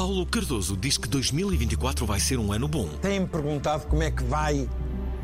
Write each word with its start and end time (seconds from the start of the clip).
Paulo 0.00 0.24
Cardoso 0.24 0.78
diz 0.78 0.96
que 0.96 1.06
2024 1.06 2.06
vai 2.06 2.18
ser 2.18 2.38
um 2.38 2.54
ano 2.54 2.66
bom. 2.66 2.88
Têm-me 3.02 3.26
perguntado 3.26 3.86
como 3.86 4.02
é 4.02 4.10
que 4.10 4.24
vai. 4.24 4.66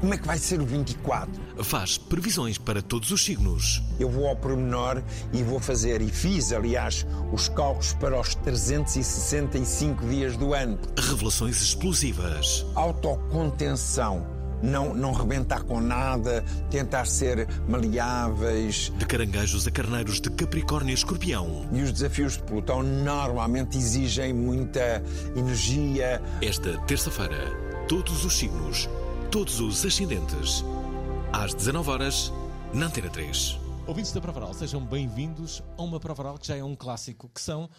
Como 0.00 0.12
é 0.12 0.18
que 0.18 0.26
vai 0.26 0.36
ser 0.36 0.60
o 0.60 0.66
24? 0.66 1.32
Faz 1.64 1.96
previsões 1.96 2.58
para 2.58 2.82
todos 2.82 3.10
os 3.10 3.24
signos. 3.24 3.82
Eu 3.98 4.10
vou 4.10 4.28
ao 4.28 4.36
pormenor 4.36 5.02
e 5.32 5.42
vou 5.42 5.58
fazer, 5.58 6.02
e 6.02 6.10
fiz, 6.10 6.52
aliás, 6.52 7.06
os 7.32 7.48
cálculos 7.48 7.94
para 7.94 8.20
os 8.20 8.34
365 8.34 10.06
dias 10.06 10.36
do 10.36 10.52
ano. 10.52 10.78
Revelações 10.98 11.62
explosivas. 11.62 12.66
Autocontenção. 12.74 14.35
Não, 14.66 14.92
não 14.92 15.12
rebentar 15.12 15.62
com 15.62 15.80
nada, 15.80 16.44
tentar 16.68 17.06
ser 17.06 17.46
maleáveis. 17.68 18.92
De 18.98 19.06
caranguejos 19.06 19.64
a 19.64 19.70
carneiros 19.70 20.20
de 20.20 20.28
Capricórnio 20.28 20.90
e 20.90 20.94
Escorpião. 20.94 21.68
E 21.72 21.82
os 21.82 21.92
desafios 21.92 22.36
de 22.36 22.42
Plutão 22.42 22.82
normalmente 22.82 23.78
exigem 23.78 24.32
muita 24.32 25.00
energia. 25.36 26.20
Esta 26.42 26.76
terça-feira, 26.80 27.48
todos 27.88 28.24
os 28.24 28.36
signos, 28.36 28.88
todos 29.30 29.60
os 29.60 29.86
ascendentes. 29.86 30.64
Às 31.32 31.54
19 31.54 31.88
horas 31.88 32.32
na 32.74 32.86
Antena 32.86 33.08
3. 33.08 33.60
Ouvintes 33.86 34.10
da 34.10 34.20
Provaral, 34.20 34.52
sejam 34.52 34.84
bem-vindos 34.84 35.62
a 35.78 35.82
uma 35.82 36.00
Provaral 36.00 36.36
que 36.38 36.48
já 36.48 36.56
é 36.56 36.64
um 36.64 36.74
clássico, 36.74 37.30
que 37.32 37.40
são 37.40 37.70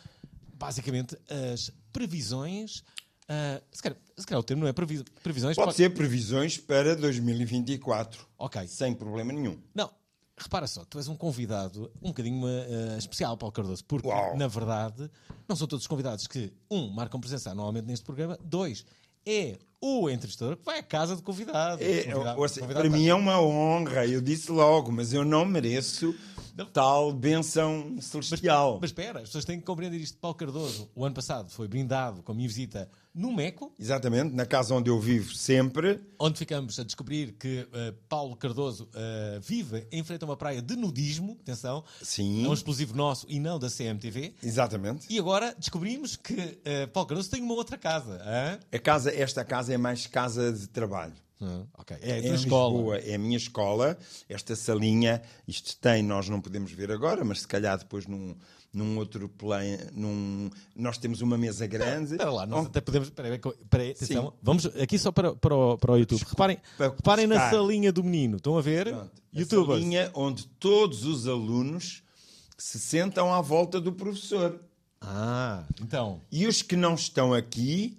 basicamente 0.53 1.17
as 1.51 1.69
previsões. 1.91 2.81
Ah, 3.29 3.61
se, 3.71 3.81
calhar, 3.81 3.97
se 4.17 4.25
calhar 4.25 4.39
o 4.39 4.43
termo 4.43 4.61
não 4.63 4.69
é 4.69 4.73
previ- 4.73 5.03
previsões. 5.23 5.55
Pode 5.55 5.73
ser 5.75 5.93
previsões 5.93 6.57
para 6.57 6.95
2024. 6.95 8.25
Ok. 8.37 8.67
Sem 8.67 8.93
problema 8.93 9.31
nenhum. 9.33 9.57
Não, 9.73 9.89
repara 10.37 10.67
só, 10.67 10.83
tu 10.85 10.97
és 10.97 11.07
um 11.07 11.15
convidado 11.15 11.91
um 12.01 12.09
bocadinho 12.09 12.45
ah, 12.47 12.97
especial, 12.97 13.37
Paulo 13.37 13.51
Cardoso, 13.53 13.83
porque, 13.85 14.07
Uau. 14.07 14.37
na 14.37 14.47
verdade, 14.47 15.09
não 15.47 15.55
são 15.55 15.67
todos 15.67 15.83
os 15.83 15.87
convidados 15.87 16.27
que, 16.27 16.51
um, 16.69 16.87
marcam 16.89 17.19
presença 17.19 17.51
anualmente 17.51 17.87
neste 17.87 18.05
programa, 18.05 18.37
dois, 18.43 18.85
é 19.25 19.57
o 19.81 20.09
entrevistador 20.09 20.55
que 20.57 20.63
vai 20.65 20.79
à 20.79 20.83
casa 20.83 21.15
do 21.15 21.21
convidado. 21.21 21.83
É, 21.83 22.03
Convidado- 22.11 22.39
ouça, 22.41 22.59
convidado 22.61 22.83
para 22.83 22.91
tá- 22.91 22.97
mim 22.97 23.07
é 23.07 23.13
uma 23.13 23.39
honra, 23.41 24.05
eu 24.07 24.21
disse 24.21 24.51
logo, 24.51 24.91
mas 24.91 25.13
eu 25.13 25.23
não 25.25 25.45
mereço 25.45 26.15
Não. 26.55 26.65
tal 26.65 27.11
benção 27.13 27.91
Mas, 27.95 28.05
celestial. 28.05 28.79
mas 28.81 28.89
espera, 28.89 29.19
as 29.19 29.25
pessoas 29.25 29.45
têm 29.45 29.59
que 29.59 29.65
compreender 29.65 29.97
isto. 29.97 30.17
Paulo 30.17 30.35
Cardoso, 30.35 30.89
o 30.95 31.05
ano 31.05 31.13
passado, 31.13 31.49
foi 31.51 31.67
brindado 31.67 32.23
com 32.23 32.31
a 32.31 32.35
minha 32.35 32.47
visita 32.47 32.89
no 33.17 33.33
Meco, 33.33 33.73
Exatamente, 33.79 34.33
na 34.35 34.45
casa 34.45 34.73
onde 34.75 34.89
eu 34.89 34.99
vivo 34.99 35.33
sempre. 35.33 35.99
onde 36.19 36.37
ficamos 36.37 36.79
a 36.79 36.83
descobrir 36.83 37.33
que 37.33 37.67
eh, 37.73 37.93
Paulo 38.07 38.35
Cardoso 38.35 38.87
eh, 38.93 39.39
vive 39.41 39.87
em 39.91 40.03
frente 40.03 40.21
a 40.23 40.25
uma 40.25 40.37
praia 40.37 40.61
de 40.61 40.75
nudismo, 40.75 41.37
atenção, 41.41 41.83
Sim. 42.01 42.45
é 42.45 42.47
um 42.47 42.53
explosivo 42.53 42.95
nosso 42.95 43.25
e 43.29 43.39
não 43.39 43.57
da 43.57 43.69
CMTV. 43.69 44.35
Exatamente. 44.43 45.07
E 45.09 45.17
agora 45.17 45.55
descobrimos 45.57 46.15
que 46.15 46.59
eh, 46.63 46.85
Paulo 46.87 47.09
Cardoso 47.09 47.29
tem 47.29 47.41
uma 47.41 47.55
outra 47.55 47.77
casa. 47.77 48.21
hã? 48.23 48.59
A 48.71 48.79
casa, 48.79 49.11
esta 49.13 49.43
casa 49.43 49.73
é 49.73 49.77
mais 49.77 50.05
casa 50.07 50.51
de 50.53 50.67
trabalho. 50.67 51.13
Ah, 51.41 51.63
ok. 51.77 51.95
É, 52.01 52.19
É 52.19 52.33
escola. 52.33 52.73
Lisboa, 52.73 52.97
é 52.97 53.13
a 53.15 53.17
minha 53.19 53.37
escola. 53.37 53.97
Esta 54.27 54.55
salinha, 54.55 55.21
isto 55.47 55.77
tem, 55.77 56.01
nós 56.01 56.27
não 56.29 56.41
podemos 56.41 56.71
ver 56.71 56.91
agora, 56.91 57.23
mas 57.23 57.41
se 57.41 57.47
calhar 57.47 57.77
depois 57.77 58.07
num, 58.07 58.35
num 58.73 58.97
outro 58.97 59.27
plano, 59.29 59.77
num, 59.93 60.49
nós 60.75 60.97
temos 60.97 61.21
uma 61.21 61.37
mesa 61.37 61.65
grande. 61.65 62.11
Espera 62.11 62.31
lá, 62.31 62.45
nós 62.45 62.59
onde- 62.59 62.67
até 62.69 62.81
podemos. 62.81 63.07
Espera 63.07 63.27
aí, 63.29 63.35
espera 63.35 63.83
atenção. 63.91 64.25
Sim. 64.25 64.31
Vamos 64.41 64.65
aqui 64.65 64.99
só 64.99 65.11
para, 65.11 65.35
para, 65.35 65.55
o, 65.55 65.77
para 65.77 65.91
o 65.93 65.97
YouTube. 65.97 66.23
Reparem, 66.27 66.57
reparem 66.77 67.27
na 67.27 67.49
salinha 67.49 67.91
do 67.91 68.03
menino. 68.03 68.37
Estão 68.37 68.57
a 68.57 68.61
ver? 68.61 68.93
A 68.93 69.07
Youtubers. 69.33 69.79
salinha 69.79 70.11
onde 70.13 70.45
todos 70.59 71.05
os 71.05 71.27
alunos 71.27 72.03
se 72.57 72.79
sentam 72.79 73.33
à 73.33 73.41
volta 73.41 73.79
do 73.81 73.91
professor. 73.93 74.59
Ah, 75.01 75.63
então. 75.81 76.21
E 76.31 76.47
os 76.47 76.61
que 76.61 76.75
não 76.75 76.95
estão 76.95 77.33
aqui, 77.33 77.97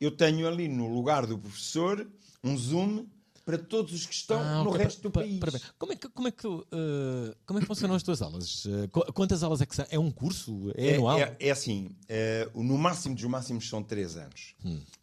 eu 0.00 0.10
tenho 0.10 0.48
ali 0.48 0.68
no 0.68 0.92
lugar 0.92 1.26
do 1.26 1.38
professor 1.38 2.06
um 2.42 2.56
zoom 2.56 3.04
para 3.50 3.58
todos 3.58 3.92
os 3.92 4.06
que 4.06 4.14
estão 4.14 4.40
Ah, 4.40 4.62
no 4.62 4.70
ok, 4.70 4.78
resto 4.84 5.02
do 5.02 5.10
pa- 5.10 5.20
pa- 5.20 5.50
país. 5.50 5.62
Como 5.78 5.92
é 5.92 5.96
que, 5.96 6.08
como 6.08 6.28
é 6.28 6.30
que, 6.30 6.36
tu, 6.42 6.66
eh, 6.70 7.34
como 7.44 7.58
é 7.58 7.62
que 7.62 7.66
funcionam 7.66 7.96
as 7.96 8.02
tuas 8.02 8.22
aulas? 8.22 8.64
Qu- 8.92 9.12
quantas 9.12 9.42
aulas 9.42 9.60
é 9.60 9.66
que 9.66 9.74
são? 9.74 9.84
É 9.90 9.98
um 9.98 10.10
curso? 10.10 10.70
É, 10.76 10.94
anual? 10.94 11.18
É, 11.18 11.36
é 11.40 11.50
assim, 11.50 11.90
é, 12.08 12.48
o- 12.54 12.62
no 12.62 12.78
máximo 12.78 13.14
dos 13.14 13.24
máximos 13.24 13.68
são 13.68 13.82
três 13.82 14.16
anos. 14.16 14.54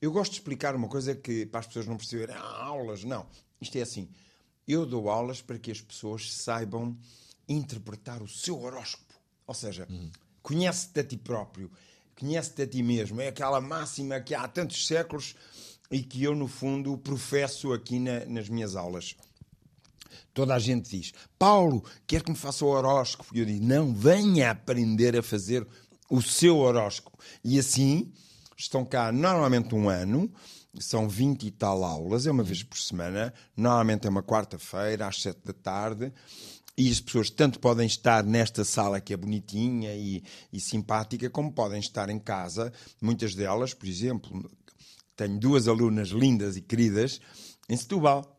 Eu 0.02 0.12
gosto 0.12 0.32
de 0.32 0.38
explicar 0.40 0.76
uma 0.76 0.88
coisa 0.88 1.14
que 1.14 1.46
para 1.46 1.60
as 1.60 1.68
pessoas 1.68 1.86
não 1.88 1.98
perceberem, 1.98 2.36
ah, 2.36 2.64
aulas, 2.64 3.04
não. 3.04 3.26
Isto 3.60 3.78
é 3.78 3.82
assim, 3.82 4.10
eu 4.68 4.86
dou 4.86 5.10
aulas 5.10 5.42
para 5.42 5.58
que 5.60 5.72
as 5.72 5.82
pessoas 5.82 6.34
saibam 6.34 6.98
interpretar 7.48 8.22
o 8.22 8.28
seu 8.28 8.60
horóscopo. 8.62 9.14
Ou 9.46 9.54
seja, 9.54 9.88
conhece-te 10.42 11.00
a 11.00 11.04
ti 11.04 11.18
próprio, 11.18 11.72
conhece-te 12.20 12.62
a 12.62 12.68
ti 12.68 12.84
mesmo. 12.84 13.22
É 13.22 13.28
aquela 13.30 13.62
máxima 13.62 14.20
que 14.20 14.36
há 14.36 14.48
tantos 14.48 14.86
séculos 14.88 15.36
e 15.90 16.02
que 16.02 16.24
eu, 16.24 16.36
no 16.36 16.48
fundo, 16.48 16.98
professo 16.98 17.72
aqui 17.74 18.00
na- 18.00 18.26
nas 18.26 18.50
minhas 18.50 18.76
aulas. 18.76 19.16
Toda 20.34 20.54
a 20.54 20.60
gente 20.60 20.90
diz, 20.90 21.14
Paulo, 21.38 21.84
quer 22.06 22.22
que 22.24 22.30
me 22.30 22.38
faça 22.38 22.64
o 22.64 22.70
horóscopo? 22.70 23.36
E 23.36 23.40
eu 23.40 23.46
digo, 23.46 23.66
não, 23.66 23.94
venha 23.94 24.52
aprender 24.52 25.18
a 25.18 25.24
fazer 25.24 25.66
o 26.10 26.22
seu 26.22 26.58
horóscopo. 26.58 27.18
E 27.44 27.58
assim, 27.58 28.12
estão 28.56 28.86
cá 28.86 29.12
normalmente 29.12 29.74
um 29.74 29.90
ano, 29.90 30.32
são 30.80 31.10
20 31.10 31.48
e 31.48 31.52
tal 31.52 31.84
aulas, 31.84 32.28
é 32.28 32.32
uma 32.32 32.44
vez 32.44 32.62
por 32.64 32.78
semana, 32.78 33.34
normalmente 33.56 34.06
é 34.06 34.10
uma 34.10 34.22
quarta-feira, 34.24 35.08
às 35.08 35.22
sete 35.22 35.40
da 35.44 35.54
tarde, 35.54 36.14
e 36.78 36.92
as 36.92 37.02
pessoas 37.02 37.32
tanto 37.32 37.60
podem 37.60 37.88
estar 37.88 38.24
nesta 38.24 38.64
sala 38.64 39.02
que 39.02 39.12
é 39.12 39.18
bonitinha 39.18 39.96
e, 39.96 40.24
e 40.54 40.60
simpática, 40.60 41.28
como 41.32 41.52
podem 41.52 41.80
estar 41.80 42.08
em 42.10 42.20
casa. 42.20 42.72
Muitas 43.02 43.34
delas, 43.34 43.74
por 43.74 43.88
exemplo, 43.88 44.48
tenho 45.18 45.38
duas 45.40 45.68
alunas 45.68 46.10
lindas 46.10 46.56
e 46.56 46.62
queridas 46.62 47.20
em 47.68 47.76
Setúbal. 47.76 48.36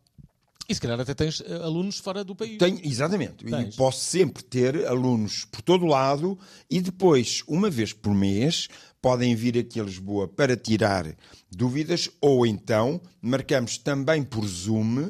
E 0.69 0.75
se 0.75 0.81
calhar 0.81 1.01
até 1.01 1.15
tens 1.15 1.41
eh, 1.41 1.55
alunos 1.63 1.99
fora 1.99 2.23
do 2.23 2.37
país. 2.37 2.59
Tenho, 2.59 2.79
exatamente. 2.85 3.45
Tens. 3.45 3.75
E 3.75 3.77
posso 3.77 4.05
sempre 4.05 4.43
ter 4.45 4.87
alunos 4.87 5.45
por 5.47 5.63
todo 5.63 5.85
o 5.85 5.89
lado 5.89 6.39
e 6.71 6.81
depois, 6.81 7.43
uma 7.49 7.71
vez 7.71 7.93
por 7.93 8.15
mês, 8.15 8.69
podem 9.01 9.35
vir 9.35 9.59
aqui 9.59 9.81
a 9.81 9.85
Lisboa 9.85 10.29
para 10.29 10.57
tirar 10.57 11.17
dúvidas 11.51 12.11
ou 12.21 12.47
então 12.47 13.01
marcamos 13.21 13.79
também 13.79 14.23
por 14.23 14.47
Zoom 14.47 15.09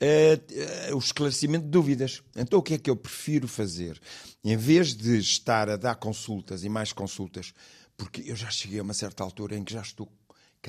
eh, 0.00 0.40
eh, 0.50 0.94
o 0.94 0.98
esclarecimento 0.98 1.66
de 1.66 1.70
dúvidas. 1.70 2.22
Então, 2.34 2.58
o 2.58 2.62
que 2.62 2.74
é 2.74 2.78
que 2.78 2.88
eu 2.90 2.96
prefiro 2.96 3.46
fazer? 3.46 4.00
Em 4.42 4.56
vez 4.56 4.94
de 4.94 5.18
estar 5.18 5.68
a 5.68 5.76
dar 5.76 5.96
consultas 5.96 6.64
e 6.64 6.68
mais 6.70 6.92
consultas, 6.92 7.52
porque 7.96 8.22
eu 8.26 8.34
já 8.36 8.50
cheguei 8.50 8.78
a 8.78 8.82
uma 8.82 8.94
certa 8.94 9.22
altura 9.22 9.56
em 9.56 9.64
que 9.64 9.74
já 9.74 9.82
estou 9.82 10.10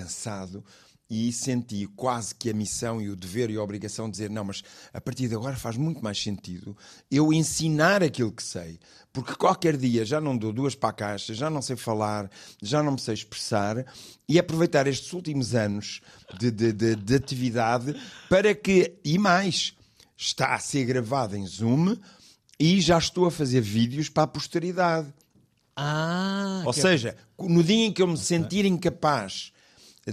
cansado 0.01 0.63
e 1.09 1.31
senti 1.31 1.87
quase 1.95 2.35
que 2.35 2.49
a 2.49 2.53
missão 2.53 3.01
e 3.01 3.09
o 3.09 3.15
dever 3.15 3.49
e 3.49 3.55
a 3.55 3.63
obrigação 3.63 4.05
de 4.07 4.11
dizer 4.11 4.29
não, 4.29 4.43
mas 4.43 4.61
a 4.93 4.99
partir 4.99 5.29
de 5.29 5.35
agora 5.35 5.55
faz 5.55 5.77
muito 5.77 6.03
mais 6.03 6.21
sentido 6.21 6.75
eu 7.09 7.31
ensinar 7.31 8.03
aquilo 8.03 8.29
que 8.31 8.43
sei, 8.43 8.77
porque 9.13 9.33
qualquer 9.35 9.77
dia 9.77 10.03
já 10.03 10.19
não 10.19 10.37
dou 10.37 10.51
duas 10.51 10.75
para 10.75 10.89
a 10.89 10.93
caixa, 10.93 11.33
já 11.33 11.49
não 11.49 11.61
sei 11.61 11.77
falar, 11.77 12.29
já 12.61 12.83
não 12.83 12.91
me 12.91 12.99
sei 12.99 13.13
expressar 13.13 13.85
e 14.27 14.37
aproveitar 14.37 14.85
estes 14.85 15.13
últimos 15.13 15.55
anos 15.55 16.01
de, 16.37 16.51
de, 16.51 16.73
de, 16.73 16.95
de 16.97 17.15
atividade 17.15 17.95
para 18.29 18.53
que, 18.53 18.93
e 19.03 19.17
mais, 19.17 19.73
está 20.17 20.55
a 20.55 20.59
ser 20.59 20.83
gravado 20.83 21.37
em 21.37 21.47
Zoom 21.47 21.95
e 22.59 22.81
já 22.81 22.97
estou 22.97 23.25
a 23.25 23.31
fazer 23.31 23.61
vídeos 23.61 24.09
para 24.09 24.23
a 24.23 24.27
posteridade. 24.27 25.07
Ah, 25.73 26.63
Ou 26.65 26.71
é- 26.71 26.73
seja, 26.73 27.15
no 27.39 27.63
dia 27.63 27.85
em 27.85 27.93
que 27.93 28.01
eu 28.01 28.07
me 28.07 28.17
sentir 28.17 28.65
incapaz 28.65 29.53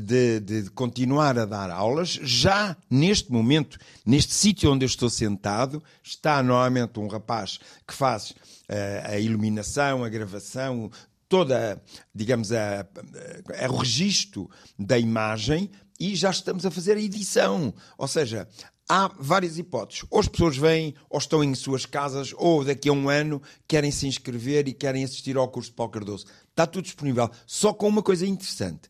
de, 0.00 0.40
de 0.40 0.70
continuar 0.70 1.38
a 1.38 1.44
dar 1.44 1.70
aulas. 1.70 2.18
Já 2.22 2.76
neste 2.90 3.30
momento, 3.30 3.78
neste 4.04 4.34
sítio 4.34 4.72
onde 4.72 4.84
eu 4.84 4.88
estou 4.88 5.08
sentado, 5.08 5.82
está 6.02 6.42
normalmente 6.42 6.98
um 6.98 7.06
rapaz 7.06 7.58
que 7.86 7.94
faz 7.94 8.34
eh, 8.68 9.02
a 9.04 9.18
iluminação, 9.18 10.02
a 10.02 10.08
gravação, 10.08 10.90
toda, 11.28 11.82
digamos, 12.14 12.52
a, 12.52 12.80
a, 12.80 13.64
a 13.64 13.78
registro 13.78 14.50
da 14.78 14.98
imagem 14.98 15.70
e 15.98 16.14
já 16.16 16.30
estamos 16.30 16.66
a 16.66 16.70
fazer 16.70 16.96
a 16.96 17.00
edição. 17.00 17.72
Ou 17.96 18.08
seja, 18.08 18.48
há 18.88 19.10
várias 19.18 19.58
hipóteses. 19.58 20.04
Ou 20.10 20.20
as 20.20 20.28
pessoas 20.28 20.56
vêm, 20.56 20.94
ou 21.08 21.18
estão 21.18 21.42
em 21.42 21.54
suas 21.54 21.86
casas, 21.86 22.34
ou 22.36 22.64
daqui 22.64 22.88
a 22.88 22.92
um 22.92 23.08
ano 23.08 23.40
querem 23.66 23.90
se 23.90 24.06
inscrever 24.06 24.68
e 24.68 24.72
querem 24.72 25.04
assistir 25.04 25.36
ao 25.36 25.48
curso 25.48 25.70
de 25.70 25.76
Paulo 25.76 25.92
Cardoso. 25.92 26.26
Está 26.50 26.66
tudo 26.66 26.84
disponível. 26.84 27.30
Só 27.46 27.72
com 27.72 27.88
uma 27.88 28.02
coisa 28.02 28.26
interessante. 28.26 28.88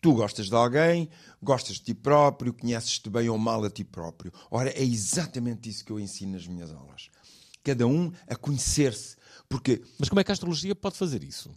Tu 0.00 0.12
gostas 0.14 0.48
de 0.48 0.54
alguém, 0.54 1.08
gostas 1.42 1.76
de 1.76 1.82
ti 1.82 1.94
próprio, 1.94 2.54
conheces-te 2.54 3.10
bem 3.10 3.28
ou 3.28 3.38
mal 3.38 3.62
a 3.64 3.70
ti 3.70 3.84
próprio. 3.84 4.32
Ora, 4.50 4.70
é 4.70 4.82
exatamente 4.82 5.68
isso 5.68 5.84
que 5.84 5.92
eu 5.92 6.00
ensino 6.00 6.32
nas 6.32 6.46
minhas 6.46 6.72
aulas. 6.72 7.10
Cada 7.62 7.86
um 7.86 8.10
a 8.26 8.34
conhecer-se. 8.34 9.16
Porque 9.48 9.82
Mas 9.98 10.08
como 10.08 10.20
é 10.20 10.24
que 10.24 10.30
a 10.30 10.34
astrologia 10.34 10.74
pode 10.74 10.96
fazer 10.96 11.22
isso? 11.22 11.50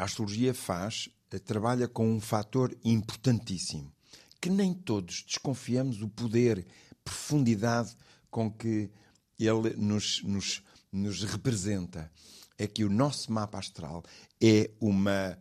a 0.00 0.04
astrologia 0.04 0.54
faz, 0.54 1.10
eh, 1.30 1.38
trabalha 1.38 1.86
com 1.86 2.10
um 2.10 2.20
fator 2.20 2.74
importantíssimo, 2.82 3.92
que 4.40 4.48
nem 4.48 4.72
todos 4.72 5.22
desconfiamos 5.26 6.00
o 6.00 6.08
poder, 6.08 6.66
profundidade 7.04 7.94
com 8.30 8.50
que 8.50 8.90
ele 9.38 9.74
nos, 9.76 10.22
nos, 10.22 10.62
nos 10.90 11.22
representa. 11.22 12.10
É 12.56 12.66
que 12.66 12.84
o 12.84 12.90
nosso 12.90 13.32
mapa 13.32 13.58
astral 13.58 14.02
é 14.42 14.70
uma, 14.80 15.38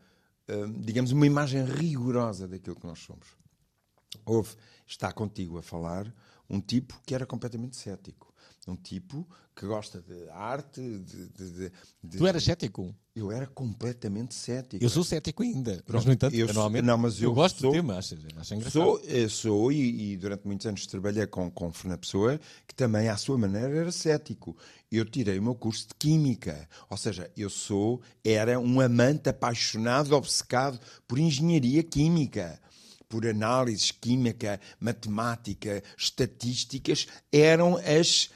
digamos, 0.79 1.11
uma 1.11 1.25
imagem 1.25 1.63
rigorosa 1.63 2.47
daquilo 2.47 2.75
que 2.75 2.87
nós 2.87 2.99
somos. 2.99 3.27
Houve, 4.25 4.55
está 4.85 5.11
contigo 5.11 5.57
a 5.57 5.61
falar, 5.61 6.13
um 6.49 6.59
tipo 6.59 6.99
que 7.05 7.13
era 7.13 7.25
completamente 7.25 7.77
cético. 7.77 8.28
Um 8.67 8.75
tipo 8.75 9.27
que 9.55 9.65
gosta 9.65 9.99
de 10.01 10.29
arte, 10.29 10.79
de... 10.81 11.27
de- 11.29 11.71
de- 12.03 12.17
Tu 12.17 12.27
eras 12.27 12.43
cético? 12.43 12.95
Eu 13.15 13.31
era 13.31 13.45
completamente 13.47 14.33
cético. 14.35 14.81
Eu 14.83 14.89
sou 14.89 15.03
cético 15.03 15.43
ainda. 15.43 15.83
mas, 15.87 16.05
no 16.05 16.13
entanto, 16.13 16.33
eu 16.35 16.41
eu, 16.47 16.53
normalmente, 16.53 16.85
não, 16.85 16.97
mas 16.97 17.21
eu 17.21 17.33
gosto 17.33 17.59
sou- 17.59 17.71
do 17.71 17.75
tema, 17.75 17.97
acho, 17.97 18.15
acho 18.37 18.53
engraçado. 18.53 18.71
Sou, 18.71 19.01
eh, 19.05 19.27
sou 19.27 19.71
e, 19.71 20.13
e 20.13 20.17
durante 20.17 20.45
muitos 20.45 20.65
anos 20.65 20.85
trabalhei 20.87 21.25
com, 21.27 21.49
com 21.51 21.71
Fernando 21.73 21.99
Pessoa, 21.99 22.39
que 22.67 22.73
também, 22.75 23.09
à 23.09 23.17
sua 23.17 23.37
maneira, 23.37 23.75
era 23.75 23.91
cético. 23.91 24.55
Eu 24.91 25.03
tirei 25.03 25.37
o 25.39 25.43
meu 25.43 25.55
curso 25.55 25.87
de 25.89 25.95
Química. 25.95 26.69
Ou 26.89 26.95
seja, 26.95 27.29
eu 27.35 27.49
sou, 27.49 28.01
era 28.23 28.57
um 28.59 28.79
amante 28.79 29.27
apaixonado, 29.29 30.13
obcecado 30.15 30.79
por 31.07 31.17
engenharia 31.19 31.83
química. 31.83 32.61
Por 33.09 33.25
análises 33.25 33.89
química, 33.91 34.61
matemática, 34.79 35.81
estatísticas, 35.97 37.07
eram 37.31 37.75
as, 37.77 38.29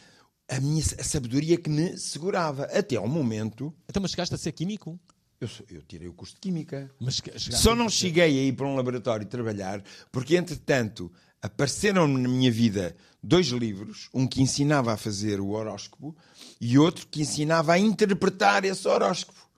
a 0.50 0.60
minha 0.60 0.84
a 1.00 1.04
sabedoria 1.04 1.58
que 1.58 1.70
me 1.70 1.98
segurava. 1.98 2.66
Até 2.66 2.96
ao 2.96 3.08
momento, 3.08 3.74
Então, 3.90 4.02
mas 4.02 4.12
chegaste 4.12 4.36
a 4.36 4.38
ser 4.38 4.52
químico? 4.52 5.00
eu, 5.44 5.50
eu 5.70 5.82
tirei 5.82 6.08
o 6.08 6.14
curso 6.14 6.36
de 6.36 6.40
Química. 6.40 6.90
Mas 7.00 7.22
Só 7.52 7.76
não 7.76 7.90
cheguei 7.90 8.24
a 8.24 8.28
ir 8.44 8.54
para 8.54 8.66
um 8.66 8.76
laboratório 8.76 9.26
trabalhar 9.26 9.84
porque, 10.12 10.38
entretanto, 10.38 11.12
apareceram 11.42 12.08
na 12.08 12.30
minha 12.30 12.52
vida 12.52 12.96
dois 13.22 13.48
livros, 13.48 14.10
um 14.14 14.26
que 14.26 14.42
ensinava 14.42 14.94
a 14.94 14.98
fazer 14.98 15.40
o 15.40 15.50
horóscopo 15.50 16.16
e 16.60 16.78
outro 16.78 17.08
que 17.08 17.22
ensinava 17.22 17.74
a 17.74 17.80
interpretar 17.80 18.64
esse 18.64 18.88
horóscopo. 18.88 19.50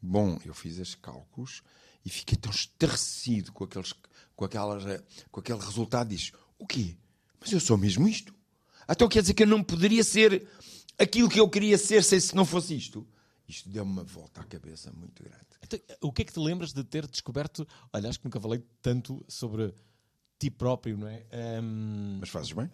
Bom, 0.00 0.38
eu 0.44 0.54
fiz 0.54 0.78
esses 0.78 0.94
cálculos 0.94 1.62
e 2.04 2.10
fiquei 2.10 2.36
tão 2.36 2.50
estarrecido 2.50 3.52
com, 3.52 3.64
aqueles, 3.64 3.94
com, 4.34 4.44
aquelas, 4.44 5.02
com 5.30 5.40
aquele 5.40 5.60
resultado. 5.60 6.08
Diz, 6.08 6.32
o 6.58 6.66
quê? 6.66 6.96
Mas 7.40 7.52
eu 7.52 7.60
sou 7.60 7.76
mesmo 7.76 8.08
isto? 8.08 8.34
Então 8.88 9.08
quer 9.08 9.20
dizer 9.22 9.34
que 9.34 9.42
eu 9.42 9.46
não 9.46 9.62
poderia 9.62 10.02
ser 10.04 10.46
aquilo 10.98 11.28
que 11.28 11.40
eu 11.40 11.48
queria 11.48 11.78
ser 11.78 12.02
se 12.04 12.20
se 12.20 12.34
não 12.34 12.44
fosse 12.44 12.74
isto? 12.76 13.06
Isto 13.48 13.68
deu-me 13.68 13.90
uma 13.92 14.04
volta 14.04 14.40
à 14.40 14.44
cabeça 14.44 14.90
muito 14.92 15.22
grande. 15.22 15.44
Então, 15.62 15.78
o 16.02 16.12
que 16.12 16.22
é 16.22 16.24
que 16.24 16.32
te 16.32 16.40
lembras 16.40 16.72
de 16.72 16.82
ter 16.82 17.06
descoberto? 17.06 17.66
Olha, 17.92 18.08
acho 18.08 18.18
que 18.18 18.24
nunca 18.24 18.40
falei 18.40 18.62
tanto 18.80 19.24
sobre 19.28 19.74
ti 20.38 20.50
próprio, 20.50 20.96
não 20.96 21.06
é? 21.08 21.24
Ahm, 21.32 22.18
Mas 22.20 22.28
fazes 22.30 22.52
bem? 22.52 22.70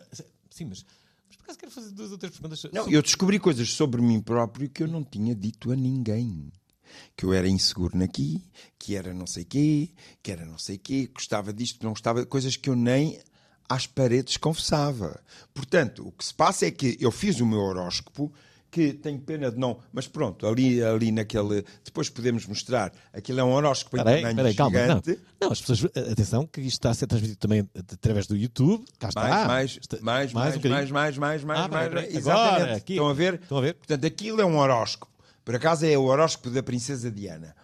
Sim, 0.51 0.67
mas, 0.67 0.85
mas 1.29 1.37
por 1.37 1.43
acaso 1.45 1.59
quero 1.59 1.73
fazer 1.73 1.91
duas 1.91 2.13
ou 2.13 2.19
três 2.19 2.33
perguntas. 2.33 2.63
Não, 2.73 2.83
sobre- 2.83 2.97
eu 2.97 3.03
descobri 3.03 3.39
coisas 3.41 3.69
sobre 3.73 4.01
mim 4.01 4.21
próprio 4.21 4.69
que 4.71 4.83
eu 4.83 4.89
não 4.89 5.03
tinha 5.05 5.35
dito 5.35 5.73
a 5.73 5.77
ninguém. 5.77 6.53
Que 7.17 7.25
eu 7.25 7.33
era 7.33 7.49
inseguro 7.49 7.97
naqui, 7.97 8.43
que 8.77 8.97
era 8.97 9.15
não 9.15 9.25
sei 9.27 9.45
quê, 9.45 9.91
que 10.23 10.31
era 10.33 10.45
não 10.45 10.59
sei 10.59 10.77
quê, 10.77 11.06
que 11.06 11.13
gostava 11.15 11.53
disto, 11.53 11.83
não 11.85 11.91
gostava, 11.91 12.27
coisas 12.27 12.56
que 12.56 12.69
eu 12.69 12.75
nem 12.75 13.21
às 13.70 13.87
paredes 13.87 14.37
confessava. 14.37 15.20
Portanto, 15.55 16.06
o 16.08 16.12
que 16.12 16.25
se 16.25 16.34
passa 16.34 16.67
é 16.67 16.70
que 16.70 16.96
eu 17.00 17.11
fiz 17.12 17.40
o 17.40 17.46
meu 17.46 17.61
horóscopo, 17.61 18.32
que 18.70 18.93
tenho 18.93 19.19
pena 19.20 19.50
de 19.50 19.58
não, 19.58 19.78
mas 19.93 20.06
pronto, 20.06 20.46
ali, 20.46 20.81
ali 20.82 21.11
naquele, 21.11 21.64
depois 21.84 22.08
podemos 22.08 22.46
mostrar, 22.46 22.93
aquilo 23.12 23.40
é 23.40 23.44
um 23.44 23.50
horóscopo 23.52 23.96
em 23.96 24.00
Espera 24.00 24.17
aí, 24.17 24.22
tamanho 24.22 24.49
espera 24.49 24.49
aí, 24.49 24.55
calma. 24.55 24.78
Não, 24.78 24.87
gigante. 25.02 25.20
não, 25.40 25.52
as 25.52 25.61
pessoas, 25.61 25.84
atenção, 26.12 26.46
que 26.46 26.61
isto 26.61 26.72
está 26.75 26.90
a 26.90 26.94
ser 26.94 27.06
transmitido 27.08 27.38
também 27.38 27.69
através 27.76 28.26
do 28.28 28.37
YouTube. 28.37 28.84
Cá 28.99 29.08
está. 29.08 29.22
Mais, 29.22 29.46
mais, 29.46 29.78
Está- 29.81 29.99
mais, 30.00 30.31
um 30.31 30.34
mais, 30.34 30.55
bocadinho. 30.56 30.72
mais, 30.75 30.90
mais, 30.90 31.17
mais, 31.17 31.44
mais, 31.44 31.61
Ah, 31.64 31.69
mais, 31.69 31.88
peraí, 31.88 32.05
peraí. 32.06 32.17
Exatamente. 32.19 32.55
Agora, 32.62 32.76
aqui. 32.76 32.93
Estão 32.93 33.08
a 33.08 33.12
ver? 33.14 33.34
Estão 33.43 33.58
a 33.58 33.61
ver? 33.61 33.75
Portanto, 33.75 34.05
aquilo 34.06 34.40
é 34.40 34.44
um 34.44 34.56
horóscopo. 34.58 35.11
Por 35.44 35.55
acaso 35.56 35.84
é 35.87 35.99
o 35.99 36.05
horóscopo 36.05 36.50
da 36.50 36.62
Princesa 36.62 37.11
Diana. 37.11 37.56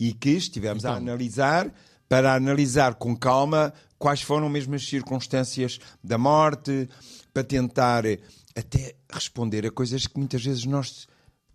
E 0.00 0.12
que 0.12 0.30
estivemos 0.30 0.84
a 0.84 0.90
Então. 0.90 1.02
analisar, 1.02 1.72
para 2.08 2.34
analisar 2.34 2.94
com 2.94 3.16
calma 3.16 3.72
quais 4.04 4.20
foram 4.20 4.50
mesmo 4.50 4.74
as 4.74 4.86
circunstâncias 4.86 5.80
da 6.02 6.18
morte, 6.18 6.90
para 7.32 7.42
tentar 7.42 8.04
eh, 8.04 8.18
até 8.54 8.94
responder 9.10 9.64
a 9.64 9.70
coisas 9.70 10.06
que 10.06 10.18
muitas 10.18 10.44
vezes 10.44 10.66
nós 10.66 11.08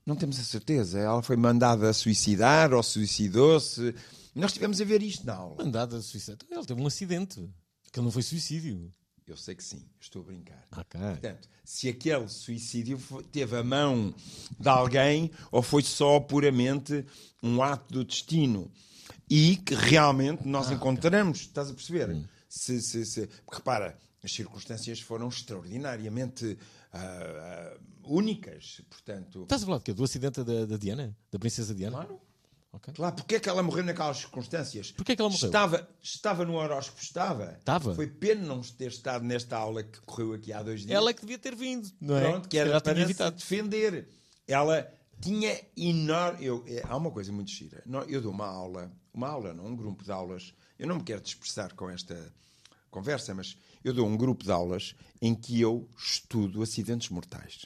não 0.04 0.16
temos 0.16 0.40
a 0.40 0.44
certeza. 0.44 0.98
Ela 0.98 1.22
foi 1.22 1.36
mandada 1.36 1.88
a 1.88 1.94
suicidar 1.94 2.74
ou 2.74 2.81
suicidou-se. 2.81 3.94
Nós 4.34 4.50
estivemos 4.50 4.81
a 4.81 4.84
ver 4.84 5.04
isto 5.04 5.28
na 5.28 5.36
aula. 5.36 5.63
Mandado 5.63 5.96
a 5.96 6.01
suicídio. 6.01 6.48
Ele 6.50 6.66
teve 6.66 6.81
um 6.81 6.88
acidente. 6.88 7.48
Que 7.94 8.01
não 8.01 8.10
foi 8.10 8.24
suicídio. 8.24 8.92
Eu 9.28 9.38
sei 9.38 9.54
que 9.54 9.63
sim, 9.63 9.86
estou 10.01 10.24
a 10.24 10.25
brincar. 10.25 10.66
Ok. 10.75 11.00
Portanto, 11.00 11.48
se 11.63 11.88
aquele 11.88 12.28
suicídio 12.28 13.00
teve 13.31 13.57
a 13.57 13.63
mão 13.63 14.12
de 14.60 14.68
alguém 14.68 15.30
ou 15.51 15.62
foi 15.62 15.84
só 15.84 16.19
puramente 16.19 17.06
um 17.44 17.62
ato 17.62 17.94
do 17.94 18.04
destino 18.04 18.72
e 19.30 19.56
que 19.57 19.75
realmente 19.75 20.48
nós 20.48 20.72
encontramos, 20.72 21.42
estás 21.42 21.69
a 21.69 21.74
perceber? 21.75 22.18
Se, 22.50 22.81
se, 22.81 23.06
se- 23.06 23.28
porque 23.46 23.58
repara, 23.58 23.98
as 24.24 24.32
circunstâncias 24.34 25.00
foram 25.00 25.29
extraordinariamente 25.29 26.58
ah, 26.91 26.98
ah, 27.00 27.77
únicas, 28.03 28.82
portanto. 28.89 29.44
Estás 29.44 29.63
a 29.63 29.65
falar 29.65 29.77
de 29.77 29.84
quê? 29.86 29.94
Do 29.94 30.03
acidente 30.03 30.44
da, 30.44 30.65
da 30.65 30.75
Diana? 30.77 31.15
Da 31.32 31.38
princesa 31.39 31.74
Diana? 31.75 31.98
Claro. 31.98 32.20
Ok. 32.72 32.94
Claro, 32.94 33.15
porque 33.15 33.36
é 33.36 33.39
que 33.39 33.50
ela 33.50 33.63
morreu 33.63 33.84
naquelas 33.84 34.18
circunstâncias? 34.18 34.91
Porquê 34.91 35.13
é 35.13 35.15
que 35.15 35.22
ela 35.22 35.29
morreu? 35.32 35.48
Estava, 35.48 35.89
estava 36.01 36.46
no 36.46 36.56
horóscopo, 36.56 37.01
estava. 37.01 37.53
Estava? 37.60 37.96
Foi 37.96 38.06
pena 38.08 38.46
não 38.46 38.62
ter 38.62 38.89
estado 38.89 39.24
nesta 39.25 39.58
aula 39.58 39.82
que 39.84 40.00
correu 40.01 40.34
aqui 40.34 40.53
há 40.53 40.62
dois 40.62 40.82
dias. 40.82 40.91
Ela 40.91 41.10
é 41.10 41.13
que 41.13 41.22
devia 41.22 41.39
ter 41.39 41.56
vindo, 41.56 41.89
não 42.00 42.15
é? 42.18 42.22
Pronto, 42.29 42.48
que 42.50 42.58
era 42.60 42.79
para 42.79 42.96
se 42.96 43.01
evitado. 43.01 43.36
defender. 43.38 44.08
Ela 44.48 44.91
tinha 45.20 45.60
enorme. 45.75 46.46
Eu, 46.46 46.63
é, 46.68 46.84
há 46.88 46.96
uma 46.96 47.10
coisa 47.10 47.32
muito 47.32 47.50
gira. 47.50 47.84
Eu 48.08 48.22
dou 48.22 48.32
uma 48.32 48.48
aula, 48.48 48.91
uma 49.12 49.27
aula, 49.27 49.51
não 49.53 49.65
um 49.68 49.75
grupo 49.75 50.03
de 50.03 50.12
aulas. 50.12 50.53
Eu 50.79 50.88
não 50.88 50.95
me 50.95 51.03
quero 51.03 51.19
dispersar 51.19 51.75
com 51.75 51.89
esta 51.89 52.33
conversa, 52.89 53.36
mas 53.36 53.57
eu 53.83 53.93
dou 53.93 54.07
um 54.07 54.15
grupo 54.15 54.45
de 54.45 54.51
aulas 54.51 54.95
em 55.21 55.36
que 55.36 55.59
eu 55.59 55.89
estudo 55.98 56.63
acidentes 56.63 57.09
mortais. 57.09 57.65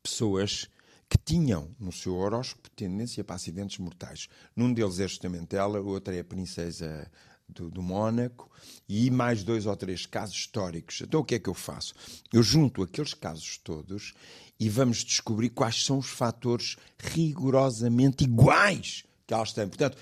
Pessoas 0.00 0.68
que 1.08 1.18
tinham 1.18 1.74
no 1.80 1.90
seu 1.90 2.14
horóscopo 2.14 2.70
tendência 2.70 3.24
para 3.24 3.34
acidentes 3.34 3.78
mortais. 3.78 4.28
Num 4.54 4.72
deles 4.72 5.00
é 5.00 5.08
justamente 5.08 5.56
ela, 5.56 5.80
o 5.80 5.88
outro 5.88 6.14
é 6.14 6.20
a 6.20 6.24
princesa 6.24 7.10
do, 7.48 7.68
do 7.68 7.82
Mónaco 7.82 8.48
e 8.88 9.10
mais 9.10 9.42
dois 9.42 9.66
ou 9.66 9.76
três 9.76 10.06
casos 10.06 10.36
históricos. 10.36 11.00
Então 11.00 11.20
o 11.20 11.24
que 11.24 11.34
é 11.34 11.38
que 11.40 11.50
eu 11.50 11.54
faço? 11.54 11.94
Eu 12.32 12.44
junto 12.44 12.82
aqueles 12.82 13.12
casos 13.12 13.58
todos 13.58 14.14
e 14.58 14.68
vamos 14.68 14.98
descobrir 14.98 15.50
quais 15.50 15.84
são 15.84 15.98
os 15.98 16.08
fatores 16.08 16.76
rigorosamente 16.96 18.22
iguais 18.22 19.04
que 19.26 19.34
elas 19.34 19.52
têm. 19.52 19.68
Portanto, 19.68 19.98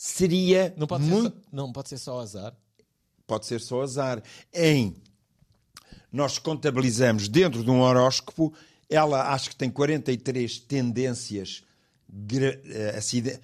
seria 0.00 0.72
Não 0.78 0.86
pode, 0.86 1.04
muito 1.04 1.24
ser 1.24 1.42
só, 1.42 1.48
não 1.52 1.72
pode 1.72 1.88
ser 1.90 1.98
só 1.98 2.20
azar. 2.20 2.56
pode 3.26 3.44
ser 3.44 3.60
só 3.60 3.82
azar. 3.82 4.22
Em 4.52 4.96
nós 6.10 6.38
contabilizamos 6.38 7.28
dentro 7.28 7.62
de 7.62 7.70
um 7.70 7.82
horóscopo, 7.82 8.52
ela 8.88 9.32
acho 9.34 9.50
que 9.50 9.56
tem 9.56 9.70
43 9.70 10.58
tendências, 10.60 11.62
eh, 12.32 13.40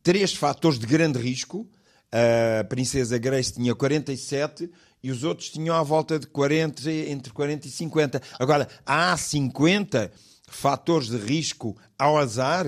três 0.00 0.32
fatores 0.32 0.78
de 0.78 0.86
grande 0.86 1.18
risco. 1.18 1.68
A 2.12 2.64
princesa 2.64 3.18
Grace 3.18 3.52
tinha 3.52 3.74
47 3.74 4.70
e 5.02 5.10
os 5.10 5.24
outros 5.24 5.50
tinham 5.50 5.74
à 5.74 5.82
volta 5.82 6.16
de 6.16 6.28
40, 6.28 6.90
entre 6.90 7.32
40 7.32 7.66
e 7.66 7.70
50. 7.70 8.22
Agora, 8.38 8.68
há 8.86 9.16
50 9.16 10.10
fatores 10.46 11.08
de 11.08 11.16
risco 11.18 11.76
ao 11.98 12.16
azar. 12.16 12.66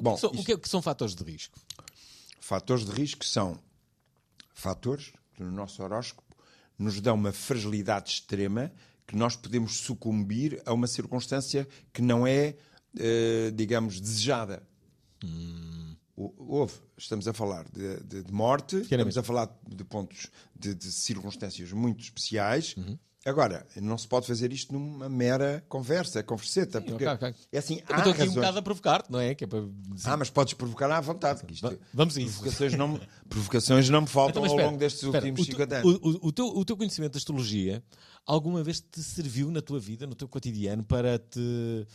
Bom, 0.00 0.16
o 0.28 0.44
que, 0.44 0.52
é 0.52 0.56
que 0.58 0.68
são 0.68 0.80
fatores 0.82 1.14
de 1.14 1.24
risco? 1.24 1.58
Fatores 2.40 2.84
de 2.84 2.92
risco 2.92 3.24
são 3.24 3.58
fatores 4.54 5.12
que 5.34 5.42
no 5.42 5.50
nosso 5.50 5.82
horóscopo 5.82 6.36
nos 6.78 7.00
dão 7.00 7.14
uma 7.14 7.32
fragilidade 7.32 8.10
extrema 8.10 8.72
que 9.06 9.16
nós 9.16 9.34
podemos 9.36 9.76
sucumbir 9.78 10.62
a 10.66 10.72
uma 10.72 10.86
circunstância 10.86 11.66
que 11.92 12.02
não 12.02 12.26
é, 12.26 12.56
eh, 12.98 13.50
digamos, 13.54 14.00
desejada. 14.00 14.62
O- 16.16 16.34
Houve, 16.36 16.74
estamos 16.96 17.26
a 17.28 17.32
falar 17.32 17.64
de, 17.70 17.96
de- 18.04 18.22
de 18.24 18.32
morte, 18.32 18.76
estamos 18.82 19.18
a 19.18 19.22
falar 19.22 19.56
de 19.68 19.84
pontos 19.84 20.28
de, 20.54 20.74
de 20.74 20.90
circunstâncias 20.92 21.70
muito 21.72 22.02
especiais. 22.02 22.74
Uhum. 22.76 22.98
Agora, 23.26 23.66
não 23.76 23.98
se 23.98 24.06
pode 24.06 24.26
fazer 24.26 24.52
isto 24.52 24.72
numa 24.72 25.08
mera 25.08 25.62
conversa, 25.68 26.22
converseta, 26.22 26.80
porque 26.80 27.04
ok, 27.04 27.28
ok. 27.28 27.34
é 27.52 27.58
assim, 27.58 27.82
há 27.88 27.96
estou 27.98 28.12
aqui 28.12 28.22
um 28.22 28.24
razões- 28.26 28.34
bocado 28.36 28.58
a 28.58 28.62
provocar-te, 28.62 29.10
não 29.12 29.18
é? 29.20 29.30
É 29.32 29.34
para 29.46 29.58
ah, 30.04 30.16
mas 30.16 30.30
podes 30.30 30.54
provocar 30.54 30.90
à 30.90 31.00
vontade. 31.00 31.42
isto- 31.52 31.68
Va- 31.68 31.76
vamos 31.92 32.16
a 32.16 32.20
isso. 32.20 32.34
provocações, 32.38 32.74
não, 32.74 33.00
provocações 33.28 33.88
não 33.90 34.02
me 34.02 34.06
faltam 34.06 34.30
Então, 34.30 34.42
ao 34.44 34.48
espera, 34.48 34.66
longo 34.68 34.78
destes 34.78 35.02
espera, 35.02 35.26
últimos 35.26 35.40
o, 35.48 35.50
50 35.52 35.80
tu- 35.82 35.88
anos. 35.88 36.00
o- 36.02 36.08
o- 36.08 36.28
o 36.28 36.32
teu, 36.32 36.46
o 36.46 36.64
teu 36.64 36.76
conhecimento 36.76 37.12
da 37.12 37.18
astrologia 37.18 37.82
alguma 38.24 38.62
vez 38.62 38.80
te 38.80 39.02
serviu 39.02 39.50
na 39.50 39.60
tua 39.60 39.80
vida, 39.80 40.06
no 40.06 40.14
teu 40.14 40.28
cotidiano, 40.28 40.84
para 40.84 41.18
te 41.18 41.86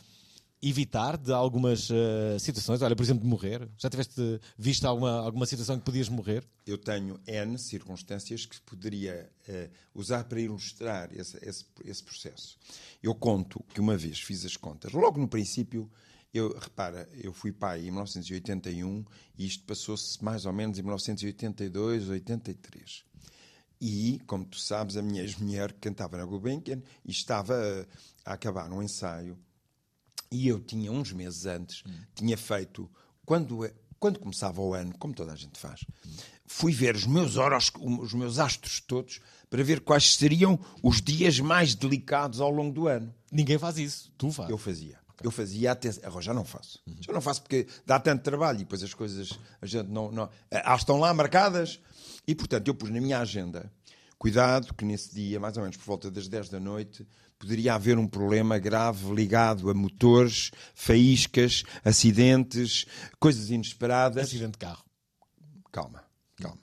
evitar 0.69 1.17
de 1.17 1.33
algumas 1.33 1.89
eh, 1.91 2.39
situações? 2.39 2.81
Olha, 2.81 2.95
por 2.95 3.03
exemplo, 3.03 3.23
de 3.23 3.29
morrer. 3.29 3.67
Já 3.77 3.89
tiveste 3.89 4.39
visto 4.57 4.85
alguma, 4.85 5.19
alguma 5.19 5.45
situação 5.45 5.77
que 5.77 5.83
podias 5.83 6.07
morrer? 6.07 6.47
Eu 6.65 6.77
tenho 6.77 7.19
N 7.27 7.57
circunstâncias 7.57 8.45
que 8.45 8.61
poderia 8.61 9.29
eh, 9.45 9.69
usar 9.93 10.23
para 10.23 10.39
ilustrar 10.39 11.09
esse, 11.13 11.37
esse, 11.45 11.65
esse 11.83 12.01
processo. 12.01 12.57
Eu 13.01 13.13
conto 13.13 13.61
que 13.73 13.81
uma 13.81 13.97
vez 13.97 14.21
fiz 14.21 14.45
as 14.45 14.55
contas, 14.55 14.93
logo 14.93 15.19
no 15.19 15.27
princípio, 15.27 15.91
eu, 16.33 16.57
repara, 16.57 17.09
eu 17.21 17.33
fui 17.33 17.51
pai 17.51 17.81
em 17.81 17.91
1981 17.91 19.05
e 19.37 19.45
isto 19.45 19.65
passou-se 19.65 20.23
mais 20.23 20.45
ou 20.45 20.53
menos 20.53 20.79
em 20.79 20.81
1982, 20.81 22.07
83. 22.07 23.03
E, 23.81 24.21
como 24.25 24.45
tu 24.45 24.57
sabes, 24.57 24.95
a 24.95 25.01
minha 25.01 25.21
ex-mulher 25.21 25.73
cantava 25.73 26.17
na 26.17 26.25
Gulbenkian 26.25 26.81
e 27.03 27.11
estava 27.11 27.53
eh, 27.53 27.85
a 28.23 28.31
acabar 28.31 28.71
um 28.71 28.81
ensaio 28.81 29.37
e 30.33 30.47
eu 30.47 30.59
tinha 30.59 30.91
uns 30.91 31.13
meses 31.13 31.45
antes, 31.45 31.83
tinha 32.15 32.35
feito, 32.35 32.89
quando, 33.23 33.69
quando 33.99 34.19
começava 34.19 34.59
o 34.59 34.73
ano, 34.73 34.91
como 34.97 35.13
toda 35.13 35.31
a 35.31 35.35
gente 35.35 35.59
faz, 35.59 35.85
fui 36.47 36.73
ver 36.73 36.95
os 36.95 37.05
meus, 37.05 37.37
horos, 37.37 37.71
os 37.79 38.13
meus 38.15 38.39
astros 38.39 38.81
todos 38.81 39.21
para 39.47 39.63
ver 39.63 39.81
quais 39.81 40.15
seriam 40.15 40.59
os 40.81 40.99
dias 40.99 41.39
mais 41.39 41.75
delicados 41.75 42.41
ao 42.41 42.49
longo 42.49 42.73
do 42.73 42.87
ano. 42.87 43.13
Ninguém 43.31 43.59
faz 43.59 43.77
isso. 43.77 44.11
Tu 44.17 44.31
fazes. 44.31 44.49
Eu 44.49 44.57
fazia. 44.57 44.99
Eu 45.21 45.29
fazia 45.29 45.71
até. 45.71 45.89
Agora 46.01 46.21
já 46.23 46.33
não 46.33 46.43
faço. 46.43 46.81
Já 46.99 47.13
não 47.13 47.21
faço 47.21 47.43
porque 47.43 47.67
dá 47.85 47.99
tanto 47.99 48.23
trabalho 48.23 48.57
e 48.57 48.59
depois 48.63 48.81
as 48.81 48.93
coisas. 48.93 49.37
A 49.61 49.67
gente 49.67 49.87
não. 49.87 50.11
não 50.11 50.29
elas 50.49 50.81
estão 50.81 50.99
lá 50.99 51.13
marcadas. 51.13 51.79
E 52.27 52.33
portanto 52.33 52.67
eu 52.67 52.73
pus 52.73 52.89
na 52.89 52.99
minha 52.99 53.19
agenda. 53.19 53.71
Cuidado, 54.17 54.73
que 54.73 54.83
nesse 54.83 55.13
dia, 55.13 55.39
mais 55.39 55.55
ou 55.57 55.63
menos 55.63 55.77
por 55.77 55.85
volta 55.85 56.09
das 56.09 56.27
10 56.27 56.49
da 56.49 56.59
noite, 56.59 57.05
poderia 57.43 57.73
haver 57.73 57.97
um 57.97 58.07
problema 58.07 58.57
grave 58.57 59.13
ligado 59.13 59.69
a 59.69 59.73
motores, 59.73 60.49
faíscas, 60.73 61.63
acidentes, 61.83 62.85
coisas 63.19 63.49
inesperadas 63.49 64.27
Acidente 64.27 64.53
de 64.53 64.57
carro. 64.59 64.85
calma, 65.71 66.03
calma. 66.37 66.61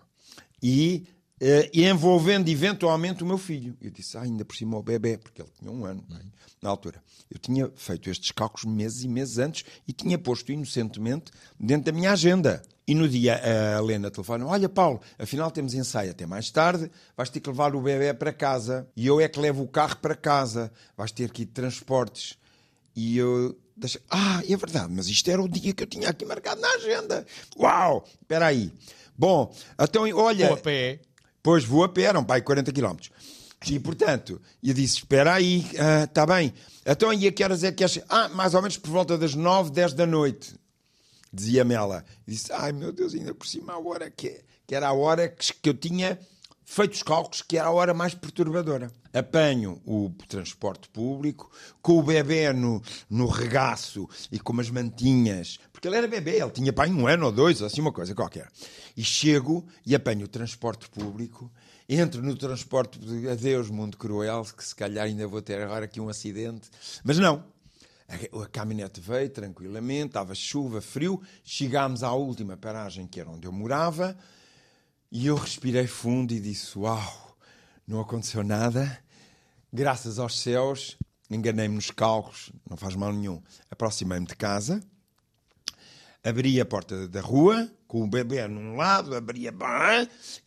E 0.62 1.06
eh, 1.40 1.70
envolvendo 1.72 2.48
eventualmente 2.48 3.22
o 3.22 3.26
meu 3.26 3.38
filho. 3.38 3.76
Eu 3.80 3.90
disse, 3.90 4.16
ah, 4.16 4.22
ainda 4.22 4.44
por 4.44 4.54
cima 4.56 4.76
o 4.76 4.82
bebê, 4.82 5.16
porque 5.18 5.40
ele 5.42 5.50
tinha 5.58 5.70
um 5.70 5.84
ano 5.84 6.04
é? 6.12 6.20
na 6.62 6.68
altura. 6.70 7.02
Eu 7.30 7.38
tinha 7.38 7.70
feito 7.76 8.10
estes 8.10 8.30
cálculos 8.32 8.64
meses 8.64 9.02
e 9.04 9.08
meses 9.08 9.38
antes 9.38 9.64
e 9.88 9.92
tinha 9.92 10.18
posto 10.18 10.52
inocentemente 10.52 11.30
dentro 11.58 11.84
da 11.90 11.92
minha 11.92 12.12
agenda. 12.12 12.62
E 12.86 12.94
no 12.94 13.08
dia 13.08 13.40
a 13.76 13.78
Helena 13.78 14.10
telefona: 14.10 14.44
Olha, 14.46 14.68
Paulo, 14.68 15.00
afinal 15.16 15.50
temos 15.50 15.74
ensaio 15.74 16.10
até 16.10 16.26
mais 16.26 16.50
tarde, 16.50 16.90
vais 17.16 17.30
ter 17.30 17.38
que 17.40 17.48
levar 17.48 17.74
o 17.76 17.80
bebê 17.80 18.12
para 18.12 18.32
casa. 18.32 18.88
E 18.96 19.06
eu 19.06 19.20
é 19.20 19.28
que 19.28 19.38
levo 19.38 19.62
o 19.62 19.68
carro 19.68 19.96
para 19.98 20.14
casa. 20.16 20.72
Vais 20.96 21.12
ter 21.12 21.30
que 21.30 21.42
ir 21.42 21.44
de 21.46 21.52
transportes. 21.52 22.36
E 22.96 23.16
eu. 23.16 23.56
deixa- 23.76 24.00
Ah, 24.10 24.42
é 24.48 24.56
verdade, 24.56 24.92
mas 24.92 25.06
isto 25.08 25.30
era 25.30 25.40
o 25.40 25.48
dia 25.48 25.72
que 25.72 25.84
eu 25.84 25.86
tinha 25.86 26.08
aqui 26.08 26.24
marcado 26.24 26.60
na 26.60 26.68
agenda. 26.74 27.24
Uau! 27.56 28.04
Espera 28.20 28.46
aí. 28.46 28.72
Bom, 29.16 29.54
então, 29.78 30.02
olha. 30.16 30.48
Ou 30.48 30.54
a 30.54 30.56
pé. 30.56 30.98
Pois 31.42 31.64
vou 31.64 31.84
a 31.84 31.88
pé, 31.88 32.02
eram 32.02 32.24
pai 32.24 32.42
40 32.42 32.72
km. 32.72 32.96
E 33.66 33.78
portanto, 33.78 34.40
eu 34.62 34.74
disse: 34.74 34.98
Espera 34.98 35.34
aí, 35.34 35.66
está 36.04 36.24
bem. 36.24 36.52
Então, 36.84 37.12
e 37.12 37.26
a 37.26 37.32
que 37.32 37.44
horas 37.44 37.62
é 37.62 37.70
que 37.70 37.84
és? 37.84 38.00
Ah, 38.08 38.28
mais 38.30 38.54
ou 38.54 38.62
menos 38.62 38.78
por 38.78 38.90
volta 38.90 39.18
das 39.18 39.34
9, 39.34 39.70
10 39.70 39.92
da 39.92 40.06
noite. 40.06 40.54
Dizia-me 41.32 41.74
ela. 41.74 42.04
Disse: 42.26 42.52
Ai 42.52 42.72
meu 42.72 42.92
Deus, 42.92 43.14
ainda 43.14 43.34
por 43.34 43.46
cima 43.46 43.74
a 43.74 43.78
hora 43.78 44.10
que, 44.10 44.42
que 44.66 44.74
era 44.74 44.88
a 44.88 44.92
hora 44.92 45.28
que, 45.28 45.52
que 45.52 45.68
eu 45.68 45.74
tinha 45.74 46.18
feito 46.70 46.92
os 46.92 47.02
cálculos, 47.02 47.42
que 47.42 47.58
era 47.58 47.66
a 47.66 47.72
hora 47.72 47.92
mais 47.92 48.14
perturbadora. 48.14 48.92
Apanho 49.12 49.82
o 49.84 50.08
transporte 50.28 50.88
público, 50.88 51.50
com 51.82 51.98
o 51.98 52.02
bebê 52.02 52.52
no, 52.52 52.80
no 53.10 53.26
regaço 53.26 54.08
e 54.30 54.38
com 54.38 54.52
umas 54.52 54.70
mantinhas, 54.70 55.58
porque 55.72 55.88
ele 55.88 55.96
era 55.96 56.06
bebê, 56.06 56.40
ele 56.40 56.50
tinha 56.50 56.72
pai 56.72 56.88
um 56.88 57.08
ano 57.08 57.26
ou 57.26 57.32
dois, 57.32 57.60
assim 57.60 57.80
uma 57.80 57.92
coisa 57.92 58.14
qualquer. 58.14 58.48
E 58.96 59.02
chego 59.02 59.66
e 59.84 59.96
apanho 59.96 60.26
o 60.26 60.28
transporte 60.28 60.88
público, 60.88 61.50
entro 61.88 62.22
no 62.22 62.36
transporte, 62.36 63.00
adeus 63.28 63.68
mundo 63.68 63.96
cruel, 63.96 64.44
que 64.56 64.64
se 64.64 64.74
calhar 64.76 65.06
ainda 65.06 65.26
vou 65.26 65.42
ter 65.42 65.60
agora 65.60 65.86
aqui 65.86 66.00
um 66.00 66.08
acidente. 66.08 66.70
Mas 67.02 67.18
não, 67.18 67.42
a 68.08 68.46
caminhonete 68.46 69.00
veio 69.00 69.28
tranquilamente, 69.28 70.06
estava 70.06 70.36
chuva, 70.36 70.80
frio. 70.80 71.20
Chegámos 71.42 72.04
à 72.04 72.12
última 72.12 72.56
paragem, 72.56 73.08
que 73.08 73.18
era 73.18 73.28
onde 73.28 73.48
eu 73.48 73.52
morava, 73.52 74.16
e 75.10 75.26
eu 75.26 75.36
respirei 75.36 75.86
fundo 75.86 76.32
e 76.32 76.40
disse: 76.40 76.78
Uau, 76.78 77.36
não 77.86 78.00
aconteceu 78.00 78.42
nada. 78.44 78.98
Graças 79.72 80.18
aos 80.18 80.38
céus, 80.40 80.96
enganei-me 81.30 81.74
nos 81.76 81.90
cálculos, 81.90 82.50
não 82.68 82.76
faz 82.76 82.94
mal 82.96 83.12
nenhum. 83.12 83.40
Aproximei-me 83.70 84.26
de 84.26 84.34
casa, 84.34 84.80
abri 86.24 86.60
a 86.60 86.64
porta 86.64 87.06
da 87.08 87.20
rua, 87.20 87.70
com 87.86 88.02
o 88.02 88.06
bebê 88.08 88.46
num 88.48 88.76
lado, 88.76 89.14
abri 89.14 89.48
a 89.48 89.52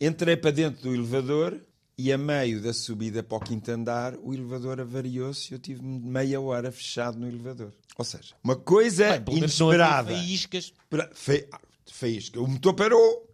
entrei 0.00 0.36
para 0.36 0.50
dentro 0.50 0.82
do 0.82 0.94
elevador 0.94 1.60
e 1.96 2.12
a 2.12 2.18
meio 2.18 2.60
da 2.60 2.72
subida 2.72 3.22
para 3.22 3.38
o 3.38 3.40
quinto 3.40 3.70
andar, 3.70 4.14
o 4.16 4.34
elevador 4.34 4.80
avariou-se 4.80 5.52
e 5.52 5.54
eu 5.54 5.58
tive 5.58 5.80
meia 5.82 6.40
hora 6.40 6.70
fechado 6.72 7.18
no 7.18 7.26
elevador. 7.28 7.72
Ou 7.96 8.04
seja, 8.04 8.34
uma 8.42 8.56
coisa 8.56 9.18
Bem, 9.20 9.38
inesperada. 9.38 10.12
faíscas. 10.12 10.72
Pra- 10.90 11.08
fe- 11.14 11.48
Faísca. 11.90 12.40
O 12.40 12.48
motor 12.48 12.74
parou. 12.74 13.30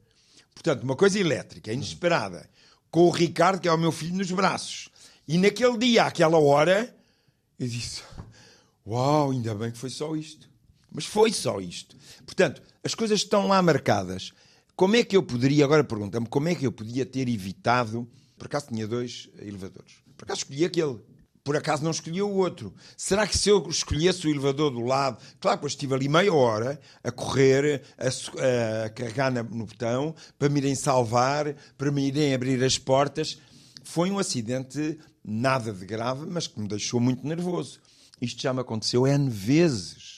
Portanto, 0.62 0.82
uma 0.82 0.94
coisa 0.94 1.18
elétrica, 1.18 1.72
inesperada. 1.72 2.48
Com 2.90 3.04
o 3.06 3.10
Ricardo, 3.10 3.60
que 3.60 3.68
é 3.68 3.72
o 3.72 3.78
meu 3.78 3.90
filho, 3.90 4.16
nos 4.16 4.30
braços. 4.30 4.90
E 5.26 5.38
naquele 5.38 5.78
dia, 5.78 6.04
àquela 6.04 6.38
hora, 6.38 6.94
eu 7.58 7.66
disse: 7.66 8.02
Uau, 8.86 9.30
ainda 9.30 9.54
bem 9.54 9.70
que 9.70 9.78
foi 9.78 9.88
só 9.88 10.14
isto. 10.14 10.50
Mas 10.92 11.06
foi 11.06 11.32
só 11.32 11.60
isto. 11.62 11.96
Portanto, 12.26 12.60
as 12.84 12.94
coisas 12.94 13.20
estão 13.20 13.48
lá 13.48 13.62
marcadas. 13.62 14.32
Como 14.76 14.96
é 14.96 15.02
que 15.02 15.16
eu 15.16 15.22
poderia, 15.22 15.64
agora 15.64 15.82
pergunta-me, 15.82 16.26
como 16.26 16.48
é 16.48 16.54
que 16.54 16.66
eu 16.66 16.72
podia 16.72 17.06
ter 17.06 17.26
evitado? 17.28 18.06
Por 18.36 18.46
acaso 18.46 18.66
tinha 18.68 18.86
dois 18.86 19.30
elevadores. 19.38 19.94
Por 20.14 20.24
acaso 20.24 20.40
escolhi 20.40 20.66
aquele. 20.66 20.98
Por 21.42 21.56
acaso 21.56 21.82
não 21.82 21.90
escolhi 21.90 22.20
o 22.20 22.28
outro. 22.28 22.72
Será 22.96 23.26
que 23.26 23.36
se 23.36 23.48
eu 23.48 23.66
escolhesse 23.68 24.26
o 24.26 24.30
elevador 24.30 24.70
do 24.70 24.80
lado. 24.80 25.18
Claro, 25.40 25.56
depois 25.56 25.72
estive 25.72 25.94
ali 25.94 26.08
meia 26.08 26.32
hora 26.32 26.80
a 27.02 27.10
correr, 27.10 27.82
a, 27.98 28.84
a 28.84 28.90
carregar 28.90 29.32
no 29.32 29.64
botão, 29.64 30.14
para 30.38 30.48
me 30.48 30.60
irem 30.60 30.74
salvar, 30.74 31.54
para 31.78 31.90
me 31.90 32.06
irem 32.06 32.34
abrir 32.34 32.62
as 32.62 32.78
portas. 32.78 33.38
Foi 33.82 34.10
um 34.10 34.18
acidente 34.18 34.98
nada 35.24 35.72
de 35.72 35.86
grave, 35.86 36.26
mas 36.26 36.46
que 36.46 36.60
me 36.60 36.68
deixou 36.68 37.00
muito 37.00 37.26
nervoso. 37.26 37.80
Isto 38.20 38.42
já 38.42 38.52
me 38.52 38.60
aconteceu 38.60 39.06
N 39.06 39.30
vezes. 39.30 40.09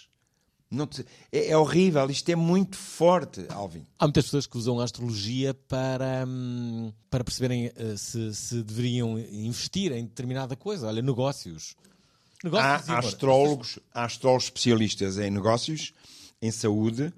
Te- 0.90 1.04
é, 1.30 1.50
é 1.50 1.56
horrível, 1.56 2.08
isto 2.10 2.28
é 2.30 2.36
muito 2.36 2.76
forte, 2.76 3.44
Alvin. 3.50 3.86
Há 3.98 4.06
muitas 4.06 4.24
pessoas 4.24 4.46
que 4.46 4.56
usam 4.56 4.80
a 4.80 4.84
astrologia 4.84 5.52
para, 5.52 6.24
hum, 6.26 6.92
para 7.10 7.22
perceberem 7.22 7.70
eh, 7.76 7.96
se, 7.96 8.34
se 8.34 8.62
deveriam 8.62 9.18
investir 9.18 9.92
em 9.92 10.04
determinada 10.04 10.56
coisa. 10.56 10.86
Olha, 10.86 11.02
negócios. 11.02 11.76
Negócios 12.42 12.88
Há, 12.88 12.98
astrólogos, 12.98 13.78
há 13.94 14.04
astrólogos 14.04 14.44
especialistas 14.44 15.18
em 15.18 15.30
negócios, 15.30 15.92
em 16.40 16.50
saúde, 16.50 17.12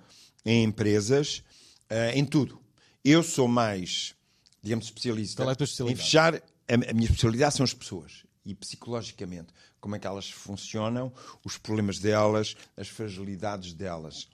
em 0.45 0.65
empresas, 0.65 1.43
eh, 1.89 2.19
em 2.19 2.25
tudo. 2.25 2.61
Eu 3.05 3.23
sou 3.23 3.47
mais, 3.47 4.15
digamos, 4.63 4.87
especialista 4.87 5.45
é 5.45 5.93
em 5.93 5.97
fechar. 5.97 6.35
A, 6.35 6.41
a 6.75 6.93
minha 6.93 7.07
especialidade 7.07 7.55
são 7.55 7.65
as 7.65 7.73
pessoas 7.73 8.25
e 8.45 8.55
psicologicamente 8.55 9.49
como 9.85 9.97
é 9.97 9.99
que 9.99 10.07
elas 10.07 10.31
funcionam, 10.31 11.13
os 11.45 11.59
problemas 11.59 11.99
delas, 11.99 12.57
as 12.75 12.89
fragilidades 12.89 13.75
delas. 13.75 14.27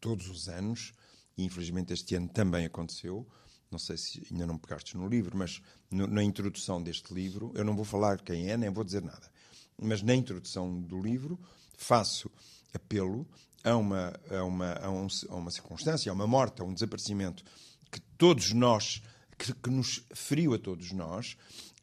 Todos 0.00 0.26
os 0.30 0.48
anos, 0.48 0.94
e 1.36 1.44
infelizmente 1.44 1.92
este 1.92 2.14
ano 2.14 2.30
também 2.30 2.64
aconteceu, 2.64 3.28
não 3.70 3.78
sei 3.78 3.98
se 3.98 4.26
ainda 4.30 4.46
não 4.46 4.56
pegaste 4.56 4.96
no 4.96 5.06
livro, 5.06 5.36
mas 5.36 5.60
no- 5.90 6.06
na 6.06 6.22
introdução 6.24 6.82
deste 6.82 7.12
livro, 7.12 7.52
eu 7.54 7.62
não 7.62 7.76
vou 7.76 7.84
falar 7.84 8.22
quem 8.22 8.48
é, 8.50 8.56
nem 8.56 8.70
vou 8.70 8.84
dizer 8.84 9.02
nada, 9.02 9.30
mas 9.76 10.00
na 10.00 10.14
introdução 10.14 10.80
do 10.80 10.98
livro 10.98 11.38
faço 11.76 12.30
apelo 12.72 13.28
a 13.62 13.76
uma, 13.76 14.14
a 14.30 14.42
uma, 14.44 14.72
a 14.78 14.90
um- 14.90 15.08
a 15.28 15.34
uma 15.36 15.50
circunstância, 15.50 16.10
a 16.10 16.14
uma 16.14 16.26
morte, 16.26 16.62
a 16.62 16.64
um 16.64 16.72
desaparecimento 16.72 17.44
que 17.92 18.00
todos 18.16 18.52
nós 18.54 19.02
que, 19.36 19.52
que 19.54 19.68
nos 19.68 20.02
feriu 20.14 20.54
a 20.54 20.58
todos 20.58 20.90
nós 20.92 21.36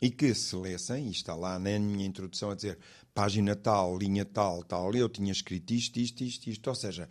e 0.05 0.11
que 0.11 0.35
se 0.35 0.55
lessem, 0.55 1.07
e 1.07 1.11
está 1.11 1.33
lá 1.33 1.57
na 1.57 1.79
minha 1.79 2.05
introdução 2.05 2.51
a 2.51 2.55
dizer 2.55 2.77
página 3.11 3.55
tal, 3.55 3.97
linha 3.97 4.23
tal, 4.23 4.61
tal, 4.63 4.93
eu 4.93 5.09
tinha 5.09 5.31
escrito 5.31 5.73
isto, 5.73 5.97
isto, 5.97 6.23
isto, 6.23 6.47
isto. 6.47 6.67
Ou 6.67 6.75
seja, 6.75 7.09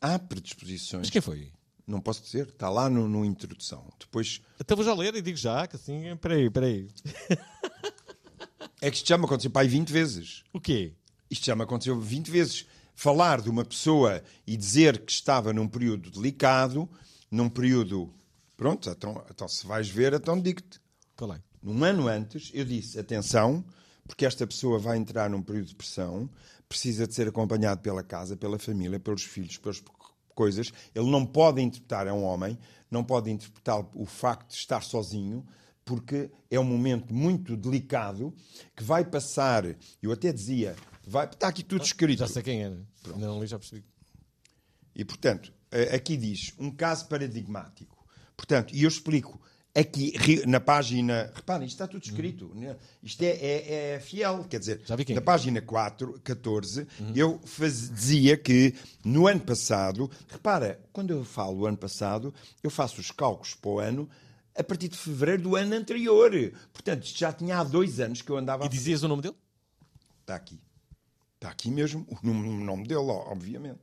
há 0.00 0.18
predisposições. 0.18 1.02
Mas 1.02 1.10
quem 1.10 1.20
foi? 1.20 1.52
Não 1.86 2.00
posso 2.00 2.22
dizer, 2.22 2.48
está 2.48 2.70
lá 2.70 2.88
no, 2.88 3.06
no 3.06 3.22
introdução. 3.22 3.86
Depois 4.00 4.40
Até 4.58 4.74
vou 4.74 4.82
já 4.82 4.94
ler 4.94 5.14
e 5.14 5.20
digo 5.20 5.36
já, 5.36 5.66
que 5.66 5.76
assim, 5.76 6.16
peraí, 6.16 6.48
peraí. 6.48 6.88
é 8.80 8.90
que 8.90 8.96
isto 8.96 9.06
já 9.06 9.18
me 9.18 9.26
aconteceu 9.26 9.50
para 9.50 9.60
aí 9.60 9.68
20 9.68 9.92
vezes. 9.92 10.42
O 10.54 10.60
quê? 10.60 10.94
Isto 11.30 11.44
já 11.44 11.54
me 11.54 11.64
aconteceu 11.64 12.00
20 12.00 12.30
vezes. 12.30 12.66
Falar 12.94 13.42
de 13.42 13.50
uma 13.50 13.62
pessoa 13.62 14.22
e 14.46 14.56
dizer 14.56 15.04
que 15.04 15.12
estava 15.12 15.52
num 15.52 15.68
período 15.68 16.10
delicado, 16.10 16.88
num 17.30 17.50
período. 17.50 18.10
Pronto, 18.56 18.88
então, 18.88 19.22
então 19.30 19.46
se 19.46 19.66
vais 19.66 19.86
ver, 19.86 20.14
então 20.14 20.40
digo-te. 20.40 20.80
Qual 21.14 21.34
é? 21.34 21.42
Num 21.66 21.82
ano 21.82 22.06
antes, 22.06 22.52
eu 22.54 22.64
disse: 22.64 22.96
atenção, 22.96 23.64
porque 24.06 24.24
esta 24.24 24.46
pessoa 24.46 24.78
vai 24.78 24.96
entrar 24.96 25.28
num 25.28 25.42
período 25.42 25.66
de 25.66 25.74
pressão, 25.74 26.30
precisa 26.68 27.08
de 27.08 27.14
ser 27.14 27.26
acompanhado 27.26 27.80
pela 27.80 28.04
casa, 28.04 28.36
pela 28.36 28.56
família, 28.56 29.00
pelos 29.00 29.24
filhos, 29.24 29.58
pelas 29.58 29.82
coisas. 30.32 30.72
Ele 30.94 31.10
não 31.10 31.26
pode 31.26 31.60
interpretar, 31.60 32.06
é 32.06 32.12
um 32.12 32.22
homem, 32.22 32.56
não 32.88 33.02
pode 33.02 33.32
interpretar 33.32 33.84
o 33.94 34.06
facto 34.06 34.50
de 34.50 34.54
estar 34.54 34.80
sozinho, 34.80 35.44
porque 35.84 36.30
é 36.48 36.60
um 36.60 36.62
momento 36.62 37.12
muito 37.12 37.56
delicado 37.56 38.32
que 38.76 38.84
vai 38.84 39.04
passar. 39.04 39.64
Eu 40.00 40.12
até 40.12 40.32
dizia: 40.32 40.76
vai, 41.04 41.26
está 41.26 41.48
aqui 41.48 41.64
tudo 41.64 41.82
escrito. 41.82 42.20
Já 42.20 42.28
sei 42.28 42.44
quem 42.44 42.62
era. 42.62 42.80
Ainda 43.12 43.26
não 43.26 43.40
li, 43.40 43.48
já 43.48 43.58
percebi. 43.58 43.84
E, 44.94 45.04
portanto, 45.04 45.52
aqui 45.92 46.16
diz 46.16 46.54
um 46.60 46.70
caso 46.70 47.08
paradigmático. 47.08 48.06
Portanto, 48.36 48.72
e 48.72 48.84
eu 48.84 48.88
explico 48.88 49.40
aqui 49.80 50.12
ri- 50.16 50.46
na 50.46 50.58
página. 50.60 51.30
Reparem, 51.34 51.66
isto 51.66 51.74
está 51.76 51.86
tudo 51.86 52.02
escrito. 52.04 52.50
né? 52.54 52.76
Isto 53.02 53.22
é, 53.22 53.26
é- 53.28 53.94
é 53.94 54.00
fiel. 54.00 54.44
Quer 54.48 54.58
dizer, 54.60 54.80
Já 54.84 54.96
vi 54.96 55.04
quem 55.04 55.14
na 55.14 55.20
é. 55.20 55.24
página 55.24 55.60
4, 55.60 56.20
14, 56.24 56.86
eu 57.14 57.38
faz- 57.44 57.90
dizia 57.90 58.36
que 58.36 58.74
no 59.04 59.26
ano 59.26 59.40
passado. 59.40 60.10
Repara, 60.28 60.80
quando 60.92 61.10
eu 61.10 61.24
falo 61.24 61.66
ano 61.66 61.76
passado, 61.76 62.32
eu 62.62 62.70
faço 62.70 63.00
os 63.00 63.10
cálculos 63.10 63.54
para 63.54 63.70
o 63.70 63.78
ano 63.78 64.08
a 64.58 64.64
partir 64.64 64.88
de 64.88 64.96
fevereiro 64.96 65.42
do 65.42 65.56
ano 65.56 65.74
anterior. 65.74 66.30
Portanto, 66.72 67.04
isto 67.04 67.18
já 67.18 67.32
tinha 67.32 67.58
há 67.58 67.64
dois 67.64 68.00
anos 68.00 68.22
que 68.22 68.30
eu 68.30 68.36
andava 68.38 68.64
E 68.64 68.66
a 68.66 68.70
dizias 68.70 69.02
o 69.02 69.08
nome 69.08 69.22
dele? 69.22 69.34
Está 70.22 70.34
aqui. 70.36 70.58
Está 71.34 71.50
aqui 71.50 71.70
mesmo 71.70 72.06
o 72.24 72.26
nome, 72.30 72.86
dele, 72.88 73.00
obviamente. 73.00 73.78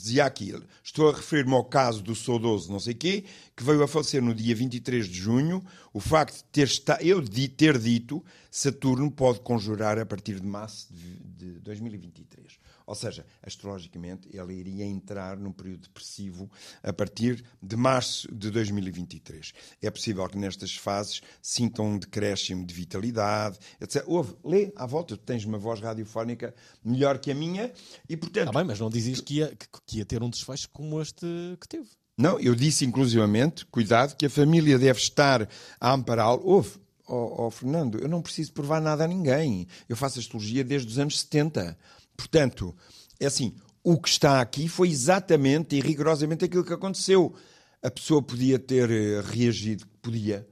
Dizia 0.00 0.24
aqui, 0.24 0.54
estou 0.82 1.08
a 1.08 1.14
referir-me 1.14 1.54
ao 1.54 1.64
caso 1.64 2.02
do 2.02 2.14
saudoso 2.14 2.70
não 2.70 2.78
sei 2.78 2.94
quê, 2.94 3.24
que 3.56 3.64
veio 3.64 3.82
a 3.82 3.88
falecer 3.88 4.22
no 4.22 4.34
dia 4.34 4.54
23 4.54 5.06
de 5.06 5.14
junho. 5.14 5.64
O 5.92 6.00
facto 6.00 6.36
de 6.36 6.44
ter 6.44 6.68
eu 7.00 7.20
de 7.20 7.48
ter 7.48 7.78
dito, 7.78 8.24
Saturno 8.50 9.10
pode 9.10 9.40
conjurar 9.40 9.98
a 9.98 10.06
partir 10.06 10.38
de 10.38 10.46
março 10.46 10.88
de 10.92 11.60
2023. 11.60 12.58
Ou 12.86 12.94
seja, 12.94 13.26
astrologicamente, 13.42 14.28
ele 14.32 14.54
iria 14.54 14.84
entrar 14.84 15.36
num 15.36 15.50
período 15.50 15.82
depressivo 15.82 16.48
a 16.82 16.92
partir 16.92 17.44
de 17.60 17.76
março 17.76 18.32
de 18.32 18.48
2023. 18.50 19.52
É 19.82 19.90
possível 19.90 20.28
que 20.28 20.38
nestas 20.38 20.76
fases 20.76 21.20
sintam 21.42 21.86
um 21.86 21.98
decréscimo 21.98 22.64
de 22.64 22.72
vitalidade, 22.72 23.58
etc. 23.80 24.04
Houve, 24.06 24.36
lê 24.44 24.72
à 24.76 24.86
volta, 24.86 25.16
tu 25.16 25.22
tens 25.24 25.44
uma 25.44 25.58
voz 25.58 25.80
radiofónica 25.80 26.54
melhor 26.84 27.18
que 27.18 27.30
a 27.30 27.34
minha 27.34 27.72
e, 28.08 28.16
portanto, 28.16 28.48
Está 28.48 28.58
bem, 28.60 28.68
mas 28.68 28.78
não 28.78 28.88
dizias 28.88 29.20
que 29.20 29.38
ia, 29.38 29.48
que, 29.48 29.66
que 29.84 29.98
ia 29.98 30.04
ter 30.04 30.22
um 30.22 30.30
desfecho 30.30 30.68
como 30.70 31.02
este 31.02 31.26
que 31.60 31.68
teve. 31.68 31.88
não, 32.16 32.38
eu 32.38 32.54
disse 32.54 32.84
inclusivamente, 32.84 33.66
cuidado, 33.66 34.16
que 34.16 34.26
a 34.26 34.30
família 34.30 34.78
deve 34.78 35.00
estar 35.00 35.48
a 35.80 35.92
ampará-lo. 35.92 36.40
Houve, 36.44 36.78
ó 37.06 37.46
ó, 37.46 37.50
Fernando, 37.50 37.98
eu 37.98 38.08
não 38.08 38.22
preciso 38.22 38.52
provar 38.52 38.80
nada 38.80 39.04
a 39.04 39.08
ninguém. 39.08 39.66
Eu 39.88 39.96
faço 39.96 40.18
astrologia 40.18 40.64
desde 40.64 40.88
os 40.88 40.98
anos 40.98 41.20
70. 41.20 41.76
Portanto, 42.16 42.74
é 43.20 43.26
assim, 43.26 43.54
o 43.82 44.00
que 44.00 44.08
está 44.08 44.40
aqui 44.40 44.68
foi 44.68 44.88
exatamente 44.88 45.76
e 45.76 45.80
rigorosamente 45.80 46.44
aquilo 46.44 46.64
que 46.64 46.72
aconteceu. 46.72 47.34
A 47.82 47.90
pessoa 47.90 48.22
podia 48.22 48.58
ter 48.58 48.90
eh, 48.90 49.20
reagido, 49.20 49.86
podia, 50.02 50.48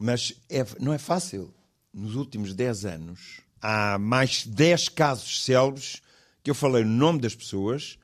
mas 0.00 0.34
é- 0.48 0.64
não 0.80 0.92
é 0.92 0.98
fácil. 0.98 1.52
Nos 1.92 2.14
últimos 2.16 2.54
10 2.54 2.84
anos, 2.84 3.40
há 3.60 3.96
mais 3.98 4.44
10 4.46 4.88
casos 4.88 5.44
célebres 5.44 6.00
que 6.42 6.50
eu 6.50 6.54
falei 6.54 6.82
no 6.84 6.90
nome 6.90 7.20
das 7.20 7.34
pessoas 7.34 7.96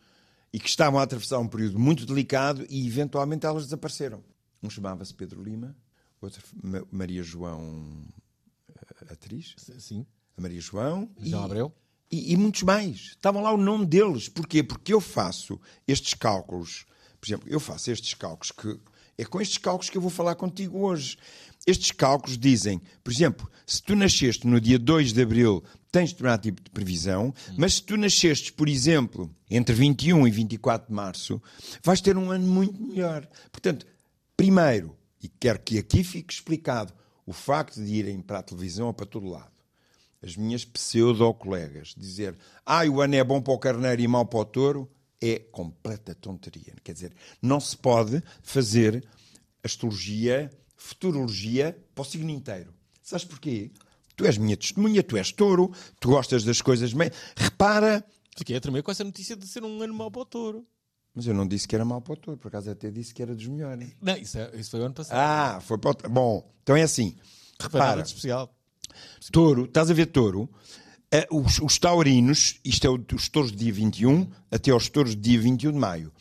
e 0.52 0.58
que 0.60 0.68
estavam 0.68 1.00
a 1.00 1.02
atravessar 1.02 1.38
um 1.38 1.48
período 1.48 1.78
muito 1.78 2.06
delicado 2.06 2.64
e 2.70 2.86
eventualmente 2.86 3.44
elas 3.46 3.64
desapareceram. 3.64 4.22
Um 4.62 4.70
chamava-se 4.70 5.12
Pedro 5.14 5.42
Lima, 5.42 5.76
outro 6.20 6.42
Ma- 6.62 6.84
Maria 6.92 7.22
João, 7.22 8.04
eh, 8.68 9.12
atriz, 9.12 9.54
Sim. 9.78 10.06
a 10.36 10.40
Maria 10.40 10.60
João 10.60 11.10
João 11.18 11.42
e, 11.42 11.44
Abreu. 11.44 11.72
E, 12.10 12.32
e 12.32 12.36
muitos 12.36 12.62
mais. 12.62 12.96
Estavam 13.10 13.42
lá 13.42 13.52
o 13.52 13.56
nome 13.56 13.86
deles. 13.86 14.28
Porquê? 14.28 14.62
Porque 14.62 14.92
eu 14.92 15.00
faço 15.00 15.60
estes 15.86 16.14
cálculos. 16.14 16.84
Por 17.20 17.28
exemplo, 17.28 17.48
eu 17.48 17.60
faço 17.60 17.90
estes 17.90 18.14
cálculos 18.14 18.52
que. 18.52 18.78
É 19.16 19.24
com 19.24 19.40
estes 19.40 19.58
cálculos 19.58 19.90
que 19.90 19.98
eu 19.98 20.02
vou 20.02 20.10
falar 20.10 20.34
contigo 20.34 20.78
hoje. 20.80 21.18
Estes 21.66 21.90
cálculos 21.90 22.38
dizem, 22.38 22.80
por 23.04 23.12
exemplo, 23.12 23.50
se 23.66 23.82
tu 23.82 23.94
nasceste 23.94 24.46
no 24.46 24.58
dia 24.58 24.78
2 24.78 25.12
de 25.12 25.20
abril, 25.20 25.62
tens 25.92 26.10
determinado 26.10 26.42
tipo 26.42 26.62
de 26.62 26.70
previsão, 26.70 27.34
mas 27.58 27.74
se 27.74 27.82
tu 27.82 27.98
nascestes, 27.98 28.48
por 28.50 28.66
exemplo, 28.66 29.30
entre 29.50 29.74
21 29.74 30.26
e 30.26 30.30
24 30.30 30.88
de 30.88 30.94
março, 30.94 31.42
vais 31.84 32.00
ter 32.00 32.16
um 32.16 32.30
ano 32.30 32.46
muito 32.46 32.82
melhor. 32.82 33.28
Portanto, 33.52 33.86
primeiro, 34.34 34.96
e 35.22 35.28
quero 35.28 35.60
que 35.60 35.78
aqui 35.78 36.02
fique 36.02 36.32
explicado, 36.32 36.94
o 37.26 37.32
facto 37.32 37.84
de 37.84 37.94
irem 37.94 38.20
para 38.20 38.38
a 38.38 38.42
televisão 38.42 38.86
ou 38.86 38.94
para 38.94 39.06
todo 39.06 39.28
lado, 39.28 39.52
as 40.22 40.36
minhas 40.36 40.64
pseudo-colegas 40.64 41.94
dizer 41.96 42.36
ah, 42.64 42.84
o 42.86 43.00
ano 43.00 43.14
é 43.14 43.24
bom 43.24 43.40
para 43.40 43.52
o 43.54 43.58
carneiro 43.58 44.00
e 44.02 44.08
mau 44.08 44.26
para 44.26 44.38
o 44.40 44.44
touro, 44.44 44.90
é 45.20 45.38
completa 45.38 46.14
tonteria. 46.14 46.74
Quer 46.82 46.92
dizer, 46.94 47.14
não 47.42 47.60
se 47.60 47.76
pode 47.76 48.22
fazer 48.42 49.06
astrologia, 49.62 50.50
futurologia 50.76 51.76
para 51.94 52.02
o 52.02 52.04
signo 52.04 52.30
inteiro. 52.30 52.72
Sabes 53.02 53.24
porquê? 53.24 53.70
Tu 54.16 54.24
és 54.26 54.36
minha 54.38 54.56
testemunha, 54.56 55.02
tu 55.02 55.16
és 55.16 55.32
touro, 55.32 55.72
tu 55.98 56.08
gostas 56.10 56.44
das 56.44 56.60
coisas 56.60 56.92
bem. 56.92 57.10
Repara, 57.36 58.04
Fiquei 58.36 58.56
a 58.56 58.60
tremer 58.60 58.82
com 58.82 58.90
essa 58.90 59.04
notícia 59.04 59.36
de 59.36 59.46
ser 59.46 59.62
um 59.64 59.82
ano 59.82 59.92
mau 59.94 60.10
para 60.10 60.22
o 60.22 60.24
touro. 60.24 60.66
mas 61.14 61.26
eu 61.26 61.34
não 61.34 61.46
disse 61.46 61.66
que 61.68 61.74
era 61.74 61.84
mau 61.84 62.00
para 62.00 62.12
o 62.14 62.16
touro, 62.16 62.38
por 62.38 62.48
acaso 62.48 62.70
até 62.70 62.90
disse 62.90 63.12
que 63.12 63.22
era 63.22 63.34
dos 63.34 63.46
melhores. 63.46 63.90
Não, 64.00 64.16
isso, 64.16 64.38
é- 64.38 64.50
isso 64.54 64.70
foi 64.70 64.80
o 64.80 64.84
ano 64.84 64.94
passado. 64.94 65.16
Ah, 65.18 65.60
foi 65.60 65.76
para 65.78 65.90
o... 65.90 66.10
Bom, 66.10 66.50
então 66.62 66.76
é 66.76 66.82
assim. 66.82 67.16
Foi 67.60 67.70
Repara, 67.70 68.02
de 68.02 68.08
especial. 68.08 68.54
Touro, 69.32 69.64
estás 69.64 69.90
a 69.90 69.94
ver 69.94 70.06
touro? 70.06 70.48
Eh, 71.12 71.26
os, 71.30 71.58
os 71.60 71.78
taurinos, 71.78 72.60
isto 72.64 72.86
é 72.86 73.14
os 73.14 73.28
touros 73.28 73.50
de 73.50 73.58
dia 73.58 73.72
21 73.72 74.28
até 74.50 74.70
aos 74.70 74.88
touros 74.88 75.16
de 75.16 75.20
dia 75.22 75.40
21 75.40 75.72
de 75.72 75.78
maio. 75.78 76.12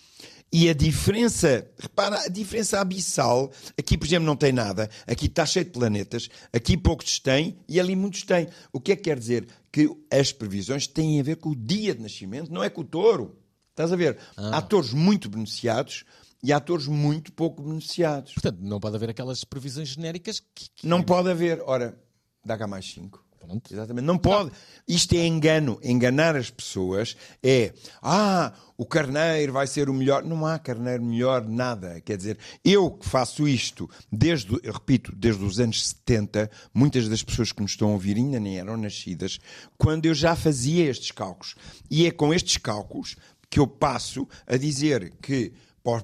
E 0.51 0.67
a 0.67 0.73
diferença, 0.73 1.69
repara, 1.77 2.23
a 2.23 2.27
diferença 2.27 2.79
abissal, 2.81 3.51
aqui, 3.77 3.95
por 3.95 4.07
exemplo, 4.07 4.25
não 4.25 4.35
tem 4.35 4.51
nada, 4.51 4.89
aqui 5.05 5.27
está 5.27 5.45
cheio 5.45 5.65
de 5.65 5.69
planetas, 5.71 6.27
aqui 6.51 6.75
poucos 6.75 7.19
têm 7.19 7.59
e 7.69 7.79
ali 7.79 7.95
muitos 7.95 8.23
têm. 8.23 8.47
O 8.73 8.79
que 8.81 8.93
é 8.93 8.95
que 8.95 9.03
quer 9.03 9.19
dizer? 9.19 9.47
Que 9.71 9.87
as 10.11 10.31
previsões 10.31 10.87
têm 10.87 11.19
a 11.19 11.23
ver 11.23 11.35
com 11.35 11.49
o 11.49 11.55
dia 11.55 11.93
de 11.93 12.01
nascimento, 12.01 12.51
não 12.51 12.63
é 12.63 12.69
com 12.69 12.81
o 12.81 12.83
touro. 12.83 13.37
Estás 13.69 13.93
a 13.93 13.95
ver? 13.95 14.17
Há 14.35 14.59
touros 14.59 14.91
muito 14.91 15.29
beneficiados 15.29 16.03
e 16.43 16.51
há 16.51 16.59
touros 16.59 16.87
muito 16.87 17.31
pouco 17.31 17.61
beneficiados. 17.61 18.33
Portanto, 18.33 18.57
não 18.59 18.79
pode 18.79 18.95
haver 18.95 19.11
aquelas 19.11 19.43
previsões 19.43 19.89
genéricas 19.89 20.39
que. 20.39 20.67
que- 20.75 20.87
Não 20.87 21.03
pode 21.03 21.29
haver. 21.29 21.61
Ora, 21.67 21.95
dá 22.43 22.57
cá 22.57 22.67
mais 22.67 22.85
cinco. 22.85 23.23
Pronto. 23.39 23.73
Exatamente. 23.73 24.05
Não 24.05 24.17
pode. 24.17 24.51
Isto 24.87 25.15
é 25.15 25.25
engano. 25.25 25.79
Enganar 25.81 26.35
as 26.35 26.49
pessoas 26.49 27.15
é. 27.41 27.73
Ah, 28.01 28.53
o 28.77 28.85
carneiro 28.85 29.53
vai 29.53 29.65
ser 29.65 29.89
o 29.89 29.93
melhor. 29.93 30.23
Não 30.23 30.45
há 30.45 30.59
carneiro 30.59 31.03
melhor, 31.03 31.47
nada. 31.47 32.01
Quer 32.01 32.17
dizer, 32.17 32.37
eu 32.63 32.91
que 32.91 33.07
faço 33.07 33.47
isto 33.47 33.89
desde, 34.11 34.59
eu 34.61 34.73
repito, 34.73 35.15
desde 35.15 35.43
os 35.43 35.59
anos 35.59 35.87
70, 35.89 36.51
muitas 36.73 37.07
das 37.07 37.23
pessoas 37.23 37.51
que 37.51 37.61
nos 37.61 37.71
estão 37.71 37.89
a 37.89 37.93
ouvir 37.93 38.17
ainda 38.17 38.39
nem 38.39 38.59
eram 38.59 38.77
nascidas, 38.77 39.39
quando 39.77 40.05
eu 40.05 40.13
já 40.13 40.35
fazia 40.35 40.89
estes 40.89 41.11
cálculos. 41.11 41.55
E 41.89 42.05
é 42.05 42.11
com 42.11 42.33
estes 42.33 42.57
cálculos 42.57 43.15
que 43.49 43.59
eu 43.59 43.65
passo 43.65 44.27
a 44.45 44.57
dizer 44.57 45.13
que 45.21 45.53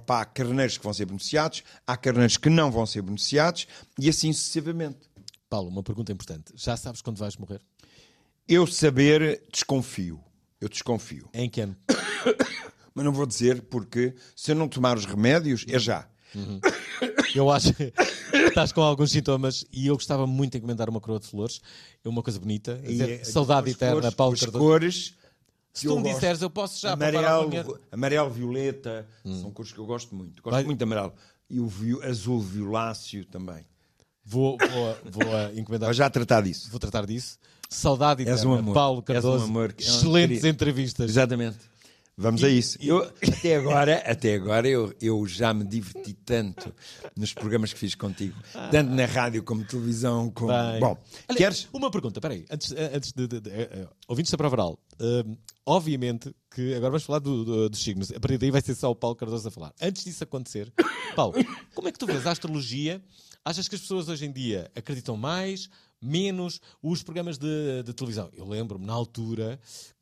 pá, 0.05 0.21
há 0.21 0.25
carneiros 0.25 0.77
que 0.77 0.83
vão 0.83 0.93
ser 0.93 1.05
beneficiados, 1.05 1.63
há 1.85 1.95
carneiros 1.95 2.37
que 2.37 2.49
não 2.49 2.71
vão 2.71 2.85
ser 2.85 3.01
beneficiados 3.01 3.67
e 3.99 4.09
assim 4.09 4.33
sucessivamente. 4.33 4.97
Paulo, 5.55 5.69
uma 5.69 5.81
pergunta 5.83 6.11
importante. 6.11 6.51
Já 6.53 6.75
sabes 6.75 7.01
quando 7.01 7.15
vais 7.17 7.37
morrer? 7.37 7.61
Eu 8.45 8.67
saber, 8.67 9.41
desconfio. 9.53 10.21
Eu 10.59 10.67
desconfio. 10.67 11.29
Em 11.33 11.49
que 11.49 11.61
ano? 11.61 11.77
Mas 12.93 13.05
não 13.05 13.13
vou 13.13 13.25
dizer 13.25 13.61
porque 13.61 14.13
se 14.35 14.51
eu 14.51 14.55
não 14.55 14.67
tomar 14.67 14.97
os 14.97 15.05
remédios, 15.05 15.65
é 15.69 15.79
já. 15.79 16.09
Eu 17.33 17.49
acho 17.49 17.73
que 17.73 17.93
estás 18.49 18.73
com 18.73 18.81
alguns 18.81 19.11
sintomas 19.11 19.63
e 19.71 19.87
eu 19.87 19.95
gostava 19.95 20.27
muito 20.27 20.51
de 20.51 20.57
encomendar 20.57 20.89
uma 20.89 20.99
coroa 20.99 21.21
de 21.21 21.27
flores. 21.27 21.61
É 22.03 22.09
uma 22.09 22.21
coisa 22.21 22.37
bonita. 22.37 22.75
Dizer, 22.85 23.09
E, 23.09 23.13
eh, 23.13 23.23
saudade 23.23 23.69
eterna, 23.71 24.01
cores- 24.01 24.13
Paulo 24.15 24.37
Cardoso. 24.37 24.59
cores 24.59 25.13
Se 25.73 25.87
tu 25.87 25.97
me 26.01 26.13
disseres, 26.13 26.41
eu 26.41 26.49
posso 26.49 26.81
já 26.81 26.91
amarelo, 26.91 27.45
dinheiro. 27.49 27.79
amarelo 27.93 28.29
violeta, 28.29 29.07
são 29.23 29.51
cores 29.51 29.71
que 29.71 29.79
eu 29.79 29.85
gosto 29.85 30.13
muito. 30.13 30.41
Gosto 30.43 30.53
Vai- 30.55 30.65
muito 30.65 30.77
de 30.79 30.83
amarelo. 30.83 31.13
E 31.49 31.61
o 31.61 31.69
azul 32.03 32.41
violáceo 32.41 33.23
também. 33.25 33.65
Vou, 34.25 34.57
vou, 34.57 34.97
vou 35.11 35.35
ah, 35.35 35.51
encomendar. 35.55 35.87
Vou 35.87 35.93
já 35.93 36.09
tratar 36.09 36.41
disso. 36.41 36.69
Vou 36.71 36.79
tratar 36.79 37.05
disso. 37.05 37.37
Saudade 37.69 38.23
És 38.23 38.29
eterna. 38.39 38.51
um 38.51 38.59
amor. 38.59 38.73
Paulo 38.73 38.99
És 38.99 39.03
um 39.03 39.13
Cardoso. 39.13 39.43
amor. 39.45 39.75
Excelentes 39.77 40.43
entrevistas. 40.43 41.09
Exatamente. 41.09 41.57
Vamos 42.17 42.41
a 42.45 42.49
isso. 42.49 42.77
Eu, 42.81 43.03
até 43.21 43.57
agora, 43.57 43.97
até 44.09 44.35
agora 44.35 44.65
eu, 44.69 44.93
eu 45.01 45.27
já 45.27 45.53
me 45.53 45.65
diverti 45.65 46.13
tanto 46.13 46.73
nos 47.13 47.33
programas 47.33 47.73
que 47.73 47.79
fiz 47.79 47.93
contigo, 47.93 48.33
tanto 48.71 48.89
na 48.91 49.05
rádio 49.05 49.43
como 49.43 49.65
televisão. 49.65 50.29
Como... 50.31 50.47
Bem. 50.47 50.79
Bom, 50.79 50.97
Olha, 51.27 51.37
queres? 51.37 51.67
Uma 51.73 51.91
pergunta, 51.91 52.21
peraí, 52.21 52.45
antes, 52.49 52.71
antes 52.71 53.11
de. 53.11 53.27
de, 53.27 53.41
de 53.41 53.49
eh, 53.49 53.69
eh, 53.69 53.87
ouvintes 54.07 54.31
da 54.31 54.37
Prova 54.37 54.55
Oral, 54.55 54.79
hum, 54.97 55.35
obviamente 55.65 56.33
que 56.49 56.73
agora 56.75 56.91
vamos 56.91 57.03
falar 57.03 57.19
do- 57.19 57.43
do- 57.43 57.69
dos 57.69 57.83
signos, 57.83 58.09
a 58.13 58.19
partir 58.19 58.37
daí 58.37 58.49
vai 58.49 58.61
ser 58.61 58.75
só 58.75 58.89
o 58.89 58.95
Paulo 58.95 59.17
Cardoso 59.17 59.49
a 59.49 59.51
falar. 59.51 59.73
Antes 59.81 60.05
disso 60.05 60.23
acontecer, 60.23 60.71
Paulo, 61.17 61.33
como 61.75 61.89
é 61.89 61.91
que 61.91 61.99
tu 61.99 62.05
vês 62.05 62.25
a 62.25 62.31
astrologia? 62.31 63.03
Achas 63.47 63.67
que 63.67 63.75
as 63.75 63.81
pessoas 63.81 64.09
hoje 64.09 64.25
em 64.25 64.31
dia 64.31 64.71
acreditam 64.75 65.15
mais, 65.15 65.69
menos 66.01 66.59
os 66.81 67.03
programas 67.03 67.37
de, 67.37 67.83
de 67.83 67.93
televisão? 67.93 68.27
Eu 68.33 68.47
lembro-me 68.47 68.87
na 68.87 68.93
altura 68.93 69.59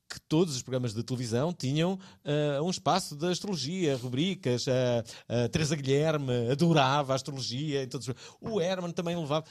que 0.09 0.17
todos 0.29 0.55
os 0.55 0.61
programas 0.61 0.93
de 0.93 1.03
televisão 1.03 1.51
tinham 1.51 1.99
ah, 2.23 2.61
um 2.61 2.69
espaço 2.69 3.17
de 3.17 3.25
astrologia, 3.27 3.97
rubricas. 3.97 4.65
A, 4.67 5.43
a 5.45 5.49
Teresa 5.49 5.75
Guilherme 5.75 6.49
adorava 6.49 7.11
a 7.11 7.15
astrologia. 7.17 7.83
E 7.83 7.87
todos... 7.87 8.07
O 8.39 8.61
Herman 8.61 8.91
também 8.91 9.17
levava. 9.17 9.45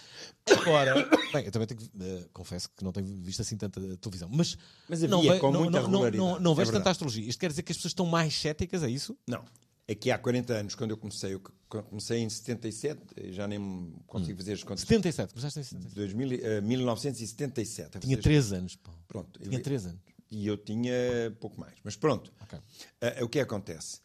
Agora, 0.48 0.94
bem, 1.30 1.44
eu 1.44 1.52
também 1.52 1.66
tenho 1.68 1.80
que, 1.80 1.90
eh, 2.00 2.24
confesso 2.32 2.70
que 2.74 2.82
não 2.82 2.92
tenho 2.92 3.20
visto 3.22 3.42
assim 3.42 3.58
tanta 3.58 3.78
televisão, 3.98 4.28
mas, 4.32 4.56
Mas 4.88 5.02
havia 5.02 5.08
não, 5.14 5.20
ve- 5.20 5.38
com 5.38 5.52
não, 5.52 5.60
muita 5.64 5.82
não, 5.82 5.90
não, 6.10 6.40
não, 6.40 6.52
é 6.52 6.54
vejo 6.54 6.70
verdade. 6.70 6.72
tanta 6.72 6.90
astrologia. 6.90 7.28
Isto 7.28 7.40
quer 7.40 7.50
dizer 7.50 7.62
que 7.62 7.72
as 7.72 7.76
pessoas 7.76 7.90
estão 7.90 8.06
mais 8.06 8.32
céticas, 8.34 8.82
é 8.82 8.88
isso? 8.88 9.18
Não. 9.28 9.44
É 9.86 9.94
que 9.96 10.10
há 10.10 10.18
40 10.18 10.52
anos, 10.54 10.74
quando 10.76 10.92
eu 10.92 10.96
comecei, 10.96 11.34
eu 11.34 11.42
comecei 11.82 12.18
em 12.20 12.28
77, 12.28 13.00
já 13.30 13.46
nem 13.48 13.92
consigo 14.06 14.36
fazer 14.38 14.52
as 14.54 14.62
contas. 14.64 14.80
77, 14.80 15.32
começaste 15.32 15.60
em 15.60 15.62
77. 15.62 15.94
2000, 15.94 16.32
eh, 16.44 16.60
1977. 16.60 17.96
a 17.96 18.00
Tinha 18.00 18.16
fazer- 18.16 18.22
3 18.22 18.52
anos, 18.52 18.76
Paulo. 18.76 19.00
Pronto. 19.08 19.40
Tinha 19.40 19.58
eu- 19.58 19.62
3 19.62 19.86
anos. 19.86 20.00
E 20.30 20.46
eu 20.46 20.56
tinha 20.56 20.92
pouco 21.40 21.60
mais. 21.60 21.74
Mas 21.84 21.94
pronto. 21.96 22.32
Ok. 22.40 22.58
Ah, 23.00 23.24
o 23.24 23.28
que 23.28 23.38
acontece? 23.40 24.00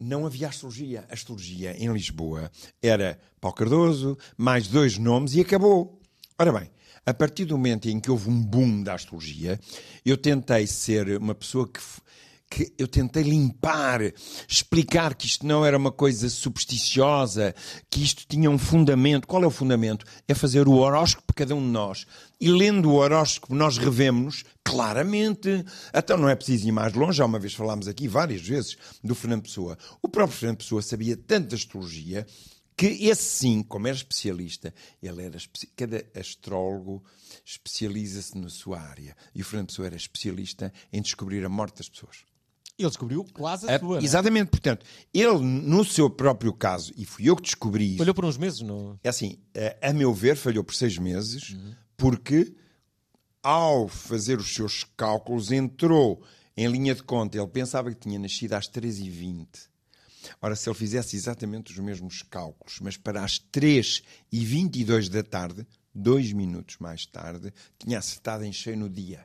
Não 0.00 0.26
havia 0.26 0.48
astrologia. 0.48 1.04
A 1.08 1.14
astrologia 1.14 1.76
em 1.76 1.92
Lisboa 1.92 2.50
era 2.82 3.18
Paulo 3.40 3.56
Cardoso, 3.56 4.16
mais 4.36 4.68
dois 4.68 4.98
nomes 4.98 5.34
e 5.34 5.40
acabou. 5.40 6.00
Ora 6.38 6.52
bem, 6.52 6.70
a 7.06 7.14
partir 7.14 7.44
do 7.44 7.56
momento 7.56 7.88
em 7.88 7.98
que 8.00 8.10
houve 8.10 8.28
um 8.28 8.40
boom 8.42 8.82
da 8.82 8.94
astrologia, 8.94 9.58
eu 10.04 10.16
tentei 10.16 10.66
ser 10.66 11.16
uma 11.18 11.34
pessoa 11.34 11.66
que, 11.68 11.80
que 12.50 12.72
eu 12.78 12.88
tentei 12.88 13.22
limpar, 13.22 14.00
explicar 14.48 15.14
que 15.14 15.26
isto 15.26 15.46
não 15.46 15.64
era 15.64 15.76
uma 15.76 15.92
coisa 15.92 16.28
supersticiosa, 16.28 17.54
que 17.90 18.02
isto 18.02 18.24
tinha 18.26 18.50
um 18.50 18.58
fundamento. 18.58 19.26
Qual 19.26 19.42
é 19.42 19.46
o 19.46 19.50
fundamento? 19.50 20.06
É 20.26 20.34
fazer 20.34 20.66
o 20.66 20.74
horóscopo 20.74 21.34
cada 21.34 21.54
um 21.54 21.60
de 21.60 21.68
nós. 21.68 22.06
E 22.40 22.50
lendo 22.50 22.90
o 22.90 22.94
horóscopo, 22.94 23.54
nós 23.54 23.76
revemos-nos 23.76 24.44
claramente. 24.64 25.64
Então 25.94 26.16
não 26.16 26.28
é 26.28 26.34
preciso 26.34 26.68
ir 26.68 26.72
mais 26.72 26.94
longe. 26.94 27.18
Já 27.18 27.26
uma 27.26 27.38
vez 27.38 27.54
falámos 27.54 27.86
aqui 27.86 28.08
várias 28.08 28.40
vezes 28.40 28.76
do 29.04 29.14
Fernando 29.14 29.42
Pessoa. 29.42 29.76
O 30.02 30.08
próprio 30.08 30.38
Fernando 30.38 30.58
Pessoa 30.58 30.82
sabia 30.82 31.16
tanto 31.16 31.48
da 31.48 31.56
astrologia 31.56 32.26
que 32.76 32.86
esse 33.08 33.24
sim, 33.24 33.62
como 33.62 33.88
era 33.88 33.96
especialista, 33.96 34.72
ele 35.02 35.24
era 35.24 35.36
cada 35.76 36.04
astrólogo 36.14 37.02
especializa-se 37.44 38.36
na 38.36 38.48
sua 38.48 38.80
área. 38.80 39.16
E 39.34 39.42
o 39.42 39.44
Fernando 39.44 39.68
Pessoa 39.68 39.86
era 39.86 39.96
especialista 39.96 40.72
em 40.92 41.02
descobrir 41.02 41.44
a 41.44 41.48
morte 41.48 41.78
das 41.78 41.88
pessoas. 41.88 42.27
Ele 42.78 42.88
descobriu 42.88 43.24
quase 43.32 43.68
a 43.68 43.72
É, 43.72 43.78
sua. 43.78 43.98
é? 43.98 44.04
exatamente, 44.04 44.50
portanto, 44.50 44.86
ele, 45.12 45.38
no 45.40 45.84
seu 45.84 46.08
próprio 46.08 46.52
caso, 46.52 46.92
e 46.96 47.04
fui 47.04 47.28
eu 47.28 47.34
que 47.34 47.42
descobri 47.42 47.94
isso, 47.94 48.02
Olhou 48.02 48.14
por 48.14 48.24
uns 48.24 48.36
meses, 48.36 48.60
não? 48.60 48.98
é 49.02 49.08
assim, 49.08 49.36
a, 49.82 49.88
a 49.88 49.92
meu 49.92 50.14
ver, 50.14 50.36
falhou 50.36 50.62
por 50.62 50.74
seis 50.74 50.96
meses, 50.96 51.56
porque 51.96 52.54
ao 53.42 53.88
fazer 53.88 54.38
os 54.38 54.52
seus 54.54 54.84
cálculos, 54.96 55.50
entrou 55.50 56.22
em 56.56 56.66
linha 56.68 56.94
de 56.94 57.02
conta. 57.02 57.38
Ele 57.38 57.46
pensava 57.46 57.90
que 57.90 57.96
tinha 57.98 58.18
nascido 58.18 58.52
às 58.54 58.68
13h20. 58.68 59.46
Ora, 60.42 60.54
se 60.56 60.68
ele 60.68 60.76
fizesse 60.76 61.16
exatamente 61.16 61.72
os 61.72 61.78
mesmos 61.78 62.22
cálculos, 62.22 62.78
mas 62.80 62.96
para 62.96 63.24
as 63.24 63.38
3h22 64.32 65.08
da 65.08 65.22
tarde, 65.22 65.66
dois 65.94 66.32
minutos 66.32 66.76
mais 66.78 67.06
tarde, 67.06 67.52
tinha 67.78 67.98
acertado 67.98 68.44
em 68.44 68.52
cheio 68.52 68.76
no 68.76 68.88
dia. 68.90 69.24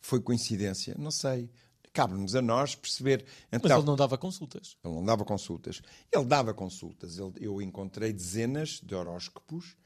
Foi 0.00 0.20
coincidência? 0.20 0.94
Não 0.98 1.10
sei. 1.10 1.50
Cabe-nos 1.92 2.34
a 2.34 2.42
nós 2.42 2.74
perceber. 2.74 3.24
Mas 3.50 3.60
Então, 3.64 3.78
ele 3.78 3.86
não 3.86 3.96
dava 3.96 4.16
consultas. 4.18 4.76
ele 4.84 4.94
não 4.94 5.04
dava 5.04 5.24
consultas. 5.24 5.80
Ele 6.12 6.24
dava 6.24 6.54
consultas. 6.54 7.18
Ele- 7.18 7.32
eu 7.40 7.60
encontrei 7.62 8.12
dezenas 8.12 8.80
de 8.82 8.94
horóscopos 8.94 9.76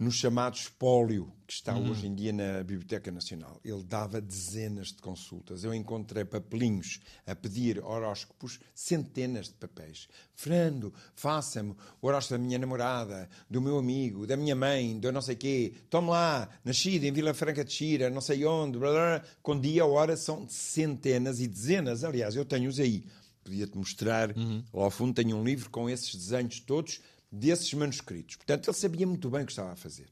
no 0.00 0.10
chamado 0.10 0.54
espólio, 0.54 1.30
que 1.46 1.52
está 1.52 1.76
hoje 1.76 2.06
em 2.06 2.14
dia 2.14 2.32
na 2.32 2.64
Biblioteca 2.64 3.10
Nacional. 3.10 3.60
Ele 3.62 3.82
dava 3.82 4.18
dezenas 4.18 4.88
de 4.88 4.94
consultas. 4.94 5.62
Eu 5.62 5.74
encontrei 5.74 6.24
papelinhos 6.24 7.00
a 7.26 7.34
pedir 7.34 7.78
horóscopos, 7.84 8.58
centenas 8.74 9.48
de 9.48 9.54
papéis. 9.54 10.08
Fernando, 10.34 10.90
faça-me 11.14 11.74
o 12.00 12.06
horóscopo 12.06 12.38
da 12.38 12.46
minha 12.46 12.58
namorada, 12.58 13.28
do 13.48 13.60
meu 13.60 13.76
amigo, 13.76 14.26
da 14.26 14.38
minha 14.38 14.56
mãe, 14.56 14.98
do 14.98 15.12
não 15.12 15.20
sei 15.20 15.36
quê. 15.36 15.74
Tome 15.90 16.08
lá, 16.08 16.48
nascido 16.64 17.04
em 17.04 17.12
Vila 17.12 17.34
Franca 17.34 17.62
de 17.62 17.70
Xira, 17.70 18.08
não 18.08 18.22
sei 18.22 18.46
onde, 18.46 18.78
blá, 18.78 18.90
blá, 18.90 19.22
com 19.42 19.60
dia 19.60 19.82
a 19.82 19.86
hora 19.86 20.16
são 20.16 20.48
centenas 20.48 21.40
e 21.40 21.46
dezenas. 21.46 22.04
Aliás, 22.04 22.34
eu 22.34 22.46
tenho-os 22.46 22.80
aí. 22.80 23.04
Podia-te 23.44 23.76
mostrar. 23.76 24.34
Lá 24.72 24.84
ao 24.84 24.90
fundo 24.90 25.12
tenho 25.12 25.36
um 25.36 25.44
livro 25.44 25.68
com 25.68 25.90
esses 25.90 26.14
desenhos 26.14 26.58
todos 26.60 27.02
desses 27.30 27.72
manuscritos. 27.74 28.36
Portanto, 28.36 28.68
ele 28.68 28.76
sabia 28.76 29.06
muito 29.06 29.30
bem 29.30 29.42
o 29.42 29.46
que 29.46 29.52
estava 29.52 29.72
a 29.72 29.76
fazer. 29.76 30.08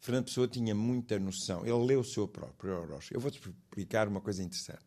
Fernando 0.00 0.24
Pessoa 0.26 0.48
tinha 0.48 0.74
muita 0.74 1.18
noção. 1.18 1.64
Ele 1.64 1.84
leu 1.84 2.00
o 2.00 2.04
seu 2.04 2.26
próprio 2.26 2.74
horóscopo. 2.80 3.14
Eu 3.14 3.20
vou-te 3.20 3.38
explicar 3.38 4.08
uma 4.08 4.20
coisa 4.20 4.42
interessante. 4.42 4.82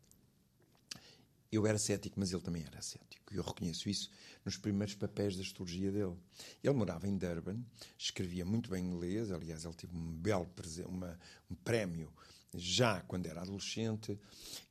Eu 1.52 1.66
era 1.66 1.78
cético, 1.78 2.20
mas 2.20 2.32
ele 2.34 2.42
também 2.42 2.64
era 2.64 2.82
cético. 2.82 3.34
E 3.34 3.38
eu 3.38 3.44
reconheço 3.44 3.90
isso 3.90 4.10
nos 4.44 4.58
primeiros 4.58 4.94
papéis 4.96 5.36
da 5.36 5.42
astrologia 5.42 5.92
dele. 5.92 6.16
Ele 6.62 6.74
morava 6.74 7.08
em 7.08 7.18
Durban, 7.18 7.64
escrevia 7.98 8.46
muito 8.46 8.70
bem 8.70 8.84
inglês. 8.86 9.32
Aliás, 9.32 9.64
ele 9.64 9.74
teve 9.74 9.96
um 9.96 10.12
belo 10.18 10.48
uma- 10.88 11.18
um 11.50 11.56
prémio 11.56 12.12
já 12.54 13.02
quando 13.02 13.26
era 13.26 13.42
adolescente 13.42 14.20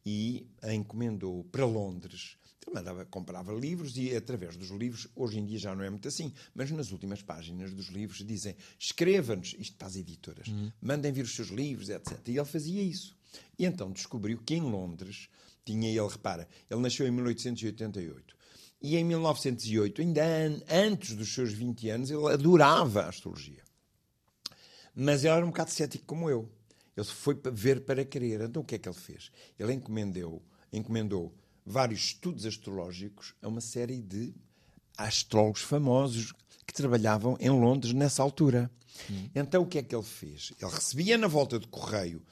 e 0.05 0.47
encomendou 0.63 1.45
para 1.45 1.65
Londres. 1.65 2.37
Ele 2.67 2.75
mandava, 2.75 3.05
comprava 3.05 3.53
livros 3.53 3.97
e, 3.99 4.15
através 4.17 4.57
dos 4.57 4.71
livros, 4.71 5.07
hoje 5.15 5.39
em 5.39 5.45
dia 5.45 5.59
já 5.59 5.75
não 5.75 5.85
é 5.85 5.91
muito 5.91 6.09
assim, 6.09 6.33
mas 6.55 6.71
nas 6.71 6.91
últimas 6.93 7.21
páginas 7.23 7.73
dos 7.73 7.89
livros 7.89 8.25
dizem: 8.27 8.57
escreva-nos, 8.79 9.55
isto 9.59 9.77
para 9.77 9.87
as 9.89 9.97
editoras, 9.97 10.47
mandem 10.81 11.13
vir 11.13 11.25
os 11.25 11.35
seus 11.35 11.49
livros, 11.49 11.89
etc. 11.91 12.29
E 12.29 12.37
ele 12.39 12.45
fazia 12.47 12.83
isso. 12.83 13.17
E 13.59 13.65
então 13.67 13.91
descobriu 13.93 14.39
que 14.39 14.55
em 14.55 14.61
Londres 14.63 15.29
tinha 15.65 15.89
ele, 15.91 16.09
repara, 16.09 16.49
ele 16.71 16.81
nasceu 16.81 17.07
em 17.07 17.11
1888. 17.11 18.35
E 18.83 18.97
em 18.97 19.05
1908, 19.05 20.01
ainda 20.03 20.23
an- 20.25 20.61
antes 20.69 21.15
dos 21.15 21.33
seus 21.33 21.53
20 21.53 21.89
anos, 21.89 22.11
ele 22.11 22.27
adorava 22.29 23.03
a 23.03 23.09
astrologia. 23.09 23.63
Mas 24.95 25.25
ele 25.25 25.35
era 25.35 25.45
um 25.45 25.49
bocado 25.49 25.71
cético 25.71 26.05
como 26.05 26.29
eu. 26.31 26.51
Ele 26.97 27.07
foi 27.07 27.37
ver 27.53 27.81
para 27.85 28.05
crer. 28.05 28.43
Então 28.43 28.63
o 28.63 28.65
que 28.65 28.75
é 28.77 28.79
que 28.79 28.89
ele 28.89 28.97
fez? 28.97 29.31
Ele 29.59 29.73
encomendou, 29.73 30.43
encomendou 30.73 31.35
vários 31.65 32.01
estudos 32.01 32.47
astrológicos 32.47 33.35
a 33.43 33.49
uma 33.49 33.61
série 33.61 34.01
de 34.01 34.35
astrólogos 34.97 35.63
famosos 35.63 36.33
que 36.67 36.75
trabalhavam 36.75 37.37
em 37.41 37.51
Londres 37.51 37.93
nessa 37.93 38.23
altura. 38.23 38.71
Então 39.35 39.63
o 39.63 39.67
que 39.67 39.79
é 39.79 39.83
que 39.83 39.95
ele 39.95 40.05
fez? 40.05 40.53
Ele 40.61 40.71
recebia 40.71 41.19
na 41.19 41.27
volta 41.27 41.59
de 41.59 41.67
correio 41.67 42.23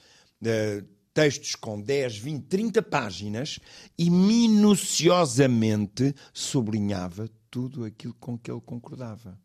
eh, 0.45 0.85
textos 1.13 1.55
com 1.55 1.81
10, 1.81 2.19
20, 2.19 2.47
30 2.47 2.83
páginas 2.83 3.59
e 3.99 4.11
minuciosamente 4.11 6.15
sublinhava 6.33 7.29
tudo 7.51 7.85
aquilo 7.85 8.15
com 8.15 8.39
que 8.39 8.51
ele 8.51 8.61
concordava. 8.61 9.39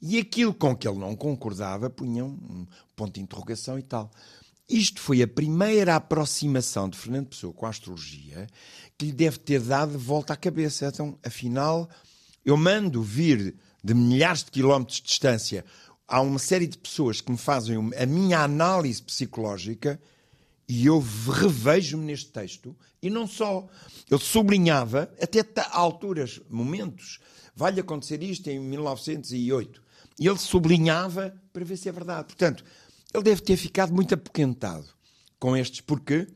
E 0.00 0.18
aquilo 0.18 0.54
com 0.54 0.74
que 0.74 0.88
ele 0.88 0.98
não 0.98 1.14
concordava 1.14 1.90
punha 1.90 2.24
um 2.24 2.66
ponto 2.96 3.14
de 3.14 3.20
interrogação 3.20 3.78
e 3.78 3.82
tal. 3.82 4.10
Isto 4.72 5.02
foi 5.02 5.20
a 5.20 5.28
primeira 5.28 5.96
aproximação 5.96 6.88
de 6.88 6.96
Fernando 6.96 7.26
Pessoa 7.28 7.52
com 7.52 7.66
a 7.66 7.68
astrologia 7.68 8.46
que 8.96 9.04
lhe 9.04 9.12
deve 9.12 9.36
ter 9.36 9.60
dado 9.60 9.98
volta 9.98 10.32
à 10.32 10.36
cabeça. 10.36 10.86
Então, 10.86 11.18
afinal, 11.22 11.90
eu 12.42 12.56
mando 12.56 13.02
vir 13.02 13.54
de 13.84 13.92
milhares 13.92 14.42
de 14.42 14.50
quilómetros 14.50 14.96
de 14.96 15.08
distância 15.08 15.62
há 16.08 16.22
uma 16.22 16.38
série 16.38 16.66
de 16.66 16.78
pessoas 16.78 17.20
que 17.20 17.30
me 17.30 17.36
fazem 17.36 17.76
a 17.98 18.06
minha 18.06 18.40
análise 18.40 19.02
psicológica 19.02 20.00
e 20.66 20.86
eu 20.86 21.04
revejo-me 21.28 22.06
neste 22.06 22.30
texto, 22.30 22.74
e 23.02 23.10
não 23.10 23.26
só. 23.26 23.68
Ele 24.10 24.20
sublinhava, 24.20 25.12
até 25.20 25.44
alturas, 25.70 26.40
momentos, 26.48 27.18
vai-lhe 27.54 27.80
acontecer 27.80 28.22
isto 28.22 28.48
em 28.48 28.58
1908. 28.58 29.82
E 30.18 30.26
ele 30.26 30.38
sublinhava 30.38 31.34
para 31.52 31.64
ver 31.64 31.76
se 31.76 31.90
é 31.90 31.92
verdade. 31.92 32.28
Portanto, 32.28 32.64
ele 33.12 33.22
deve 33.22 33.42
ter 33.42 33.56
ficado 33.56 33.92
muito 33.92 34.14
apoquentado 34.14 34.88
com 35.38 35.56
estes, 35.56 35.80
porque 35.80 36.28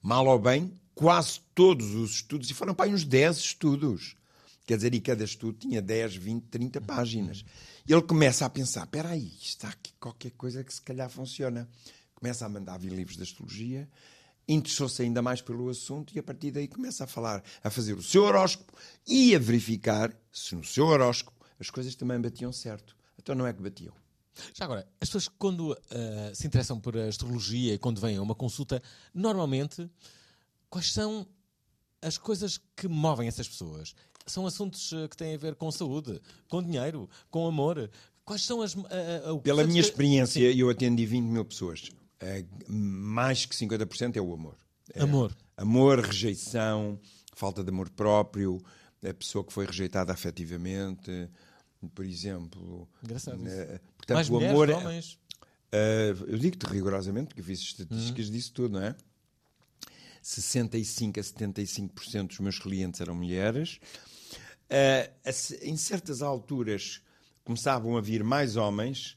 Mal 0.00 0.26
ou 0.26 0.38
bem, 0.38 0.72
quase 0.94 1.40
todos 1.54 1.94
os 1.94 2.12
estudos, 2.12 2.50
e 2.50 2.54
foram 2.54 2.74
para 2.74 2.86
aí 2.86 2.94
uns 2.94 3.04
10 3.04 3.36
estudos. 3.38 4.16
Quer 4.64 4.76
dizer, 4.76 4.94
e 4.94 5.00
cada 5.00 5.24
estudo 5.24 5.58
tinha 5.58 5.82
10, 5.82 6.16
20, 6.16 6.44
30 6.44 6.80
páginas. 6.80 7.44
Ele 7.86 8.02
começa 8.02 8.46
a 8.46 8.50
pensar: 8.50 8.84
espera 8.84 9.10
aí, 9.10 9.32
está 9.40 9.68
aqui 9.68 9.92
qualquer 9.98 10.30
coisa 10.32 10.62
que 10.62 10.72
se 10.72 10.80
calhar 10.80 11.10
funciona. 11.10 11.68
Começa 12.14 12.46
a 12.46 12.48
mandar 12.48 12.78
vir 12.78 12.92
livros 12.92 13.16
de 13.16 13.24
astrologia, 13.24 13.88
interessou-se 14.46 15.02
ainda 15.02 15.20
mais 15.20 15.42
pelo 15.42 15.68
assunto 15.68 16.14
e 16.14 16.20
a 16.20 16.22
partir 16.22 16.52
daí 16.52 16.68
começa 16.68 17.02
a 17.02 17.06
falar, 17.08 17.42
a 17.64 17.68
fazer 17.68 17.94
o 17.94 18.02
seu 18.02 18.22
horóscopo 18.22 18.72
e 19.04 19.34
a 19.34 19.40
verificar 19.40 20.16
se 20.32 20.54
no 20.54 20.62
seu 20.62 20.86
horóscopo 20.86 21.44
as 21.58 21.68
coisas 21.68 21.96
também 21.96 22.20
batiam 22.20 22.52
certo. 22.52 22.96
Então 23.18 23.34
não 23.34 23.44
é 23.44 23.52
que 23.52 23.60
batiam. 23.60 24.01
Já 24.54 24.64
agora, 24.64 24.86
as 25.00 25.08
pessoas 25.08 25.28
quando 25.28 25.76
ah, 25.90 26.32
se 26.34 26.46
interessam 26.46 26.80
por 26.80 26.96
astrologia 26.96 27.74
e 27.74 27.78
quando 27.78 28.00
vêm 28.00 28.16
a 28.16 28.22
uma 28.22 28.34
consulta, 28.34 28.82
normalmente, 29.14 29.88
quais 30.70 30.92
são 30.92 31.26
as 32.00 32.18
coisas 32.18 32.58
que 32.76 32.88
movem 32.88 33.28
essas 33.28 33.48
pessoas? 33.48 33.94
São 34.26 34.46
assuntos 34.46 34.92
ah, 34.92 35.08
que 35.08 35.16
têm 35.16 35.34
a 35.34 35.38
ver 35.38 35.54
com 35.54 35.70
saúde, 35.70 36.20
com 36.48 36.62
dinheiro, 36.62 37.08
com 37.30 37.46
amor. 37.46 37.90
Quais 38.24 38.42
são 38.42 38.62
as. 38.62 38.74
o 38.74 39.38
que 39.38 39.44
Pela 39.44 39.64
minha 39.64 39.80
experiência, 39.80 40.40
eu 40.52 40.70
atendi 40.70 41.04
20 41.04 41.24
mil 41.24 41.44
pessoas. 41.44 41.90
Eh, 42.20 42.44
mais 42.68 43.44
que 43.44 43.54
50% 43.54 44.16
é 44.16 44.20
o 44.20 44.32
amor. 44.32 44.56
É 44.94 45.02
Amor. 45.02 45.36
Amor, 45.56 45.98
rejeição, 46.00 46.98
falta 47.34 47.64
de 47.64 47.70
amor 47.70 47.90
próprio, 47.90 48.62
a 49.04 49.12
pessoa 49.12 49.44
que 49.44 49.52
foi 49.52 49.66
rejeitada 49.66 50.12
afetivamente, 50.12 51.28
por 51.88 52.04
exemplo. 52.04 52.88
Engraçado. 53.02 53.46
Eh, 53.46 53.80
portanto, 53.96 54.14
Mais 54.16 54.28
o 54.28 54.32
mulheres, 54.34 54.52
amor. 54.54 54.68
é- 54.70 54.74
homens. 54.74 55.18
Uh, 55.74 56.24
eu 56.26 56.38
digo-te 56.38 56.64
rigorosamente, 56.66 57.28
porque 57.28 57.40
eu 57.40 57.44
fiz 57.44 57.58
estatísticas 57.60 58.30
disso 58.30 58.52
tudo, 58.52 58.74
não 58.78 58.82
é? 58.82 58.94
65 60.22 61.18
a 61.18 61.22
75% 61.22 62.26
dos 62.28 62.38
meus 62.40 62.58
clientes 62.58 63.00
eram 63.00 63.14
mulheres. 63.14 63.80
Uh, 64.70 65.10
a 65.24 65.66
em 65.66 65.76
certas 65.76 66.22
alturas 66.22 67.00
começavam 67.44 67.96
a 67.96 68.00
vir 68.00 68.22
mais 68.22 68.56
homens, 68.56 69.16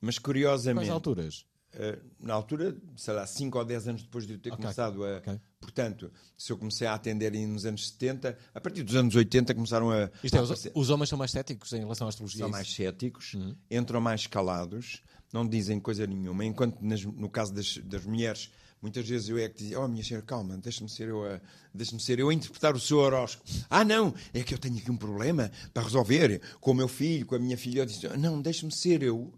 mas 0.00 0.18
curiosamente. 0.18 0.86
Quais 0.86 0.90
alturas? 0.90 1.46
Uh, 1.74 2.02
na 2.18 2.34
altura, 2.34 2.76
sei 2.96 3.14
lá, 3.14 3.26
5 3.26 3.58
ou 3.58 3.64
10 3.64 3.88
anos 3.88 4.02
depois 4.02 4.26
de 4.26 4.32
eu 4.34 4.38
ter 4.38 4.50
Ok, 4.52 4.62
começado 4.62 5.04
a. 5.04 5.18
ok. 5.18 5.40
Portanto, 5.70 6.10
se 6.38 6.50
eu 6.50 6.56
comecei 6.56 6.86
a 6.86 6.94
atender 6.94 7.32
nos 7.46 7.66
anos 7.66 7.88
70, 7.90 8.36
a 8.54 8.60
partir 8.60 8.82
dos 8.82 8.96
anos 8.96 9.14
80 9.14 9.54
começaram 9.54 9.90
a. 9.90 10.10
Isto 10.24 10.36
é, 10.38 10.40
os, 10.40 10.68
os 10.74 10.90
homens 10.90 11.08
são 11.10 11.18
mais 11.18 11.30
céticos 11.30 11.72
em 11.74 11.80
relação 11.80 12.06
à 12.06 12.08
astrologia. 12.10 12.38
são 12.40 12.48
é 12.48 12.50
mais 12.50 12.72
céticos, 12.72 13.34
Uhum. 13.34 13.54
entram 13.70 14.00
mais 14.00 14.26
calados, 14.26 15.02
não 15.32 15.46
dizem 15.46 15.78
coisa 15.78 16.06
nenhuma. 16.06 16.44
Enquanto 16.46 16.80
nas- 16.80 17.04
no 17.04 17.28
caso 17.28 17.52
das, 17.52 17.76
das 17.76 18.06
mulheres, 18.06 18.50
muitas 18.80 19.06
vezes 19.06 19.28
eu 19.28 19.36
é 19.38 19.50
que 19.50 19.58
dizia: 19.58 19.78
Oh, 19.80 19.86
minha 19.86 20.02
senhora, 20.02 20.24
calma, 20.24 20.56
deixa-me 20.56 20.88
ser, 20.88 21.08
eu 21.08 21.24
a- 21.30 21.40
deixa-me 21.74 22.00
ser 22.00 22.18
eu 22.18 22.30
a 22.30 22.34
interpretar 22.34 22.74
o 22.74 22.80
seu 22.80 22.96
horóscopo. 22.98 23.44
Ah, 23.68 23.84
não, 23.84 24.14
é 24.32 24.42
que 24.42 24.54
eu 24.54 24.58
tenho 24.58 24.78
aqui 24.78 24.90
um 24.90 24.96
problema 24.96 25.50
para 25.74 25.82
resolver 25.82 26.40
com 26.58 26.70
o 26.70 26.74
meu 26.74 26.88
filho, 26.88 27.26
com 27.26 27.34
a 27.34 27.38
minha 27.38 27.58
filha. 27.58 27.80
Eu 27.82 27.86
disse: 27.86 28.08
Não, 28.16 28.40
deixa-me 28.40 28.72
ser 28.72 29.02
eu. 29.02 29.30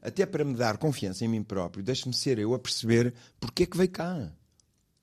Até 0.00 0.24
para 0.24 0.44
me 0.44 0.54
dar 0.54 0.76
confiança 0.78 1.24
em 1.24 1.28
mim 1.28 1.42
próprio, 1.42 1.82
deixa-me 1.82 2.14
ser 2.14 2.38
eu 2.38 2.54
a 2.54 2.58
perceber 2.58 3.12
porque 3.40 3.64
é 3.64 3.66
que 3.66 3.76
veio 3.76 3.90
cá 3.90 4.30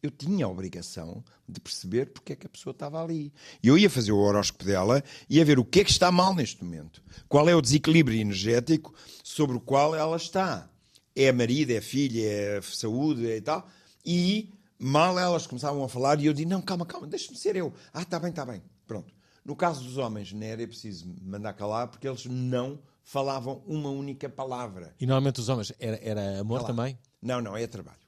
eu 0.05 0.11
tinha 0.11 0.45
a 0.45 0.49
obrigação 0.49 1.23
de 1.47 1.59
perceber 1.59 2.11
porque 2.11 2.33
é 2.33 2.35
que 2.35 2.47
a 2.47 2.49
pessoa 2.49 2.71
estava 2.71 3.03
ali. 3.03 3.33
E 3.61 3.67
eu 3.67 3.77
ia 3.77 3.89
fazer 3.89 4.11
o 4.11 4.17
horóscopo 4.17 4.65
dela 4.65 5.03
e 5.29 5.37
ia 5.37 5.45
ver 5.45 5.59
o 5.59 5.65
que 5.65 5.81
é 5.81 5.83
que 5.83 5.91
está 5.91 6.11
mal 6.11 6.33
neste 6.33 6.63
momento. 6.63 7.03
Qual 7.27 7.47
é 7.47 7.55
o 7.55 7.61
desequilíbrio 7.61 8.19
energético 8.19 8.93
sobre 9.23 9.57
o 9.57 9.59
qual 9.59 9.95
ela 9.95 10.17
está. 10.17 10.69
É 11.15 11.31
marido, 11.31 11.71
é 11.71 11.81
filha, 11.81 12.21
é 12.21 12.61
saúde 12.61 13.29
é 13.29 13.37
e 13.37 13.41
tal. 13.41 13.67
E 14.05 14.53
mal 14.77 15.17
elas 15.17 15.47
começavam 15.47 15.83
a 15.83 15.89
falar 15.89 16.19
e 16.19 16.27
eu 16.27 16.33
disse, 16.33 16.47
não, 16.47 16.61
calma, 16.61 16.85
calma, 16.85 17.07
deixa-me 17.07 17.37
ser 17.37 17.55
eu. 17.55 17.73
Ah, 17.93 18.03
está 18.03 18.19
bem, 18.19 18.29
está 18.29 18.45
bem. 18.45 18.61
Pronto. 18.85 19.13
No 19.43 19.55
caso 19.55 19.83
dos 19.83 19.97
homens, 19.97 20.31
não 20.33 20.45
era 20.45 20.67
preciso 20.67 21.07
mandar 21.21 21.53
calar 21.53 21.87
porque 21.87 22.07
eles 22.07 22.25
não 22.25 22.79
falavam 23.03 23.63
uma 23.65 23.89
única 23.89 24.27
palavra. 24.27 24.95
E 24.99 25.05
normalmente 25.05 25.39
os 25.39 25.49
homens, 25.49 25.71
era, 25.79 25.97
era 26.03 26.39
amor 26.39 26.61
Cala. 26.61 26.67
também? 26.67 26.99
Não, 27.21 27.41
não, 27.41 27.55
é 27.55 27.65
trabalho. 27.67 27.99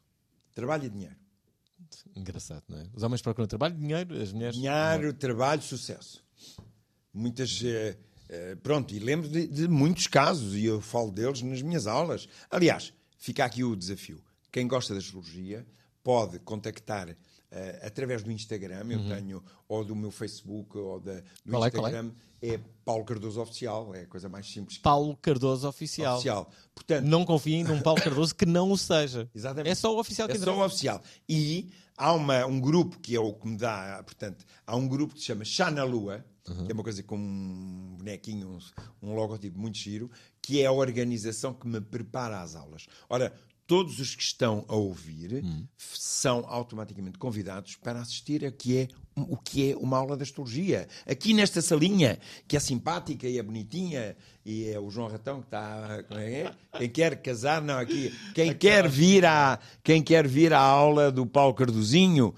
Trabalho 0.53 0.85
e 0.85 0.89
dinheiro. 0.89 1.15
Engraçado, 2.15 2.63
não 2.67 2.79
é? 2.79 2.85
Os 2.93 3.03
homens 3.03 3.21
procuram 3.21 3.47
trabalho, 3.47 3.75
dinheiro, 3.75 4.21
as 4.21 4.31
mulheres. 4.31 4.55
Dinheiro, 4.55 5.13
trabalho, 5.13 5.61
sucesso. 5.61 6.23
Muitas. 7.13 7.61
eh, 8.29 8.55
pronto, 8.55 8.93
e 8.93 8.99
lembro 8.99 9.27
de, 9.29 9.47
de 9.47 9.67
muitos 9.67 10.07
casos, 10.07 10.53
e 10.55 10.65
eu 10.65 10.81
falo 10.81 11.11
deles 11.11 11.41
nas 11.41 11.61
minhas 11.61 11.87
aulas. 11.87 12.27
Aliás, 12.49 12.93
fica 13.17 13.45
aqui 13.45 13.63
o 13.63 13.75
desafio. 13.75 14.21
Quem 14.51 14.67
gosta 14.67 14.93
da 14.93 14.99
astrologia 14.99 15.65
pode 16.03 16.39
contactar 16.39 17.15
eh, 17.49 17.81
através 17.83 18.23
do 18.23 18.31
Instagram, 18.31 18.85
eu 18.89 19.07
tenho, 19.07 19.43
ou 19.69 19.83
do 19.83 19.95
meu 19.95 20.11
Facebook, 20.11 20.77
ou 20.77 20.99
da, 20.99 21.15
do 21.45 21.51
Qual 21.51 21.63
é, 21.63 21.67
é? 21.67 21.69
Instagram, 21.69 22.11
é 22.41 22.59
Paulo 22.83 23.05
Cardoso 23.05 23.41
Oficial, 23.41 23.95
é 23.95 24.01
a 24.01 24.05
coisa 24.05 24.27
mais 24.27 24.51
simples 24.51 24.77
que 24.77 24.83
Paulo 24.83 25.15
Cardoso 25.17 25.67
Oficial. 25.67 26.15
oficial. 26.15 26.51
Portanto, 26.75 27.05
Não 27.05 27.25
confiem 27.25 27.63
num 27.63 27.81
Paulo 27.81 28.01
Cardoso 28.01 28.35
que 28.35 28.45
não 28.45 28.71
o 28.71 28.77
seja. 28.77 29.29
Exatamente. 29.33 29.71
É 29.71 29.75
só 29.75 29.95
o 29.95 29.99
oficial 29.99 30.27
que 30.27 30.35
É 30.35 30.39
só 30.39 30.57
o 30.57 30.63
oficial. 30.63 31.01
E 31.27 31.69
há 31.97 32.13
uma, 32.13 32.45
um 32.45 32.59
grupo 32.59 32.99
que 32.99 33.15
é 33.15 33.19
o 33.19 33.33
que 33.33 33.47
me 33.47 33.57
dá, 33.57 34.03
portanto, 34.03 34.45
há 34.65 34.75
um 34.75 34.87
grupo 34.87 35.13
que 35.13 35.21
se 35.21 35.27
chama 35.27 35.45
Chá 35.45 35.71
na 35.71 35.83
Lua, 35.83 36.25
que 36.65 36.71
é 36.71 36.73
uma 36.73 36.83
coisa 36.83 37.03
com 37.03 37.17
um 37.17 37.95
bonequinho, 37.97 38.47
um, 39.01 39.09
um 39.09 39.15
logotipo 39.15 39.59
muito 39.59 39.77
giro, 39.77 40.09
que 40.41 40.61
é 40.61 40.65
a 40.65 40.71
organização 40.71 41.53
que 41.53 41.67
me 41.67 41.81
prepara 41.81 42.41
às 42.41 42.55
aulas. 42.55 42.87
Ora, 43.09 43.33
todos 43.67 43.99
os 43.99 44.15
que 44.15 44.23
estão 44.23 44.63
a 44.67 44.75
ouvir 44.75 45.43
f- 45.77 45.97
são 45.99 46.45
automaticamente 46.47 47.17
convidados 47.17 47.75
para 47.75 47.99
assistir 48.01 48.45
a 48.45 48.51
que 48.51 48.77
é 48.77 48.87
o 49.15 49.35
que 49.35 49.71
é 49.71 49.75
uma 49.75 49.97
aula 49.97 50.15
de 50.15 50.21
astrologia. 50.21 50.87
Aqui 51.07 51.33
nesta 51.33 51.59
salinha, 51.59 52.19
que 52.47 52.55
é 52.55 52.59
simpática 52.59 53.27
e 53.27 53.39
é 53.39 53.41
bonitinha, 53.43 54.15
e 54.45 54.69
é 54.69 54.79
o 54.79 54.91
João 54.91 55.07
Ratão 55.07 55.39
que 55.41 55.47
está. 55.47 56.03
é 56.11 56.41
é? 56.41 56.53
Quem 56.77 56.87
quer 56.89 57.19
casar, 57.23 57.59
não, 57.59 57.79
aqui. 57.79 58.13
Quem 58.35 58.53
quer 58.53 58.87
vir 58.87 59.25
à, 59.25 59.57
quem 59.83 60.03
quer 60.03 60.27
vir 60.27 60.53
à 60.53 60.59
aula 60.59 61.11
do 61.11 61.25
Paulo 61.25 61.55
Cardozinho 61.55 62.31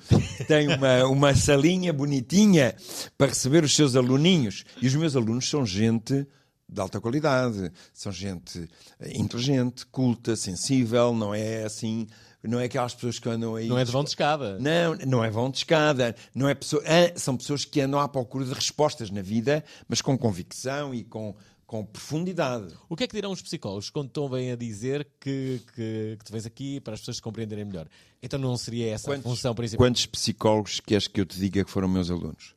tem 0.47 0.69
uma, 0.73 1.03
uma 1.05 1.35
salinha 1.35 1.91
bonitinha 1.91 2.73
para 3.17 3.27
receber 3.27 3.61
os 3.65 3.75
seus 3.75 3.97
aluninhos. 3.97 4.63
E 4.81 4.87
os 4.87 4.95
meus 4.95 5.17
alunos 5.17 5.49
são 5.49 5.65
gente 5.65 6.25
de 6.69 6.79
alta 6.79 7.01
qualidade, 7.01 7.71
são 7.93 8.11
gente 8.11 8.69
eh, 8.99 9.17
inteligente, 9.17 9.85
culta, 9.87 10.35
sensível, 10.35 11.13
não 11.13 11.33
é 11.33 11.63
assim. 11.63 12.07
Não 12.41 12.59
é 12.59 12.65
aquelas 12.65 12.93
pessoas 12.93 13.19
que 13.19 13.27
andam 13.27 13.55
aí. 13.55 13.67
Não 13.67 13.77
é 13.77 13.83
de 13.83 13.91
vão 13.91 14.03
de 14.03 14.11
escada. 14.11 14.57
Não, 14.59 14.95
não 15.05 15.23
é 15.23 15.29
vão 15.29 15.49
de 15.49 15.57
escada. 15.57 16.15
Não 16.33 16.47
é 16.47 16.55
pessoa, 16.55 16.81
são 17.17 17.35
pessoas 17.35 17.65
que 17.65 17.81
andam 17.81 17.99
à 17.99 18.07
procura 18.07 18.45
de 18.45 18.53
respostas 18.53 19.09
na 19.09 19.21
vida, 19.21 19.63
mas 19.89 20.01
com 20.01 20.17
convicção 20.17 20.93
e 20.93 21.03
com, 21.03 21.35
com 21.65 21.85
profundidade. 21.85 22.73
O 22.87 22.95
que 22.95 23.03
é 23.03 23.07
que 23.07 23.15
dirão 23.15 23.31
os 23.31 23.41
psicólogos 23.41 23.89
quando 23.89 24.07
estão 24.07 24.29
bem 24.29 24.51
a 24.51 24.55
dizer 24.55 25.05
que, 25.19 25.61
que, 25.75 26.15
que 26.17 26.25
tu 26.25 26.31
vens 26.31 26.45
aqui 26.45 26.79
para 26.79 26.93
as 26.93 27.01
pessoas 27.01 27.17
te 27.17 27.23
compreenderem 27.23 27.65
melhor? 27.65 27.87
Então 28.23 28.39
não 28.39 28.55
seria 28.55 28.93
essa 28.93 29.13
a 29.13 29.19
função 29.19 29.53
principal? 29.53 29.85
quantos 29.85 30.05
psicólogos 30.05 30.79
queres 30.79 31.07
que 31.07 31.19
eu 31.19 31.25
te 31.25 31.37
diga 31.37 31.65
que 31.65 31.69
foram 31.69 31.89
meus 31.89 32.09
alunos? 32.09 32.55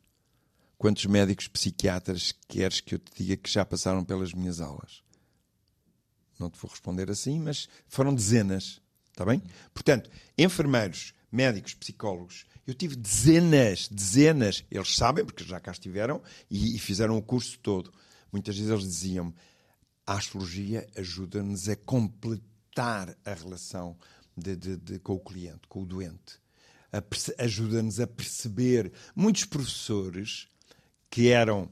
Quantos 0.83 1.05
médicos 1.05 1.47
psiquiatras 1.47 2.33
queres 2.45 2.81
que 2.81 2.95
eu 2.95 2.99
te 2.99 3.23
diga 3.23 3.37
que 3.37 3.49
já 3.49 3.63
passaram 3.63 4.03
pelas 4.03 4.33
minhas 4.33 4.59
aulas? 4.59 5.01
Não 6.37 6.49
te 6.49 6.59
vou 6.59 6.69
responder 6.69 7.09
assim, 7.09 7.39
mas 7.39 7.69
foram 7.87 8.13
dezenas. 8.13 8.81
Está 9.09 9.23
bem? 9.23 9.41
Portanto, 9.73 10.09
enfermeiros, 10.37 11.13
médicos, 11.31 11.73
psicólogos, 11.73 12.45
eu 12.67 12.73
tive 12.73 12.97
dezenas, 12.97 13.87
dezenas. 13.87 14.65
Eles 14.69 14.93
sabem, 14.93 15.23
porque 15.23 15.45
já 15.45 15.57
cá 15.57 15.71
estiveram 15.71 16.21
e, 16.51 16.75
e 16.75 16.79
fizeram 16.79 17.17
o 17.17 17.23
curso 17.23 17.57
todo. 17.59 17.89
Muitas 18.29 18.57
vezes 18.57 18.69
eles 18.69 18.83
diziam-me: 18.83 19.33
a 20.05 20.17
astrologia 20.17 20.85
ajuda-nos 20.97 21.69
a 21.69 21.77
completar 21.77 23.17
a 23.23 23.33
relação 23.33 23.97
de- 24.35 24.57
de- 24.57 24.75
de- 24.75 24.99
com 24.99 25.13
o 25.13 25.19
cliente, 25.21 25.65
com 25.69 25.83
o 25.83 25.85
doente. 25.85 26.41
Ajuda-nos 27.37 28.01
a 28.01 28.05
perceber. 28.05 28.91
Muitos 29.15 29.45
professores 29.45 30.49
que 31.13 31.29
eram 31.29 31.69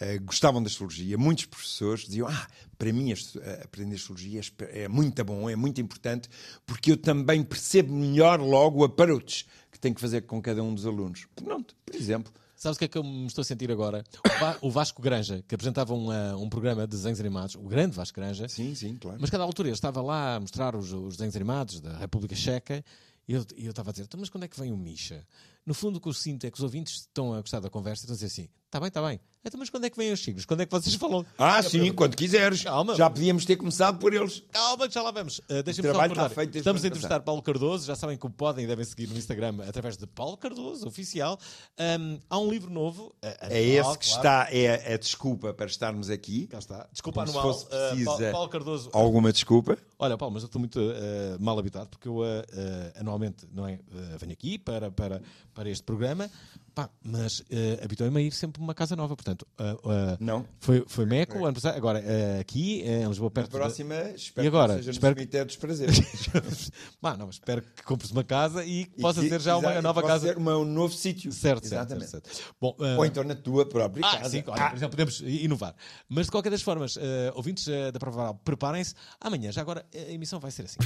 eh, 0.00 0.16
gostavam 0.18 0.62
da 0.62 0.68
astrologia, 0.68 1.18
muitos 1.18 1.44
professores 1.44 2.06
diziam: 2.06 2.26
Ah, 2.26 2.48
para 2.78 2.90
mim 2.90 3.12
eh, 3.12 3.60
aprender 3.62 3.96
astrologia 3.96 4.40
é 4.60 4.84
é 4.84 4.88
muito 4.88 5.22
bom, 5.22 5.50
é 5.50 5.54
muito 5.54 5.78
importante, 5.78 6.26
porque 6.64 6.92
eu 6.92 6.96
também 6.96 7.42
percebo 7.42 7.92
melhor 7.92 8.40
logo 8.40 8.80
o 8.80 8.84
approach 8.84 9.44
que 9.70 9.78
tenho 9.78 9.94
que 9.94 10.00
fazer 10.00 10.22
com 10.22 10.40
cada 10.40 10.62
um 10.62 10.74
dos 10.74 10.86
alunos. 10.86 11.26
Pronto, 11.36 11.76
por 11.84 11.94
exemplo. 11.94 12.32
Sabes 12.56 12.76
o 12.76 12.78
que 12.78 12.86
é 12.86 12.88
que 12.88 12.96
eu 12.98 13.04
me 13.04 13.26
estou 13.26 13.42
a 13.42 13.44
sentir 13.44 13.70
agora? 13.70 14.02
O, 14.24 14.40
Va- 14.40 14.58
o 14.62 14.70
Vasco 14.70 15.02
Granja, 15.02 15.44
que 15.46 15.54
apresentava 15.54 15.92
um, 15.94 16.10
ah, 16.10 16.34
um 16.36 16.48
programa 16.48 16.86
de 16.86 16.96
desenhos 16.96 17.20
animados, 17.20 17.54
o 17.56 17.60
grande 17.68 17.94
Vasco 17.94 18.16
Granja, 18.18 18.48
Sim, 18.48 18.74
sim, 18.74 18.96
claro. 18.96 19.18
mas 19.20 19.28
cada 19.30 19.44
altura 19.44 19.68
ele 19.68 19.74
estava 19.74 20.00
lá 20.00 20.36
a 20.36 20.40
mostrar 20.40 20.74
os, 20.74 20.92
os 20.92 21.16
desenhos 21.18 21.36
animados 21.36 21.80
da 21.80 21.96
República 21.98 22.34
Checa 22.34 22.82
e 23.28 23.34
eu, 23.34 23.44
eu 23.56 23.70
estava 23.70 23.90
a 23.90 23.92
dizer, 23.92 24.04
"Então, 24.04 24.18
mas 24.18 24.28
quando 24.30 24.44
é 24.44 24.48
que 24.48 24.58
vem 24.58 24.72
o 24.72 24.76
Misha? 24.76 25.24
no 25.64 25.74
fundo 25.74 25.98
o 25.98 26.00
que 26.00 26.08
eu 26.08 26.14
sinto 26.14 26.46
é 26.46 26.50
que 26.50 26.56
os 26.56 26.62
ouvintes 26.64 26.94
estão 27.02 27.34
a 27.34 27.40
gostar 27.42 27.60
da 27.60 27.68
conversa 27.68 28.02
e 28.02 28.04
estão 28.06 28.14
a 28.14 28.16
dizer 28.16 28.26
assim: 28.26 28.48
está 28.68 28.78
bem, 28.80 28.88
está 28.88 29.02
bem. 29.02 29.20
Então, 29.44 29.58
mas 29.58 29.70
quando 29.70 29.84
é 29.84 29.90
que 29.90 29.96
vêm 29.96 30.12
os 30.12 30.20
signos? 30.20 30.44
Quando 30.44 30.60
é 30.62 30.66
que 30.66 30.72
vocês 30.72 30.94
falam? 30.96 31.24
Ah, 31.38 31.62
sim, 31.62 31.90
quando 31.92 32.14
quiseres. 32.16 32.64
Calma. 32.64 32.94
Já 32.96 33.08
podíamos 33.08 33.44
ter 33.46 33.56
começado 33.56 33.98
por 33.98 34.12
eles. 34.12 34.42
Calma, 34.52 34.86
que 34.88 34.92
já 34.94 35.00
lá 35.00 35.10
vamos. 35.10 35.38
Uh, 35.38 35.62
Deixem-me 35.64 35.88
só 35.88 35.92
está 35.92 36.02
recordar. 36.02 36.30
feito 36.30 36.58
Estamos 36.58 36.84
a 36.84 36.86
entrevistar 36.88 37.20
Paulo 37.20 37.40
Cardoso. 37.40 37.86
Já 37.86 37.94
sabem 37.96 38.18
que 38.18 38.26
o 38.26 38.30
podem 38.30 38.64
e 38.64 38.66
devem 38.68 38.84
seguir 38.84 39.06
no 39.08 39.16
Instagram 39.16 39.56
através 39.66 39.96
de 39.96 40.06
Paulo 40.06 40.36
Cardoso, 40.36 40.86
oficial. 40.86 41.38
Um, 41.78 42.18
há 42.28 42.38
um 42.38 42.50
livro 42.50 42.70
novo. 42.70 43.14
uh, 43.24 43.36
É 43.48 43.62
esse 43.62 43.96
que 43.98 44.06
claro. 44.06 44.16
está, 44.16 44.48
é 44.50 44.94
a 44.94 44.96
desculpa 44.98 45.54
para 45.54 45.66
estarmos 45.66 46.10
aqui. 46.10 46.46
Cá 46.48 46.58
está. 46.58 46.86
Desculpa, 46.92 47.20
Como 47.24 47.32
se 47.32 47.38
anual. 47.38 47.54
fosse 47.54 47.66
Uh, 47.66 47.70
Paulo, 47.70 47.90
precisa 48.04 48.32
Paulo 48.32 48.48
Cardoso. 48.48 48.90
alguma 48.92 49.32
desculpa. 49.32 49.78
Olha, 49.98 50.18
Paulo, 50.18 50.34
mas 50.34 50.42
eu 50.42 50.46
estou 50.46 50.58
muito 50.60 50.78
uh, 50.80 50.92
mal 51.40 51.58
habitado 51.58 51.88
porque 51.88 52.08
eu 52.08 52.16
uh, 52.18 52.22
uh, 52.22 53.00
anualmente 53.00 53.46
não 53.52 53.66
é, 53.66 53.74
uh, 53.74 54.18
venho 54.18 54.32
aqui 54.32 54.58
para, 54.58 54.90
para, 54.90 55.22
para 55.54 55.70
este 55.70 55.82
programa, 55.84 56.30
pá, 56.78 56.88
mas 57.04 57.40
uh, 57.40 57.44
habituei-me 57.82 58.18
a 58.20 58.22
ir 58.22 58.30
sempre 58.30 58.52
para 58.60 58.62
uma 58.62 58.74
casa 58.74 58.94
nova. 58.94 59.16
Portanto, 59.16 59.44
uh, 59.58 59.88
uh, 59.88 60.16
Não. 60.20 60.46
Foi, 60.60 60.84
foi 60.86 61.04
Meco, 61.06 61.44
ano 61.44 61.52
passado, 61.54 61.76
agora 61.76 61.98
uh, 61.98 62.40
aqui, 62.40 62.82
em 62.82 63.04
Lisboa, 63.08 63.28
Na 63.30 63.34
perto. 63.34 63.50
de- 63.50 63.56
próxima, 63.56 63.94
espero 64.14 64.44
E 64.44 64.48
agora? 64.48 64.72
que 64.74 64.78
seja 64.80 64.90
Espero 64.92 65.16
no 65.20 65.26
que- 65.26 65.44
dos 65.44 65.56
prazeres. 65.56 65.98
Bah, 67.02 67.16
não, 67.16 67.26
mas 67.26 67.34
espero 67.36 67.62
que 67.62 67.82
compres 67.82 68.12
uma 68.12 68.22
casa 68.22 68.64
e 68.64 68.84
que 68.84 69.00
possa 69.00 69.20
ser 69.22 69.40
já 69.40 69.56
uma 69.56 69.82
nova 69.82 70.00
possa 70.02 70.12
casa. 70.14 70.28
ser 70.28 70.36
uma- 70.36 70.56
um 70.56 70.64
novo 70.64 70.94
sítio. 70.94 71.32
Certo, 71.32 71.66
certo, 71.66 71.90
Exatamente. 71.90 72.10
certo, 72.10 72.28
certo. 72.32 72.54
Bom, 72.60 72.76
uh, 72.78 72.98
Ou 72.98 73.04
então 73.04 73.24
na 73.24 73.34
tua 73.34 73.66
própria 73.66 74.06
Ah, 74.06 74.18
casa. 74.18 74.30
sim, 74.30 74.44
olha, 74.46 74.68
por 74.68 74.76
exemplo, 74.76 74.90
podemos 74.90 75.20
inovar. 75.20 75.74
Mas 76.08 76.26
de 76.26 76.30
qualquer 76.32 76.50
das 76.50 76.62
formas, 76.62 76.94
uh, 76.96 77.00
ouvintes 77.34 77.66
uh, 77.66 77.90
da 77.92 77.98
Prova 77.98 78.20
Oral, 78.20 78.34
preparem-se. 78.44 78.94
Amanhã, 79.20 79.50
já 79.50 79.62
agora, 79.62 79.84
a 79.92 80.12
emissão 80.12 80.38
vai 80.38 80.52
ser 80.52 80.62
assim. 80.66 80.78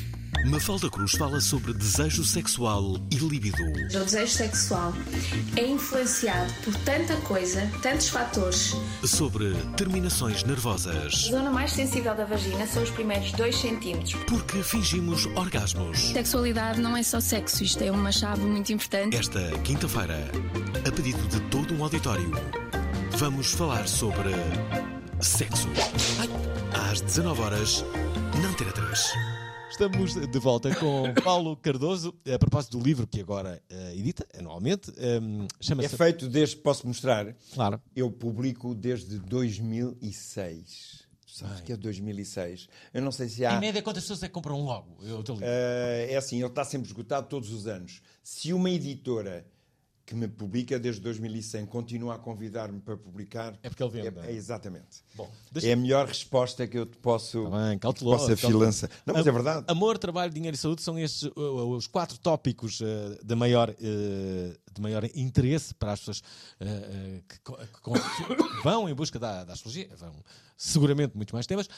Mafalda 0.47 0.89
Cruz 0.91 1.13
fala 1.13 1.41
sobre 1.41 1.73
desejo 1.75 2.25
sexual 2.25 2.97
e 3.11 3.17
libido. 3.17 3.63
O 3.63 4.05
desejo 4.05 4.33
sexual 4.33 4.93
é 5.57 5.63
influenciado 5.83 6.53
por 6.65 6.75
tanta 6.77 7.17
coisa, 7.23 7.69
tantos 7.83 8.09
fatores. 8.09 8.75
Sobre 9.05 9.53
terminações 9.77 10.45
A 10.45 10.47
nervosas. 10.47 11.13
zona 11.29 11.51
mais 11.51 11.73
sensível 11.73 12.15
da 12.15 12.25
vagina 12.25 12.67
são 12.67 12.83
os 12.83 12.91
primeiros 12.91 13.33
2 13.33 13.57
centímetros. 13.57 14.15
Porque 14.27 14.63
fingimos 14.63 15.27
orgasmos. 15.35 15.99
Sexualidade 16.13 16.81
não 16.81 16.97
é 16.97 17.03
só 17.03 17.21
sexo, 17.21 17.65
isto 17.65 17.83
é 17.83 17.91
uma 17.91 18.13
chave 18.13 18.43
muito 18.43 18.73
importante. 18.73 19.17
Esta 19.17 19.41
quinta-feira, 19.65 20.17
a 20.87 20.93
pedido 20.93 21.27
de 21.29 21.41
todo 21.51 21.75
um 21.75 21.83
auditório, 21.83 22.31
vamos 23.19 23.53
falar 23.53 23.89
sobre 23.89 24.31
sexo. 25.21 25.69
Ai, 26.21 26.91
Às 26.91 27.01
19 27.01 27.43
horas, 27.43 27.85
na 28.41 28.49
Antena 28.49 28.73
3. 28.73 29.09
Estamos 29.73 30.15
de 30.15 30.39
volta 30.39 30.73
com 30.77 31.15
Paulo 31.25 31.57
Cardoso, 31.57 32.15
a 32.33 32.39
propósito 32.39 32.77
do 32.77 32.85
livro 32.85 33.07
que 33.07 33.21
agora 33.23 33.61
uh, 33.73 33.99
edita 33.99 34.27
anualmente. 34.39 34.91
Um, 34.91 35.45
É 35.45 35.49
Chama-se. 35.61 35.97
feito 35.97 36.29
desde, 36.29 36.57
posso 36.57 36.87
mostrar? 36.87 37.35
Claro. 37.55 37.81
Eu 37.97 38.11
publico 38.11 38.75
desde 38.75 39.19
2006. 39.19 41.05
Tu 41.27 41.33
sabes 41.33 41.61
que 41.63 41.73
é 41.73 41.77
2006. 41.77 42.69
Eu 42.93 43.01
não 43.01 43.11
sei 43.11 43.31
se 43.31 43.47
há. 43.47 43.55
Em 43.57 43.61
média, 43.61 43.83
quantas 43.83 44.05
pessoas 44.05 44.23
é 44.23 44.29
que 44.29 44.35
compram 44.35 44.61
logo? 44.61 44.99
Eu. 45.03 45.25
Eh, 45.41 46.09
é 46.11 46.17
assim, 46.17 46.37
ele 46.37 46.47
está 46.49 46.65
sempre 46.65 46.87
esgotado 46.89 47.27
todos 47.27 47.51
os 47.51 47.67
anos. 47.67 48.03
Se 48.23 48.53
uma 48.53 48.69
editora 48.71 49.47
que 50.13 50.17
me 50.19 50.29
publica 50.29 50.79
desde 50.79 51.01
2100 51.01 51.65
continua 51.65 52.17
a 52.17 52.19
convidar-me 52.19 52.79
para 52.81 52.99
publicar, 52.99 53.59
É 53.63 53.71
porque 53.71 53.83
ele 53.83 53.91
vende, 53.91 54.19
É, 54.21 54.27
é? 54.31 54.33
exatamente. 54.35 55.03
Bom, 55.15 55.31
deixa- 55.51 55.69
É 55.69 55.73
a 55.73 55.77
melhor 55.77 56.07
resposta 56.07 56.67
que 56.67 56.77
eu 56.79 56.85
te 56.85 56.99
posso, 56.99 57.45
Tá 57.49 57.69
bem, 57.69 57.79
cauteloso, 57.79 58.19
posso 58.19 58.29
cauteloso. 58.29 58.57
afilançar. 58.59 58.91
Não, 59.07 59.15
mas 59.15 59.27
é 59.27 59.33
verdade. 59.33 59.65
Amor, 59.69 59.97
trabalho, 59.97 60.31
dinheiro 60.31 60.55
e 60.55 60.59
saúde 60.59 60.83
são 60.83 60.99
estes 60.99 61.23
uh, 61.23 61.33
uh, 61.41 61.71
os 61.75 61.87
quatro 61.87 62.19
tópicos 62.19 62.81
uh, 62.81 62.85
de, 63.25 63.35
maior, 63.35 63.71
uh, 63.71 63.75
de 64.71 64.81
maior 64.83 65.03
interesse 65.15 65.73
para 65.75 65.93
as 65.93 66.01
pessoas 66.01 66.19
uh, 66.19 66.65
uh, 66.65 67.23
que, 67.27 67.39
que 67.39 68.53
que 68.59 68.63
vão 68.63 68.89
em 68.89 68.95
busca 68.95 69.19
da, 69.19 69.45
da 69.45 69.55
astrologia. 69.55 69.89
Vão 69.97 70.13
seguramente 70.59 71.17
muito 71.17 71.35
mais 71.35 71.47
temas. 71.47 71.69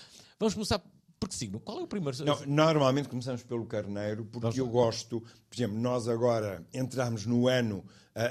Vamos 0.40 0.54
começar 0.54 0.82
por 1.20 1.28
que 1.28 1.34
signo? 1.34 1.58
Qual 1.60 1.80
é 1.80 1.82
o 1.82 1.86
primeiro? 1.86 2.24
Não, 2.24 2.44
normalmente 2.46 3.08
começamos 3.08 3.42
pelo 3.42 3.64
carneiro, 3.66 4.24
porque 4.26 4.40
Vamos 4.42 4.58
eu 4.58 4.68
gosto, 4.68 5.20
por 5.20 5.54
exemplo, 5.56 5.78
nós 5.78 6.06
agora 6.08 6.62
entramos 6.72 7.24
no 7.26 7.48
ano 7.48 7.84
ah, 8.14 8.22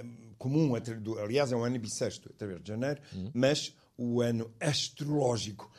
ah, 0.00 0.04
comum, 0.38 0.72
do- 1.00 1.18
aliás, 1.18 1.52
é 1.52 1.56
um 1.56 1.64
ano 1.64 1.78
bissexto, 1.78 2.30
através 2.34 2.60
de 2.62 2.68
janeiro, 2.68 3.00
Uhum. 3.14 3.30
mas 3.32 3.72
o 3.96 4.20
ano 4.20 4.50
astrológico. 4.60 5.70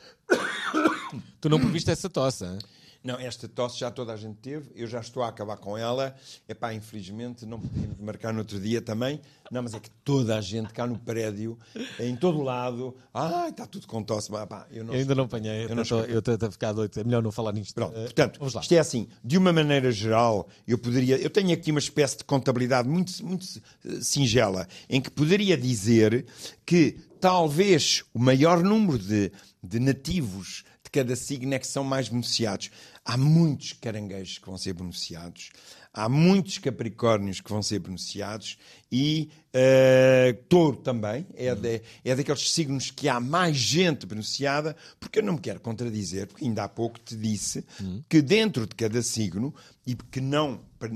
Tu 1.40 1.48
não 1.48 1.60
previste 1.60 1.90
essa 1.90 2.08
tosse, 2.10 2.44
hein? 2.44 2.58
Não, 3.06 3.20
esta 3.20 3.46
tosse 3.46 3.78
já 3.78 3.88
toda 3.88 4.12
a 4.12 4.16
gente 4.16 4.38
teve, 4.38 4.68
eu 4.74 4.88
já 4.88 4.98
estou 4.98 5.22
a 5.22 5.28
acabar 5.28 5.56
com 5.58 5.78
ela. 5.78 6.12
Epá, 6.48 6.74
infelizmente 6.74 7.46
não 7.46 7.60
podíamos 7.60 8.00
marcar 8.00 8.32
no 8.32 8.40
outro 8.40 8.58
dia 8.58 8.82
também. 8.82 9.20
Não, 9.48 9.62
mas 9.62 9.74
é 9.74 9.78
que 9.78 9.88
toda 10.02 10.36
a 10.36 10.40
gente 10.40 10.72
cá 10.72 10.88
no 10.88 10.98
prédio, 10.98 11.56
em 12.00 12.16
todo 12.16 12.42
lado, 12.42 12.96
ai, 13.14 13.50
está 13.50 13.64
tudo 13.64 13.86
com 13.86 14.02
tosse. 14.02 14.28
Bah, 14.28 14.44
pá, 14.44 14.66
eu 14.72 14.84
não 14.84 14.92
Eu 14.92 14.98
ainda 14.98 15.14
não 15.14 15.22
apanhei. 15.22 15.66
Eu 15.66 15.76
não 15.76 15.84
estou 15.84 16.04
eu 16.04 16.18
estou 16.18 16.36
a 16.48 16.50
ficar 16.50 16.72
doido. 16.72 16.98
É 16.98 17.04
melhor 17.04 17.22
não 17.22 17.30
falar 17.30 17.52
nisto. 17.52 17.74
Pronto, 17.74 17.96
Uh, 17.96 18.02
portanto, 18.02 18.38
vamos 18.40 18.54
lá. 18.54 18.60
isto 18.60 18.74
é 18.74 18.78
assim, 18.80 19.06
de 19.22 19.38
uma 19.38 19.52
maneira 19.52 19.92
geral, 19.92 20.48
eu 20.66 20.76
poderia, 20.76 21.16
eu 21.16 21.30
tenho 21.30 21.52
aqui 21.52 21.70
uma 21.70 21.78
espécie 21.78 22.18
de 22.18 22.24
contabilidade 22.24 22.88
muito, 22.88 23.24
muito 23.24 23.46
eh, 23.84 24.00
singela, 24.00 24.66
em 24.90 25.00
que 25.00 25.10
poderia 25.10 25.56
dizer 25.56 26.26
que 26.64 26.98
talvez 27.20 28.04
o 28.12 28.18
maior 28.18 28.62
número 28.62 28.98
de, 28.98 29.30
de 29.62 29.78
nativos 29.78 30.64
cada 30.96 31.14
signo 31.14 31.52
é 31.54 31.58
que 31.58 31.66
são 31.66 31.84
mais 31.84 32.08
beneficiados. 32.08 32.70
Há 33.04 33.18
muitos 33.18 33.74
caranguejos 33.74 34.38
que 34.38 34.46
vão 34.46 34.56
ser 34.56 34.72
beneficiados, 34.72 35.50
há 35.92 36.08
muitos 36.08 36.56
capricórnios 36.58 37.40
que 37.40 37.50
vão 37.50 37.62
ser 37.62 37.80
beneficiados 37.80 38.56
e 38.90 39.28
eh, 39.52 40.34
touro 40.48 40.76
também 40.78 41.26
é, 41.34 41.54
de- 41.54 41.82
é 42.02 42.14
daqueles 42.16 42.50
signos 42.50 42.90
que 42.90 43.08
há 43.10 43.20
mais 43.20 43.56
gente 43.58 44.06
beneficiada, 44.06 44.74
porque 44.98 45.18
eu 45.18 45.22
não 45.22 45.34
me 45.34 45.40
quero 45.40 45.60
contradizer, 45.60 46.26
porque 46.28 46.44
ainda 46.46 46.64
há 46.64 46.68
pouco 46.68 46.98
te 46.98 47.14
disse 47.14 47.62
que 48.08 48.22
dentro 48.22 48.66
de 48.66 48.74
cada 48.74 49.02
signo, 49.02 49.54
e 49.86 49.94
que 49.94 50.20
não 50.20 50.60
para, 50.78 50.90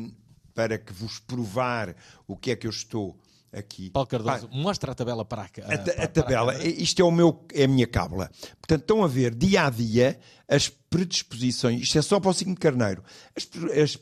para 0.54 0.78
que 0.78 0.92
vos 0.94 1.18
provar 1.18 1.94
o 2.26 2.36
que 2.36 2.50
é 2.50 2.56
que 2.56 2.66
eu 2.66 2.70
estou 2.70 3.18
aqui. 3.52 3.90
Paulo 3.90 4.06
Cardoso, 4.06 4.48
Pá, 4.48 4.54
mostra 4.56 4.92
a 4.92 4.94
tabela 4.94 5.24
para 5.24 5.42
a, 5.42 5.44
a, 5.44 5.48
para- 5.48 5.74
a 5.74 5.78
para 5.96 6.06
tabela, 6.08 6.52
câmara. 6.52 6.68
isto 6.68 7.00
é, 7.00 7.04
o 7.04 7.10
meu, 7.10 7.44
é 7.52 7.64
a 7.64 7.68
minha 7.68 7.86
cábula. 7.86 8.30
Portanto, 8.60 8.80
estão 8.82 9.02
a 9.02 9.08
ver 9.08 9.34
dia 9.34 9.66
a 9.66 9.70
dia 9.70 10.18
as 10.48 10.68
predisposições, 10.68 11.80
isto 11.82 11.98
é 11.98 12.02
só 12.02 12.18
para 12.18 12.30
o 12.30 12.34
signo 12.34 12.54
de 12.54 12.60
carneiro. 12.60 13.02
As, 13.36 13.48
as 13.82 13.96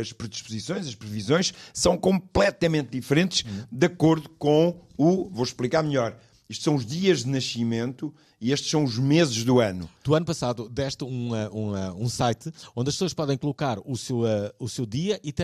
as 0.00 0.12
predisposições, 0.12 0.86
as 0.86 0.94
previsões 0.94 1.52
são 1.72 1.96
completamente 1.98 2.90
diferentes 2.90 3.44
de 3.70 3.86
acordo 3.86 4.28
com 4.38 4.80
o. 4.96 5.28
Vou 5.30 5.44
explicar 5.44 5.82
melhor. 5.82 6.16
Isto 6.52 6.64
são 6.64 6.74
os 6.74 6.84
dias 6.84 7.24
de 7.24 7.30
nascimento 7.30 8.14
e 8.40 8.52
estes 8.52 8.70
são 8.70 8.84
os 8.84 8.98
meses 8.98 9.42
do 9.42 9.58
ano. 9.58 9.88
Tu 10.02 10.14
ano 10.14 10.26
passado 10.26 10.68
deste 10.68 11.02
um, 11.02 11.30
uh, 11.30 11.48
um, 11.56 11.72
uh, 11.72 11.94
um 11.96 12.08
site 12.08 12.52
onde 12.76 12.90
as 12.90 12.94
pessoas 12.94 13.14
podem 13.14 13.38
colocar 13.38 13.78
o 13.84 13.96
seu, 13.96 14.20
uh, 14.20 14.52
o 14.58 14.68
seu 14.68 14.84
dia 14.84 15.18
e 15.24 15.32
que, 15.32 15.42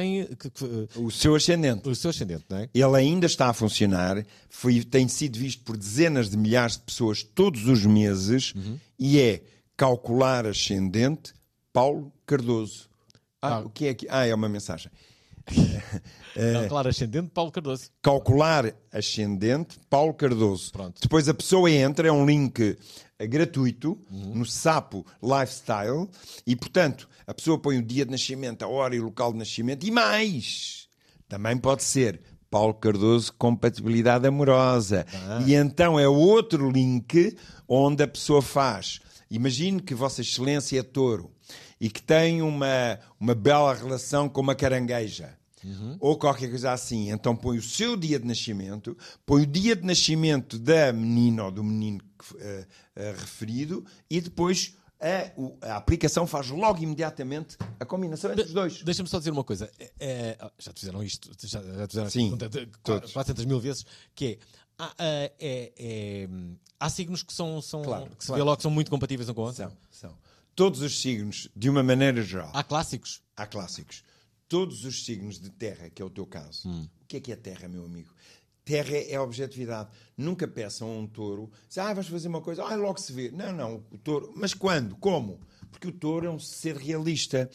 uh, 0.65 1.05
O 1.07 1.11
seu 1.11 1.35
ascendente. 1.35 1.89
o 1.89 1.95
seu 1.95 2.11
ascendente, 2.11 2.45
não 2.49 2.59
é? 2.59 2.69
Ele 2.75 2.97
ainda 2.97 3.25
está 3.27 3.49
a 3.49 3.53
funcionar, 3.55 4.23
foi, 4.51 4.85
tem 4.85 5.09
sido 5.09 5.39
visto 5.39 5.65
por 5.65 5.77
dezenas 5.77 6.29
de 6.29 6.37
milhares 6.37 6.75
de 6.77 6.83
pessoas 6.83 7.23
todos 7.23 7.67
os 7.67 7.87
meses 7.87 8.53
e 8.99 9.19
é 9.19 9.43
calcular 9.77 10.47
ascendente 10.47 11.33
Paulo 11.73 12.13
Cardoso. 12.27 12.89
Ah, 13.41 13.57
Ah. 13.57 13.61
o 13.61 13.71
que 13.71 13.87
é 13.87 13.95
que. 13.95 14.07
Ah, 14.11 14.27
é 14.27 14.35
uma 14.35 14.49
mensagem. 14.49 14.91
Não, 16.53 16.69
claro, 16.69 16.89
ascendente 16.89 17.31
Paulo 17.35 17.51
Cardoso. 17.51 17.91
Calcular 18.01 18.73
ascendente 18.93 19.79
Paulo 19.91 20.15
Cardoso. 20.15 20.71
Pronto. 20.71 21.01
Depois 21.01 21.29
a 21.29 21.35
pessoa 21.35 21.71
entra, 21.71 22.07
é 22.09 22.13
um 22.13 22.25
link 22.25 22.79
eh, 23.19 23.27
gratuito 23.27 23.99
no 24.11 24.47
Sapo 24.47 25.05
Lifestyle 25.23 26.09
e, 26.47 26.55
portanto, 26.55 27.09
a 27.27 27.35
pessoa 27.35 27.59
põe 27.59 27.79
o 27.79 27.83
dia 27.83 28.05
de 28.05 28.13
nascimento, 28.13 28.63
a 28.63 28.69
hora 28.69 28.95
e 28.95 29.01
o 29.01 29.05
local 29.05 29.33
de 29.33 29.39
nascimento 29.39 29.85
e 29.85 29.91
mais. 29.91 30.89
Também 31.29 31.57
pode 31.57 31.83
ser 31.83 32.21
Paulo 32.51 32.75
Cardoso 32.75 33.33
compatibilidade 33.35 34.27
amorosa. 34.27 35.07
E 35.47 35.55
então 35.55 35.99
é 35.99 36.09
outro 36.09 36.71
link 36.71 37.37
onde 37.67 38.03
a 38.03 38.09
pessoa 38.09 38.41
faz. 38.41 39.01
Imagine 39.31 39.83
que 39.83 39.95
Vossa 39.95 40.23
Excelência 40.23 40.81
é 40.81 40.83
touro 40.83 41.31
e 41.81 41.91
que 41.91 42.03
tem 42.03 42.41
uma, 42.43 42.99
uma 43.21 43.35
bela 43.35 43.75
relação 43.75 44.29
com 44.29 44.41
uma 44.41 44.55
carangueja. 44.55 45.38
Ou 46.01 46.17
qualquer 46.19 46.49
coisa 46.51 46.73
assim. 46.73 47.11
Então 47.11 47.35
põe 47.37 47.59
o 47.59 47.63
seu 47.63 47.97
dia 47.97 48.19
de 48.19 48.27
nascimento, 48.27 48.97
põe 49.27 49.43
o 49.43 49.47
dia 49.47 49.75
de 49.77 49.85
nascimento 49.85 50.59
da 50.59 50.93
menina 50.93 51.45
ou 51.47 51.51
do 51.51 51.63
menino 51.65 52.01
eh, 52.39 52.67
eh, 52.97 53.11
referido 53.19 53.85
e 54.11 54.21
depois 54.21 54.75
a, 55.01 55.31
o- 55.41 55.57
a 55.63 55.77
aplicação 55.77 56.27
faz 56.27 56.49
logo 56.49 56.83
imediatamente 56.83 57.57
a 57.79 57.85
combinação 57.85 58.31
entre 58.33 58.45
os 58.47 58.53
dois. 58.53 58.83
Deixa-me 58.83 59.09
só 59.09 59.19
dizer 59.19 59.31
uma 59.31 59.45
coisa. 59.45 59.71
É, 59.79 59.93
é, 60.01 60.51
já 60.59 60.73
te 60.73 60.81
fizeram 60.81 61.03
isto, 61.03 61.31
já, 61.47 61.63
já 61.63 61.87
te 61.87 61.91
fizeram 61.91 62.11
Sim, 62.11 62.37
todos. 62.83 63.13
400 63.13 63.45
mil 63.45 63.61
vezes, 63.61 63.87
que 64.15 64.25
é, 64.27 64.39
há, 64.79 64.87
ah, 64.99 65.31
é- 65.39 65.73
é, 65.79 66.29
há 66.81 66.91
signos 66.91 67.23
que 67.23 67.33
são, 67.33 67.61
são 67.63 67.83
Claro, 67.83 68.07
que 68.17 68.25
se 68.25 68.27
claro. 68.29 68.41
vê 68.43 68.45
logo 68.45 68.57
que 68.57 68.63
são 68.63 68.71
muito 68.73 68.91
compatíveis 68.91 69.29
um 69.29 69.35
com 69.35 69.43
o 69.43 69.45
outro. 69.45 69.57
São, 69.63 69.73
são. 69.91 70.19
Todos 70.57 70.83
os 70.83 71.01
signos, 71.01 71.49
de 71.55 71.71
uma 71.71 71.85
maneira 71.85 72.21
geral, 72.21 72.51
Há 72.53 72.65
clássicos. 72.65 73.23
há 73.37 73.47
clássicos. 73.47 74.03
Todos 74.49 74.85
os 74.85 75.05
signos 75.05 75.39
de 75.39 75.51
terra, 75.51 75.91
que 75.91 76.01
é 76.01 76.05
o 76.05 76.11
teu 76.11 76.27
caso. 76.27 76.69
O 77.03 77.07
que 77.07 77.19
é 77.19 77.21
que 77.21 77.33
é 77.33 77.37
terra, 77.37 77.69
meu 77.69 77.85
amigo? 77.85 78.13
Terra 78.65 78.97
é 78.97 79.15
a 79.15 79.23
objetividade. 79.23 79.91
Nunca 80.17 80.47
peçam 80.47 80.89
a 80.89 80.99
um 80.99 81.07
touro, 81.07 81.51
se, 81.69 81.81
ah, 81.81 81.93
vais 81.95 82.07
fazer 82.07 82.29
uma 82.29 82.41
coisa, 82.41 82.63
ah, 82.65 82.75
logo 82.75 82.99
se 82.99 83.13
vê. 83.13 83.31
Não, 83.31 83.53
não, 83.53 83.85
o 83.91 83.99
touro. 83.99 84.33
Mas 84.37 84.53
quando? 84.53 84.97
Como? 84.97 85.41
Porque 85.71 85.89
o 85.89 85.93
touro 85.93 86.27
é 86.27 86.31
um 86.31 86.39
ser 86.39 86.77
realista. 86.77 87.51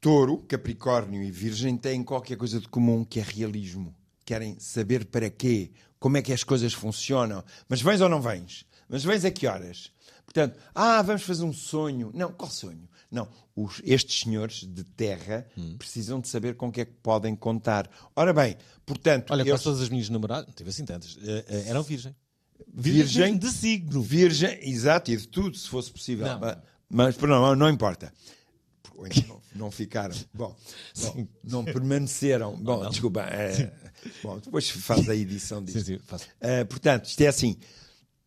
Touro, 0.00 0.38
Capricórnio 0.38 1.22
e 1.22 1.30
Virgem 1.30 1.76
têm 1.76 2.02
qualquer 2.02 2.36
coisa 2.36 2.60
de 2.60 2.68
comum 2.68 3.04
que 3.04 3.18
é 3.18 3.22
realismo. 3.22 3.94
Querem 4.24 4.58
saber 4.58 5.06
para 5.06 5.28
quê, 5.28 5.70
como 5.98 6.16
é 6.16 6.22
que 6.22 6.32
as 6.32 6.44
coisas 6.44 6.72
funcionam. 6.72 7.44
Mas 7.68 7.80
vens 7.80 8.00
ou 8.00 8.08
não 8.08 8.20
vens? 8.20 8.66
Mas 8.88 9.04
vens 9.04 9.24
a 9.24 9.30
que 9.30 9.46
horas? 9.46 9.90
Portanto, 10.24 10.58
ah, 10.74 11.02
vamos 11.02 11.22
fazer 11.22 11.44
um 11.44 11.52
sonho. 11.52 12.10
Não, 12.14 12.32
qual 12.32 12.50
sonho? 12.50 12.88
Não, 13.10 13.28
os- 13.54 13.80
estes 13.84 14.20
senhores 14.20 14.64
de 14.64 14.82
terra 14.84 15.46
precisam 15.78 16.20
de 16.20 16.28
saber 16.28 16.56
com 16.56 16.68
o 16.68 16.72
que 16.72 16.80
é 16.80 16.84
que 16.84 16.92
podem 17.02 17.34
contar. 17.36 17.88
Ora 18.14 18.32
bem, 18.32 18.56
portanto, 18.84 19.30
Olha, 19.30 19.42
eles- 19.42 19.52
quase 19.52 19.64
todas 19.64 19.80
as 19.80 19.88
minhas 19.88 20.08
namoradas, 20.08 20.46
não 20.48 20.54
tive 20.54 20.70
assim 20.70 20.84
tantas, 20.84 21.16
eh, 21.22 21.44
eh, 21.48 21.64
eram 21.68 21.82
virgem. 21.82 22.14
Virgem 22.74 23.36
de 23.38 23.50
signo. 23.50 24.02
Virgem, 24.02 24.58
exato, 24.68 25.10
e 25.10 25.16
de 25.16 25.28
tudo, 25.28 25.56
se 25.56 25.68
fosse 25.68 25.90
possível. 25.92 26.26
Não. 26.26 26.40
Mas, 26.88 27.16
mas 27.16 27.30
não, 27.30 27.54
não 27.56 27.68
importa. 27.68 28.12
Então 28.84 29.28
não, 29.28 29.42
não 29.66 29.70
ficaram. 29.70 30.14
Bom, 30.32 30.56
bom, 30.98 31.28
não 31.44 31.64
permaneceram. 31.64 32.56
Bom, 32.56 32.88
desculpa. 32.88 33.20
é, 33.22 33.72
bom, 34.22 34.38
depois 34.38 34.68
faz 34.70 35.08
a 35.08 35.14
edição 35.14 35.62
disso. 35.62 35.80
Sim, 35.80 35.98
sim. 35.98 36.16
Uh, 36.20 36.66
portanto, 36.68 37.04
isto 37.06 37.20
é 37.20 37.26
assim: 37.26 37.56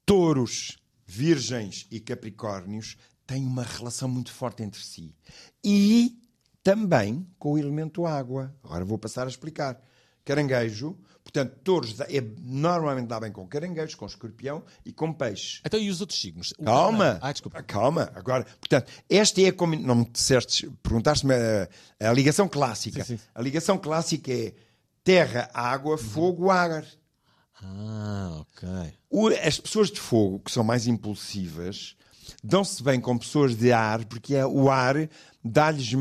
touros, 0.05 0.77
virgens 1.05 1.88
e 1.91 1.99
capricórnios 1.99 2.97
têm 3.30 3.45
uma 3.45 3.63
relação 3.63 4.09
muito 4.09 4.32
forte 4.32 4.63
entre 4.63 4.82
si. 4.84 5.15
E 5.63 6.19
também 6.63 7.27
com 7.38 7.53
o 7.53 7.57
elemento 7.57 8.05
água. 8.05 8.53
Agora 8.63 8.84
vou 8.84 8.97
passar 8.97 9.25
a 9.27 9.30
explicar. 9.30 9.80
Caranguejo, 10.25 10.97
portanto, 11.23 11.55
touros 11.63 11.93
dá- 11.93 12.05
é, 12.09 12.21
normalmente 12.39 13.07
dá 13.07 13.19
bem 13.19 13.32
com 13.32 13.47
caranguejos, 13.47 13.95
com 13.95 14.05
escorpião 14.05 14.63
e 14.86 14.91
com 14.93 15.11
peixe. 15.13 15.59
Então, 15.65 15.80
e 15.80 15.89
os 15.89 16.01
outros 16.01 16.19
signos? 16.21 16.53
O- 16.59 16.63
Calma. 16.65 17.17
Ah, 17.21 17.32
desculpa. 17.32 17.63
Calma. 17.63 18.11
Agora, 18.13 18.43
portanto, 18.43 18.91
esta 19.09 19.41
é 19.41 19.51
combinação. 19.51 19.88
Não 19.95 20.03
me 20.03 20.09
disseste, 20.11 20.69
perguntaste-me 20.84 21.34
a, 21.34 22.09
a 22.09 22.13
ligação 22.13 22.47
clássica. 22.47 23.03
Sim, 23.03 23.17
sim. 23.17 23.23
A 23.34 23.41
ligação 23.41 23.77
clássica 23.77 24.32
é 24.32 24.53
terra, 25.03 25.49
água, 25.53 25.97
fogo, 25.97 26.51
ar. 26.51 26.86
Ah, 27.61 28.38
ok. 28.41 28.69
O- 29.09 29.27
as 29.30 29.59
pessoas 29.59 29.89
de 29.89 29.99
fogo, 29.99 30.39
que 30.39 30.51
são 30.51 30.63
mais 30.63 30.86
impulsivas, 30.88 31.95
dão-se 32.44 32.82
bem 32.84 33.00
com 33.00 33.18
pessoas 33.18 33.56
de 33.56 33.72
ar, 33.72 34.06
porque 34.06 34.36
é, 34.36 34.46
o 34.46 34.70
ar 34.70 34.96
dá-lhes 35.44 35.92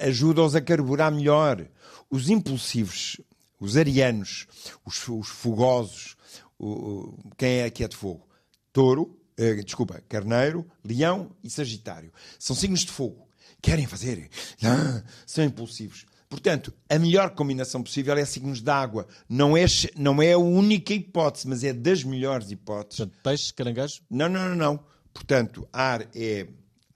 ajuda-os 0.00 0.54
a 0.54 0.60
carburar 0.60 1.12
melhor. 1.12 1.66
Os 2.10 2.28
impulsivos, 2.28 3.20
os 3.58 3.76
arianos, 3.76 4.46
os, 4.84 5.08
os 5.08 5.28
fogosos, 5.28 6.16
o- 6.58 7.14
quem 7.36 7.60
é 7.60 7.70
que 7.70 7.82
é 7.84 7.88
de 7.88 7.96
fogo? 7.96 8.26
Touro, 8.72 9.18
eh, 9.36 9.54
desculpa, 9.62 10.02
carneiro, 10.08 10.66
leão 10.84 11.30
e 11.42 11.50
sagitário. 11.50 12.12
São 12.38 12.54
signos 12.54 12.80
de 12.80 12.92
fogo. 12.92 13.28
Querem 13.60 13.86
fazer, 13.86 14.28
ah, 14.64 15.02
são 15.26 15.44
impulsivos. 15.44 16.04
Portanto, 16.28 16.72
a 16.88 16.98
melhor 16.98 17.30
combinação 17.30 17.82
possível 17.82 18.16
é 18.16 18.24
signos 18.24 18.60
de 18.62 18.70
água. 18.70 19.06
Não 19.28 19.54
é, 19.56 19.64
não 19.96 20.20
é 20.22 20.32
a 20.32 20.38
única 20.38 20.94
hipótese, 20.94 21.46
mas 21.46 21.62
é 21.62 21.72
das 21.72 22.02
melhores 22.02 22.50
hipóteses. 22.50 22.98
Portanto, 22.98 23.20
peixe, 23.22 23.52
caranguejo, 23.52 24.00
Não, 24.10 24.28
não, 24.28 24.48
não, 24.48 24.56
não. 24.56 24.91
Portanto, 25.12 25.68
ar 25.72 26.08
é 26.14 26.46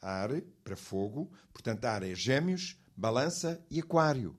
ar 0.00 0.30
para 0.64 0.76
fogo. 0.76 1.30
Portanto, 1.52 1.84
ar 1.84 2.02
é 2.02 2.14
gêmeos, 2.14 2.76
balança 2.96 3.60
e 3.70 3.80
aquário. 3.80 4.36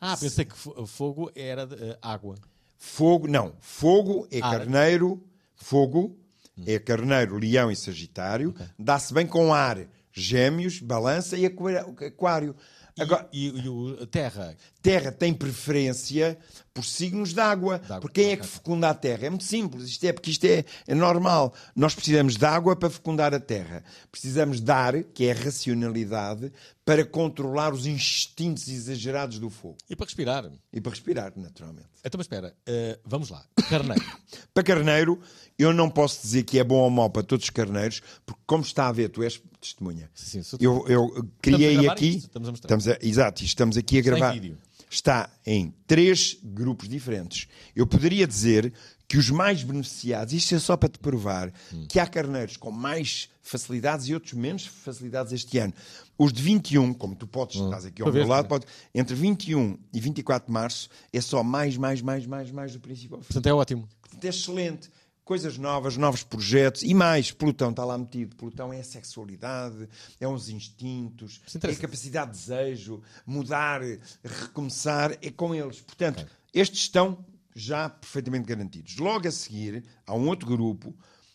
Ah, 0.00 0.16
pensei 0.16 0.44
que 0.44 0.56
fo- 0.56 0.86
fogo 0.86 1.30
era 1.34 1.66
de, 1.66 1.74
eh, 1.82 1.98
água. 2.02 2.36
Fogo, 2.78 3.26
não. 3.26 3.54
Fogo 3.60 4.28
é 4.30 4.40
Ar. 4.40 4.58
carneiro, 4.58 5.24
fogo 5.54 6.18
é 6.66 6.78
carneiro, 6.78 7.38
leão 7.38 7.70
e 7.70 7.76
sagitário. 7.76 8.54
Dá-se 8.78 9.12
bem 9.14 9.26
com 9.26 9.52
ar, 9.52 9.88
gêmeos, 10.12 10.80
balança 10.80 11.36
e 11.36 11.46
aquário. 11.46 12.54
E, 12.96 13.02
Agora, 13.02 13.28
e, 13.32 13.46
e 13.48 13.68
o 13.68 14.06
terra. 14.06 14.56
Terra 14.82 15.10
tem 15.12 15.32
preferência 15.34 16.38
por 16.76 16.84
signos 16.84 17.32
de 17.32 17.40
água. 17.40 17.78
Porque 18.02 18.20
quem 18.22 18.32
é 18.32 18.36
que 18.36 18.46
fecunda 18.46 18.90
a 18.90 18.94
Terra? 18.94 19.26
É 19.26 19.30
muito 19.30 19.44
simples. 19.44 19.88
Isto 19.88 20.04
é 20.04 20.12
porque 20.12 20.30
isto 20.30 20.44
é, 20.44 20.62
é 20.86 20.94
normal. 20.94 21.54
Nós 21.74 21.94
precisamos 21.94 22.36
de 22.36 22.44
água 22.44 22.76
para 22.76 22.90
fecundar 22.90 23.32
a 23.32 23.40
Terra. 23.40 23.82
Precisamos 24.12 24.60
de 24.60 24.70
ar, 24.70 25.02
que 25.02 25.24
é 25.24 25.32
a 25.32 25.34
racionalidade, 25.34 26.52
para 26.84 27.02
controlar 27.04 27.72
os 27.72 27.86
instintos 27.86 28.68
exagerados 28.68 29.38
do 29.38 29.48
fogo. 29.48 29.76
E 29.88 29.96
para 29.96 30.04
respirar. 30.04 30.50
E 30.70 30.80
para 30.80 30.90
respirar, 30.90 31.32
naturalmente. 31.34 31.88
Então, 32.04 32.18
mas 32.18 32.26
espera, 32.26 32.54
eh, 32.66 32.98
vamos 33.04 33.30
lá. 33.30 33.42
Carneiro. 33.68 34.04
Para 34.54 34.62
carneiro, 34.62 35.20
eu 35.58 35.72
não 35.72 35.90
posso 35.90 36.22
dizer 36.22 36.44
que 36.44 36.58
é 36.58 36.62
bom 36.64 36.76
ou 36.76 36.90
mau 36.90 37.10
para 37.10 37.22
todos 37.22 37.44
os 37.46 37.50
carneiros, 37.50 38.00
porque 38.24 38.40
como 38.46 38.62
está 38.62 38.86
a 38.86 38.92
ver, 38.92 39.08
tu 39.08 39.22
és 39.24 39.42
testemunha. 39.60 40.08
Sim, 40.14 40.26
sim, 40.26 40.42
sou 40.44 40.58
eu, 40.62 40.84
eu 40.88 41.28
criei 41.42 41.74
gravar 41.74 41.92
aqui. 41.94 42.08
isto, 42.10 42.26
estamos 42.26 42.48
a 42.48 42.52
mostrar. 42.52 42.76
estamos 42.76 42.88
a- 42.88 43.06
exato, 43.06 43.42
estamos 43.42 43.76
aqui 43.76 43.96
a 43.96 44.00
em 44.00 44.02
gravar. 44.02 44.32
vídeo. 44.34 44.56
Está 44.88 45.28
em 45.44 45.74
três 45.86 46.36
grupos 46.42 46.88
diferentes. 46.88 47.48
Eu 47.74 47.86
poderia 47.86 48.26
dizer 48.26 48.72
que 49.08 49.18
os 49.18 49.30
mais 49.30 49.62
beneficiados, 49.62 50.32
isto 50.32 50.54
é 50.54 50.58
só 50.58 50.76
para 50.76 50.88
te 50.88 50.98
provar, 50.98 51.52
Hum. 51.72 51.86
que 51.88 51.98
há 52.00 52.06
carneiros 52.06 52.56
com 52.56 52.70
mais 52.72 53.28
facilidades 53.40 54.08
e 54.08 54.14
outros 54.14 54.32
menos 54.32 54.66
facilidades 54.66 55.32
este 55.32 55.58
ano. 55.58 55.72
Os 56.18 56.32
de 56.32 56.42
21, 56.42 56.92
como 56.94 57.14
tu 57.14 57.26
podes, 57.26 57.60
estás 57.60 57.84
aqui 57.84 58.02
ao 58.02 58.08
Hum. 58.08 58.12
Para 58.12 58.20
meu 58.20 58.28
lado, 58.28 58.48
pode, 58.48 58.66
entre 58.94 59.14
21 59.14 59.78
e 59.92 60.00
24 60.00 60.46
de 60.48 60.52
março 60.52 60.88
é 61.12 61.20
só 61.20 61.42
mais, 61.44 61.76
mais, 61.76 62.02
mais, 62.02 62.26
mais, 62.26 62.50
mais 62.50 62.72
do 62.72 62.80
princípio 62.80 63.16
ao 63.16 63.22
fim. 63.22 63.28
Portanto, 63.28 63.46
é 63.46 63.54
ótimo. 63.54 63.88
Portanto, 64.00 64.24
é 64.24 64.28
excelente. 64.28 64.90
Coisas 65.26 65.58
novas, 65.58 65.96
novos 65.96 66.22
projetos 66.22 66.84
e 66.84 66.94
mais. 66.94 67.32
Plutão 67.32 67.70
está 67.70 67.84
lá 67.84 67.98
metido. 67.98 68.36
Plutão 68.36 68.72
é 68.72 68.78
a 68.78 68.84
sexualidade, 68.84 69.88
é 70.20 70.28
os 70.28 70.48
instintos, 70.48 71.40
é 71.52 71.68
a 71.68 71.74
capacidade 71.74 72.30
de 72.30 72.38
desejo, 72.38 73.02
mudar, 73.26 73.80
recomeçar, 74.22 75.18
é 75.20 75.28
com 75.32 75.52
eles. 75.52 75.80
Portanto, 75.80 76.24
estes 76.54 76.82
estão 76.82 77.26
já 77.56 77.90
perfeitamente 77.90 78.46
garantidos. 78.46 78.98
Logo 78.98 79.26
a 79.26 79.32
seguir, 79.32 79.82
há 80.06 80.14
um 80.14 80.28
outro 80.28 80.46
grupo 80.46 80.94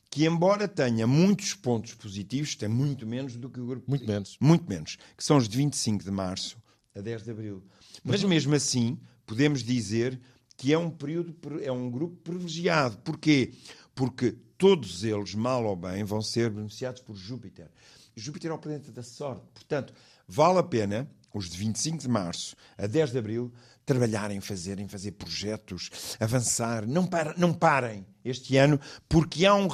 que, 0.09 0.25
embora 0.25 0.69
tenha 0.69 1.05
muitos 1.05 1.53
pontos 1.53 1.93
positivos, 1.93 2.55
tem 2.55 2.69
muito 2.69 3.05
menos 3.05 3.35
do 3.35 3.49
que 3.49 3.59
o 3.59 3.67
grupo. 3.67 3.89
Muito 3.89 4.07
menos. 4.07 4.37
Muito 4.39 4.69
menos. 4.69 4.97
Que 5.17 5.23
são 5.23 5.35
os 5.35 5.49
de 5.49 5.57
25 5.57 6.01
de 6.01 6.11
março 6.11 6.57
a 6.95 7.01
10 7.01 7.23
de 7.23 7.31
abril. 7.31 7.61
Mas 8.05 8.23
mesmo 8.23 8.55
assim, 8.55 8.97
podemos 9.25 9.61
dizer 9.61 10.17
que 10.61 10.71
é 10.71 10.77
um 10.77 10.91
período, 10.91 11.35
é 11.63 11.71
um 11.71 11.89
grupo 11.89 12.17
privilegiado. 12.17 12.95
Porquê? 12.99 13.51
Porque 13.93 14.37
todos 14.57 15.03
eles, 15.03 15.33
mal 15.35 15.65
ou 15.65 15.75
bem, 15.75 16.03
vão 16.03 16.21
ser 16.21 16.49
beneficiados 16.49 17.01
por 17.01 17.15
Júpiter. 17.15 17.69
Júpiter 18.15 18.51
é 18.51 18.53
o 18.53 18.57
planeta 18.57 18.91
da 18.91 19.03
sorte. 19.03 19.43
Portanto, 19.53 19.93
vale 20.27 20.59
a 20.59 20.63
pena, 20.63 21.09
os 21.33 21.49
de 21.49 21.57
25 21.57 21.97
de 21.97 22.09
março 22.09 22.55
a 22.77 22.87
10 22.87 23.11
de 23.11 23.17
abril, 23.17 23.53
trabalharem, 23.85 24.39
fazerem, 24.41 24.87
fazer 24.87 25.13
projetos, 25.13 25.89
avançar. 26.19 26.85
Não, 26.87 27.05
para, 27.05 27.33
não 27.37 27.53
parem 27.53 28.05
este 28.23 28.57
ano, 28.57 28.79
porque 29.09 29.45
há 29.45 29.55
um, 29.55 29.67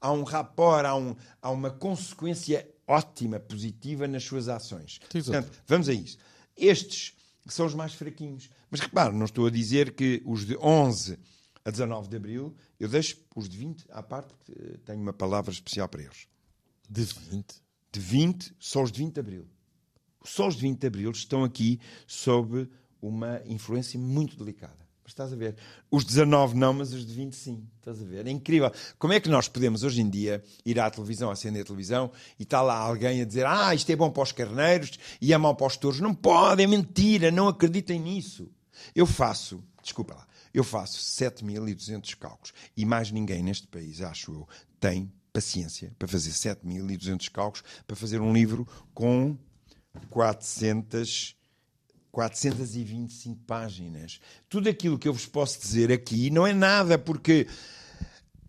há 0.00 0.12
um 0.12 0.22
rapport, 0.22 0.84
há, 0.84 0.94
um, 0.94 1.16
há 1.42 1.50
uma 1.50 1.70
consequência 1.70 2.68
ótima, 2.86 3.38
positiva 3.38 4.06
nas 4.06 4.24
suas 4.24 4.48
ações. 4.48 5.00
Exato. 5.14 5.32
Portanto, 5.32 5.62
vamos 5.66 5.88
a 5.88 5.92
isso. 5.92 6.18
Estes 6.56 7.14
são 7.46 7.66
os 7.66 7.74
mais 7.74 7.94
fraquinhos. 7.94 8.50
Mas 8.70 8.80
repare, 8.80 9.14
não 9.14 9.24
estou 9.24 9.46
a 9.46 9.50
dizer 9.50 9.94
que 9.94 10.22
os 10.24 10.46
de 10.46 10.56
11 10.58 11.18
a 11.64 11.70
19 11.70 12.08
de 12.08 12.16
abril, 12.16 12.54
eu 12.78 12.88
deixo 12.88 13.18
os 13.36 13.48
de 13.48 13.56
20 13.58 13.86
à 13.90 14.02
parte, 14.02 14.34
porque 14.34 14.52
eh, 14.52 14.78
tenho 14.84 15.00
uma 15.00 15.12
palavra 15.12 15.52
especial 15.52 15.88
para 15.88 16.02
eles. 16.02 16.26
De 16.88 17.02
20. 17.02 17.62
De 17.92 18.00
20, 18.00 18.54
só 18.58 18.82
os 18.82 18.92
de 18.92 18.98
20 18.98 19.14
de 19.14 19.20
abril. 19.20 19.46
Só 20.24 20.48
os 20.48 20.54
de 20.54 20.62
20 20.62 20.78
de 20.78 20.86
abril 20.86 21.10
estão 21.10 21.44
aqui 21.44 21.80
sob 22.06 22.68
uma 23.00 23.40
influência 23.46 23.98
muito 23.98 24.36
delicada. 24.36 24.88
Mas 25.02 25.12
estás 25.12 25.32
a 25.32 25.36
ver? 25.36 25.56
Os 25.90 26.04
19 26.04 26.56
não, 26.56 26.72
mas 26.72 26.92
os 26.92 27.04
de 27.04 27.12
20 27.12 27.34
sim. 27.34 27.66
Estás 27.78 28.00
a 28.00 28.04
ver? 28.04 28.26
É 28.26 28.30
incrível. 28.30 28.70
Como 28.98 29.12
é 29.12 29.20
que 29.20 29.28
nós 29.28 29.48
podemos 29.48 29.82
hoje 29.82 30.00
em 30.00 30.08
dia 30.08 30.42
ir 30.64 30.78
à 30.78 30.90
televisão, 30.90 31.30
acender 31.30 31.62
a 31.62 31.64
televisão 31.64 32.12
e 32.38 32.44
está 32.44 32.62
lá 32.62 32.76
alguém 32.76 33.20
a 33.20 33.24
dizer 33.24 33.44
ah, 33.46 33.74
isto 33.74 33.90
é 33.90 33.96
bom 33.96 34.10
para 34.10 34.22
os 34.22 34.32
carneiros 34.32 34.92
e 35.20 35.32
é 35.32 35.38
mau 35.38 35.54
para 35.56 35.66
os 35.66 35.76
touros? 35.76 36.00
Não 36.00 36.14
pode, 36.14 36.62
é 36.62 36.66
mentira, 36.66 37.30
não 37.30 37.48
acreditem 37.48 37.98
nisso. 37.98 38.48
Eu 38.94 39.04
faço, 39.04 39.62
desculpa 39.82 40.14
lá, 40.14 40.26
eu 40.52 40.64
faço 40.64 40.98
7.200 40.98 42.16
cálculos 42.16 42.52
e 42.76 42.84
mais 42.84 43.10
ninguém 43.10 43.42
neste 43.42 43.66
país, 43.66 44.00
acho 44.00 44.32
eu, 44.32 44.48
tem 44.78 45.12
paciência 45.32 45.92
para 45.98 46.08
fazer 46.08 46.30
7.200 46.30 47.30
cálculos 47.30 47.64
para 47.86 47.96
fazer 47.96 48.20
um 48.20 48.32
livro 48.32 48.66
com 48.92 49.36
400 50.10 51.36
425 52.10 53.40
páginas. 53.46 54.20
Tudo 54.48 54.68
aquilo 54.68 54.98
que 54.98 55.06
eu 55.06 55.12
vos 55.12 55.26
posso 55.26 55.60
dizer 55.60 55.92
aqui 55.92 56.28
não 56.28 56.44
é 56.46 56.52
nada, 56.52 56.98
porque 56.98 57.46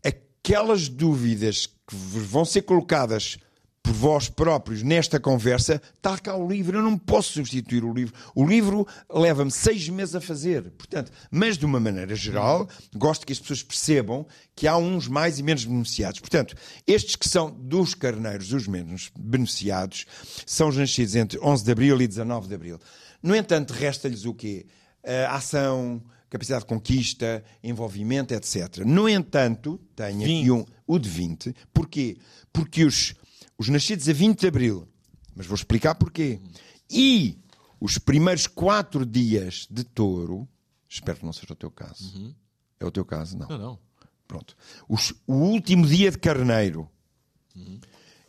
aquelas 0.03 0.89
dúvidas 0.89 1.67
que 1.67 1.95
vão 1.95 2.43
ser 2.43 2.63
colocadas 2.63 3.37
por 3.83 3.93
vós 3.93 4.29
próprios 4.29 4.83
nesta 4.83 5.19
conversa, 5.19 5.81
está 5.97 6.17
cá 6.17 6.35
o 6.35 6.47
livro. 6.47 6.77
Eu 6.77 6.81
não 6.83 6.97
posso 6.97 7.33
substituir 7.33 7.83
o 7.83 7.93
livro. 7.93 8.13
O 8.35 8.45
livro 8.45 8.87
leva-me 9.09 9.51
seis 9.51 9.89
meses 9.89 10.15
a 10.15 10.21
fazer. 10.21 10.69
Portanto, 10.71 11.11
mas 11.29 11.57
de 11.57 11.65
uma 11.65 11.79
maneira 11.79 12.15
geral, 12.15 12.69
gosto 12.95 13.25
que 13.25 13.33
as 13.33 13.39
pessoas 13.39 13.63
percebam 13.63 14.25
que 14.55 14.67
há 14.67 14.77
uns 14.77 15.07
mais 15.07 15.39
e 15.39 15.43
menos 15.43 15.65
beneficiados. 15.65 16.19
Portanto, 16.19 16.55
estes 16.85 17.15
que 17.15 17.27
são 17.27 17.51
dos 17.51 17.93
carneiros 17.93 18.53
os 18.53 18.67
menos 18.67 19.11
beneficiados 19.17 20.05
são 20.45 20.69
os 20.69 20.77
nascidos 20.77 21.15
entre 21.15 21.39
11 21.39 21.63
de 21.63 21.71
abril 21.71 22.01
e 22.01 22.07
19 22.07 22.47
de 22.47 22.55
abril. 22.55 22.79
No 23.21 23.35
entanto, 23.35 23.71
resta-lhes 23.71 24.25
o 24.25 24.33
quê? 24.33 24.65
A 25.03 25.35
ação, 25.35 26.01
capacidade 26.29 26.63
de 26.63 26.67
conquista, 26.67 27.43
envolvimento, 27.61 28.33
etc. 28.33 28.85
No 28.85 29.09
entanto, 29.09 29.79
tenho 29.95 30.21
aqui 30.21 30.43
20. 30.43 30.51
um, 30.51 30.65
o 30.87 30.97
de 30.97 31.09
20. 31.09 31.55
Porquê? 31.73 32.17
Porque 32.53 32.85
os, 32.85 33.13
os 33.61 33.69
nascidos 33.69 34.09
a 34.09 34.13
20 34.13 34.39
de 34.39 34.47
abril, 34.47 34.87
mas 35.35 35.45
vou 35.45 35.55
explicar 35.55 35.93
porquê. 35.93 36.39
E 36.89 37.37
os 37.79 37.97
primeiros 37.99 38.47
quatro 38.47 39.05
dias 39.05 39.67
de 39.69 39.83
touro, 39.83 40.47
espero 40.89 41.19
que 41.19 41.25
não 41.25 41.31
seja 41.31 41.53
o 41.53 41.55
teu 41.55 41.69
caso. 41.69 42.35
É 42.79 42.85
o 42.85 42.91
teu 42.91 43.05
caso? 43.05 43.37
Não. 43.37 43.47
Não, 43.47 43.57
não. 43.57 43.79
Pronto. 44.27 44.55
Os- 44.89 45.13
o 45.27 45.33
último 45.35 45.85
dia 45.85 46.09
de 46.09 46.17
carneiro 46.17 46.89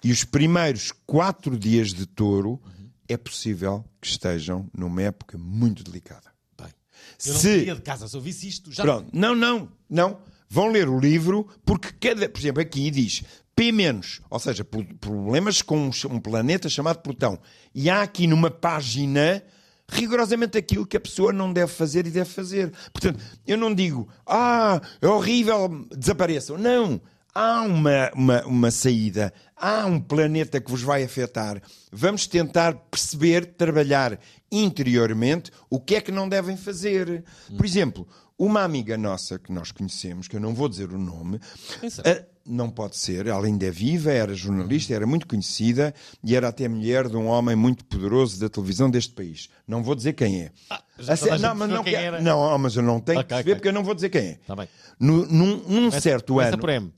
e 0.05 0.11
os 0.13 0.25
primeiros 0.25 0.93
quatro 1.07 1.57
dias 1.59 1.95
de 1.95 2.05
touro 2.07 2.61
é 3.09 3.17
possível 3.17 3.85
que 4.01 4.09
estejam 4.09 4.69
numa 4.77 5.01
época 5.03 5.39
muito 5.39 5.83
delicada. 5.83 6.31
Bem, 6.61 6.69
eu 7.25 7.33
não 7.33 7.41
Se- 7.41 7.65
de 7.75 7.81
casa, 7.83 8.07
se 8.09 8.17
eu 8.17 8.21
visse 8.21 8.49
isto, 8.49 8.71
já. 8.73 8.83
Pronto, 8.83 9.09
não, 9.13 9.35
não, 9.35 9.69
não. 9.89 10.19
Vão 10.49 10.69
ler 10.71 10.89
o 10.91 11.01
livro 11.01 11.49
porque 11.65 11.91
cada, 11.93 12.29
por 12.29 12.39
exemplo, 12.39 12.61
aqui 12.61 12.91
diz 12.91 13.23
P-, 13.55 13.73
ou 14.31 14.39
seja, 14.39 14.65
pro- 14.65 14.85
problemas 14.97 15.63
com 15.63 15.91
um, 16.11 16.21
planeta 16.21 16.69
chamado 16.69 16.99
Plutão. 16.99 17.39
E 17.75 17.89
há 17.91 18.03
aqui 18.03 18.27
numa 18.27 18.51
página 18.51 19.43
rigorosamente 19.89 20.57
aquilo 20.57 20.87
que 20.87 20.97
a 20.97 21.01
pessoa 21.01 21.33
não 21.33 21.53
deve 21.53 21.71
fazer 21.71 22.07
e 22.07 22.11
deve 22.11 22.31
fazer. 22.31 22.73
Portanto, 22.93 23.23
eu 23.47 23.59
não 23.59 23.75
digo, 23.75 24.09
ah, 24.27 24.81
é 25.01 25.07
horrível, 25.07 25.87
desapareçam. 25.97 26.57
Não. 26.57 27.01
Há 27.35 27.63
uma, 27.63 28.11
uma, 28.15 28.45
uma 28.45 28.71
saída, 28.71 29.33
há 29.57 29.87
um 29.87 29.99
planeta 29.99 30.61
que 30.61 30.71
vos 30.71 30.83
vai 30.83 31.03
afetar. 31.03 31.63
Vamos 31.91 32.27
tentar 32.27 32.75
perceber, 32.75 33.55
trabalhar 33.55 34.19
interiormente 34.51 35.51
o 35.71 35.81
que 35.81 35.95
é 35.95 36.01
que 36.03 36.13
não 36.13 36.29
devem 36.29 36.59
fazer. 36.59 37.25
Por 37.57 37.65
exemplo, 37.65 38.07
uma 38.39 38.63
amiga 38.63 38.99
nossa 38.99 39.39
que 39.39 39.51
nós 39.51 39.73
conhecemos, 39.73 40.29
que 40.29 40.37
eu 40.37 40.41
não 40.41 40.55
vou 40.55 40.69
dizer 40.69 40.93
o 40.93 40.99
nome, 40.99 41.41
não 42.47 42.71
pode 42.71 42.97
ser, 42.97 43.27
ela 43.27 43.47
ainda 43.47 43.67
é 43.67 43.71
viva, 43.71 44.11
era 44.11 44.35
jornalista, 44.35 44.93
era 44.95 45.07
muito 45.07 45.27
conhecida 45.27 45.95
e 46.25 46.35
era 46.35 46.49
até 46.49 46.69
mulher 46.69 47.09
de 47.09 47.17
um 47.17 47.27
homem 47.27 47.55
muito 47.57 47.85
poderoso 47.85 48.41
da 48.41 48.49
televisão 48.49 48.91
deste 48.91 49.13
país. 49.15 49.49
Não 49.67 49.83
vou 49.83 49.95
dizer 49.95 50.13
quem 50.15 50.43
é. 50.43 50.53
já 50.71 50.75
A 50.75 50.79
toda 50.79 51.13
a 51.13 51.17
sé- 51.17 51.31
gente 51.33 51.41
não, 51.43 51.55
mas 51.55 51.71
não, 51.71 51.85
quer- 51.85 52.23
não, 52.23 52.59
mas 52.59 52.77
eu 52.77 52.83
não 52.83 53.01
tenho 53.01 53.19
Ok, 53.21 53.25
que 53.25 53.29
perceber 53.35 53.51
ok. 53.53 53.55
porque 53.57 53.69
eu 53.69 53.73
não 53.73 53.85
vou 53.85 53.95
dizer 53.95 54.09
quem 54.11 54.21
é. 54.23 54.33
Está 54.41 54.57
bem. 54.57 54.69
No- 54.99 55.27
num, 55.27 55.57
num 55.69 55.91
certo 55.91 56.39
ano. 56.41 56.93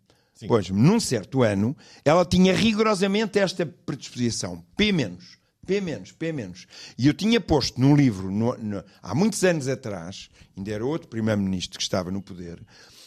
Pois, 0.49 0.69
num 0.69 0.99
certo 0.99 1.43
ano, 1.43 1.77
ela 2.05 2.25
tinha 2.25 2.53
rigorosamente 2.55 3.39
esta 3.39 3.65
predisposição. 3.65 4.65
P 4.77 4.93
menos. 4.93 5.39
P 5.67 5.81
menos, 5.81 6.13
P 6.13 6.33
menos. 6.33 6.67
E 6.99 7.07
eu 7.07 7.15
tinha 7.15 7.41
posto 7.41 7.81
num 7.81 7.97
livro, 7.97 8.31
no- 8.31 8.57
no- 8.59 8.85
há 9.03 9.15
muitos 9.15 9.43
anos 9.45 9.67
atrás, 9.69 10.29
ainda 10.57 10.71
era 10.71 10.85
outro 10.85 11.09
primeiro-ministro 11.09 11.79
que 11.79 11.83
estava 11.83 12.11
no 12.11 12.21
poder, 12.21 12.61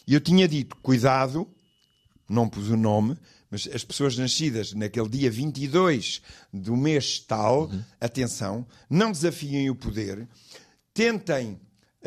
e 0.08 0.14
eu 0.16 0.20
tinha 0.22 0.48
dito, 0.48 0.76
cuidado, 0.82 1.48
não 2.30 2.48
pus 2.50 2.70
o 2.70 2.78
nome, 2.78 3.18
mas 3.50 3.68
as 3.74 3.84
pessoas 3.84 4.18
nascidas 4.18 4.74
naquele 4.74 5.08
dia 5.10 5.32
22 5.32 6.22
do 6.52 6.76
mês 6.76 7.20
tal, 7.20 7.70
atenção, 8.00 8.66
não 8.90 9.12
desafiem 9.12 9.70
o 9.70 9.76
poder, 9.76 10.28
tentem 10.94 11.60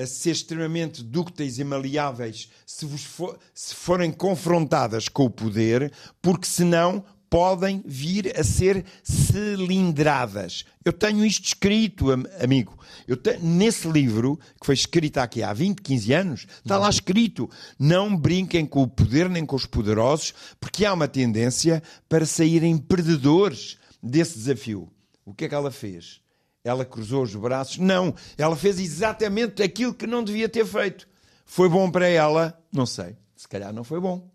ser 0.06 0.30
extremamente 0.30 1.02
dúcteis 1.02 1.58
e 1.58 1.64
maleáveis 1.64 2.48
se, 2.64 2.86
for- 2.98 3.38
se 3.54 3.74
forem 3.74 4.10
confrontadas 4.10 5.08
com 5.08 5.24
o 5.24 5.30
poder, 5.30 5.92
porque 6.22 6.46
senão 6.46 7.04
podem 7.30 7.80
vir 7.86 8.36
a 8.38 8.42
ser 8.44 8.84
cilindradas. 9.04 10.64
Eu 10.84 10.92
tenho 10.92 11.24
isto 11.24 11.46
escrito, 11.46 12.10
am- 12.10 12.26
amigo. 12.42 12.76
Eu 13.06 13.16
te- 13.16 13.38
nesse 13.38 13.88
livro, 13.88 14.36
que 14.60 14.66
foi 14.66 14.74
escrito 14.74 15.18
aqui 15.18 15.42
há 15.42 15.52
20, 15.52 15.80
15 15.80 16.12
anos, 16.12 16.46
está 16.58 16.76
lá 16.76 16.90
escrito: 16.90 17.48
não 17.78 18.16
brinquem 18.16 18.66
com 18.66 18.82
o 18.82 18.88
poder 18.88 19.28
nem 19.30 19.46
com 19.46 19.54
os 19.56 19.64
poderosos, 19.66 20.34
porque 20.58 20.84
há 20.84 20.92
uma 20.92 21.06
tendência 21.08 21.82
para 22.08 22.26
saírem 22.26 22.76
perdedores 22.76 23.78
desse 24.02 24.36
desafio. 24.36 24.90
O 25.24 25.32
que 25.32 25.44
é 25.44 25.48
que 25.48 25.54
ela 25.54 25.70
fez? 25.70 26.20
Ela 26.64 26.84
cruzou 26.84 27.22
os 27.22 27.34
braços? 27.34 27.78
Não, 27.78 28.14
ela 28.36 28.56
fez 28.56 28.78
exatamente 28.80 29.62
aquilo 29.62 29.94
que 29.94 30.06
não 30.06 30.22
devia 30.24 30.48
ter 30.48 30.66
feito. 30.66 31.08
Foi 31.46 31.68
bom 31.68 31.90
para 31.90 32.06
ela? 32.08 32.58
Não 32.72 32.84
sei, 32.86 33.16
se 33.36 33.48
calhar 33.48 33.72
não 33.72 33.84
foi 33.84 34.00
bom. 34.00 34.28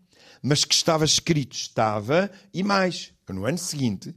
Mas 0.48 0.64
que 0.64 0.76
estava 0.76 1.04
escrito, 1.04 1.56
estava, 1.56 2.30
e 2.54 2.62
mais, 2.62 3.12
no 3.28 3.46
ano 3.46 3.58
seguinte, 3.58 4.14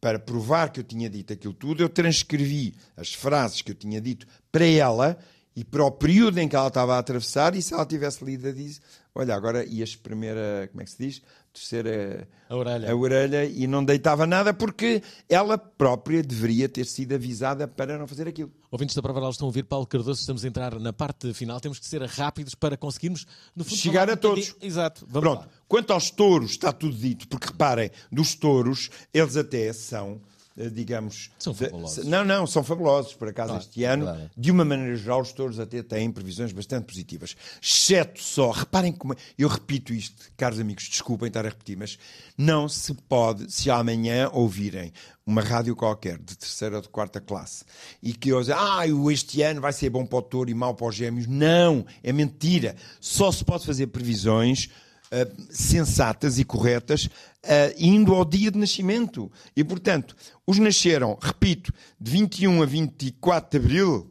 para 0.00 0.18
provar 0.18 0.72
que 0.72 0.80
eu 0.80 0.84
tinha 0.84 1.10
dito 1.10 1.30
aquilo 1.30 1.52
tudo, 1.52 1.82
eu 1.82 1.90
transcrevi 1.90 2.74
as 2.96 3.12
frases 3.12 3.60
que 3.60 3.70
eu 3.70 3.74
tinha 3.74 4.00
dito 4.00 4.26
para 4.50 4.64
ela 4.64 5.18
e 5.54 5.62
para 5.62 5.84
o 5.84 5.90
período 5.90 6.38
em 6.38 6.48
que 6.48 6.56
ela 6.56 6.68
estava 6.68 6.96
a 6.96 6.98
atravessar, 6.98 7.54
e 7.54 7.60
se 7.60 7.74
ela 7.74 7.84
tivesse 7.84 8.24
lido 8.24 8.50
diz, 8.50 8.80
olha, 9.14 9.34
agora 9.34 9.62
espremer 9.82 10.38
a, 10.38 10.68
como 10.68 10.80
é 10.80 10.84
que 10.86 10.92
se 10.92 11.06
diz? 11.06 11.22
Terceira 11.54 12.26
A 12.48 12.56
orelha. 12.56 12.90
a 12.90 12.96
orelha 12.96 13.44
e 13.44 13.64
não 13.68 13.84
deitava 13.84 14.26
nada 14.26 14.52
porque 14.52 15.00
ela 15.28 15.56
própria 15.56 16.20
deveria 16.20 16.68
ter 16.68 16.84
sido 16.84 17.14
avisada 17.14 17.68
para 17.68 17.96
não 17.96 18.08
fazer 18.08 18.26
aquilo. 18.26 18.50
Ouvintes 18.72 18.96
da 18.96 19.00
Prova 19.00 19.30
estão 19.30 19.46
a 19.46 19.48
ouvir 19.50 19.62
Paulo 19.62 19.86
Cardoso, 19.86 20.18
estamos 20.20 20.44
a 20.44 20.48
entrar 20.48 20.80
na 20.80 20.92
parte 20.92 21.32
final, 21.32 21.60
temos 21.60 21.78
que 21.78 21.86
ser 21.86 22.02
rápidos 22.02 22.56
para 22.56 22.76
conseguirmos, 22.76 23.24
no 23.54 23.62
fundo, 23.62 23.76
Chegar 23.76 24.08
a 24.10 24.14
um 24.14 24.16
bocadinho- 24.16 24.46
todos. 24.46 24.56
Exato, 24.60 25.06
vamos 25.08 25.20
Pronto. 25.30 25.40
lá. 25.42 25.48
Quanto 25.68 25.92
aos 25.92 26.10
touros, 26.10 26.50
está 26.50 26.72
tudo 26.72 26.96
dito, 26.96 27.28
porque 27.28 27.46
reparem, 27.46 27.88
dos 28.10 28.34
touros, 28.34 28.90
eles 29.12 29.36
até 29.36 29.72
são, 29.72 30.20
digamos. 30.56 31.30
São 31.38 31.52
de- 31.52 31.58
fabulosos. 31.66 32.04
Não, 32.04 32.24
não, 32.24 32.46
são 32.46 32.62
fabulosos. 32.62 33.14
Por 33.14 33.28
acaso, 33.28 33.48
Claro, 33.50 33.64
este 33.64 33.84
ano, 33.84 34.04
verdade. 34.06 34.30
de 34.36 34.50
uma 34.50 34.64
maneira 34.64 34.96
geral, 34.96 35.20
os 35.20 35.32
touros 35.32 35.58
até 35.58 35.82
têm 35.82 36.10
previsões 36.12 36.52
bastante 36.52 36.86
positivas. 36.86 37.36
Exceto 37.62 38.22
só, 38.22 38.50
reparem 38.50 38.92
como. 38.92 39.14
Eu 39.36 39.48
repito 39.48 39.92
isto, 39.92 40.30
caros 40.36 40.60
amigos, 40.60 40.84
desculpem 40.88 41.28
estar 41.28 41.44
a 41.44 41.48
repetir, 41.48 41.76
mas 41.76 41.98
não 42.38 42.68
se 42.68 42.94
pode, 42.94 43.52
se 43.52 43.70
amanhã 43.70 44.28
ouvirem 44.32 44.92
uma 45.26 45.40
rádio 45.40 45.74
qualquer 45.74 46.18
de 46.18 46.36
terceira 46.36 46.76
ou 46.76 46.82
de 46.82 46.88
quarta 46.90 47.18
classe 47.18 47.64
e 48.02 48.12
que 48.12 48.30
eles 48.30 48.50
ah, 48.50 48.82
este 49.10 49.40
ano 49.40 49.58
vai 49.60 49.72
ser 49.72 49.88
bom 49.88 50.04
para 50.04 50.18
o 50.18 50.22
touro 50.22 50.50
e 50.50 50.54
mau 50.54 50.74
para 50.74 50.86
os 50.86 50.94
gêmeos. 50.94 51.26
Não, 51.26 51.84
é 52.02 52.12
mentira. 52.12 52.76
Só 53.00 53.32
se 53.32 53.42
pode 53.44 53.64
fazer 53.64 53.86
previsões 53.86 54.68
ah, 55.10 55.26
sensatas 55.50 56.38
e 56.38 56.44
corretas 56.44 57.08
ah, 57.46 57.74
indo 57.78 58.14
ao 58.14 58.24
dia 58.24 58.50
de 58.50 58.58
nascimento. 58.58 59.30
E, 59.56 59.62
portanto, 59.62 60.16
os 60.46 60.58
nasceram, 60.58 61.18
repito, 61.20 61.72
de 62.00 62.10
21 62.10 62.62
a 62.62 62.66
24 62.66 63.50
de 63.50 63.64
abril, 63.64 64.10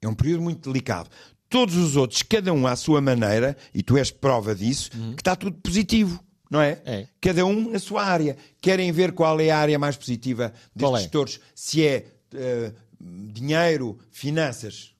é 0.00 0.08
um 0.08 0.14
período 0.14 0.42
muito 0.42 0.70
delicado. 0.70 1.10
Todos 1.48 1.76
os 1.76 1.96
outros, 1.96 2.22
cada 2.22 2.52
um 2.52 2.66
à 2.66 2.76
sua 2.76 3.00
maneira, 3.00 3.56
e 3.74 3.82
tu 3.82 3.96
és 3.96 4.10
prova 4.10 4.54
disso, 4.54 4.90
que 4.90 5.20
está 5.20 5.34
tudo 5.34 5.56
positivo, 5.58 6.22
não 6.50 6.60
é? 6.60 6.80
É. 6.84 7.08
Cada 7.20 7.44
um 7.44 7.70
na 7.70 7.78
sua 7.78 8.04
área. 8.04 8.36
Querem 8.60 8.90
ver 8.92 9.12
qual 9.12 9.40
é 9.40 9.50
a 9.50 9.58
área 9.58 9.78
mais 9.78 9.96
positiva 9.96 10.52
destes 10.74 11.04
é? 11.04 11.08
touros? 11.08 11.40
Se 11.54 11.84
é 11.84 12.06
eh, 12.34 12.72
dinheiro, 13.00 13.98
finanças. 14.10 14.94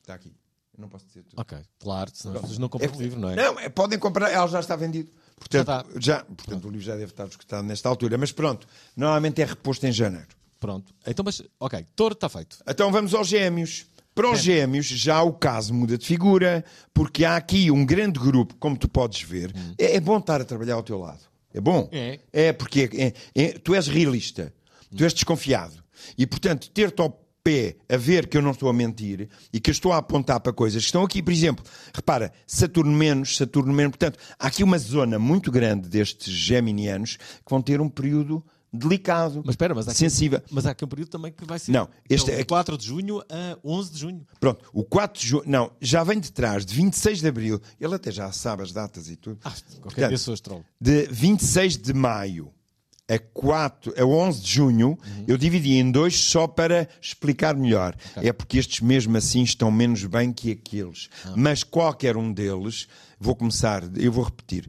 Está 0.00 0.14
aqui. 0.14 0.32
Eu 0.76 0.82
não 0.82 0.88
posso 0.88 1.06
dizer 1.06 1.22
tudo. 1.22 1.40
Ok, 1.40 1.58
claro, 1.78 2.10
senão 2.12 2.34
as 2.34 2.40
pessoas 2.42 2.58
não 2.58 2.68
compram 2.68 2.94
o 2.94 3.02
livro, 3.02 3.18
não 3.18 3.30
é? 3.30 3.36
Não, 3.36 3.58
é, 3.58 3.68
podem 3.68 3.98
comprar, 3.98 4.30
ela 4.30 4.46
já 4.46 4.60
está 4.60 4.76
vendido. 4.76 5.10
Portanto, 5.38 5.66
Já 5.66 6.16
já 6.18 6.24
portanto 6.24 6.64
o 6.66 6.70
livro 6.70 6.84
já 6.86 6.94
deve 6.94 7.10
estar 7.12 7.26
escutado 7.26 7.64
nesta 7.64 7.88
altura. 7.88 8.16
Mas 8.18 8.32
pronto, 8.32 8.66
normalmente 8.96 9.40
é 9.42 9.44
reposto 9.44 9.86
em 9.86 9.92
janeiro. 9.92 10.28
Pronto. 10.58 10.92
Então, 11.06 11.22
mas, 11.24 11.42
ok, 11.60 11.86
touro 11.94 12.14
está 12.14 12.28
feito. 12.28 12.56
Então 12.66 12.90
vamos 12.90 13.14
aos 13.14 13.28
gêmeos. 13.28 13.86
Para 14.14 14.30
os 14.30 14.40
gêmeos, 14.40 14.86
já 14.86 15.22
o 15.22 15.30
caso 15.34 15.74
muda 15.74 15.98
de 15.98 16.06
figura, 16.06 16.64
porque 16.94 17.22
há 17.22 17.36
aqui 17.36 17.70
um 17.70 17.84
grande 17.84 18.18
grupo, 18.18 18.54
como 18.58 18.74
tu 18.74 18.88
podes 18.88 19.20
ver. 19.20 19.52
É, 19.78 19.96
é 19.96 20.00
bom 20.00 20.16
estar 20.16 20.40
a 20.40 20.44
trabalhar 20.44 20.74
ao 20.76 20.82
teu 20.82 20.98
lado. 20.98 21.20
É 21.52 21.60
bom. 21.60 21.86
É. 21.92 22.18
É, 22.32 22.52
porque 22.54 22.88
é- 22.94 23.12
é- 23.34 23.58
tu 23.58 23.74
és 23.74 23.86
realista. 23.86 24.50
Tu 24.96 25.04
és 25.04 25.12
desconfiado. 25.12 25.84
E, 26.16 26.26
portanto, 26.26 26.70
ter-te 26.70 26.98
ao 27.02 27.25
pé 27.46 27.76
a 27.88 27.96
ver 27.96 28.26
que 28.26 28.36
eu 28.36 28.42
não 28.42 28.50
estou 28.50 28.68
a 28.68 28.72
mentir 28.72 29.28
e 29.52 29.60
que 29.60 29.70
eu 29.70 29.72
estou 29.72 29.92
a 29.92 29.98
apontar 29.98 30.40
para 30.40 30.52
coisas 30.52 30.82
que 30.82 30.86
estão 30.88 31.04
aqui, 31.04 31.22
por 31.22 31.32
exemplo, 31.32 31.64
repara, 31.94 32.32
Saturno 32.44 32.90
menos, 32.90 33.36
Saturno 33.36 33.72
menos. 33.72 33.90
Portanto, 33.96 34.18
há 34.36 34.48
aqui 34.48 34.64
uma 34.64 34.78
zona 34.78 35.16
muito 35.16 35.50
grande 35.52 35.88
destes 35.88 36.32
geminianos 36.34 37.16
que 37.16 37.48
vão 37.50 37.62
ter 37.62 37.80
um 37.80 37.88
período 37.88 38.44
delicado, 38.72 39.42
Mas 39.44 39.52
espera, 39.52 39.74
mas 39.76 39.86
há 39.86 39.92
aqui- 39.92 40.00
sensível. 40.00 40.42
Mas 40.50 40.66
há 40.66 40.72
aqui 40.72 40.84
um 40.84 40.88
período 40.88 41.08
também 41.08 41.30
que 41.32 41.44
vai 41.46 41.58
ser. 41.58 41.70
Não, 41.70 41.88
este 42.10 42.32
de 42.32 42.40
é- 42.40 42.44
4 42.44 42.76
de 42.76 42.84
junho 42.86 43.22
a 43.30 43.56
11 43.64 43.92
de 43.92 43.98
junho. 44.00 44.26
Pronto, 44.40 44.68
o 44.72 44.82
4 44.84 45.20
de 45.22 45.28
junho, 45.28 45.44
não, 45.46 45.70
já 45.80 46.02
vem 46.02 46.18
de 46.18 46.32
trás, 46.32 46.66
de 46.66 46.74
26 46.74 47.20
de 47.20 47.28
abril, 47.28 47.60
ele 47.80 47.94
até 47.94 48.10
já 48.10 48.30
sabe 48.32 48.64
as 48.64 48.72
datas 48.72 49.08
e 49.08 49.14
tudo. 49.16 49.38
Ah, 49.44 49.52
qualquer 49.80 50.08
Portanto, 50.10 50.32
astrólogo. 50.32 50.66
de 50.80 51.06
26 51.12 51.76
de 51.76 51.94
maio 51.94 52.50
a 53.08 53.18
4, 53.18 53.94
a 53.96 54.04
11 54.04 54.40
de 54.42 54.50
junho, 54.52 54.98
eu 55.28 55.36
dividi 55.36 55.74
em 55.74 55.90
dois 55.90 56.18
só 56.18 56.46
para 56.46 56.88
explicar 57.00 57.54
melhor. 57.56 57.94
É 58.16 58.32
porque 58.32 58.58
estes 58.58 58.80
mesmo 58.80 59.16
assim 59.16 59.42
estão 59.42 59.70
menos 59.70 60.04
bem 60.04 60.32
que 60.32 60.50
aqueles. 60.52 61.08
Mas 61.36 61.62
qualquer 61.62 62.16
um 62.16 62.32
deles, 62.32 62.88
vou 63.20 63.36
começar, 63.36 63.84
eu 63.96 64.10
vou 64.10 64.24
repetir. 64.24 64.68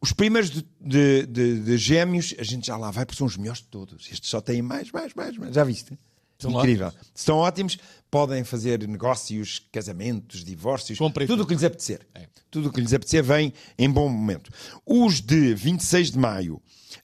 Os 0.00 0.12
primeiros 0.12 0.48
de, 0.50 0.64
de- 0.80 1.26
de- 1.26 1.60
de 1.60 1.76
gêmeos, 1.76 2.34
a 2.38 2.42
gente 2.44 2.68
já 2.68 2.76
lá 2.76 2.90
vai, 2.90 3.04
porque 3.04 3.18
são 3.18 3.26
os 3.26 3.36
melhores 3.36 3.60
de 3.60 3.66
todos. 3.66 4.08
Estes 4.10 4.30
só 4.30 4.40
têm 4.40 4.62
mais, 4.62 4.90
mais, 4.92 5.12
mais, 5.12 5.36
mais. 5.36 5.54
Já 5.54 5.64
viste? 5.64 5.98
São 6.38 6.52
Incrível. 6.52 6.92
São 7.12 7.38
ótimos, 7.38 7.76
podem 8.08 8.44
fazer 8.44 8.86
negócios, 8.86 9.60
casamentos, 9.72 10.44
divórcios, 10.44 10.96
tudo 11.26 11.42
o 11.42 11.46
que 11.46 11.52
lhes 11.54 11.64
apetecer. 11.64 12.06
É. 12.14 12.28
Tudo 12.48 12.68
o 12.68 12.72
que 12.72 12.80
lhes 12.80 12.94
apetecer 12.94 13.24
vem 13.24 13.52
em 13.76 13.90
bom 13.90 14.08
momento. 14.08 14.48
Os 14.86 15.20
de 15.20 15.52
26 15.54 16.12
de 16.12 16.18
maio 16.18 16.62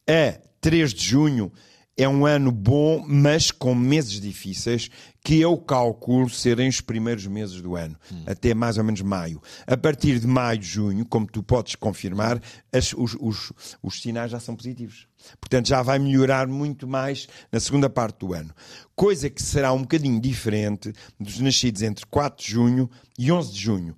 a 0.09 0.39
3 0.65 0.95
de 0.95 1.05
junho 1.05 1.53
é 1.95 2.09
um 2.09 2.25
ano 2.25 2.51
bom, 2.51 3.05
mas 3.07 3.51
com 3.51 3.75
meses 3.75 4.19
difíceis, 4.19 4.89
que 5.23 5.39
eu 5.39 5.59
calculo 5.59 6.29
serem 6.31 6.71
os 6.71 6.81
primeiros 6.81 7.27
meses 7.27 7.61
do 7.61 7.77
ano, 7.77 7.95
até 8.27 8.55
mais 8.55 8.79
ou 8.79 8.83
menos 8.85 9.03
maio. 9.03 9.43
A 9.67 9.77
partir 9.77 10.19
de 10.19 10.27
maio, 10.27 10.63
junho, 10.63 11.05
como 11.05 11.27
tu 11.27 11.43
podes 11.43 11.75
confirmar, 11.75 12.41
as- 12.73 12.95
os, 12.95 13.15
os- 13.21 13.53
os 13.83 14.01
sinais 14.01 14.31
já 14.31 14.41
são 14.41 14.57
positivos. 14.57 15.07
Portanto, 15.39 15.69
já 15.69 15.83
vai 15.83 15.99
melhorar 15.99 16.49
muito 16.49 16.89
mais 16.89 17.29
na 17.53 17.61
segunda 17.61 17.91
parte 17.91 18.21
do 18.21 18.33
ano. 18.33 18.53
Coisa 18.97 19.29
que 19.29 19.43
será 19.43 19.71
um 19.75 19.83
bocadinho 19.83 20.19
diferente 20.19 20.95
dos 21.21 21.39
nascidos 21.41 21.83
entre 21.83 22.07
4 22.07 22.43
de 22.43 22.51
junho 22.51 22.91
e 23.19 23.31
11 23.31 23.53
de 23.53 23.61
junho. 23.61 23.95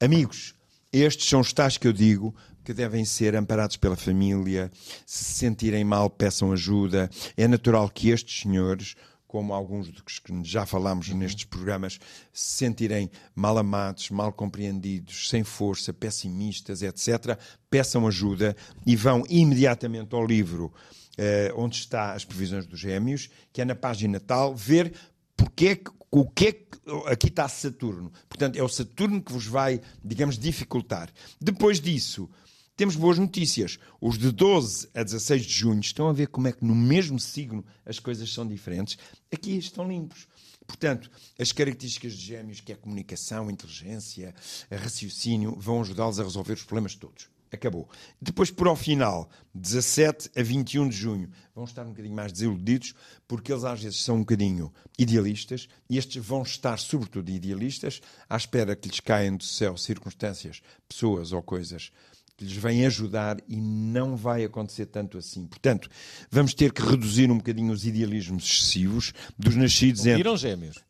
Amigos, 0.00 0.54
estes 0.92 1.28
são 1.28 1.40
os 1.40 1.52
tais 1.52 1.76
que 1.76 1.88
eu 1.88 1.92
digo 1.92 2.32
que 2.64 2.72
devem 2.72 3.04
ser 3.04 3.36
amparados 3.36 3.76
pela 3.76 3.96
família. 3.96 4.70
Se 5.06 5.24
se 5.24 5.34
sentirem 5.34 5.84
mal, 5.84 6.08
peçam 6.08 6.52
ajuda. 6.52 7.10
É 7.36 7.46
natural 7.46 7.88
que 7.88 8.10
estes 8.10 8.42
senhores, 8.42 8.94
como 9.26 9.52
alguns 9.52 9.88
dos 9.90 10.18
que 10.18 10.32
já 10.44 10.64
falámos 10.64 11.08
nestes 11.10 11.44
programas, 11.44 11.98
se 12.32 12.56
sentirem 12.56 13.10
mal 13.34 13.58
amados, 13.58 14.10
mal 14.10 14.32
compreendidos, 14.32 15.28
sem 15.28 15.44
força, 15.44 15.92
pessimistas, 15.92 16.82
etc., 16.82 17.38
peçam 17.68 18.06
ajuda 18.06 18.56
e 18.86 18.96
vão 18.96 19.24
imediatamente 19.28 20.14
ao 20.14 20.24
livro 20.24 20.72
eh, 21.18 21.52
onde 21.56 21.76
está 21.76 22.12
as 22.12 22.24
previsões 22.24 22.66
dos 22.66 22.78
gêmeos, 22.78 23.28
que 23.52 23.60
é 23.60 23.64
na 23.64 23.74
página 23.74 24.20
tal, 24.20 24.54
ver 24.54 24.92
porque 25.36 25.66
é 25.66 25.76
que, 25.76 25.90
o 26.10 26.28
que 26.28 26.46
é 26.46 26.52
que 26.52 26.74
aqui 27.06 27.28
está 27.28 27.48
Saturno. 27.48 28.12
Portanto, 28.28 28.56
é 28.56 28.62
o 28.62 28.68
Saturno 28.68 29.22
que 29.22 29.32
vos 29.32 29.46
vai, 29.46 29.80
digamos, 30.02 30.38
dificultar. 30.38 31.10
Depois 31.40 31.80
disso, 31.80 32.28
temos 32.76 32.96
boas 32.96 33.18
notícias. 33.18 33.78
Os 34.00 34.18
de 34.18 34.32
12 34.32 34.88
a 34.94 35.02
16 35.04 35.46
de 35.46 35.52
junho 35.52 35.80
estão 35.80 36.08
a 36.08 36.12
ver 36.12 36.26
como 36.28 36.48
é 36.48 36.52
que 36.52 36.64
no 36.64 36.74
mesmo 36.74 37.20
signo 37.20 37.64
as 37.86 38.00
coisas 38.00 38.32
são 38.32 38.46
diferentes. 38.46 38.98
Aqui 39.32 39.56
estão 39.56 39.86
limpos. 39.86 40.26
Portanto, 40.66 41.10
as 41.38 41.52
características 41.52 42.14
de 42.14 42.24
gêmeos, 42.24 42.60
que 42.60 42.72
é 42.72 42.74
a 42.74 42.78
comunicação, 42.78 43.48
a 43.48 43.52
inteligência, 43.52 44.34
a 44.70 44.76
raciocínio, 44.76 45.54
vão 45.56 45.80
ajudá-los 45.82 46.18
a 46.18 46.24
resolver 46.24 46.54
os 46.54 46.64
problemas 46.64 46.94
todos. 46.94 47.28
Acabou. 47.52 47.88
Depois, 48.20 48.50
por 48.50 48.66
ao 48.66 48.74
final, 48.74 49.30
17 49.54 50.30
a 50.36 50.42
21 50.42 50.88
de 50.88 50.96
junho, 50.96 51.30
vão 51.54 51.64
estar 51.64 51.84
um 51.84 51.90
bocadinho 51.90 52.16
mais 52.16 52.32
desiludidos, 52.32 52.94
porque 53.28 53.52
eles 53.52 53.62
às 53.62 53.80
vezes 53.80 54.02
são 54.02 54.16
um 54.16 54.20
bocadinho 54.20 54.72
idealistas, 54.98 55.68
e 55.88 55.96
estes 55.96 56.24
vão 56.24 56.42
estar, 56.42 56.76
sobretudo, 56.78 57.30
idealistas, 57.30 58.00
à 58.28 58.36
espera 58.36 58.74
que 58.74 58.88
lhes 58.88 58.98
caem 58.98 59.36
do 59.36 59.44
céu 59.44 59.76
circunstâncias, 59.76 60.60
pessoas 60.88 61.30
ou 61.30 61.40
coisas 61.40 61.92
que 62.36 62.44
lhes 62.44 62.56
vêm 62.56 62.84
ajudar 62.86 63.38
e 63.48 63.56
não 63.56 64.16
vai 64.16 64.44
acontecer 64.44 64.86
tanto 64.86 65.18
assim. 65.18 65.46
Portanto, 65.46 65.88
vamos 66.30 66.54
ter 66.54 66.72
que 66.72 66.82
reduzir 66.82 67.30
um 67.30 67.38
bocadinho 67.38 67.72
os 67.72 67.86
idealismos 67.86 68.44
excessivos 68.44 69.12
dos 69.38 69.54
nascidos 69.54 70.04
entre 70.06 70.22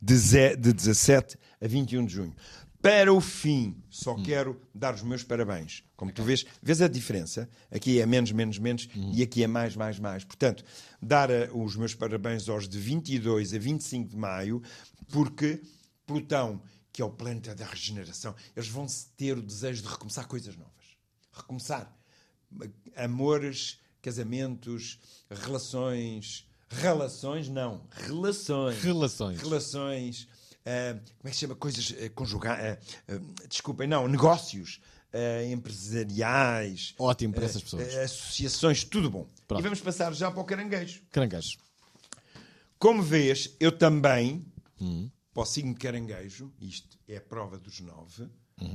de, 0.01 0.57
de 0.57 0.72
17 0.72 1.36
a 1.61 1.66
21 1.66 2.07
de 2.07 2.12
junho. 2.14 2.34
Para 2.80 3.11
o 3.11 3.18
fim, 3.18 3.82
só 3.88 4.14
quero 4.14 4.61
dar 4.74 4.95
os 4.95 5.03
meus 5.03 5.24
parabéns. 5.24 5.82
Como 5.97 6.12
tu 6.12 6.22
vês, 6.22 6.45
vês 6.62 6.82
a 6.82 6.88
diferença? 6.88 7.49
Aqui 7.70 7.99
é 7.99 8.05
menos, 8.05 8.30
menos, 8.30 8.59
menos 8.59 8.90
e 9.14 9.22
aqui 9.22 9.42
é 9.42 9.47
mais, 9.47 9.74
mais, 9.74 9.99
mais. 9.99 10.22
Portanto, 10.22 10.62
dar 11.01 11.30
eh, 11.30 11.49
os 11.55 11.76
meus 11.76 11.95
parabéns 11.95 12.47
aos 12.47 12.68
de 12.68 12.78
22 12.78 13.55
a 13.55 13.59
25 13.59 14.11
de 14.11 14.16
maio, 14.18 14.62
porque 15.09 15.62
Plutão, 16.07 16.61
que 16.92 17.01
é 17.01 17.05
o 17.07 17.11
planeta 17.11 17.55
da 17.55 17.64
regeneração, 17.64 18.34
eles 18.55 18.68
vão 18.68 18.86
ter 19.16 19.38
o 19.38 19.42
desejo 19.42 19.82
de 19.82 19.88
recomeçar 19.88 20.26
coisas 20.26 20.55
novas. 20.55 20.74
Recomeçar. 21.35 21.93
Amores, 22.97 23.78
casamentos, 24.01 24.99
relações. 25.30 26.47
Relações, 26.70 27.49
não. 27.49 27.87
Relações 27.93 28.82
Relações. 28.82 29.41
relações, 29.41 30.28
ah, 30.66 30.93
como 31.18 31.28
é 31.28 31.30
que 31.30 31.35
se 31.35 31.41
chama? 31.41 31.55
Coisas 31.55 31.91
uh, 31.91 32.11
conjugais, 32.14 32.78
desculpem, 33.49 33.87
não, 33.87 34.09
negócios 34.09 34.80
ah, 35.12 35.45
empresariais. 35.45 36.95
Ótimo 36.99 37.35
para 37.35 37.45
ah, 37.45 37.47
essas 37.47 37.62
pessoas. 37.62 37.95
ah, 37.95 38.03
associações, 38.03 38.85
tudo 38.85 39.11
bom. 39.11 39.28
Pronto. 39.47 39.61
E 39.61 39.62
vamos 39.62 39.80
passar 39.80 40.12
já 40.14 40.30
para 40.30 40.41
o 40.41 40.45
caranguejo. 40.45 41.03
Caranguejos. 41.11 41.57
Como 42.78 43.03
vês, 43.03 43.55
eu 43.61 43.70
também, 43.72 44.45
Hum. 44.80 45.09
para 45.32 45.43
o 45.43 45.47
signo 45.47 45.74
caranguejo, 45.74 46.53
isto 46.61 46.99
é 47.09 47.16
a 47.18 47.20
prova 47.20 47.57
dos 47.59 47.80
nove, 47.80 48.28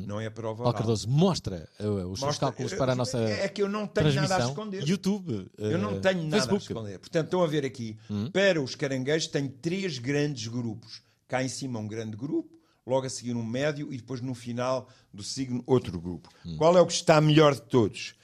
não 0.05 0.19
é 0.19 0.25
a 0.25 0.31
prova 0.31 0.63
oral. 0.63 0.73
Cardoso, 0.73 1.07
mostra 1.09 1.67
uh, 1.79 1.83
os 2.09 2.19
seus 2.19 2.29
Mostra- 2.29 2.47
cálculos 2.47 2.71
eu- 2.73 2.77
para 2.77 2.91
a 2.91 2.95
nossa 2.95 3.17
É 3.19 3.47
que 3.47 3.61
eu 3.61 3.69
não 3.69 3.87
tenho 3.87 4.13
nada 4.13 4.35
a 4.37 4.47
esconder. 4.47 4.87
YouTube, 4.87 5.49
Eu 5.57 5.77
não 5.77 5.93
uh, 5.97 6.01
tenho 6.01 6.23
nada 6.23 6.31
Facebook. 6.37 6.63
a 6.63 6.67
esconder. 6.67 6.99
Portanto, 6.99 7.25
estão 7.25 7.43
a 7.43 7.47
ver 7.47 7.65
aqui, 7.65 7.97
para 8.33 8.61
os 8.61 8.75
caranguejos, 8.75 9.27
tem 9.27 9.47
três 9.47 9.97
grandes 9.99 10.47
grupos. 10.47 11.01
Cá 11.27 11.43
em 11.43 11.47
cima 11.49 11.79
um 11.79 11.87
grande 11.87 12.17
grupo, 12.17 12.57
logo 12.85 13.05
a 13.05 13.09
seguir 13.09 13.35
um 13.35 13.43
médio 13.45 13.93
e 13.93 13.97
depois 13.97 14.19
no 14.19 14.33
final 14.33 14.89
do 15.13 15.23
signo 15.23 15.63
outro 15.65 15.99
grupo. 15.99 16.29
Qual 16.57 16.75
é 16.77 16.81
o 16.81 16.85
que 16.87 16.93
está 16.93 17.21
melhor 17.21 17.53
de 17.55 17.61
todos? 17.61 18.15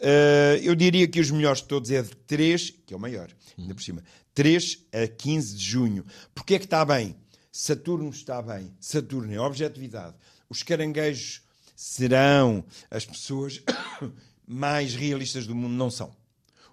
Uh, 0.00 0.56
eu 0.62 0.74
diria 0.74 1.06
que 1.08 1.20
os 1.20 1.30
melhores 1.30 1.60
de 1.62 1.68
todos 1.68 1.90
é 1.90 2.02
de 2.02 2.14
3, 2.26 2.70
que 2.86 2.92
é 2.92 2.96
o 2.96 3.00
maior, 3.00 3.28
ainda 3.58 3.74
por 3.74 3.82
cima, 3.82 4.02
3 4.34 4.84
a 4.92 5.06
15 5.06 5.56
de 5.56 5.64
junho. 5.64 6.04
Porquê 6.34 6.54
é 6.56 6.58
que 6.58 6.64
está 6.66 6.84
bem? 6.84 7.16
Saturno 7.50 8.10
está 8.10 8.42
bem. 8.42 8.70
Saturno 8.78 9.32
é 9.32 9.40
objetividade. 9.40 10.14
Os 10.48 10.62
caranguejos 10.62 11.42
serão 11.74 12.64
as 12.90 13.04
pessoas 13.04 13.62
mais 14.46 14.94
realistas 14.94 15.46
do 15.46 15.54
mundo. 15.54 15.72
Não 15.74 15.90
são. 15.90 16.14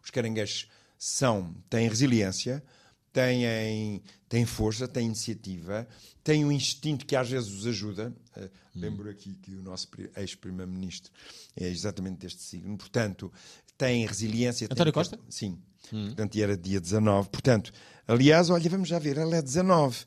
Os 0.03 0.09
caranguejos 0.09 0.67
são, 0.97 1.53
têm 1.69 1.87
resiliência, 1.89 2.63
têm, 3.11 4.01
têm 4.29 4.45
força, 4.45 4.87
têm 4.87 5.07
iniciativa, 5.07 5.87
têm 6.23 6.45
um 6.45 6.51
instinto 6.51 7.05
que 7.05 7.15
às 7.15 7.29
vezes 7.29 7.51
os 7.51 7.65
ajuda. 7.67 8.13
Uh, 8.37 8.49
Lembro 8.75 9.09
aqui 9.09 9.35
que 9.35 9.53
o 9.53 9.61
nosso 9.61 9.87
pri- 9.87 10.09
ex-primeiro-ministro 10.15 11.11
é 11.55 11.67
exatamente 11.67 12.19
deste 12.19 12.41
signo. 12.41 12.75
Portanto, 12.77 13.31
têm 13.77 14.05
resiliência. 14.05 14.67
têm 14.67 14.73
António 14.75 14.93
cap- 14.93 15.09
Costa? 15.09 15.19
Sim. 15.29 15.59
Portanto, 15.89 16.35
e 16.35 16.41
era 16.41 16.57
dia 16.57 16.79
19. 16.81 17.29
Portanto, 17.29 17.71
aliás, 18.07 18.49
olha, 18.49 18.69
vamos 18.69 18.87
já 18.89 18.97
ver, 18.97 19.17
ela 19.17 19.35
é 19.35 19.41
19. 19.41 20.05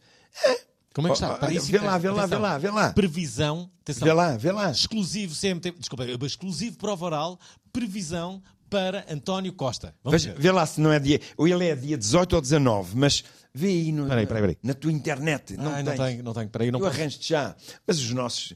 Como 0.97 1.09
é 1.09 1.11
que 1.11 1.17
está? 1.19 1.35
oh, 1.35 1.61
vê 1.61 1.79
lá, 1.79 1.99
vê 1.99 2.09
lá, 2.11 2.23
atenção. 2.25 2.29
vê 2.29 2.37
lá, 2.43 2.59
vê 2.59 2.71
lá. 2.71 2.93
Previsão, 2.95 3.71
atenção, 3.83 4.07
Vê 4.09 4.13
lá, 4.15 4.37
vê 4.39 4.51
lá. 4.51 4.71
exclusivo 4.71 5.35
CMT, 5.39 5.73
desculpa, 5.79 6.05
exclusivo 6.25 6.79
prova 6.79 7.05
oral, 7.05 7.39
previsão 7.71 8.43
para 8.71 9.05
António 9.11 9.53
Costa. 9.53 9.95
Vamos 10.03 10.23
Veja- 10.23 10.35
ver. 10.35 10.41
vê 10.41 10.51
lá 10.51 10.65
se 10.65 10.81
não 10.81 10.91
é 10.91 10.99
dia. 10.99 11.21
Ou 11.37 11.47
ele 11.47 11.69
é 11.69 11.77
dia 11.77 11.99
18 11.99 12.33
ou 12.35 12.41
19, 12.41 12.97
mas 12.97 13.23
vê 13.55 13.69
aí 13.69 13.93
no, 13.93 14.09
Peraí, 14.09 14.27
peraí, 14.27 14.41
peraí. 14.43 14.59
na 14.63 14.73
tua 14.75 14.91
internet. 14.91 15.55
Não, 15.57 15.71
Ai, 15.71 15.83
não 15.83 15.93
tens. 15.95 16.05
tenho, 16.07 16.23
não 16.25 16.33
tenho, 16.35 16.49
peraí, 16.49 16.71
não 16.71 16.81
Eu 16.81 16.87
posso. 16.87 16.99
arranjo-te 16.99 17.29
já. 17.29 17.55
Mas 17.87 17.99
os 18.01 18.11
nossos. 18.13 18.55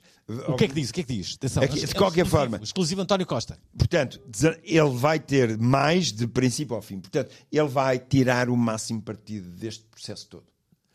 O 0.49 0.55
que 0.57 0.65
é 0.65 0.69
que 0.69 0.75
diz? 0.75 0.91
O 0.91 0.95
que 0.95 1.01
é 1.01 1.05
que 1.05 1.15
diz? 1.17 1.35
Atenção, 1.37 1.63
Aqui, 1.63 1.75
de 1.75 1.85
é 1.85 1.89
qualquer 1.89 2.23
exclusivo, 2.23 2.31
forma. 2.31 2.61
Exclusivo 2.63 3.01
António 3.03 3.27
Costa. 3.27 3.59
Portanto, 3.77 4.21
ele 4.65 4.91
vai 4.91 5.21
ter 5.21 5.59
mais 5.59 6.11
de 6.13 6.27
princípio 6.27 6.75
ao 6.75 6.81
fim. 6.83 7.01
Portanto, 7.01 7.31
ele 7.53 7.69
vai 7.69 7.99
tirar 7.99 8.49
o 8.49 8.57
máximo 8.57 9.03
partido 9.03 9.49
deste 9.51 9.85
processo 9.85 10.27
todo. 10.29 10.45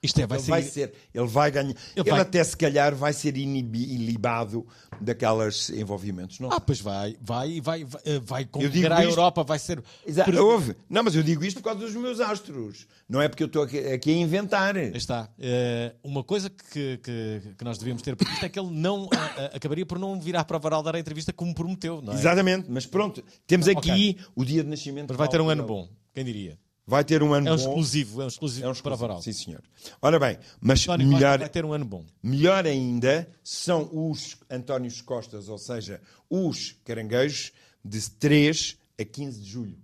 Isto 0.05 0.21
é, 0.21 0.27
vai 0.27 0.37
ele 0.37 0.45
ser. 0.45 0.51
vai 0.51 0.61
ser, 0.63 0.93
ele 1.13 1.27
vai 1.27 1.51
ganhar. 1.51 1.75
Ele, 1.95 2.09
vai- 2.09 2.19
até 2.21 2.43
se 2.43 2.55
calhar 2.55 2.95
vai 2.95 3.11
ser 3.13 3.35
inibi- 3.37 3.93
ilibado 3.95 4.65
daquelas 5.01 5.69
envolvimentos. 5.69 6.39
Não 6.39 6.51
Ah, 6.51 6.59
pois 6.59 6.79
vai, 6.79 7.15
vai, 7.21 7.59
vai, 7.61 7.83
vai, 7.83 8.01
vai 8.23 8.45
congregar 8.45 8.93
a 8.93 8.99
isto- 9.01 9.09
Europa, 9.11 9.43
vai 9.43 9.59
ser. 9.59 9.83
Exato, 10.05 10.31
houve. 10.37 10.75
Não, 10.89 11.03
mas 11.03 11.15
eu 11.15 11.23
digo 11.23 11.43
isto 11.43 11.57
por 11.57 11.63
causa 11.71 11.79
dos 11.79 11.93
meus 11.95 12.19
astros. 12.19 12.87
Não 13.07 13.21
é 13.21 13.27
porque 13.27 13.43
eu 13.43 13.47
estou 13.47 13.63
aqui, 13.63 13.77
aqui 13.79 14.11
a 14.11 14.15
inventar. 14.17 14.75
Está. 14.77 15.29
Eh, 15.39 15.93
uma 16.03 16.23
coisa 16.23 16.49
que, 16.49 16.97
que, 16.97 17.41
que 17.57 17.63
nós 17.63 17.77
devíamos 17.77 18.01
ter 18.01 18.15
previsto 18.15 18.45
é 18.45 18.49
que 18.49 18.59
ele 18.59 18.71
não 18.71 19.05
eh, 19.11 19.17
eh, 19.37 19.51
acabaria 19.57 19.85
por 19.85 19.99
não 19.99 20.19
vir 20.19 20.35
à 20.35 20.43
prova 20.43 20.67
oral 20.67 20.83
dar 20.83 20.95
a 20.95 20.99
entrevista 20.99 21.31
como 21.33 21.53
prometeu, 21.53 22.01
não 22.01 22.13
é? 22.13 22.15
Exatamente, 22.15 22.65
mas 22.69 22.85
pronto, 22.85 23.23
temos 23.45 23.67
aqui 23.67 23.89
Ok. 24.15 24.17
o 24.35 24.43
dia 24.45 24.63
de 24.63 24.69
nascimento. 24.69 25.09
Mas 25.09 25.17
vai 25.17 25.27
ter 25.27 25.39
um 25.41 25.49
ano 25.49 25.63
bom, 25.65 25.87
quem 26.13 26.23
diria? 26.25 26.57
Vai 26.87 27.03
ter 27.03 27.23
um 27.23 27.33
ano 27.33 27.47
É 27.47 27.51
um 27.53 27.55
bom. 27.55 27.61
exclusivo, 27.61 28.21
é 28.21 28.25
um 28.25 28.27
exclusivo, 28.27 28.65
É 28.65 28.69
um 28.69 28.73
de 28.73 28.83
prova 28.83 29.05
oral. 29.05 29.21
Sim, 29.21 29.33
senhor. 29.33 29.63
Ora 30.01 30.19
bem, 30.19 30.37
mas 30.61 30.83
António 30.83 31.07
melhor, 31.07 31.39
vai 31.39 31.49
ter 31.49 31.65
um 31.65 31.73
ano 31.73 31.85
bom. 31.85 32.05
melhor 32.21 32.65
ainda 32.65 33.27
são 33.43 33.89
os 33.91 34.37
Antónios 34.49 35.01
Costas, 35.01 35.49
ou 35.49 35.57
seja, 35.57 35.99
os 36.29 36.75
caranguejos, 36.83 37.51
de 37.83 38.09
3 38.11 38.77
a 38.99 39.05
15 39.05 39.41
de 39.41 39.49
julho. 39.49 39.77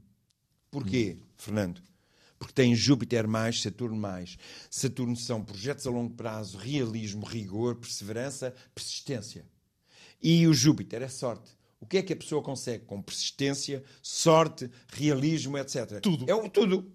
Porquê, 0.70 1.18
Fernando? 1.38 1.82
Porque 2.40 2.54
tem 2.54 2.74
Júpiter 2.74 3.28
mais, 3.28 3.62
Saturno 3.62 3.96
mais. 3.96 4.38
Saturno 4.70 5.16
são 5.16 5.44
projetos 5.44 5.86
a 5.86 5.92
longo 5.92 6.14
prazo, 6.16 6.58
realismo, 6.58 7.24
rigor, 7.26 7.76
perseverança, 7.76 8.54
persistência. 8.74 9.46
E 10.22 10.48
o 10.48 10.54
Júpiter 10.54 11.02
é 11.04 11.08
sorte. 11.08 11.52
O 11.82 11.86
que 11.86 11.98
é 11.98 12.02
que 12.04 12.14
a 12.14 12.16
pessoa 12.16 12.42
consegue 12.42 12.86
com 12.86 13.02
persistência, 13.02 13.84
sorte, 14.02 14.70
realismo, 14.94 15.58
etc? 15.58 16.00
Tudo. 16.00 16.26
É 16.30 16.34
o 16.36 16.48
tudo. 16.48 16.90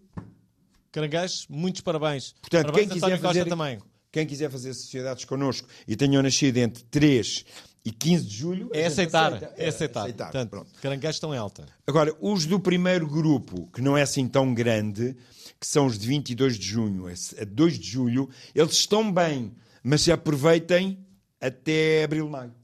Caranguejo, 0.93 1.47
muitos 1.51 1.81
parabéns. 1.83 2.33
Portanto, 2.41 2.67
parabéns, 2.67 2.89
quem 2.89 3.01
quiser, 3.01 3.19
fazer, 3.21 3.45
também. 3.49 3.79
quem 4.11 4.27
quiser 4.27 4.51
fazer 4.51 4.73
sociedades 4.75 5.25
connosco 5.25 5.69
e 5.87 5.95
tenham 5.97 6.23
nascido 6.23 6.57
entre 6.59 6.83
3 6.85 7.45
e 7.85 7.91
15 7.93 8.25
de 8.25 8.35
julho, 8.37 8.71
É 8.73 8.87
aceitar, 8.87 9.35
aceita. 9.35 9.55
é 9.57 9.69
aceitar. 9.69 10.01
aceitar. 10.03 10.25
Portanto, 10.27 10.51
Pronto. 10.51 10.71
caranguejos 10.81 11.17
estão 11.17 11.35
em 11.35 11.39
alta. 11.39 11.67
Agora, 11.87 12.17
os 12.21 12.47
do 12.47 12.59
primeiro 12.59 13.07
grupo, 13.07 13.69
que 13.73 13.83
não 13.83 13.97
é 13.97 14.03
assim 14.03 14.27
tão 14.27 14.55
grande, 14.55 15.15
que 15.61 15.67
são 15.67 15.87
os 15.87 15.99
de 15.99 16.07
22 16.07 16.59
de 16.59 16.65
junho 16.67 17.07
a 17.09 17.45
2 17.45 17.79
de 17.79 17.87
julho, 17.91 18.31
eles 18.55 18.73
estão 18.73 19.13
bem, 19.13 19.53
mas 19.83 20.03
se 20.03 20.11
aproveitem 20.11 20.99
até 21.41 22.05
abril, 22.05 22.29
maio. 22.31 22.55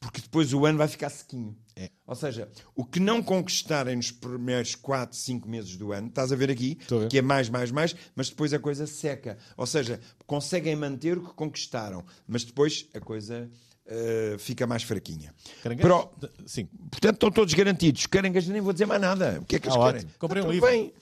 Porque 0.00 0.20
depois 0.20 0.52
o 0.52 0.64
ano 0.66 0.78
vai 0.78 0.88
ficar 0.88 1.10
sequinho. 1.10 1.56
É. 1.74 1.90
Ou 2.06 2.14
seja, 2.14 2.48
o 2.74 2.84
que 2.84 2.98
não 3.00 3.22
conquistarem 3.22 3.96
nos 3.96 4.10
primeiros 4.10 4.74
4, 4.74 5.16
5 5.16 5.48
meses 5.48 5.76
do 5.76 5.92
ano, 5.92 6.08
estás 6.08 6.32
a 6.32 6.36
ver 6.36 6.50
aqui, 6.50 6.78
a 7.04 7.08
que 7.08 7.18
é 7.18 7.22
mais, 7.22 7.48
mais, 7.48 7.70
mais, 7.70 7.94
mas 8.14 8.30
depois 8.30 8.52
a 8.54 8.58
coisa 8.58 8.86
seca. 8.86 9.36
Ou 9.56 9.66
seja, 9.66 10.00
conseguem 10.26 10.74
manter 10.76 11.18
o 11.18 11.22
que 11.28 11.34
conquistaram, 11.34 12.04
mas 12.26 12.44
depois 12.44 12.86
a 12.94 13.00
coisa 13.00 13.50
eh, 13.86 14.36
fica 14.38 14.66
mais 14.66 14.82
fraquinha. 14.82 15.34
Caranguejos? 15.62 15.90
Pro- 15.90 16.30
Sim. 16.46 16.66
Portanto, 16.90 17.14
estão 17.14 17.30
todos 17.30 17.52
garantidos. 17.54 18.06
Caranguejos, 18.06 18.48
nem 18.48 18.60
vou 18.62 18.72
dizer 18.72 18.86
mais 18.86 19.00
nada. 19.00 19.38
O 19.40 19.44
que 19.44 19.56
é 19.56 19.58
que 19.58 19.66
eles 19.68 19.76
Ah, 19.76 19.80
querem? 19.86 19.96
ótimo. 20.00 20.12
Comprei 20.18 20.42
um 20.42 20.50
Está 20.52 20.54
livro. 20.54 20.68
bem. 20.70 20.94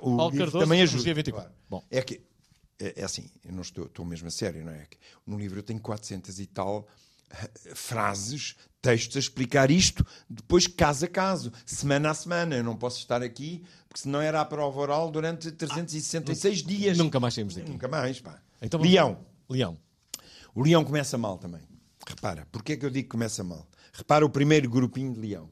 O 0.00 0.16
Paulo 0.16 0.30
livro 0.30 0.38
Cardoso, 0.46 0.58
também 0.64 0.80
ajuda. 0.80 1.12
24. 1.14 1.52
Bom. 1.68 1.84
É 1.90 2.00
que, 2.00 2.22
é, 2.80 3.00
é 3.02 3.04
assim, 3.04 3.28
eu 3.44 3.52
não 3.52 3.60
estou, 3.60 3.84
estou 3.84 4.02
mesmo 4.06 4.28
a 4.28 4.30
sério, 4.30 4.64
não 4.64 4.72
é? 4.72 4.86
No 5.26 5.38
livro 5.38 5.58
eu 5.58 5.62
tenho 5.62 5.78
400 5.78 6.38
e 6.40 6.46
tal 6.46 6.88
frases, 7.74 8.54
textos 8.80 9.16
a 9.16 9.20
explicar 9.20 9.70
isto, 9.70 10.04
depois 10.28 10.66
caso 10.66 11.04
a 11.06 11.08
caso, 11.08 11.52
semana 11.64 12.10
a 12.10 12.14
semana. 12.14 12.56
Eu 12.56 12.64
não 12.64 12.76
posso 12.76 12.98
estar 12.98 13.22
aqui, 13.22 13.62
porque 13.88 14.02
senão 14.02 14.20
era 14.20 14.40
a 14.40 14.44
prova 14.44 14.78
oral 14.80 15.10
durante 15.10 15.50
366 15.50 16.62
dias. 16.62 16.98
Nunca 16.98 17.18
mais 17.18 17.34
saímos 17.34 17.54
daqui. 17.54 17.70
Nunca 17.70 17.88
mais, 17.88 18.20
pá. 18.20 18.40
Então 18.60 18.80
Leão. 18.80 19.24
Leão. 19.48 19.78
O 20.54 20.62
leão 20.62 20.84
começa 20.84 21.18
mal 21.18 21.38
também. 21.38 21.62
Repara, 22.06 22.46
porquê 22.52 22.74
é 22.74 22.76
que 22.76 22.86
eu 22.86 22.90
digo 22.90 23.04
que 23.04 23.10
começa 23.10 23.42
mal? 23.42 23.66
Repara 23.92 24.24
o 24.24 24.30
primeiro 24.30 24.68
grupinho 24.68 25.12
de 25.12 25.20
leão. 25.20 25.50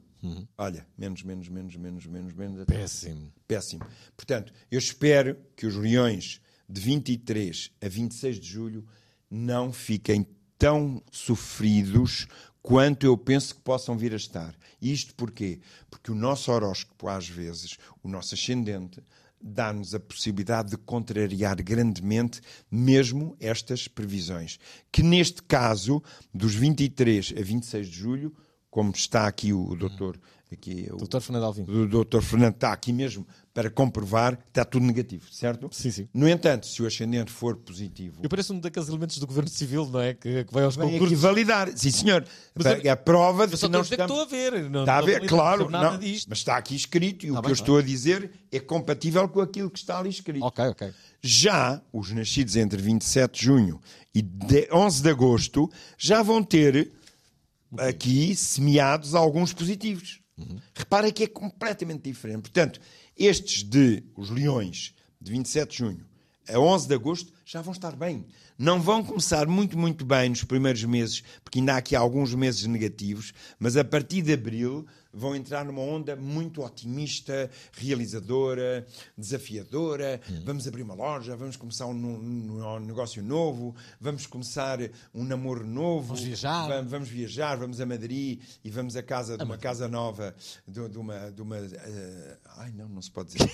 Olha, 0.56 0.86
menos, 0.96 1.22
menos, 1.24 1.48
menos, 1.48 1.74
menos, 1.74 2.06
menos, 2.06 2.32
menos. 2.32 2.64
Péssimo. 2.64 3.32
Péssimo. 3.48 3.84
Portanto, 4.16 4.52
eu 4.70 4.78
espero 4.78 5.36
que 5.56 5.66
os 5.66 5.74
leões 5.74 6.40
de 6.68 6.80
23 6.80 7.72
a 7.80 7.88
26 7.88 8.38
de 8.38 8.46
julho 8.46 8.86
não 9.28 9.72
fiquem 9.72 10.26
tão 10.62 11.02
sofridos 11.10 12.28
quanto 12.62 13.04
eu 13.04 13.18
penso 13.18 13.56
que 13.56 13.60
possam 13.62 13.98
vir 13.98 14.12
a 14.12 14.16
estar. 14.16 14.54
Isto 14.80 15.12
porquê? 15.16 15.58
Porque 15.90 16.12
o 16.12 16.14
nosso 16.14 16.52
horóscopo, 16.52 17.08
às 17.08 17.28
vezes, 17.28 17.76
o 18.00 18.08
nosso 18.08 18.36
ascendente, 18.36 19.02
dá-nos 19.40 19.92
a 19.92 19.98
possibilidade 19.98 20.70
de 20.70 20.76
contrariar 20.76 21.60
grandemente 21.60 22.40
mesmo 22.70 23.36
estas 23.40 23.88
previsões. 23.88 24.60
Que 24.92 25.02
neste 25.02 25.42
caso, 25.42 26.00
dos 26.32 26.54
23 26.54 27.34
a 27.36 27.42
26 27.42 27.88
de 27.88 27.96
julho, 27.96 28.32
como 28.72 28.90
está 28.90 29.26
aqui 29.26 29.52
o 29.52 29.76
doutor, 29.76 30.18
aqui, 30.50 30.88
o, 30.90 30.96
Doutor 30.96 31.20
Fernando 31.20 31.44
Alvim. 31.44 31.62
o 31.68 31.86
doutor 31.86 32.22
Fernando 32.22 32.54
está 32.54 32.72
aqui 32.72 32.90
mesmo 32.90 33.26
para 33.52 33.68
comprovar 33.68 34.34
que 34.34 34.44
está 34.48 34.64
tudo 34.64 34.86
negativo, 34.86 35.26
certo? 35.30 35.68
Sim, 35.70 35.90
sim. 35.90 36.08
No 36.14 36.26
entanto, 36.26 36.66
se 36.66 36.82
o 36.82 36.86
ascendente 36.86 37.30
for 37.30 37.54
positivo, 37.54 38.20
Eu 38.22 38.30
pareço 38.30 38.54
um 38.54 38.58
daqueles 38.58 38.88
elementos 38.88 39.18
do 39.18 39.26
governo 39.26 39.50
civil, 39.50 39.86
não 39.90 40.00
é? 40.00 40.14
Que, 40.14 40.44
que 40.44 40.54
vai 40.54 40.64
aos 40.64 40.74
vem 40.74 40.86
aqui 40.86 40.94
concursos. 40.94 41.20
validar. 41.20 41.68
Sim, 41.76 41.90
senhor. 41.90 42.24
Mas 42.54 42.64
é 42.82 42.88
a 42.88 42.96
prova 42.96 43.46
de 43.46 43.54
que 43.58 43.68
não 43.68 43.82
estamos... 43.82 44.10
estou 44.10 44.22
a 44.22 44.24
ver. 44.24 44.70
Não, 44.70 44.80
Está 44.80 44.96
a 44.96 45.02
ver? 45.02 45.26
Claro, 45.28 45.68
não, 45.68 45.92
mas 46.00 46.38
está 46.38 46.56
aqui 46.56 46.74
escrito 46.74 47.26
e 47.26 47.30
o 47.30 47.42
que 47.42 47.48
eu 47.50 47.52
estou 47.52 47.76
a 47.76 47.82
dizer 47.82 48.30
é 48.50 48.58
compatível 48.58 49.28
com 49.28 49.42
aquilo 49.42 49.68
que 49.68 49.78
está 49.78 49.98
ali 49.98 50.08
escrito. 50.08 50.46
Ok, 50.46 50.64
ok. 50.68 50.90
Já 51.20 51.82
os 51.92 52.10
nascidos 52.10 52.56
entre 52.56 52.80
27 52.80 53.38
de 53.38 53.44
junho 53.44 53.80
e 54.14 54.22
de 54.22 54.66
11 54.72 55.02
de 55.02 55.10
agosto 55.10 55.70
já 55.98 56.22
vão 56.22 56.42
ter 56.42 56.90
aqui 57.78 58.34
semeados 58.34 59.14
alguns 59.14 59.52
positivos. 59.52 60.20
Repara 60.74 61.12
que 61.12 61.24
é 61.24 61.26
completamente 61.26 62.02
diferente. 62.02 62.42
Portanto, 62.42 62.80
estes 63.16 63.62
de 63.62 64.02
os 64.16 64.30
leões 64.30 64.94
de 65.20 65.30
27 65.30 65.70
de 65.70 65.78
junho 65.78 66.12
a 66.48 66.58
11 66.58 66.88
de 66.88 66.94
agosto 66.94 67.32
já 67.44 67.60
vão 67.62 67.72
estar 67.72 67.94
bem. 67.94 68.26
Não 68.58 68.80
vão 68.80 69.02
começar 69.04 69.46
muito, 69.46 69.78
muito 69.78 70.04
bem 70.04 70.28
nos 70.30 70.44
primeiros 70.44 70.84
meses, 70.84 71.22
porque 71.42 71.58
ainda 71.58 71.74
há 71.74 71.76
aqui 71.78 71.94
alguns 71.94 72.34
meses 72.34 72.64
negativos, 72.66 73.32
mas 73.58 73.76
a 73.76 73.84
partir 73.84 74.22
de 74.22 74.32
abril 74.32 74.86
vão 75.12 75.36
entrar 75.36 75.64
numa 75.64 75.80
onda 75.82 76.16
muito 76.16 76.62
otimista, 76.62 77.50
realizadora, 77.72 78.86
desafiadora. 79.16 80.20
Vamos 80.44 80.66
abrir 80.66 80.82
uma 80.82 80.94
loja, 80.94 81.36
vamos 81.36 81.56
começar 81.56 81.86
um, 81.86 81.92
um- 81.94 82.64
um 82.76 82.80
negócio 82.80 83.22
novo, 83.22 83.74
vamos 84.00 84.26
começar 84.26 84.78
um 85.14 85.24
namoro 85.24 85.66
novo. 85.66 86.08
Vamos 86.08 86.22
viajar. 86.22 86.68
Va- 86.68 86.80
Vamos 86.82 87.08
viajar, 87.08 87.56
vamos 87.56 87.80
a 87.80 87.86
Madrid 87.86 88.40
e 88.64 88.70
vamos 88.70 88.96
à 88.96 89.02
casa 89.02 89.36
de 89.36 89.44
uma 89.44 89.56
casa 89.58 89.88
nova 89.88 90.34
de, 90.66 90.88
de 90.88 90.98
uma. 90.98 91.30
De 91.30 91.42
uma 91.42 91.56
eh, 91.58 92.38
ai, 92.56 92.72
não, 92.72 92.88
não 92.88 93.02
se 93.02 93.10
pode 93.10 93.32
dizer. 93.34 93.50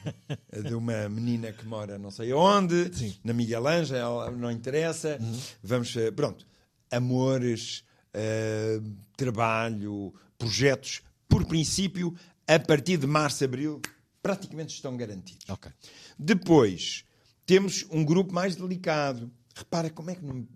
de 0.66 0.74
uma 0.74 1.08
menina 1.08 1.52
que 1.52 1.64
mora 1.66 1.98
não 1.98 2.10
sei 2.10 2.32
onde, 2.32 2.90
na 3.24 3.32
Miguel 3.32 3.66
Ângel, 3.66 3.96
ela- 3.98 4.30
não 4.30 4.50
interessa. 4.50 5.18
Vamos. 5.62 5.94
eh, 5.96 6.10
Pronto. 6.10 6.46
Amores, 6.90 7.84
eh, 8.12 8.80
trabalho, 9.16 10.12
projetos, 10.42 11.02
por 11.28 11.44
princípio, 11.46 12.12
a 12.48 12.58
partir 12.58 12.96
de 12.96 13.06
março, 13.06 13.44
abril, 13.44 13.80
praticamente 14.20 14.74
estão 14.74 14.96
garantidos. 14.96 15.48
Ok. 15.48 15.70
Depois, 16.18 17.04
temos 17.46 17.86
um 17.90 18.04
grupo 18.04 18.34
mais 18.34 18.56
delicado. 18.56 19.30
Repara 19.54 19.88
como 19.88 20.10
é 20.10 20.16
que 20.16 20.24
não... 20.24 20.46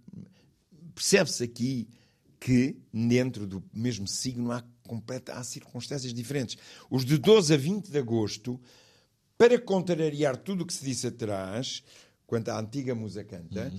percebe-se 0.92 1.44
aqui 1.44 1.88
que 2.40 2.76
dentro 2.92 3.46
do 3.46 3.62
mesmo 3.72 4.08
signo 4.08 4.50
há, 4.50 4.64
completa, 4.82 5.34
há 5.34 5.44
circunstâncias 5.44 6.12
diferentes. 6.12 6.56
Os 6.90 7.04
de 7.04 7.16
12 7.16 7.54
a 7.54 7.56
20 7.56 7.88
de 7.88 7.98
agosto, 7.98 8.60
para 9.38 9.56
contrariar 9.56 10.36
tudo 10.36 10.62
o 10.62 10.66
que 10.66 10.74
se 10.74 10.84
disse 10.84 11.06
atrás, 11.06 11.84
quanto 12.26 12.48
à 12.48 12.58
antiga 12.58 12.92
musa 12.92 13.22
canta, 13.22 13.72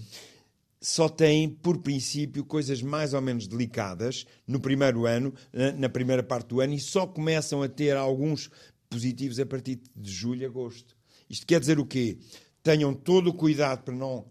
só 0.81 1.09
têm, 1.09 1.49
por 1.49 1.79
princípio, 1.79 2.45
coisas 2.45 2.81
mais 2.81 3.13
ou 3.13 3.21
menos 3.21 3.47
delicadas 3.47 4.25
no 4.45 4.59
primeiro 4.59 5.05
ano, 5.05 5.33
na- 5.77 5.89
primeira 5.89 6.21
parte 6.21 6.49
do 6.49 6.61
ano, 6.61 6.73
e 6.73 6.79
só 6.79 7.07
começam 7.07 7.63
a 7.63 7.67
ter 7.69 7.95
alguns 7.97 8.49
positivos 8.89 9.39
a 9.39 9.45
partir 9.45 9.81
de 9.95 10.11
julho 10.11 10.43
e 10.43 10.45
agosto. 10.45 10.95
Isto 11.29 11.45
quer 11.47 11.59
dizer 11.59 11.79
o 11.79 11.85
quê? 11.85 12.17
Tenham 12.63 12.93
todo 12.93 13.29
o 13.29 13.33
cuidado 13.33 13.83
para 13.83 13.93
não 13.95 14.25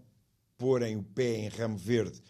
porem 0.56 0.96
o 0.96 1.02
pé 1.02 1.36
em 1.36 1.48
ramo 1.48 1.76
verde 1.76 2.22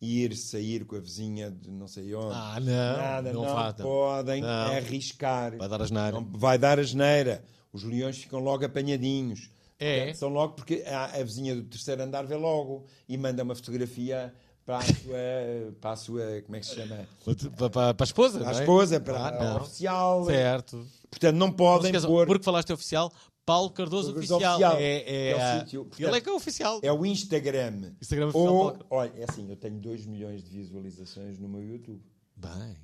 e 0.00 0.22
ir 0.22 0.36
sair 0.36 0.84
com 0.84 0.96
a 0.96 1.00
vizinha 1.00 1.50
de 1.50 1.70
não 1.70 1.88
sei 1.88 2.14
onde. 2.14 2.34
Ah, 2.34 2.58
não, 2.60 2.96
Nada, 2.96 3.32
não 3.32 3.44
não, 3.44 3.72
podem 3.74 4.42
Não. 4.42 4.48
arriscar. 4.48 5.56
Vai 5.56 5.68
dar 5.68 5.82
asneira. 5.82 6.12
Não, 6.12 6.24
vai 6.24 6.58
dar 6.58 6.78
asneira. 6.78 7.44
Os 7.72 7.82
leões 7.82 8.18
ficam 8.18 8.38
logo 8.40 8.64
apanhadinhos. 8.64 9.50
É? 9.78 10.12
São 10.14 10.28
logo 10.30 10.54
porque 10.54 10.82
a, 10.86 11.04
a 11.16 11.22
vizinha 11.22 11.54
do 11.54 11.64
terceiro 11.64 12.02
andar 12.02 12.26
vê 12.26 12.36
logo 12.36 12.86
e 13.08 13.16
manda 13.18 13.42
uma 13.42 13.54
fotografia 13.54 14.32
para 14.64 14.78
a 14.78 14.82
sua, 14.82 15.72
para 15.80 15.90
a 15.92 15.96
sua 15.96 16.42
como 16.42 16.56
é 16.56 16.60
que 16.60 16.66
se 16.66 16.74
chama? 16.74 17.08
Para, 17.56 17.70
para, 17.70 17.94
para 17.94 18.04
a 18.04 18.06
esposa, 18.06 18.38
Para 18.40 18.48
a 18.48 18.52
não 18.52 18.58
é? 18.58 18.62
esposa, 18.62 19.00
para 19.00 19.18
Ah, 19.18 19.28
a 19.28 19.44
não. 19.44 19.56
oficial. 19.62 20.24
Certo. 20.26 20.86
Portanto, 21.10 21.36
não 21.36 21.46
Não 21.48 21.52
podem 21.54 21.90
esqueçam, 21.90 22.10
pôr. 22.10 22.26
Porque 22.26 22.44
falaste 22.44 22.72
oficial, 22.72 23.12
Paulo 23.44 23.70
Cardoso 23.70 24.12
Cardoso 24.14 24.34
oficial. 24.34 24.52
Oficial. 24.52 24.76
É, 24.76 24.96
é, 24.96 25.28
É 25.30 25.34
o 25.36 25.60
sítio, 25.60 25.84
portanto, 25.84 26.08
Ele 26.08 26.16
é 26.16 26.20
que 26.20 26.28
é 26.28 26.32
oficial. 26.32 26.80
É 26.82 26.92
o 26.92 27.06
Instagram. 27.06 27.92
Instagram 28.00 28.26
oficial 28.28 28.54
Ou, 28.54 28.78
olha, 28.90 29.12
é 29.16 29.24
assim, 29.28 29.48
eu 29.48 29.56
tenho 29.56 29.78
2 29.78 30.06
milhões 30.06 30.42
de 30.42 30.50
visualizações 30.50 31.38
no 31.38 31.48
meu 31.48 31.62
YouTube. 31.62 32.02
Bem, 32.34 32.76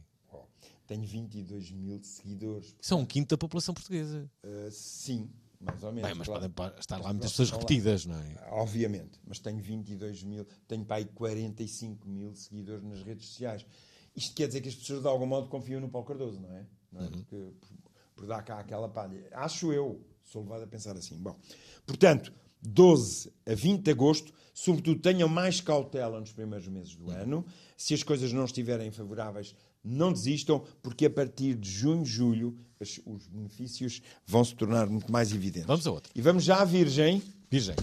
Tenho 0.86 1.04
22 1.06 1.70
mil 1.70 1.98
seguidores. 2.02 2.76
isso 2.80 2.92
é 2.92 2.96
um 2.96 3.04
quinto 3.06 3.30
da 3.34 3.38
população 3.38 3.72
portuguesa. 3.72 4.30
Uh, 4.44 4.70
sim, 4.70 5.30
mais 5.62 5.82
ou 5.82 5.92
menos. 5.92 6.08
Bem, 6.08 6.18
mas 6.18 6.26
claro. 6.28 6.50
podem 6.50 6.78
estar 6.78 6.98
lá 6.98 7.12
muitas 7.12 7.30
pessoas 7.30 7.50
lá. 7.50 7.58
repetidas, 7.58 8.06
não 8.06 8.18
é? 8.18 8.48
Obviamente, 8.50 9.20
mas 9.26 9.38
tenho 9.38 9.62
22 9.62 10.22
mil, 10.24 10.46
tenho 10.66 10.84
para 10.84 10.96
aí 10.96 11.04
45 11.06 12.08
mil 12.08 12.34
seguidores 12.34 12.84
nas 12.84 13.02
redes 13.02 13.26
sociais. 13.26 13.64
Isto 14.14 14.34
quer 14.34 14.48
dizer 14.48 14.60
que 14.60 14.68
as 14.68 14.74
pessoas 14.74 15.02
de 15.02 15.08
algum 15.08 15.26
modo 15.26 15.48
confiam 15.48 15.80
no 15.80 15.88
Paulo 15.88 16.06
Cardoso, 16.06 16.40
não 16.40 16.52
é? 16.52 16.66
Não 16.92 17.00
é? 17.02 17.08
Porque, 17.08 17.36
por, 17.60 17.92
por 18.14 18.26
dar 18.26 18.42
cá 18.42 18.58
aquela 18.58 18.88
palha. 18.88 19.28
Acho 19.32 19.72
eu, 19.72 20.04
sou 20.24 20.42
levado 20.42 20.64
a 20.64 20.66
pensar 20.66 20.96
assim. 20.96 21.16
Bom, 21.16 21.38
portanto, 21.86 22.32
12 22.62 23.32
a 23.46 23.54
20 23.54 23.82
de 23.82 23.90
agosto, 23.90 24.32
sobretudo 24.54 25.00
tenham 25.00 25.28
mais 25.28 25.60
cautela 25.60 26.20
nos 26.20 26.32
primeiros 26.32 26.68
meses 26.68 26.94
do 26.94 27.10
ano. 27.10 27.44
Se 27.76 27.94
as 27.94 28.02
coisas 28.02 28.32
não 28.32 28.44
estiverem 28.44 28.90
favoráveis, 28.90 29.54
Não 29.84 30.12
desistam, 30.12 30.64
porque 30.82 31.06
a 31.06 31.10
partir 31.10 31.54
de 31.54 31.70
junho, 31.70 32.04
julho, 32.04 32.56
os 33.04 33.26
benefícios 33.26 34.00
vão 34.26 34.44
se 34.44 34.54
tornar 34.54 34.86
muito 34.88 35.10
mais 35.10 35.32
evidentes. 35.32 35.66
Vamos 35.66 35.86
a 35.86 35.90
outra. 35.90 36.12
E 36.14 36.20
vamos 36.20 36.44
já 36.44 36.60
à 36.60 36.64
Virgem, 36.64 37.22
Virgem. 37.50 37.74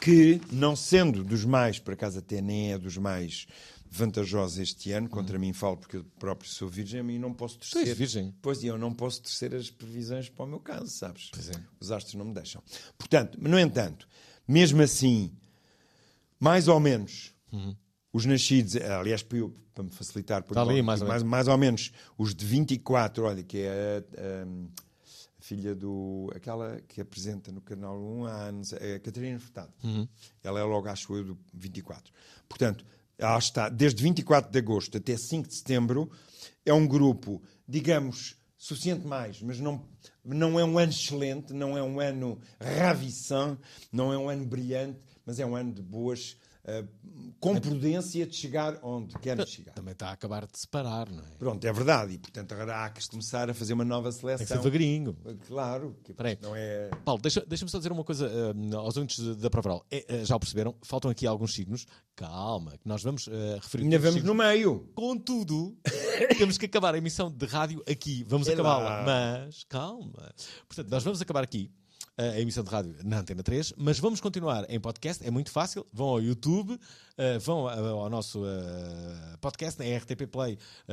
que, 0.00 0.40
não 0.50 0.74
sendo 0.74 1.22
dos 1.22 1.44
mais, 1.44 1.78
por 1.78 1.94
acaso 1.94 2.18
até 2.18 2.40
nem 2.40 2.72
é 2.72 2.78
dos 2.78 2.96
mais 2.96 3.46
vantajosos 3.90 4.58
este 4.58 4.90
ano, 4.90 5.08
contra 5.08 5.38
mim 5.38 5.52
falo 5.52 5.76
porque 5.76 5.98
eu 5.98 6.04
próprio 6.18 6.50
sou 6.50 6.68
virgem 6.68 7.00
e 7.12 7.18
não 7.18 7.32
posso 7.32 7.58
és 7.60 7.70
torcer. 7.70 7.94
virgem. 7.94 8.34
Pois, 8.42 8.62
e 8.62 8.66
eu 8.66 8.76
não 8.76 8.92
posso 8.92 9.22
torcer 9.22 9.54
as 9.54 9.70
previsões 9.70 10.28
para 10.28 10.44
o 10.44 10.48
meu 10.48 10.58
caso, 10.58 10.88
sabes? 10.88 11.30
Pois 11.32 11.48
é. 11.48 11.54
Os 11.78 11.92
astros 11.92 12.14
não 12.14 12.24
me 12.24 12.34
deixam. 12.34 12.60
Portanto, 12.98 13.38
no 13.40 13.56
entanto, 13.58 14.08
mesmo 14.48 14.82
assim, 14.82 15.30
mais 16.40 16.66
ou 16.66 16.80
menos, 16.80 17.32
os 18.14 18.24
nascidos, 18.24 18.76
aliás, 18.76 19.22
para, 19.22 19.38
eu- 19.38 19.54
para 19.74 19.84
me 19.84 19.90
facilitar, 19.90 20.42
por 20.44 20.56
ali, 20.56 20.78
igual, 20.78 20.84
mais 20.86 21.02
ou 21.02 21.08
mais, 21.08 21.22
mais 21.22 21.48
ou 21.48 21.58
menos, 21.58 21.92
os 22.16 22.34
de 22.34 22.46
24, 22.46 23.24
olha, 23.24 23.42
que 23.42 23.58
é 23.58 24.02
a, 24.16 24.42
a- 24.44 24.84
filha 25.40 25.74
do. 25.74 26.30
aquela 26.34 26.80
que 26.88 27.00
apresenta 27.02 27.52
no 27.52 27.60
canal 27.60 28.00
1 28.00 28.24
há 28.24 28.32
anos, 28.32 28.72
é 28.72 28.94
a 28.94 29.00
Catarina 29.00 29.38
Furtado. 29.38 29.72
Ela 30.42 30.60
é 30.60 30.62
logo, 30.62 30.88
acho 30.88 31.14
eu, 31.14 31.22
do 31.24 31.38
24. 31.52 32.10
Portanto, 32.48 32.86
ela 33.18 33.38
está 33.38 33.68
desde 33.68 34.02
24 34.02 34.50
de 34.50 34.58
agosto 34.58 34.96
até 34.96 35.14
5 35.16 35.46
de 35.48 35.54
setembro. 35.54 36.10
É 36.64 36.72
um 36.72 36.86
grupo, 36.86 37.42
digamos, 37.68 38.36
suficiente 38.56 39.06
mais, 39.06 39.42
mas 39.42 39.60
não, 39.60 39.84
não 40.24 40.58
é 40.58 40.64
um 40.64 40.78
ano 40.78 40.90
excelente, 40.92 41.52
não 41.52 41.76
é 41.76 41.82
um 41.82 42.00
ano 42.00 42.38
ravissant, 42.58 43.58
não 43.92 44.12
é 44.12 44.16
um 44.16 44.28
ano 44.30 44.46
brilhante, 44.46 44.98
mas 45.26 45.38
é 45.38 45.44
um 45.44 45.54
ano 45.54 45.72
de 45.74 45.82
boas, 45.82 46.38
com 47.40 47.60
prudência 47.60 48.26
de 48.26 48.34
chegar 48.34 48.78
onde 48.82 49.14
querem 49.18 49.46
chegar. 49.46 49.72
Também 49.74 49.92
está 49.92 50.08
a 50.08 50.12
acabar 50.12 50.46
de 50.46 50.58
separar, 50.58 51.10
não 51.10 51.22
é? 51.22 51.28
Pronto, 51.38 51.62
é 51.64 51.72
verdade. 51.72 52.14
E, 52.14 52.18
portanto, 52.18 52.52
agora 52.52 52.84
há 52.84 52.90
que 52.90 53.06
começar 53.08 53.50
a 53.50 53.54
fazer 53.54 53.74
uma 53.74 53.84
nova 53.84 54.10
Tem 54.10 54.18
que 54.20 54.26
ser 54.28 54.36
seleção. 54.38 54.56
devagarinho. 54.58 55.16
Claro, 55.46 55.94
que 56.02 56.14
não 56.42 56.56
é... 56.56 56.88
Paulo, 57.04 57.20
deixa- 57.20 57.44
deixa-me 57.46 57.70
só 57.70 57.78
dizer 57.78 57.92
uma 57.92 58.04
coisa 58.04 58.26
eh, 58.26 58.74
aos 58.76 58.96
ouvintes 58.96 59.36
da 59.36 59.50
Provaral. 59.50 59.84
É, 59.90 60.04
eh, 60.08 60.24
já 60.24 60.36
o 60.36 60.40
perceberam? 60.40 60.74
Faltam 60.82 61.10
aqui 61.10 61.26
alguns 61.26 61.52
signos. 61.54 61.86
Calma, 62.16 62.72
que 62.72 62.88
nós 62.88 63.02
vamos 63.02 63.28
eh, 63.28 63.58
referir. 63.60 63.84
Ainda 63.84 63.98
vamos 63.98 64.22
no 64.22 64.28
signos. 64.32 64.46
meio. 64.46 64.88
Contudo, 64.94 65.76
temos 66.38 66.56
que 66.56 66.64
acabar 66.66 66.94
a 66.94 66.98
emissão 66.98 67.30
de 67.30 67.44
rádio 67.46 67.82
aqui. 67.88 68.24
Vamos 68.26 68.48
acabá-la. 68.48 69.02
Mas, 69.04 69.64
calma. 69.64 70.32
Portanto, 70.66 70.88
nós 70.90 71.02
vamos 71.02 71.20
acabar 71.20 71.44
aqui 71.44 71.70
eh, 71.70 71.83
a 72.16 72.38
emissão 72.40 72.62
de 72.62 72.70
rádio 72.70 72.94
na 73.04 73.18
Antena 73.20 73.42
3, 73.42 73.74
mas 73.76 73.98
vamos 73.98 74.20
continuar 74.20 74.64
em 74.68 74.78
podcast. 74.78 75.26
É 75.26 75.30
muito 75.30 75.50
fácil. 75.50 75.84
Vão 75.92 76.08
ao 76.08 76.22
YouTube, 76.22 76.78
eh, 77.16 77.38
vão 77.38 77.68
eh, 77.68 77.76
ao 77.76 78.08
nosso 78.08 78.44
eh, 78.46 79.36
podcast 79.40 79.78
na 79.80 79.86
rtpplay.pt. 79.98 80.84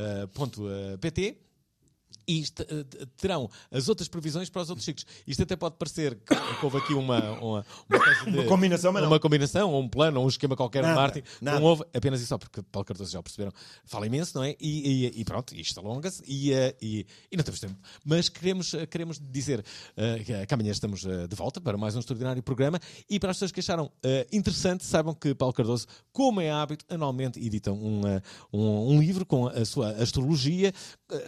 E 2.27 2.43
eh, 2.59 3.05
terão 3.17 3.49
as 3.71 3.89
outras 3.89 4.07
previsões 4.07 4.49
para 4.49 4.61
os 4.61 4.69
outros 4.69 4.85
ciclos. 4.85 5.05
Isto 5.27 5.43
até 5.43 5.55
pode 5.55 5.75
parecer 5.75 6.15
que, 6.15 6.35
que 6.35 6.65
houve 6.65 6.77
aqui 6.77 6.93
uma, 6.93 7.19
uma, 7.39 7.65
uma, 7.89 7.99
de- 8.31 8.37
Uma 8.39 8.45
combinação, 8.45 8.91
mas 8.93 9.01
não. 9.03 9.09
uma 9.09 9.19
combinação, 9.19 9.71
ou 9.71 9.81
um 9.81 9.87
plano, 9.89 10.19
ou 10.19 10.25
um 10.25 10.29
esquema 10.29 10.55
qualquer 10.55 10.81
de 10.83 10.87
Nada, 10.89 11.01
marketing. 11.01 11.27
nada. 11.41 11.59
Não 11.59 11.65
houve 11.65 11.83
apenas 11.93 12.19
isso 12.19 12.29
só, 12.29 12.37
porque 12.37 12.61
Paulo 12.63 12.85
Cardoso 12.85 13.11
já 13.11 13.19
o 13.19 13.23
perceberam. 13.23 13.51
Fala 13.85 14.05
imenso, 14.07 14.37
não 14.37 14.43
é? 14.43 14.55
E, 14.59 15.07
e- 15.07 15.21
e 15.21 15.25
pronto, 15.25 15.53
isto 15.55 15.79
alonga-se 15.79 16.23
e, 16.27 16.53
eh, 16.53 16.75
e, 16.81 17.05
e 17.31 17.37
não 17.37 17.43
temos 17.43 17.59
tempo. 17.59 17.75
Mas 18.05 18.29
queremos, 18.29 18.73
eh, 18.73 18.85
queremos 18.85 19.19
dizer 19.19 19.63
eh, 19.97 20.19
que- 20.25 20.45
que 20.45 20.53
amanhã 20.53 20.71
estamos 20.71 21.03
eh, 21.05 21.27
de 21.27 21.35
volta 21.35 21.59
para 21.59 21.77
mais 21.77 21.95
um 21.95 21.99
extraordinário 21.99 22.41
programa 22.43 22.79
e 23.09 23.19
para 23.19 23.31
as 23.31 23.37
pessoas 23.37 23.51
que 23.51 23.59
acharam 23.59 23.91
eh, 24.03 24.27
interessante, 24.31 24.85
saibam 24.85 25.13
que 25.13 25.33
Paulo 25.33 25.53
Cardoso, 25.53 25.87
como 26.13 26.39
é 26.41 26.51
hábito, 26.51 26.85
anualmente 26.89 27.39
editam 27.39 27.75
um, 27.75 28.01
um, 28.53 28.95
um 28.95 28.99
livro 29.01 29.25
com 29.25 29.47
a 29.47 29.65
sua 29.65 29.91
astrologia. 29.91 30.73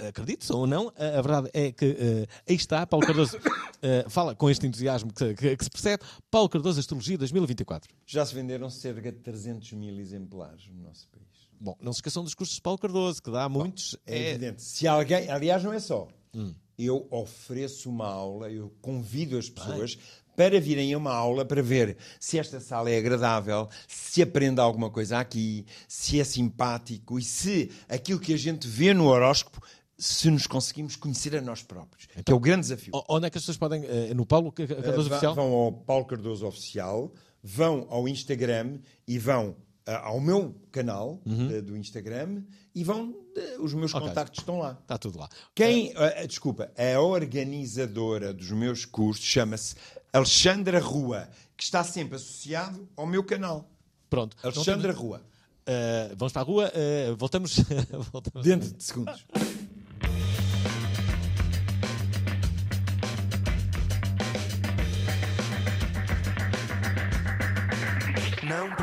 Acredite 0.07 0.51
ou 0.51 0.65
não, 0.65 0.82
a 0.97 1.19
a 1.19 1.21
verdade 1.21 1.49
é 1.53 1.71
que 1.71 1.85
eh, 1.85 2.25
aí 2.47 2.55
está, 2.55 2.85
Paulo 2.87 3.05
Cardoso 3.05 3.37
eh, 3.81 4.05
fala 4.09 4.35
com 4.35 4.49
este 4.49 4.65
entusiasmo 4.67 5.13
que, 5.13 5.33
que- 5.35 5.55
que 5.57 5.63
se 5.63 5.69
percebe. 5.69 6.03
Paulo 6.31 6.49
Cardoso, 6.49 6.79
Astrologia 6.79 7.17
2024. 7.17 7.89
Já 8.05 8.25
se 8.25 8.33
venderam 8.33 8.69
cerca 8.69 9.11
de 9.11 9.19
300 9.19 9.71
mil 9.73 9.99
exemplares 9.99 10.67
no 10.67 10.81
nosso 10.83 11.07
país. 11.09 11.23
Bom, 11.59 11.77
não 11.81 11.93
se 11.93 11.97
esqueçam 11.99 12.23
dos 12.23 12.33
cursos 12.33 12.55
de 12.55 12.61
Paulo 12.61 12.77
Cardoso, 12.79 13.21
que 13.21 13.31
dá 13.31 13.47
muitos. 13.47 13.95
É, 14.05 14.31
evidente. 14.31 14.61
Se 14.61 14.85
alguém, 14.87 15.29
aliás, 15.29 15.63
não 15.63 15.71
é 15.71 15.79
só. 15.79 16.07
Hum. 16.35 16.53
Eu 16.77 17.07
ofereço 17.11 17.89
uma 17.89 18.07
aula, 18.07 18.49
eu 18.49 18.73
convido 18.81 19.37
as 19.37 19.49
pessoas 19.49 19.97
para 20.35 20.59
virem 20.59 20.91
a 20.93 20.97
uma 20.97 21.13
aula 21.13 21.45
para 21.45 21.61
ver 21.61 21.95
se 22.19 22.39
esta 22.39 22.59
sala 22.59 22.89
é 22.89 22.97
agradável, 22.97 23.69
se 23.87 24.19
aprende 24.23 24.59
alguma 24.59 24.89
coisa 24.89 25.19
aqui, 25.19 25.63
se 25.87 26.19
é 26.19 26.23
simpático 26.23 27.19
e 27.19 27.23
se 27.23 27.71
aquilo 27.87 28.19
que 28.19 28.33
a 28.33 28.37
gente 28.37 28.67
vê 28.67 28.95
no 28.95 29.05
horóscopo, 29.05 29.61
se 29.97 30.29
nos 30.31 30.47
conseguimos 30.47 30.95
conhecer 30.95 31.35
a 31.35 31.41
nós 31.41 31.61
próprios. 31.63 32.07
que 32.25 32.31
é 32.31 32.35
o 32.35 32.39
grande 32.39 32.61
desafio. 32.61 32.93
Onde 33.07 33.27
é 33.27 33.29
que 33.29 33.37
as 33.37 33.43
pessoas 33.43 33.57
podem. 33.57 33.83
eh, 33.85 34.13
no 34.13 34.25
Paulo 34.25 34.51
Ca- 34.51 34.65
Cardoso 34.67 35.07
Uh, 35.07 35.09
va- 35.09 35.15
Oficial? 35.15 35.35
Vão 35.35 35.51
ao 35.53 35.71
Paulo 35.71 36.05
Cardoso 36.05 36.45
Oficial, 36.47 37.13
vão 37.43 37.87
ao 37.89 38.07
Instagram 38.07 38.79
e 39.07 39.17
vão 39.19 39.55
ah, 39.85 40.07
ao 40.07 40.19
meu 40.19 40.55
canal 40.71 41.21
eh, 41.51 41.61
do 41.61 41.75
Instagram 41.77 42.43
e 42.73 42.83
vão. 42.83 43.13
eh, 43.35 43.57
os 43.59 43.73
meus 43.73 43.91
Uhum. 43.93 43.97
Ok. 43.99 44.09
contactos 44.09 44.39
estão 44.39 44.59
lá. 44.59 44.77
Está 44.81 44.97
tudo 44.97 45.19
lá. 45.19 45.29
Quem, 45.53 45.91
ah, 45.95 46.25
desculpa, 46.25 46.71
a 46.77 46.99
organizadora 47.01 48.33
dos 48.33 48.49
meus 48.51 48.85
cursos 48.85 49.23
chama-se 49.25 49.75
Alexandra 50.11 50.79
Rua, 50.79 51.29
que 51.57 51.63
está 51.63 51.83
sempre 51.83 52.15
associado 52.15 52.87
ao 52.95 53.05
meu 53.05 53.23
canal. 53.23 53.69
Pronto. 54.09 54.35
Alexandra 54.43 54.91
Rua. 54.93 55.21
Eh, 55.65 56.13
vamos 56.17 56.31
para 56.33 56.41
a 56.41 56.45
rua. 56.45 56.71
eh, 56.73 57.13
voltamos. 57.17 57.55
voltamos. 58.11 58.45
Dentro 58.45 58.71
de 58.73 58.83
segundos. 58.83 59.25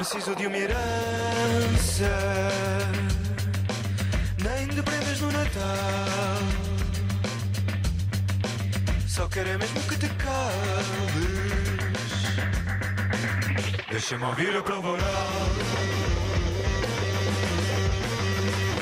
Preciso 0.01 0.35
de 0.35 0.47
uma 0.47 0.57
herança, 0.57 2.11
nem 4.43 4.67
de 4.69 4.83
prendas 4.83 5.21
no 5.21 5.31
Natal. 5.31 6.39
Só 9.07 9.29
quero 9.29 9.51
é 9.51 9.59
mesmo 9.59 9.79
que 9.83 9.99
te 9.99 10.09
calmes. 10.09 10.41
Deixa-me 13.91 14.25
ouvir 14.25 14.57
a 14.57 14.63
prova 14.63 14.89
oral. 14.89 15.29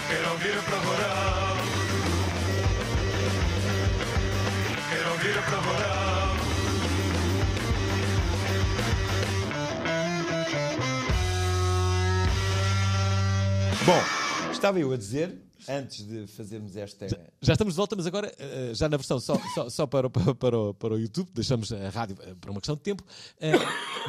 Quero 0.09 0.31
ouvir 0.31 0.57
a 0.57 0.63
prova 0.63 0.89
oral. 0.89 1.57
Quero 4.89 5.11
ouvir 5.11 5.37
a 5.37 5.43
prova 5.43 5.71
oral. 5.73 5.98
Bom, 13.89 14.51
estava 14.53 14.79
eu 14.79 14.93
a 14.93 14.99
dizer, 14.99 15.35
antes 15.67 16.07
de 16.07 16.27
fazermos 16.27 16.77
esta. 16.77 17.07
Já 17.41 17.55
estamos 17.55 17.73
de 17.73 17.79
volta, 17.79 17.97
mas 17.97 18.07
agora 18.07 18.31
eh, 18.39 18.73
já 18.75 18.87
na 18.87 18.99
versão 18.99 19.19
só, 19.19 19.35
só, 19.55 19.71
só 19.71 19.87
para, 19.87 20.09
o- 20.09 20.11
para, 20.11 20.35
para, 20.35 20.59
o, 20.59 20.75
para 20.75 20.93
o 20.95 20.99
YouTube, 20.99 21.31
deixamos 21.33 21.73
a 21.73 21.89
rádio 21.89 22.15
eh, 22.21 22.35
para 22.39 22.51
uma 22.51 22.61
questão 22.61 22.77
de 22.77 22.83
tempo. 22.83 23.03
Eh, 23.41 23.53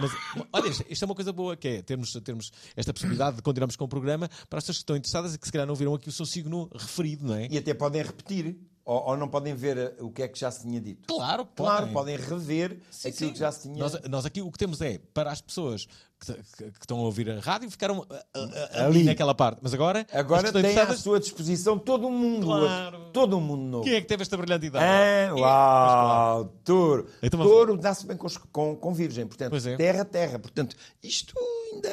mas 0.02 0.12
olha, 0.52 0.68
isto, 0.68 0.84
isto 0.90 1.02
é 1.02 1.06
uma 1.06 1.16
coisa 1.16 1.32
boa, 1.32 1.56
que 1.56 1.68
é 1.70 1.82
termos, 1.82 2.12
termos 2.26 2.52
esta 2.76 2.92
possibilidade 2.94 3.38
de 3.38 3.42
continuarmos 3.42 3.78
com 3.78 3.86
o 3.86 3.88
programa 3.88 4.28
para 4.50 4.58
as 4.60 4.64
pessoas 4.66 4.78
que 4.80 4.82
estão 4.82 4.98
interessadas 4.98 5.34
e 5.36 5.38
que 5.40 5.46
se 5.48 5.52
calhar 5.54 5.66
não 5.66 5.76
viram 5.76 5.94
aqui 5.96 6.10
o 6.10 6.12
seu 6.12 6.26
signo 6.26 6.70
referido, 6.76 7.26
não 7.26 7.36
é? 7.36 7.48
E 7.50 7.58
até 7.58 7.74
podem 7.74 8.04
repetir. 8.04 8.58
Ou, 8.90 9.10
ou 9.10 9.18
não 9.18 9.28
podem 9.28 9.54
ver 9.54 9.78
eh, 9.78 9.94
o 10.00 10.10
que 10.10 10.24
é 10.24 10.28
que 10.28 10.40
já 10.40 10.50
se 10.50 10.62
tinha 10.64 10.82
dito. 10.82 11.14
Claro, 11.14 11.46
Claro, 11.56 11.88
podem. 11.90 11.94
podem 11.94 12.18
rever 12.18 12.80
aquilo 13.06 13.32
que 13.34 13.38
já 13.38 13.52
se 13.52 13.62
tinha 13.62 13.78
Nós, 13.78 14.02
nós 14.10 14.26
aqui 14.26 14.42
o 14.42 14.52
que 14.52 14.58
temos 14.58 14.82
é, 14.82 14.98
para 15.14 15.32
as 15.32 15.40
pessoas 15.42 15.86
que, 16.20 16.34
que- 16.34 16.72
que 16.72 16.80
estão 16.82 16.98
a 16.98 17.02
ouvir 17.02 17.30
a 17.30 17.40
rádio, 17.40 17.70
ficaram 17.70 18.04
ah, 18.10 18.26
ah, 18.34 18.70
ah, 18.74 18.86
ali 18.88 19.04
naquela 19.04 19.36
parte. 19.36 19.60
Mas 19.62 19.76
agora, 19.76 20.08
Agora 20.12 20.52
tem 20.52 20.62
à 20.66 20.72
interessadas, 20.72 21.02
sua 21.02 21.20
disposição 21.20 21.78
todo 21.78 22.08
o 22.08 22.12
mundo. 22.12 22.48
Claro. 22.48 23.12
Todo 23.14 23.38
o 23.38 23.42
mundo 23.42 23.62
novo. 23.62 23.84
quem 23.84 23.94
é 23.94 24.02
que 24.02 24.08
teve 24.08 24.24
esta 24.24 24.36
brilhante 24.36 24.66
ideia? 24.66 24.84
Ah, 24.84 25.36
uau, 25.36 26.46
touro. 26.64 27.08
Então 27.22 27.40
touro 27.42 27.78
dá-se 27.78 28.08
bem 28.08 28.18
com, 28.18 28.28
com, 28.52 28.76
com 28.76 28.94
virgem. 28.94 29.28
Portanto, 29.28 29.56
é. 29.56 29.76
terra, 29.78 30.04
terra. 30.04 30.40
Portanto, 30.40 30.76
isto 31.04 31.34
ainda 31.74 31.90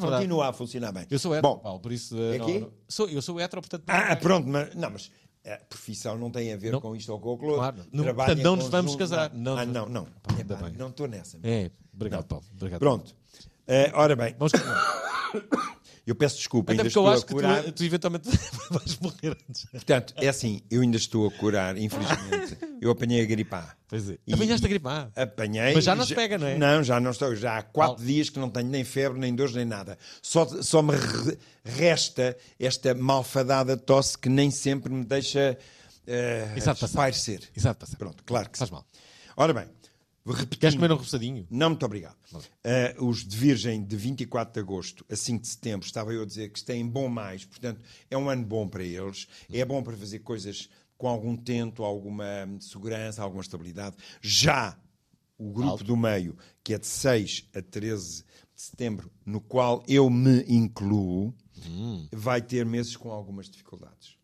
verdade. 0.00 0.12
continua 0.16 0.48
a 0.48 0.52
funcionar 0.52 0.90
bem. 0.92 1.06
Eu 1.10 1.18
sou 1.18 1.34
hétero, 1.34 1.54
Bom, 1.54 1.58
Paulo, 1.60 1.78
por 1.80 1.92
isso... 1.92 2.16
É 2.18 2.38
não- 2.38 2.70
sou, 2.88 3.08
eu 3.08 3.22
sou 3.22 3.38
hétero, 3.38 3.62
portanto... 3.62 3.84
ah, 3.86 4.16
pronto, 4.16 4.48
mas, 4.48 4.74
não, 4.74 4.90
mas 4.90 5.10
a 5.44 5.56
profissão 5.68 6.16
não 6.16 6.30
tem 6.30 6.52
a 6.52 6.56
ver 6.56 6.72
Não. 6.72 6.80
com 6.80 6.94
isto 6.94 7.12
ou 7.12 7.20
com 7.20 7.34
aquilo. 7.34 7.54
Claro. 7.54 7.76
Não- 7.92 8.04
portanto, 8.14 8.42
não 8.42 8.56
nos 8.56 8.68
vamos 8.68 8.94
casar. 8.96 9.32
Não, 9.34 9.54
Não 9.54 9.58
ah, 9.58 9.66
não, 9.66 9.88
não. 9.88 10.04
Pá, 10.22 10.34
Epá, 10.38 10.54
bem. 10.56 10.72
não 10.76 10.88
estou 10.88 11.08
nessa. 11.08 11.38
É, 11.42 11.70
obrigado, 11.92 12.24
Paulo. 12.24 12.44
Obrigado. 12.54 12.78
Pronto. 12.80 13.14
Eh, 13.66 13.90
ora 13.94 14.14
bem, 14.16 14.34
Vamos 14.38 14.52
continuar. 14.52 15.02
Eu 16.04 16.14
peço 16.16 16.36
desculpa, 16.36 16.72
Até 16.72 16.82
ainda 16.82 16.90
porque 16.90 16.98
eu 16.98 17.02
estou 17.02 17.12
acho 17.14 17.22
a 17.22 17.26
que 17.26 17.32
curar. 17.34 17.62
tu, 17.64 17.72
tu 17.72 17.84
eventualmente 17.84 18.28
vais 18.70 18.98
morrer 18.98 19.36
antes. 19.48 19.64
Portanto, 19.70 20.12
é 20.16 20.28
assim, 20.28 20.60
eu 20.70 20.80
ainda 20.82 20.96
estou 20.96 21.28
a 21.28 21.30
curar, 21.30 21.76
infelizmente. 21.78 22.58
Eu 22.80 22.90
apanhei 22.90 23.22
a 23.22 23.24
gripar. 23.24 23.76
Pois 23.86 24.10
é. 24.10 24.18
E- 24.26 24.34
Apanhaste 24.34 24.66
a 24.66 24.68
gripar. 24.68 25.12
Apanhei. 25.14 25.74
Mas 25.74 25.84
já 25.84 25.94
não 25.94 26.04
se 26.04 26.12
pega, 26.14 26.36
não 26.38 26.46
é? 26.48 26.58
Não, 26.58 26.82
já 26.82 26.98
não 26.98 27.12
estou. 27.12 27.36
Já 27.36 27.58
há 27.58 27.62
quatro 27.62 28.04
dias 28.04 28.28
que 28.30 28.38
não 28.40 28.50
tenho 28.50 28.68
nem 28.68 28.82
febre, 28.82 29.18
nem 29.20 29.32
dores, 29.32 29.54
nem 29.54 29.64
nada. 29.64 29.96
Só, 30.20 30.44
só 30.62 30.82
me 30.82 30.96
re- 30.96 31.38
resta 31.64 32.36
esta 32.58 32.94
malfadada 32.94 33.76
tosse 33.76 34.18
que 34.18 34.28
nem 34.28 34.50
sempre 34.50 34.92
me 34.92 35.04
deixa 35.04 35.56
uh. 36.08 36.58
Isso 36.58 36.68
há 36.68 36.72
de 36.74 36.80
passar. 36.80 37.96
Pronto, 37.96 38.24
claro 38.24 38.50
que 38.50 38.58
Faz 38.58 38.68
sim. 38.68 38.74
mal. 38.74 38.84
Ora 39.36 39.54
bem, 39.54 39.66
repetindo. 40.26 40.60
Queres 40.60 40.74
comer 40.74 40.90
um 40.90 40.94
repousadinho? 40.94 41.46
Não, 41.50 41.70
muito 41.70 41.84
obrigado. 41.84 42.16
Uh, 42.32 43.06
os 43.06 43.26
de 43.26 43.36
Virgem 43.36 43.84
de 43.84 43.96
24 43.96 44.54
de 44.54 44.60
agosto 44.60 45.04
a 45.10 45.16
5 45.16 45.42
de 45.42 45.48
setembro, 45.48 45.86
estava 45.86 46.12
eu 46.12 46.22
a 46.22 46.26
dizer 46.26 46.50
que 46.50 46.58
isto 46.58 46.70
é 46.70 46.76
em 46.76 46.86
bom 46.86 47.08
mais, 47.08 47.44
portanto, 47.44 47.80
é 48.10 48.16
um 48.16 48.28
ano 48.28 48.44
bom 48.44 48.68
para 48.68 48.84
eles, 48.84 49.26
é 49.50 49.64
bom 49.64 49.82
para 49.82 49.96
fazer 49.96 50.20
coisas 50.20 50.68
com 50.96 51.08
algum 51.08 51.36
tento, 51.36 51.82
alguma 51.82 52.48
segurança, 52.60 53.22
alguma 53.22 53.42
estabilidade. 53.42 53.96
Já 54.20 54.78
o 55.36 55.50
grupo 55.50 55.82
do 55.82 55.96
meio, 55.96 56.36
que 56.62 56.74
é 56.74 56.78
de 56.78 56.86
6 56.86 57.48
a 57.54 57.60
13 57.60 58.24
de 58.54 58.62
setembro, 58.62 59.10
no 59.26 59.40
qual 59.40 59.82
eu 59.88 60.08
me 60.08 60.44
incluo, 60.48 61.34
vai 62.12 62.40
ter 62.40 62.64
meses 62.64 62.96
com 62.96 63.10
algumas 63.10 63.48
dificuldades. 63.48 64.16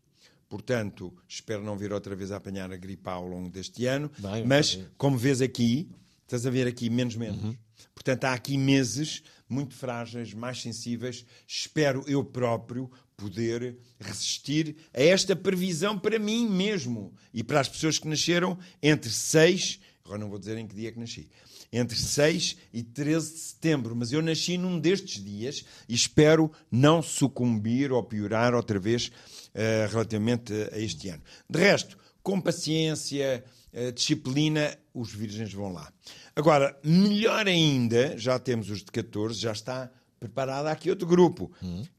Portanto, 0.49 1.13
espero 1.27 1.63
não 1.63 1.77
vir 1.77 1.93
outra 1.93 2.15
vez 2.15 2.31
a 2.31 2.37
apanhar 2.37 2.71
a 2.73 2.75
gripe 2.75 3.07
ao 3.07 3.25
longo 3.27 3.49
deste 3.49 3.85
ano, 3.85 4.11
Bem, 4.17 4.43
mas 4.45 4.75
bem. 4.75 4.87
como 4.97 5.15
vês 5.17 5.41
aqui, 5.41 5.87
estás 6.23 6.45
a 6.45 6.49
ver 6.49 6.67
aqui 6.67 6.89
menos 6.89 7.15
menos. 7.15 7.55
Portanto, 7.93 8.25
há 8.25 8.33
aqui 8.33 8.57
meses 8.57 9.21
muito 9.47 9.75
frágeis, 9.75 10.33
mais 10.33 10.61
sensíveis. 10.61 11.25
Espero 11.47 12.03
eu 12.07 12.23
próprio 12.23 12.89
poder 13.15 13.77
resistir 13.99 14.75
a 14.93 15.01
esta 15.03 15.35
previsão 15.35 15.99
para 15.99 16.17
mim 16.17 16.47
mesmo 16.49 17.13
e 17.33 17.43
para 17.43 17.59
as 17.59 17.67
pessoas 17.67 17.99
que 17.99 18.07
nasceram 18.07 18.57
entre 18.81 19.09
6, 19.09 19.79
agora 20.03 20.19
não 20.19 20.29
vou 20.29 20.39
dizer 20.39 20.57
em 20.57 20.65
que 20.65 20.73
dia 20.75 20.89
é 20.89 20.91
que 20.91 20.99
nasci, 20.99 21.29
entre 21.71 21.97
6 21.97 22.55
e 22.73 22.81
13 22.81 23.33
de 23.33 23.39
setembro, 23.39 23.95
mas 23.95 24.11
eu 24.11 24.21
nasci 24.21 24.57
num 24.57 24.79
destes 24.79 25.23
dias 25.23 25.65
e 25.87 25.93
espero 25.93 26.51
não 26.71 27.01
sucumbir 27.01 27.91
ou 27.91 28.01
piorar 28.03 28.55
outra 28.55 28.79
vez 28.79 29.11
eh, 29.53 29.87
relativamente 29.89 30.53
a 30.71 30.77
este 30.77 31.09
ano. 31.09 31.21
De 31.49 31.59
resto, 31.59 31.97
com 32.21 32.39
paciência, 32.39 33.43
eh, 33.73 33.91
disciplina, 33.91 34.77
os 34.93 35.13
virgens 35.13 35.53
vão 35.53 35.71
lá. 35.71 35.91
Agora, 36.35 36.77
melhor 36.83 37.47
ainda, 37.47 38.17
já 38.17 38.37
temos 38.39 38.69
os 38.69 38.79
de 38.79 38.91
14, 38.91 39.39
já 39.39 39.51
está 39.51 39.91
preparado 40.19 40.67
aqui 40.67 40.89
outro 40.89 41.07
grupo. 41.07 41.51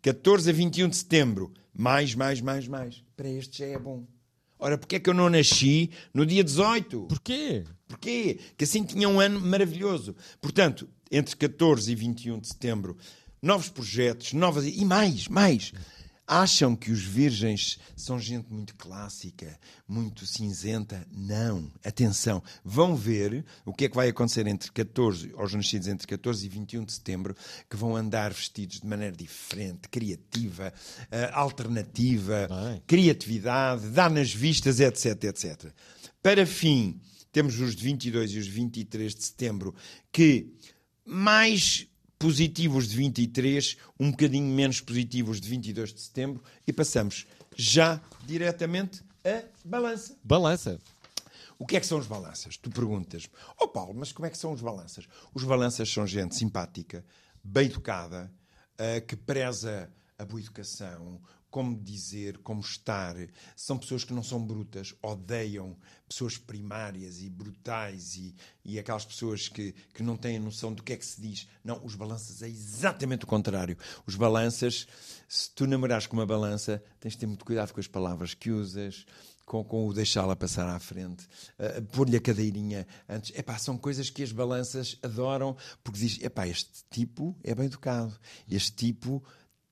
14 0.02 0.50
a 0.50 0.52
21 0.52 0.88
de 0.88 0.96
setembro. 0.96 1.52
Mais, 1.72 2.14
mais, 2.14 2.40
mais, 2.40 2.68
mais. 2.68 3.02
Para 3.16 3.28
este 3.28 3.58
já 3.58 3.66
é 3.66 3.78
bom. 3.78 4.04
Ora, 4.58 4.76
porquê 4.76 4.96
é 4.96 5.00
que 5.00 5.08
eu 5.08 5.14
não 5.14 5.30
nasci 5.30 5.90
no 6.12 6.26
dia 6.26 6.44
18? 6.44 7.06
Porquê? 7.06 7.64
Porquê? 7.88 8.38
Que 8.58 8.64
assim 8.64 8.84
tinha 8.84 9.08
um 9.08 9.18
ano 9.18 9.40
maravilhoso. 9.40 10.14
Portanto, 10.40 10.86
entre 11.10 11.34
14 11.34 11.90
e 11.90 11.94
21 11.94 12.38
de 12.38 12.48
setembro, 12.48 12.96
novos 13.40 13.70
projetos, 13.70 14.34
novas. 14.34 14.66
e 14.66 14.84
mais, 14.84 15.28
mais. 15.28 15.72
Acham 16.32 16.76
que 16.76 16.92
os 16.92 17.02
virgens 17.02 17.76
são 17.96 18.16
gente 18.16 18.52
muito 18.52 18.76
clássica, 18.76 19.58
muito 19.88 20.24
cinzenta? 20.24 21.04
Não. 21.10 21.68
Atenção. 21.84 22.40
Vão 22.64 22.94
ver 22.94 23.44
o 23.64 23.74
que 23.74 23.86
é 23.86 23.88
que 23.88 23.96
vai 23.96 24.10
acontecer 24.10 24.46
entre 24.46 24.70
14, 24.70 25.32
aos 25.36 25.52
nascidos 25.52 25.88
entre 25.88 26.06
14 26.06 26.46
e 26.46 26.48
21 26.48 26.84
de 26.84 26.92
setembro, 26.92 27.34
que 27.68 27.74
vão 27.76 27.96
andar 27.96 28.32
vestidos 28.32 28.78
de 28.78 28.86
maneira 28.86 29.16
diferente, 29.16 29.88
criativa, 29.88 30.72
eh, 31.10 31.30
alternativa, 31.32 32.46
Bem. 32.48 32.80
criatividade, 32.86 33.88
dar 33.88 34.08
nas 34.08 34.32
vistas, 34.32 34.78
etc, 34.78 35.24
etc. 35.24 35.72
Para 36.22 36.46
fim, 36.46 37.00
temos 37.32 37.58
os 37.58 37.74
de 37.74 37.82
22 37.82 38.30
e 38.30 38.38
os 38.38 38.44
de 38.44 38.52
23 38.52 39.16
de 39.16 39.24
setembro, 39.24 39.74
que 40.12 40.54
mais 41.04 41.89
positivos 42.20 42.86
de 42.86 42.96
23, 42.96 43.78
um 43.98 44.10
bocadinho 44.10 44.54
menos 44.54 44.78
positivos 44.78 45.40
de 45.40 45.48
22 45.48 45.94
de 45.94 46.02
setembro, 46.02 46.44
e 46.66 46.72
passamos 46.72 47.26
já 47.56 47.98
diretamente 48.26 49.02
a 49.24 49.42
balança. 49.64 50.14
Balança. 50.22 50.78
O 51.58 51.66
que 51.66 51.78
é 51.78 51.80
que 51.80 51.86
são 51.86 51.98
os 51.98 52.06
balanças? 52.06 52.58
Tu 52.58 52.68
perguntas, 52.70 53.28
oh 53.58 53.66
Paulo, 53.66 53.94
mas 53.94 54.12
como 54.12 54.26
é 54.26 54.30
que 54.30 54.36
são 54.36 54.52
os 54.52 54.60
balanças? 54.60 55.08
Os 55.32 55.44
balanças 55.44 55.90
são 55.90 56.06
gente 56.06 56.36
simpática, 56.36 57.02
bem 57.42 57.66
educada, 57.66 58.30
eh, 58.76 59.00
que 59.00 59.16
preza 59.16 59.90
a 60.18 60.24
boa 60.24 60.40
educação, 60.40 61.22
como 61.50 61.76
dizer, 61.76 62.38
como 62.38 62.60
estar. 62.60 63.16
São 63.56 63.76
pessoas 63.76 64.04
que 64.04 64.12
não 64.12 64.22
são 64.22 64.44
brutas, 64.44 64.94
odeiam 65.02 65.76
pessoas 66.08 66.38
primárias 66.38 67.20
e 67.20 67.28
brutais 67.28 68.16
e, 68.16 68.34
e 68.64 68.78
aquelas 68.78 69.04
pessoas 69.04 69.48
que, 69.48 69.74
que 69.94 70.02
não 70.02 70.16
têm 70.16 70.38
noção 70.38 70.72
do 70.72 70.82
que 70.82 70.92
é 70.92 70.96
que 70.96 71.06
se 71.06 71.20
diz. 71.20 71.48
Não, 71.64 71.84
os 71.84 71.94
balanças 71.94 72.42
é 72.42 72.48
exatamente 72.48 73.24
o 73.24 73.28
contrário. 73.28 73.76
Os 74.06 74.16
balanças, 74.16 74.86
se 75.28 75.50
tu 75.50 75.66
namorares 75.66 76.06
com 76.06 76.16
uma 76.16 76.26
balança, 76.26 76.82
tens 76.98 77.12
de 77.12 77.18
ter 77.18 77.26
muito 77.26 77.44
cuidado 77.44 77.72
com 77.72 77.80
as 77.80 77.86
palavras 77.86 78.34
que 78.34 78.50
usas, 78.50 79.04
com, 79.50 79.64
com 79.64 79.88
o 79.88 79.92
deixá-la 79.92 80.36
passar 80.36 80.68
à 80.68 80.78
frente, 80.78 81.26
uh, 81.58 81.82
pôr-lhe 81.90 82.16
a 82.16 82.20
cadeirinha 82.20 82.86
antes. 83.08 83.36
Epá, 83.36 83.58
são 83.58 83.76
coisas 83.76 84.08
que 84.08 84.22
as 84.22 84.30
balanças 84.30 84.96
adoram, 85.02 85.56
porque 85.82 85.98
diz, 85.98 86.22
epá, 86.22 86.46
este 86.46 86.84
tipo 86.88 87.36
é 87.42 87.52
bem 87.52 87.66
educado, 87.66 88.16
este 88.48 88.70
tipo 88.70 89.20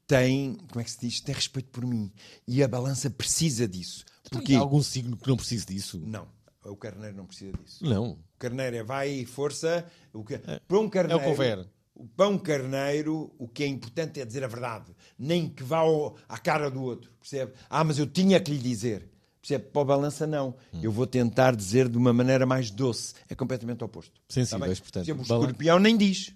tem, 0.08 0.54
como 0.68 0.80
é 0.80 0.84
que 0.84 0.90
se 0.90 0.98
diz, 1.00 1.20
tem 1.20 1.34
respeito 1.34 1.68
por 1.70 1.86
mim. 1.86 2.10
E 2.48 2.62
a 2.62 2.66
balança 2.66 3.08
precisa 3.10 3.68
disso. 3.68 4.04
Porque 4.30 4.54
há 4.54 4.58
algum 4.58 4.82
signo 4.82 5.16
que 5.16 5.28
não 5.28 5.36
precise 5.36 5.64
disso? 5.66 6.00
Não, 6.04 6.26
o 6.64 6.74
carneiro 6.76 7.16
não 7.16 7.26
precisa 7.26 7.52
disso. 7.62 7.84
Não. 7.84 8.12
O 8.12 8.18
carneiro 8.38 8.76
é 8.76 8.82
vai, 8.82 9.24
força. 9.24 9.86
O 10.12 10.24
que... 10.24 10.38
Para 10.38 10.78
um 10.78 10.88
carneiro, 10.88 11.22
É 11.22 11.26
o 11.26 11.30
convera. 11.30 11.70
para 12.16 12.28
um 12.28 12.38
carneiro, 12.38 13.32
o 13.38 13.46
que 13.46 13.62
é 13.62 13.66
importante 13.66 14.20
é 14.20 14.24
dizer 14.24 14.42
a 14.44 14.48
verdade. 14.48 14.94
Nem 15.18 15.48
que 15.48 15.62
vá 15.62 15.78
ao- 15.78 16.16
à 16.28 16.38
cara 16.38 16.70
do 16.70 16.82
outro. 16.82 17.10
Percebe? 17.20 17.52
Ah, 17.68 17.84
mas 17.84 17.98
eu 17.98 18.06
tinha 18.06 18.40
que 18.40 18.50
lhe 18.50 18.58
dizer. 18.58 19.08
Percebe? 19.40 19.66
Para 19.70 19.82
o 19.82 19.84
balança, 19.84 20.26
não. 20.26 20.54
Hum. 20.74 20.80
Eu 20.82 20.90
vou 20.92 21.06
tentar 21.06 21.54
dizer 21.54 21.88
de 21.88 21.96
uma 21.96 22.12
maneira 22.12 22.44
mais 22.44 22.70
doce. 22.70 23.14
É 23.28 23.34
completamente 23.34 23.82
oposto. 23.84 24.20
Sensíveis, 24.28 24.78
Está 24.78 25.02
bem? 25.02 25.04
portanto. 25.14 25.18
O 25.18 25.22
escorpião 25.22 25.78
nem 25.78 25.96
diz. 25.96 26.34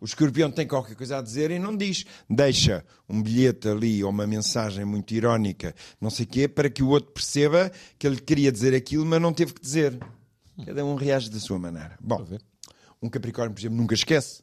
O 0.00 0.04
escorpião 0.04 0.50
tem 0.50 0.66
qualquer 0.66 0.94
coisa 0.94 1.18
a 1.18 1.22
dizer 1.22 1.50
e 1.50 1.58
não 1.58 1.76
diz. 1.76 2.04
Deixa 2.28 2.84
um 3.08 3.22
bilhete 3.22 3.68
ali 3.68 4.02
ou 4.04 4.10
uma 4.10 4.26
mensagem 4.26 4.84
muito 4.84 5.12
irónica, 5.12 5.74
não 6.00 6.10
sei 6.10 6.24
o 6.24 6.28
quê, 6.28 6.48
para 6.48 6.70
que 6.70 6.82
o 6.82 6.88
outro 6.88 7.12
perceba 7.12 7.70
que 7.98 8.06
ele 8.06 8.20
queria 8.20 8.52
dizer 8.52 8.74
aquilo, 8.74 9.04
mas 9.04 9.20
não 9.20 9.32
teve 9.32 9.54
que 9.54 9.60
dizer. 9.60 9.98
Cada 10.64 10.84
um 10.84 10.94
reage 10.94 11.30
da 11.30 11.38
sua 11.38 11.58
maneira. 11.58 11.96
Bom, 12.00 12.26
um 13.00 13.08
Capricórnio, 13.08 13.54
por 13.54 13.60
exemplo, 13.60 13.76
nunca 13.76 13.94
esquece. 13.94 14.42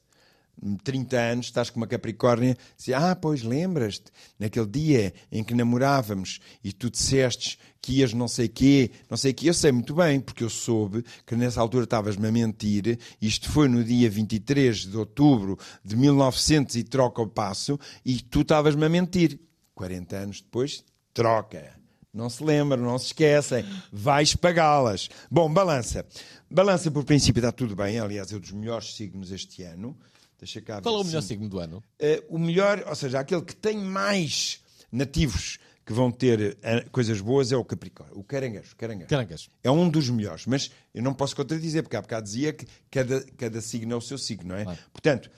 30 0.83 1.17
anos, 1.17 1.45
estás 1.47 1.69
com 1.69 1.77
uma 1.77 1.87
Capricórnia, 1.87 2.57
diz, 2.77 2.89
ah, 2.89 3.15
pois 3.15 3.43
lembras-te, 3.43 4.11
naquele 4.39 4.67
dia 4.67 5.13
em 5.31 5.43
que 5.43 5.53
namorávamos 5.53 6.39
e 6.63 6.71
tu 6.71 6.89
dissestes 6.89 7.57
que 7.81 7.99
ias 7.99 8.13
não 8.13 8.27
sei 8.27 8.47
quê, 8.47 8.89
não 9.09 9.15
sei 9.15 9.31
quê, 9.31 9.49
eu 9.49 9.53
sei 9.53 9.71
muito 9.71 9.93
bem, 9.93 10.19
porque 10.19 10.43
eu 10.43 10.49
soube 10.49 11.05
que 11.25 11.35
nessa 11.35 11.61
altura 11.61 11.83
estavas-me 11.83 12.27
a 12.27 12.31
mentir, 12.31 12.97
isto 13.21 13.51
foi 13.51 13.67
no 13.67 13.83
dia 13.83 14.09
23 14.09 14.87
de 14.87 14.97
outubro 14.97 15.57
de 15.83 15.95
1900 15.95 16.75
e 16.75 16.83
troca 16.83 17.21
o 17.21 17.27
passo, 17.27 17.79
e 18.03 18.21
tu 18.21 18.41
estavas-me 18.41 18.85
a 18.85 18.89
mentir. 18.89 19.39
40 19.75 20.15
anos 20.15 20.41
depois, 20.41 20.83
troca. 21.13 21.75
Não 22.15 22.29
se 22.29 22.41
lembram, 22.41 22.81
não 22.81 22.97
se 22.97 23.07
esquecem. 23.07 23.65
Vais 23.91 24.37
pagá-las. 24.37 25.09
Bom, 25.29 25.51
balança. 25.51 26.05
Balança, 26.49 26.89
por 26.89 27.03
princípio, 27.03 27.41
está 27.41 27.51
tudo 27.51 27.75
bem. 27.75 27.99
Aliás, 27.99 28.31
é 28.31 28.37
um 28.37 28.39
dos 28.39 28.53
melhores 28.53 28.95
signos 28.95 29.31
este 29.31 29.63
ano. 29.63 29.97
Deixa 30.39 30.61
cá 30.61 30.81
Qual 30.81 30.97
é 30.97 31.01
o 31.01 31.03
melhor 31.03 31.21
signo 31.21 31.47
do 31.49 31.59
ano? 31.59 31.83
Eh, 31.99 32.23
o 32.29 32.37
melhor, 32.37 32.83
ou 32.87 32.95
seja, 32.95 33.19
aquele 33.19 33.41
que 33.41 33.55
tem 33.55 33.77
mais 33.77 34.59
nativos 34.91 35.57
que 35.85 35.93
vão 35.93 36.11
ter 36.11 36.57
eh, 36.63 36.85
coisas 36.91 37.21
boas 37.21 37.51
é 37.51 37.57
o 37.57 37.63
Capricórnio, 37.63 38.17
o 38.17 38.23
Caranguejo. 38.23 38.75
Caranguejo. 38.75 39.07
Caranguejo. 39.09 39.49
É 39.63 39.69
um 39.71 39.87
dos 39.87 40.09
melhores, 40.09 40.45
mas 40.45 40.71
eu 40.93 41.03
não 41.03 41.13
posso 41.13 41.35
contradizer, 41.35 41.83
porque 41.83 41.95
há 41.95 42.01
bocado 42.01 42.25
dizia 42.25 42.51
que 42.53 42.65
cada, 42.89 43.21
cada 43.37 43.61
signo 43.61 43.93
é 43.93 43.95
o 43.95 44.01
seu 44.01 44.17
signo, 44.17 44.49
não 44.49 44.55
é? 44.55 44.65
Portanto, 44.91 45.29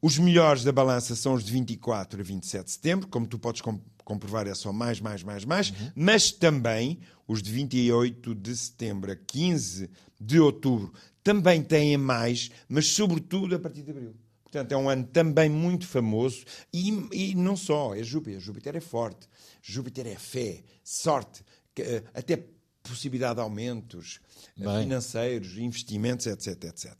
os 0.00 0.18
melhores 0.18 0.62
da 0.64 0.72
balança 0.72 1.14
são 1.16 1.34
os 1.34 1.44
de 1.44 1.52
24 1.52 2.20
a 2.20 2.24
27 2.24 2.64
de 2.64 2.70
setembro, 2.70 3.08
como 3.08 3.26
tu 3.26 3.38
podes 3.38 3.60
com- 3.60 3.80
comprovar, 4.04 4.46
é 4.48 4.54
só 4.54 4.72
mais, 4.72 5.00
mais, 5.00 5.22
mais, 5.22 5.44
mais, 5.44 5.70
Uhum. 5.70 5.90
mas 5.94 6.30
também 6.32 6.98
os 7.26 7.42
de 7.42 7.50
28 7.52 8.34
de 8.34 8.56
setembro 8.56 9.10
a 9.12 9.16
15 9.16 9.88
de 10.20 10.38
outubro 10.40 10.92
também 11.22 11.62
têm 11.62 11.96
mais, 11.96 12.50
mas 12.68 12.86
sobretudo 12.88 13.54
a 13.54 13.58
partir 13.58 13.82
de 13.82 13.90
abril. 13.90 14.14
Portanto, 14.42 14.72
é 14.72 14.76
um 14.76 14.88
ano 14.88 15.04
também 15.04 15.48
muito 15.48 15.86
famoso 15.86 16.44
e, 16.72 16.90
e 17.12 17.34
não 17.34 17.56
só, 17.56 17.94
é 17.94 18.02
Júpiter. 18.02 18.38
Júpiter 18.38 18.76
é 18.76 18.80
forte, 18.80 19.26
Júpiter 19.62 20.06
é 20.06 20.16
fé, 20.16 20.62
sorte, 20.84 21.42
que, 21.74 21.80
eh, 21.80 22.04
até 22.12 22.44
possibilidade 22.82 23.36
de 23.36 23.40
aumentos 23.40 24.20
eh, 24.60 24.64
Bem. 24.64 24.82
financeiros, 24.82 25.56
investimentos, 25.56 26.26
etc, 26.26 26.64
etc. 26.64 26.92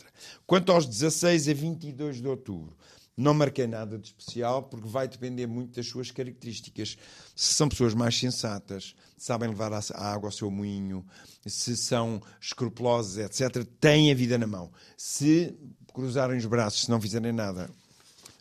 Quanto 0.47 0.73
aos 0.73 0.87
16 0.87 1.49
a 1.49 1.53
22 1.55 2.23
de 2.23 2.29
outubro, 2.29 2.75
Não 3.17 3.35
marquei 3.35 3.67
nada 3.67 3.99
de 3.99 4.07
especial 4.07 4.63
porque 4.63 4.89
vai 4.89 5.07
depender 5.07 5.47
muito 5.47 5.77
das 5.77 5.87
suas 5.87 6.11
características. 6.11 6.97
Se 7.37 7.55
são 7.55 7.69
pessoas 7.69 7.93
mais 7.93 8.19
sensatas, 8.19 8.95
sabem 9.17 9.51
levar 9.51 9.73
a 9.73 9.81
água 10.13 10.29
ao 10.29 10.33
seu 10.33 10.51
moinho, 10.51 11.05
se 11.47 11.77
são 11.77 12.23
escrupulosos, 12.41 13.19
etc., 13.19 13.65
têm 13.79 14.11
a 14.11 14.15
vida 14.15 14.39
na 14.39 14.47
mão. 14.47 14.73
Se 14.97 15.55
cruzarem 15.93 16.39
os 16.39 16.47
braços, 16.47 16.83
se 16.83 16.91
não 16.91 17.01
fizerem 17.01 17.33
nada, 17.33 17.71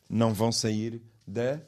não 0.09 0.33
vão 0.33 0.51
sair 0.51 1.01
da 1.27 1.61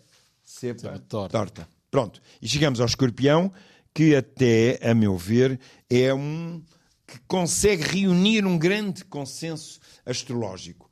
Cepa 0.43 0.99
torta. 0.99 1.29
torta. 1.29 1.69
Pronto. 1.89 2.21
E 2.41 2.47
chegamos 2.47 2.79
ao 2.79 2.85
escorpião, 2.85 3.51
que 3.93 4.15
até, 4.15 4.79
a 4.81 4.93
meu 4.93 5.17
ver, 5.17 5.59
é 5.89 6.13
um 6.13 6.63
que 7.05 7.19
consegue 7.27 7.83
reunir 7.83 8.45
um 8.45 8.57
grande 8.57 9.05
consenso 9.05 9.79
astrológico. 10.05 10.89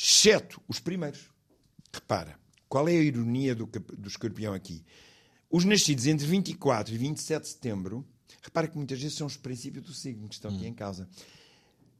Exceto 0.00 0.62
os 0.68 0.78
primeiros. 0.78 1.28
Repara, 1.92 2.38
qual 2.68 2.88
é 2.88 2.92
a 2.92 3.02
ironia 3.02 3.52
do, 3.52 3.66
do 3.66 4.06
escorpião 4.06 4.54
aqui? 4.54 4.84
Os 5.50 5.64
nascidos 5.64 6.06
entre 6.06 6.24
24 6.24 6.94
e 6.94 6.98
27 6.98 7.42
de 7.42 7.48
setembro, 7.48 8.06
repara 8.40 8.68
que 8.68 8.76
muitas 8.76 9.00
vezes 9.00 9.16
são 9.16 9.26
os 9.26 9.36
princípios 9.36 9.84
do 9.84 9.92
signo 9.92 10.28
que 10.28 10.34
estão 10.34 10.54
aqui 10.54 10.68
em 10.68 10.72
causa. 10.72 11.08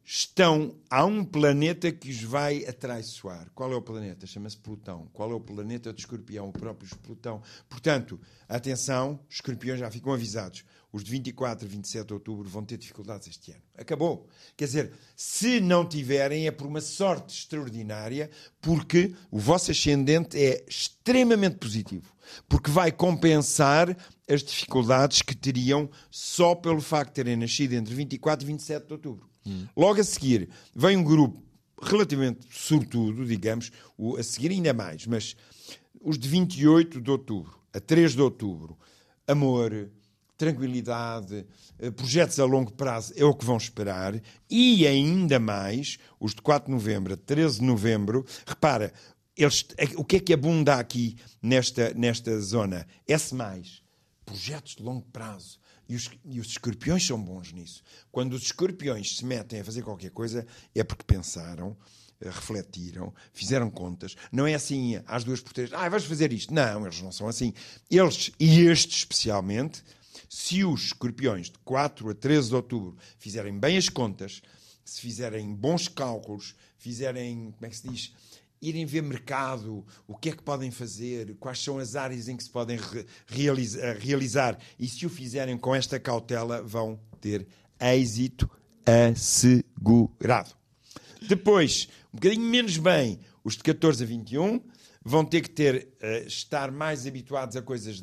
Estão, 0.04 0.76
há 0.88 1.04
um 1.04 1.24
planeta 1.24 1.90
que 1.90 2.08
os 2.08 2.22
vai 2.22 2.64
atraiçoar. 2.66 3.50
Qual 3.52 3.72
é 3.72 3.76
o 3.76 3.82
planeta? 3.82 4.26
Chama-se 4.26 4.56
Plutão. 4.56 5.10
Qual 5.12 5.30
é 5.32 5.34
o 5.34 5.40
planeta 5.40 5.92
de 5.92 6.00
escorpião? 6.00 6.48
O 6.48 6.52
próprio 6.52 6.88
Plutão. 6.98 7.42
Portanto, 7.68 8.18
atenção, 8.48 9.18
escorpiões 9.28 9.80
já 9.80 9.90
ficam 9.90 10.12
avisados. 10.12 10.64
Os 10.92 11.04
de 11.04 11.10
24 11.10 11.66
e 11.66 11.68
27 11.68 12.06
de 12.06 12.14
outubro 12.14 12.48
vão 12.48 12.64
ter 12.64 12.78
dificuldades 12.78 13.28
este 13.28 13.52
ano. 13.52 13.60
Acabou. 13.76 14.26
Quer 14.56 14.64
dizer, 14.64 14.92
se 15.14 15.60
não 15.60 15.86
tiverem, 15.86 16.46
é 16.46 16.50
por 16.50 16.66
uma 16.66 16.80
sorte 16.80 17.34
extraordinária, 17.38 18.30
porque 18.60 19.14
o 19.30 19.38
vosso 19.38 19.70
ascendente 19.70 20.38
é 20.42 20.64
extremamente 20.66 21.56
positivo. 21.56 22.10
Porque 22.48 22.70
vai 22.70 22.90
compensar 22.90 23.94
as 24.28 24.42
dificuldades 24.42 25.20
que 25.22 25.34
teriam 25.36 25.90
só 26.10 26.54
pelo 26.54 26.80
facto 26.80 27.08
de 27.10 27.14
terem 27.16 27.36
nascido 27.36 27.74
entre 27.74 27.94
24 27.94 28.44
e 28.44 28.46
27 28.46 28.86
de 28.86 28.92
outubro. 28.94 29.28
Logo 29.76 30.00
a 30.00 30.04
seguir, 30.04 30.48
vem 30.74 30.96
um 30.96 31.02
grupo 31.04 31.42
relativamente 31.82 32.40
sortudo, 32.50 33.24
digamos, 33.24 33.70
o- 33.96 34.16
a 34.16 34.22
seguir 34.22 34.50
ainda 34.50 34.72
mais, 34.74 35.06
mas 35.06 35.36
os 36.00 36.18
de 36.18 36.28
28 36.28 37.00
de 37.00 37.10
outubro 37.10 37.58
a 37.72 37.80
3 37.80 38.12
de 38.14 38.20
outubro, 38.20 38.76
amor, 39.26 39.90
tranquilidade, 40.38 41.44
eh, 41.78 41.90
projetos 41.90 42.38
a 42.38 42.44
longo 42.44 42.72
prazo 42.72 43.12
é 43.16 43.24
o 43.24 43.34
que 43.34 43.44
vão 43.44 43.56
esperar, 43.56 44.18
e 44.48 44.86
ainda 44.86 45.38
mais 45.38 45.98
os 46.18 46.34
de 46.34 46.40
4 46.40 46.66
de 46.66 46.72
novembro 46.72 47.12
a 47.12 47.16
13 47.16 47.58
de 47.58 47.64
novembro, 47.64 48.24
repara, 48.46 48.92
eles, 49.36 49.64
o 49.96 50.04
que 50.04 50.16
é 50.16 50.20
que 50.20 50.32
abunda 50.32 50.76
aqui 50.76 51.16
nesta, 51.42 51.92
nesta 51.94 52.40
zona? 52.40 52.86
S+, 53.06 53.34
projetos 54.24 54.76
de 54.76 54.82
longo 54.82 55.06
prazo. 55.12 55.58
E 55.88 55.96
os, 55.96 56.10
e 56.24 56.38
os 56.38 56.48
escorpiões 56.48 57.06
são 57.06 57.22
bons 57.22 57.50
nisso. 57.52 57.82
Quando 58.12 58.34
os 58.34 58.42
escorpiões 58.42 59.16
se 59.16 59.24
metem 59.24 59.60
a 59.60 59.64
fazer 59.64 59.80
qualquer 59.82 60.10
coisa, 60.10 60.46
é 60.74 60.84
porque 60.84 61.02
pensaram, 61.02 61.74
eh, 62.20 62.28
refletiram, 62.28 63.14
fizeram 63.32 63.70
contas. 63.70 64.14
Não 64.30 64.46
é 64.46 64.54
assim, 64.54 65.00
às 65.06 65.24
duas 65.24 65.40
por 65.40 65.54
três, 65.54 65.72
ah, 65.72 65.88
vais 65.88 66.04
fazer 66.04 66.30
isto. 66.30 66.52
Não, 66.52 66.84
eles 66.84 67.00
não 67.00 67.10
são 67.10 67.26
assim. 67.26 67.54
Eles, 67.90 68.30
e 68.38 68.60
este 68.62 68.98
especialmente, 68.98 69.82
se 70.28 70.64
os 70.64 70.86
escorpiões 70.86 71.46
de 71.50 71.58
4 71.64 72.10
a 72.10 72.14
13 72.14 72.48
de 72.50 72.54
outubro 72.54 72.96
fizerem 73.18 73.58
bem 73.58 73.76
as 73.76 73.88
contas, 73.88 74.42
se 74.84 75.00
fizerem 75.00 75.54
bons 75.54 75.88
cálculos, 75.88 76.54
fizerem, 76.76 77.50
como 77.52 77.66
é 77.66 77.68
que 77.68 77.76
se 77.76 77.88
diz, 77.88 78.12
irem 78.60 78.84
ver 78.86 79.02
mercado, 79.02 79.84
o 80.06 80.16
que 80.16 80.30
é 80.30 80.32
que 80.32 80.42
podem 80.42 80.70
fazer, 80.70 81.36
quais 81.38 81.58
são 81.62 81.78
as 81.78 81.94
áreas 81.94 82.28
em 82.28 82.36
que 82.36 82.42
se 82.42 82.50
podem 82.50 82.76
re- 82.76 83.06
realiza- 83.26 83.92
realizar, 83.94 84.58
e 84.78 84.88
se 84.88 85.06
o 85.06 85.08
fizerem 85.10 85.56
com 85.56 85.74
esta 85.74 85.98
cautela, 86.00 86.62
vão 86.62 86.98
ter 87.20 87.46
êxito 87.80 88.50
assegurado. 88.84 90.50
Depois, 91.28 91.88
um 92.12 92.16
bocadinho 92.16 92.44
menos 92.48 92.76
bem, 92.78 93.20
os 93.44 93.56
de 93.56 93.62
14 93.62 94.02
a 94.02 94.06
21 94.06 94.60
vão 95.04 95.24
ter 95.24 95.40
que 95.42 95.50
ter, 95.50 95.88
eh, 96.00 96.24
estar 96.26 96.70
mais 96.70 97.06
habituados 97.06 97.56
a 97.56 97.62
coisas 97.62 98.02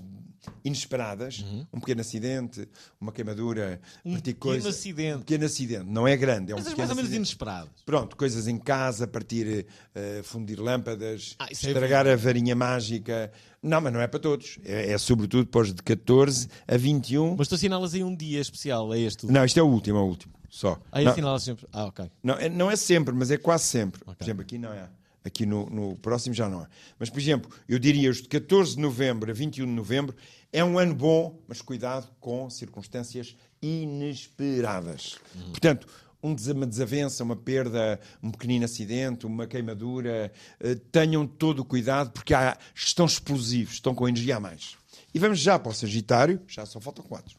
inesperadas, 0.64 1.44
um 1.74 1.80
pequeno 1.80 2.02
acidente, 2.02 2.68
uma 3.00 3.12
queimadura, 3.12 3.80
Um 4.04 4.16
pequeno 4.16 4.38
coisa- 4.38 4.70
acidente. 4.70 5.16
Um 5.18 5.20
pequeno 5.20 5.46
acidente, 5.46 5.86
não 5.86 6.08
é 6.08 6.16
grande, 6.18 6.52
é 6.52 6.56
um 6.56 6.58
Coisas 6.58 6.74
pequeno 6.74 6.78
mais 6.88 6.90
ou 6.90 6.96
menos 6.96 7.10
acidente. 7.10 7.30
inesperadas. 7.30 7.70
Pronto, 7.86 8.16
coisas 8.16 8.48
em 8.48 8.58
casa, 8.58 9.08
partir, 9.08 9.66
eh, 9.94 10.22
fundir 10.24 10.60
lâmpadas, 10.60 11.36
Ah, 11.40 11.48
é 11.50 11.54
estragar 11.54 12.08
a 12.08 12.16
varinha 12.16 12.56
mágica. 12.56 13.32
Não, 13.62 13.82
mas 13.82 13.92
não 13.94 14.00
é 14.02 14.08
para 14.08 14.20
todos. 14.20 14.60
É, 14.64 14.92
é 14.92 14.98
sobretudo 14.98 15.48
para 15.48 15.62
os 15.62 15.74
de 15.74 15.82
14 15.82 16.48
a 16.68 16.78
21. 16.78 17.36
Mas 17.36 17.48
tu 17.48 17.56
assinalas 17.56 17.94
aí 17.96 18.04
um 18.04 18.16
dia 18.16 18.40
especial, 18.40 18.94
é 18.94 19.00
este? 19.00 19.26
Não, 19.26 19.44
isto 19.44 19.60
é 19.60 19.64
o 19.64 19.68
último, 19.68 19.98
é 19.98 20.02
o 20.02 20.06
último. 20.06 20.34
Só. 20.50 20.80
Aí 20.92 21.04
não, 21.04 21.12
assinalas 21.12 21.44
sempre. 21.44 21.68
Ah, 21.74 21.86
ok. 21.86 22.10
não, 22.24 22.36
é, 22.36 22.48
não 22.48 22.72
é 22.72 22.76
sempre, 22.76 23.14
mas 23.14 23.30
é 23.32 23.38
quase 23.38 23.66
sempre. 23.66 24.02
Por 24.06 24.16
exemplo, 24.22 24.42
aqui 24.42 24.58
não 24.58 24.72
é. 24.72 24.88
Aqui 25.26 25.46
no, 25.46 25.66
no 25.72 25.96
próximo 25.98 26.34
já 26.36 26.48
não 26.48 26.62
é. 26.62 26.68
Mas, 27.00 27.10
por 27.10 27.20
exemplo, 27.20 27.52
eu 27.68 27.80
diria 27.80 28.10
os 28.12 28.22
de 28.22 28.28
14 28.30 28.76
de 28.76 28.82
novembro 28.82 29.30
a 29.30 29.34
21 29.34 29.66
de 29.66 29.72
novembro 29.72 30.16
é 30.54 30.64
um 30.64 30.78
ano 30.80 30.94
bom, 30.96 31.42
mas 31.48 31.62
cuidado 31.62 32.08
com 32.20 32.48
circunstâncias 32.50 33.36
inesperadas. 33.62 35.18
Portanto, 35.50 35.88
um 36.24 36.34
desa- 36.34 36.54
uma 36.54 36.66
desavença, 36.66 37.24
uma 37.24 37.36
perda, 37.36 38.00
um 38.22 38.32
pequenino 38.32 38.66
acidente, 38.66 39.26
uma 39.26 39.46
queimadura, 39.48 40.32
eh, 40.60 40.76
tenham 40.92 41.26
todo 41.28 41.60
o 41.60 41.66
cuidado 41.66 42.12
porque 42.12 42.34
há, 42.34 42.58
estão 42.74 43.06
explosivos, 43.06 43.74
estão 43.76 43.94
com 43.94 44.08
energia 44.08 44.38
a 44.38 44.40
mais. 44.40 44.76
E 45.14 45.20
vamos 45.20 45.40
já 45.40 45.58
para 45.60 45.72
o 45.72 45.74
Sagitário, 45.74 46.42
já 46.48 46.66
só 46.66 46.80
faltam 46.80 47.04
quatro. 47.06 47.36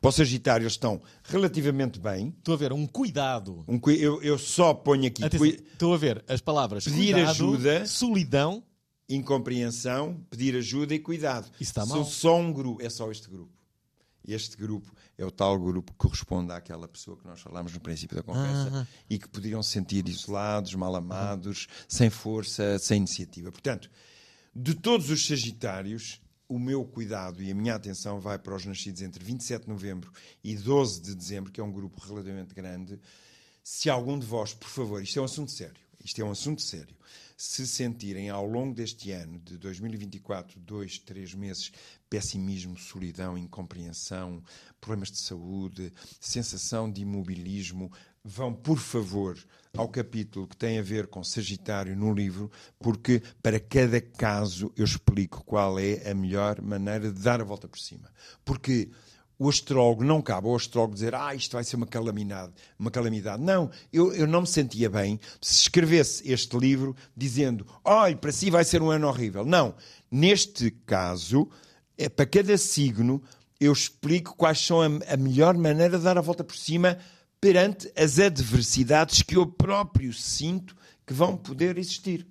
Para 0.00 0.08
o 0.08 0.12
Sagitário 0.12 0.64
eles 0.64 0.74
estão 0.74 1.00
relativamente 1.24 1.98
bem. 1.98 2.34
Estou 2.38 2.54
a 2.54 2.56
ver 2.58 2.72
um 2.72 2.86
cuidado. 2.86 3.64
Um 3.66 3.78
cui- 3.78 3.98
eu, 3.98 4.22
eu 4.22 4.38
só 4.38 4.74
ponho 4.74 5.06
aqui 5.06 5.24
Atenção, 5.24 5.46
cui- 5.46 5.64
estou 5.72 5.94
a 5.94 5.96
ver 5.96 6.24
as 6.28 6.40
palavras 6.40 6.84
Pedir 6.84 7.14
cuidado, 7.14 7.30
ajuda. 7.30 7.86
solidão. 7.86 8.62
incompreensão, 9.08 10.20
pedir 10.30 10.56
ajuda 10.56 10.94
e 10.94 10.98
cuidado. 10.98 11.46
Isso 11.60 11.70
está 11.70 11.86
São 11.86 11.96
mal. 11.98 12.04
só 12.04 12.36
um 12.38 12.52
grupo, 12.52 12.82
é 12.82 12.90
só 12.90 13.10
este 13.10 13.28
grupo. 13.28 13.52
Este 14.26 14.56
grupo 14.56 14.92
é 15.16 15.24
o 15.24 15.30
tal 15.30 15.56
grupo 15.58 15.92
que 15.92 15.98
corresponde 15.98 16.52
àquela 16.52 16.88
pessoa 16.88 17.16
que 17.16 17.24
nós 17.26 17.40
falámos 17.40 17.72
no 17.72 17.78
princípio 17.80 18.16
da 18.16 18.22
conversa 18.24 18.86
e 19.08 19.18
que 19.18 19.28
poderiam 19.28 19.62
se 19.62 19.70
sentir 19.70 20.08
isolados, 20.08 20.74
mal 20.74 20.94
amados, 20.96 21.68
sem 21.88 22.10
força, 22.10 22.76
sem 22.80 22.96
iniciativa. 22.98 23.52
Portanto, 23.52 23.88
de 24.54 24.74
todos 24.74 25.08
os 25.10 25.24
Sagitários, 25.24 26.20
o 26.48 26.58
meu 26.58 26.84
cuidado 26.84 27.42
e 27.42 27.50
a 27.50 27.54
minha 27.54 27.74
atenção 27.74 28.20
vai 28.20 28.38
para 28.38 28.54
os 28.54 28.64
nascidos 28.64 29.02
entre 29.02 29.22
27 29.22 29.62
de 29.62 29.68
novembro 29.68 30.12
e 30.42 30.54
12 30.54 31.00
de 31.00 31.14
dezembro, 31.14 31.52
que 31.52 31.60
é 31.60 31.64
um 31.64 31.72
grupo 31.72 32.00
relativamente 32.06 32.54
grande. 32.54 33.00
Se 33.62 33.90
algum 33.90 34.18
de 34.18 34.26
vós, 34.26 34.54
por 34.54 34.68
favor, 34.68 35.02
isto 35.02 35.18
é 35.18 35.22
um 35.22 35.24
assunto 35.24 35.50
sério, 35.50 35.80
isto 36.04 36.20
é 36.20 36.24
um 36.24 36.30
assunto 36.30 36.62
sério, 36.62 36.94
se 37.36 37.66
sentirem 37.66 38.30
ao 38.30 38.46
longo 38.46 38.74
deste 38.74 39.10
ano 39.10 39.38
de 39.40 39.58
2024, 39.58 40.58
dois, 40.60 40.98
três 40.98 41.34
meses, 41.34 41.72
pessimismo, 42.08 42.78
solidão, 42.78 43.36
incompreensão, 43.36 44.42
problemas 44.80 45.10
de 45.10 45.18
saúde, 45.18 45.92
sensação 46.20 46.90
de 46.90 47.02
imobilismo, 47.02 47.92
vão, 48.24 48.54
por 48.54 48.78
favor, 48.78 49.36
ao 49.76 49.88
capítulo 49.88 50.46
que 50.46 50.56
tem 50.56 50.78
a 50.78 50.82
ver 50.82 51.06
com 51.06 51.22
Sagitário 51.22 51.96
no 51.96 52.12
livro, 52.12 52.50
porque 52.78 53.22
para 53.42 53.60
cada 53.60 54.00
caso 54.00 54.72
eu 54.76 54.84
explico 54.84 55.44
qual 55.44 55.78
é 55.78 56.10
a 56.10 56.14
melhor 56.14 56.60
maneira 56.60 57.12
de 57.12 57.22
dar 57.22 57.40
a 57.40 57.44
volta 57.44 57.68
por 57.68 57.78
cima. 57.78 58.10
Porque 58.44 58.90
o 59.38 59.48
astrólogo 59.48 60.02
não 60.02 60.22
cabe 60.22 60.48
ao 60.48 60.56
astrólogo 60.56 60.94
dizer 60.94 61.14
ah, 61.14 61.34
isto 61.34 61.52
vai 61.52 61.64
ser 61.64 61.76
uma 61.76 61.86
calamidade. 61.86 62.52
Uma 62.78 62.90
calamidade. 62.90 63.42
Não, 63.42 63.70
eu, 63.92 64.12
eu 64.14 64.26
não 64.26 64.42
me 64.42 64.46
sentia 64.46 64.88
bem 64.88 65.20
se 65.40 65.62
escrevesse 65.62 66.30
este 66.30 66.56
livro 66.56 66.96
dizendo 67.16 67.66
olha, 67.84 68.16
para 68.16 68.32
si 68.32 68.50
vai 68.50 68.64
ser 68.64 68.80
um 68.80 68.90
ano 68.90 69.08
horrível. 69.08 69.44
Não. 69.44 69.74
Neste 70.10 70.70
caso, 70.70 71.48
é, 71.98 72.08
para 72.08 72.26
cada 72.26 72.56
signo, 72.56 73.22
eu 73.60 73.72
explico 73.72 74.34
quais 74.36 74.58
são 74.58 74.80
a, 74.80 74.86
a 74.86 75.16
melhor 75.16 75.56
maneira 75.56 75.98
de 75.98 76.04
dar 76.04 76.16
a 76.16 76.22
volta 76.22 76.44
por 76.44 76.56
cima 76.56 76.98
perante 77.46 77.92
as 77.94 78.18
adversidades 78.18 79.22
que 79.22 79.36
eu 79.36 79.46
próprio 79.46 80.12
sinto 80.12 80.76
que 81.06 81.12
vão 81.12 81.36
poder 81.36 81.78
existir. 81.78 82.26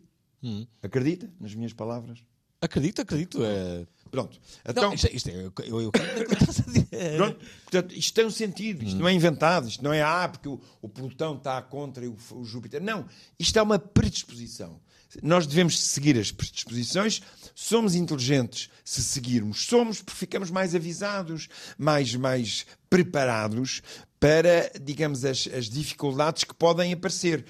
Acredita 0.83 1.31
nas 1.39 1.55
minhas 1.55 1.71
palavras? 1.71 2.21
Acredito, 2.59 3.01
acredito. 3.01 3.39
É... 3.41 3.87
Pronto. 4.11 4.37
Não, 4.65 4.71
Então, 4.71 4.93
isto, 4.93 5.07
isto 5.15 5.29
é, 5.29 5.51
eu, 5.67 5.81
eu. 5.81 5.91
Pronto, 5.91 7.39
portanto, 7.63 7.95
isto 7.95 8.13
tem 8.13 8.25
um 8.25 8.29
sentido, 8.29 8.83
isto 8.83 8.99
não 8.99 9.07
é 9.07 9.13
inventado, 9.13 9.69
isto 9.69 9.83
não 9.83 9.93
é 9.93 10.01
ah, 10.01 10.27
porque 10.27 10.49
o, 10.49 10.59
o 10.81 10.89
Plutão 10.89 11.37
está 11.37 11.61
contra 11.61 12.05
o, 12.09 12.17
o 12.31 12.43
Júpiter. 12.43 12.81
Não, 12.81 13.05
isto 13.39 13.57
é 13.57 13.61
uma 13.61 13.79
predisposição. 13.79 14.81
Nós 15.21 15.47
devemos 15.47 15.79
seguir 15.79 16.17
as 16.17 16.31
predisposições, 16.31 17.21
somos 17.53 17.95
inteligentes 17.95 18.69
se 18.83 19.01
seguirmos, 19.01 19.65
somos 19.65 20.01
porque 20.01 20.17
ficamos 20.17 20.51
mais 20.51 20.75
avisados, 20.75 21.47
mais, 21.77 22.15
mais 22.15 22.65
preparados 22.89 23.81
para, 24.19 24.71
digamos, 24.81 25.25
as, 25.25 25.47
as 25.47 25.69
dificuldades 25.69 26.43
que 26.43 26.53
podem 26.53 26.93
aparecer. 26.93 27.45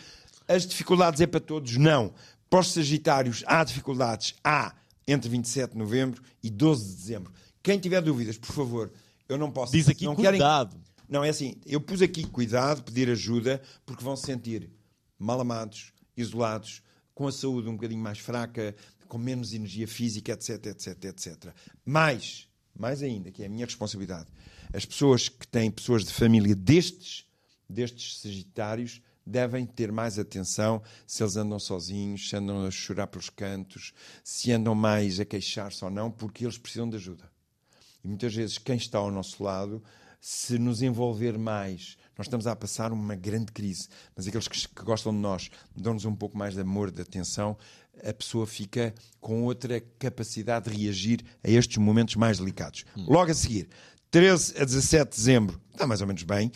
As 0.48 0.66
dificuldades 0.66 1.22
é 1.22 1.28
para 1.28 1.40
todos? 1.40 1.78
Não. 1.78 2.14
Para 2.50 2.60
os 2.60 2.72
Sagitários, 2.72 3.44
há 3.48 3.64
dificuldades. 3.64 4.36
Há 4.44 4.74
entre 5.08 5.30
27 5.30 5.72
de 5.72 5.78
novembro 5.78 6.22
e 6.42 6.50
12 6.50 6.90
de 6.90 6.96
dezembro. 6.96 7.34
Quem 7.62 7.80
tiver 7.80 8.02
dúvidas, 8.02 8.38
por 8.38 8.54
favor, 8.54 8.92
eu 9.28 9.38
não 9.38 9.52
posso. 9.52 9.72
Diz 9.72 9.90
aqui 9.90 10.06
não 10.06 10.16
cuidado. 10.16 10.70
Querem... 10.70 10.86
Não, 11.08 11.24
é 11.24 11.30
assim, 11.30 11.56
eu 11.66 11.80
pus 11.80 12.02
aqui 12.02 12.26
cuidado, 12.26 12.84
pedir 12.84 13.10
ajuda, 13.10 13.62
porque 13.86 14.04
vão 14.04 14.16
se 14.16 14.26
sentir 14.26 14.70
mal 15.20 15.40
amados, 15.40 15.94
isolados, 16.18 16.82
com 17.16 17.28
a 17.28 17.32
saúde 17.32 17.70
um 17.70 17.76
bocadinho 17.76 18.02
mais 18.02 18.20
fraca, 18.20 18.76
com 19.08 19.18
menos 19.18 19.54
energia 19.54 19.88
física, 19.88 20.34
etc, 20.34 20.68
etc, 20.68 21.06
etc. 21.06 21.54
Mais, 21.86 22.48
mais 22.76 23.02
ainda, 23.02 23.32
que 23.32 23.42
é 23.42 23.46
a 23.46 23.50
minha 23.50 23.66
responsabilidade, 23.66 24.28
as 24.74 24.86
pessoas 24.86 25.30
que 25.30 25.48
têm 25.48 25.72
pessoas 25.72 26.04
de 26.04 26.14
família 26.14 26.54
destes, 26.54 27.26
destes 27.70 28.20
sagitários, 28.20 29.02
devem 29.26 29.66
ter 29.66 29.92
mais 29.92 30.20
atenção 30.20 30.84
se 31.08 31.24
eles 31.24 31.36
andam 31.36 31.58
sozinhos, 31.58 32.30
se 32.30 32.36
andam 32.36 32.66
a 32.66 32.70
chorar 32.70 33.08
pelos 33.08 33.30
cantos, 33.30 33.94
se 34.24 34.52
andam 34.52 34.76
mais 34.76 35.20
a 35.20 35.26
queixar-se 35.26 35.84
ou 35.84 35.90
não, 35.90 36.12
porque 36.12 36.46
eles 36.46 36.58
precisam 36.58 36.90
de 36.90 36.98
ajuda. 36.98 37.32
E 38.04 38.08
muitas 38.08 38.36
vezes 38.36 38.58
quem 38.58 38.76
está 38.76 39.00
ao 39.00 39.10
nosso 39.10 39.42
lado, 39.44 39.82
se 40.22 40.60
nos 40.60 40.82
envolver 40.82 41.38
mais, 41.40 41.98
nós 42.18 42.28
estamos 42.28 42.48
a 42.48 42.56
passar 42.56 42.92
uma 42.92 43.16
grande 43.16 43.52
crise, 43.52 43.88
mas 44.16 44.28
aqueles 44.28 44.48
que, 44.48 44.68
que 44.68 44.84
gostam 44.84 45.14
de 45.14 45.20
nós 45.20 45.50
dão-nos 45.76 46.06
um 46.06 46.16
pouco 46.16 46.38
mais 46.38 46.54
de 46.54 46.62
amor, 46.62 46.92
de 46.92 47.02
atenção, 47.02 47.58
a 48.04 48.14
pessoa 48.14 48.46
fica 48.46 48.94
com 49.20 49.44
outra 49.44 49.82
capacidade 50.00 50.70
de 50.70 50.78
reagir 50.78 51.24
a 51.44 51.50
estes 51.50 51.78
momentos 51.78 52.16
mais 52.16 52.40
delicados. 52.40 52.86
Hum. 52.98 53.06
Logo 53.08 53.32
a 53.32 53.34
seguir, 53.34 53.70
13 54.12 54.54
a 54.58 54.66
17 54.66 55.12
de 55.12 55.18
dezembro, 55.18 55.62
está 55.72 55.86
mais 55.86 56.02
ou 56.02 56.08
menos 56.08 56.24
bem. 56.24 56.52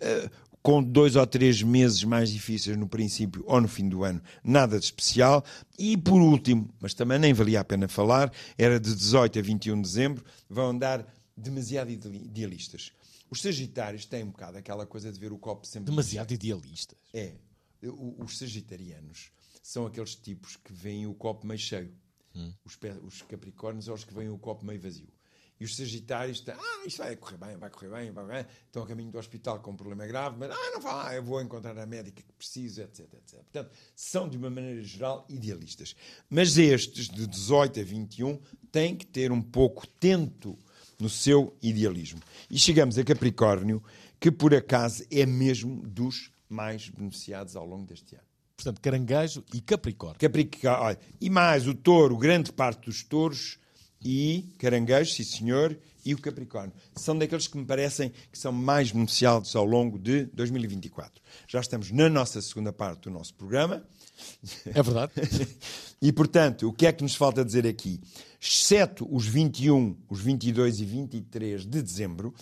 Uh, 0.00 0.46
com 0.66 0.82
dois 0.82 1.14
ou 1.14 1.24
três 1.24 1.62
meses 1.62 2.02
mais 2.02 2.28
difíceis 2.28 2.76
no 2.76 2.88
princípio 2.88 3.44
ou 3.46 3.60
no 3.60 3.68
fim 3.68 3.88
do 3.88 4.02
ano, 4.02 4.20
nada 4.42 4.80
de 4.80 4.84
especial. 4.84 5.44
E 5.78 5.96
por 5.96 6.20
último, 6.20 6.68
mas 6.80 6.92
também 6.92 7.20
nem 7.20 7.32
valia 7.32 7.60
a 7.60 7.64
pena 7.64 7.86
falar, 7.86 8.32
era 8.58 8.80
de 8.80 8.92
18 8.92 9.38
a 9.38 9.42
21 9.42 9.76
de 9.76 9.82
dezembro, 9.82 10.24
vão 10.50 10.70
andar 10.70 11.06
demasiado 11.36 11.90
idealistas. 11.90 12.90
Os 13.30 13.42
Sagitários 13.42 14.06
têm 14.06 14.24
um 14.24 14.30
bocado 14.30 14.58
aquela 14.58 14.86
coisa 14.86 15.12
de 15.12 15.18
ver 15.18 15.32
o 15.32 15.38
copo 15.38 15.66
sempre. 15.66 15.90
Demasiado 15.90 16.32
idealistas. 16.32 16.98
É. 17.12 17.34
Os 18.18 18.38
Sagitarianos 18.38 19.30
são 19.62 19.86
aqueles 19.86 20.14
tipos 20.14 20.56
que 20.56 20.72
veem 20.72 21.06
o 21.06 21.14
copo 21.14 21.46
meio 21.46 21.58
cheio. 21.58 21.92
Hum. 22.34 22.52
Os, 22.64 22.78
os 23.02 23.22
Capricórnios 23.22 23.86
são 23.86 23.94
os 23.94 24.04
que 24.04 24.14
veem 24.14 24.28
o 24.28 24.38
copo 24.38 24.64
meio 24.64 24.80
vazio. 24.80 25.08
E 25.58 25.64
os 25.64 25.74
Sagitários 25.74 26.38
estão, 26.38 26.54
ah, 26.54 26.86
isto 26.86 26.98
vai 26.98 27.16
correr 27.16 27.38
bem, 27.38 27.56
vai 27.56 27.70
correr 27.70 27.88
bem, 27.88 28.10
vai 28.10 28.26
bem. 28.26 28.46
Estão 28.66 28.82
a 28.82 28.86
caminho 28.86 29.10
do 29.10 29.18
hospital 29.18 29.58
com 29.60 29.70
um 29.70 29.76
problema 29.76 30.06
grave, 30.06 30.36
mas, 30.38 30.50
ah, 30.50 30.70
não 30.74 30.82
lá, 30.84 31.14
eu 31.14 31.22
vou 31.22 31.40
encontrar 31.40 31.78
a 31.78 31.86
médica 31.86 32.22
que 32.22 32.32
preciso, 32.34 32.82
etc, 32.82 33.00
etc. 33.14 33.34
Portanto, 33.36 33.70
são, 33.94 34.28
de 34.28 34.36
uma 34.36 34.50
maneira 34.50 34.82
geral, 34.82 35.24
idealistas. 35.30 35.96
Mas 36.28 36.58
estes, 36.58 37.08
de 37.08 37.26
18 37.26 37.80
a 37.80 37.82
21, 37.82 38.38
têm 38.70 38.94
que 38.94 39.06
ter 39.06 39.32
um 39.32 39.40
pouco 39.40 39.86
tento 39.86 40.58
no 40.98 41.08
seu 41.08 41.56
idealismo. 41.62 42.20
E 42.50 42.58
chegamos 42.58 42.98
a 42.98 43.04
Capricórnio, 43.04 43.82
que 44.18 44.30
por 44.30 44.54
acaso 44.54 45.04
é 45.10 45.26
mesmo 45.26 45.82
dos 45.86 46.30
mais 46.48 46.88
beneficiados 46.88 47.56
ao 47.56 47.66
longo 47.66 47.86
deste 47.86 48.14
ano. 48.14 48.24
Portanto, 48.56 48.80
caranguejo 48.80 49.44
e 49.52 49.60
Capricórnio. 49.60 50.18
Capricórnio. 50.18 50.98
E 51.20 51.28
mais 51.28 51.66
o 51.66 51.74
touro, 51.74 52.16
grande 52.16 52.52
parte 52.52 52.86
dos 52.86 53.02
touros 53.02 53.58
e 54.02 54.54
caranguejo, 54.58 55.12
sim 55.12 55.24
senhor, 55.24 55.78
e 56.04 56.14
o 56.14 56.18
Capricórnio. 56.18 56.72
São 56.94 57.18
daqueles 57.18 57.48
que 57.48 57.58
me 57.58 57.66
parecem 57.66 58.12
que 58.30 58.38
são 58.38 58.52
mais 58.52 58.92
beneficiados 58.92 59.54
ao 59.56 59.64
longo 59.64 59.98
de 59.98 60.26
2024. 60.26 61.22
Já 61.48 61.60
estamos 61.60 61.90
na 61.90 62.08
nossa 62.08 62.40
segunda 62.40 62.72
parte 62.72 63.02
do 63.02 63.10
nosso 63.10 63.34
programa. 63.34 63.84
É 64.66 64.82
verdade. 64.82 65.12
e, 66.00 66.12
portanto, 66.12 66.68
o 66.68 66.72
que 66.72 66.86
é 66.86 66.92
que 66.92 67.02
nos 67.02 67.14
falta 67.14 67.44
dizer 67.44 67.66
aqui? 67.66 68.00
Exceto 68.40 69.06
os 69.10 69.26
21, 69.26 69.96
os 70.08 70.20
22 70.20 70.80
e 70.80 70.84
23 70.84 71.66
de 71.66 71.82
dezembro, 71.82 72.34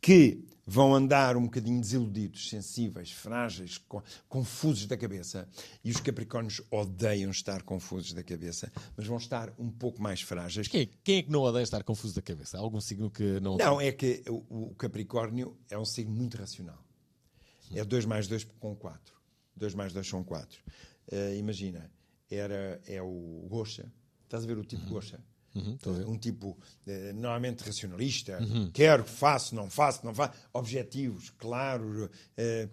que 0.00 0.44
vão 0.66 0.94
andar 0.94 1.36
um 1.36 1.44
bocadinho 1.44 1.80
desiludidos, 1.80 2.48
sensíveis, 2.48 3.10
frágeis, 3.10 3.80
confusos 4.28 4.86
da 4.86 4.96
cabeça. 4.96 5.48
E 5.84 5.90
os 5.90 6.00
Capricórnios 6.00 6.62
odeiam 6.70 7.30
estar 7.30 7.62
confusos 7.62 8.12
da 8.12 8.22
cabeça, 8.22 8.72
mas 8.96 9.06
vão 9.06 9.16
estar 9.16 9.52
um 9.58 9.70
pouco 9.70 10.02
mais 10.02 10.22
frágeis. 10.22 10.68
Quem, 10.68 10.88
quem 11.02 11.18
é 11.18 11.22
que 11.22 11.30
não 11.30 11.42
odeia 11.42 11.62
estar 11.62 11.82
confuso 11.82 12.14
da 12.14 12.22
cabeça? 12.22 12.58
algum 12.58 12.80
signo 12.80 13.10
que 13.10 13.40
não. 13.40 13.56
Não, 13.56 13.80
é 13.80 13.92
que 13.92 14.22
o, 14.28 14.70
o 14.70 14.74
Capricórnio 14.74 15.56
é 15.70 15.78
um 15.78 15.84
signo 15.84 16.14
muito 16.14 16.36
racional. 16.36 16.82
É 17.72 17.84
2 17.84 18.04
mais 18.04 18.26
2 18.26 18.44
com 18.58 18.74
4. 18.74 19.14
2 19.56 19.74
mais 19.74 19.92
2 19.92 20.06
são 20.06 20.22
4. 20.22 20.58
Uh, 21.12 21.34
imagina, 21.36 21.90
era, 22.30 22.80
é 22.86 23.00
o 23.02 23.46
Gosha. 23.48 23.92
Estás 24.24 24.44
a 24.44 24.46
ver 24.46 24.58
o 24.58 24.64
tipo 24.64 24.82
uhum. 24.84 24.90
Gosha? 24.90 25.20
Uhum, 25.54 25.78
um 26.08 26.18
tipo 26.18 26.58
eh, 26.84 27.12
normalmente 27.12 27.62
racionalista, 27.62 28.40
uhum. 28.42 28.72
quero, 28.72 29.04
faço, 29.04 29.54
não 29.54 29.70
faço, 29.70 30.04
não 30.04 30.12
faço, 30.12 30.36
objetivos, 30.52 31.30
claro. 31.30 32.10
Eh, 32.36 32.68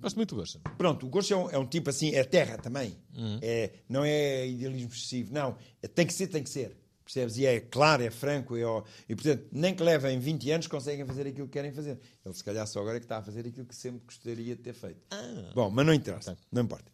Gosto 0.00 0.16
muito 0.16 0.34
do 0.34 0.40
Gosto. 0.40 0.58
Pronto, 0.76 1.06
o 1.06 1.08
Gosto 1.08 1.32
é 1.32 1.36
um, 1.36 1.50
é 1.50 1.58
um, 1.58 1.66
tipo 1.66 1.90
assim, 1.90 2.12
é 2.16 2.24
terra 2.24 2.58
também. 2.58 2.96
Uhum. 3.16 3.38
É, 3.40 3.70
não 3.88 4.04
é 4.04 4.48
idealismo 4.48 4.88
excessivo, 4.88 5.32
não. 5.32 5.56
É, 5.80 5.86
tem 5.86 6.04
que 6.04 6.12
ser, 6.12 6.26
tem 6.26 6.42
que 6.42 6.50
ser. 6.50 6.76
Percebes? 7.04 7.38
E 7.38 7.46
é 7.46 7.60
claro, 7.60 8.02
é 8.02 8.10
franco, 8.10 8.56
é, 8.56 8.62
e 9.08 9.14
portanto, 9.14 9.46
nem 9.52 9.74
que 9.74 9.82
levem 9.82 10.18
20 10.18 10.50
anos 10.50 10.66
conseguem 10.66 11.06
fazer 11.06 11.26
aquilo 11.26 11.46
que 11.46 11.52
querem 11.52 11.72
fazer. 11.72 11.98
Ele 12.24 12.34
se 12.34 12.44
calhar 12.44 12.66
só 12.66 12.80
agora 12.80 12.96
é 12.96 13.00
que 13.00 13.06
está 13.06 13.18
a 13.18 13.22
fazer 13.22 13.46
aquilo 13.46 13.64
que 13.64 13.76
sempre 13.76 14.02
gostaria 14.04 14.56
de 14.56 14.62
ter 14.62 14.74
feito. 14.74 15.00
Ah. 15.10 15.52
Bom, 15.54 15.70
mas 15.70 15.86
não 15.86 15.94
interessa, 15.94 16.36
não 16.50 16.62
importa. 16.62 16.90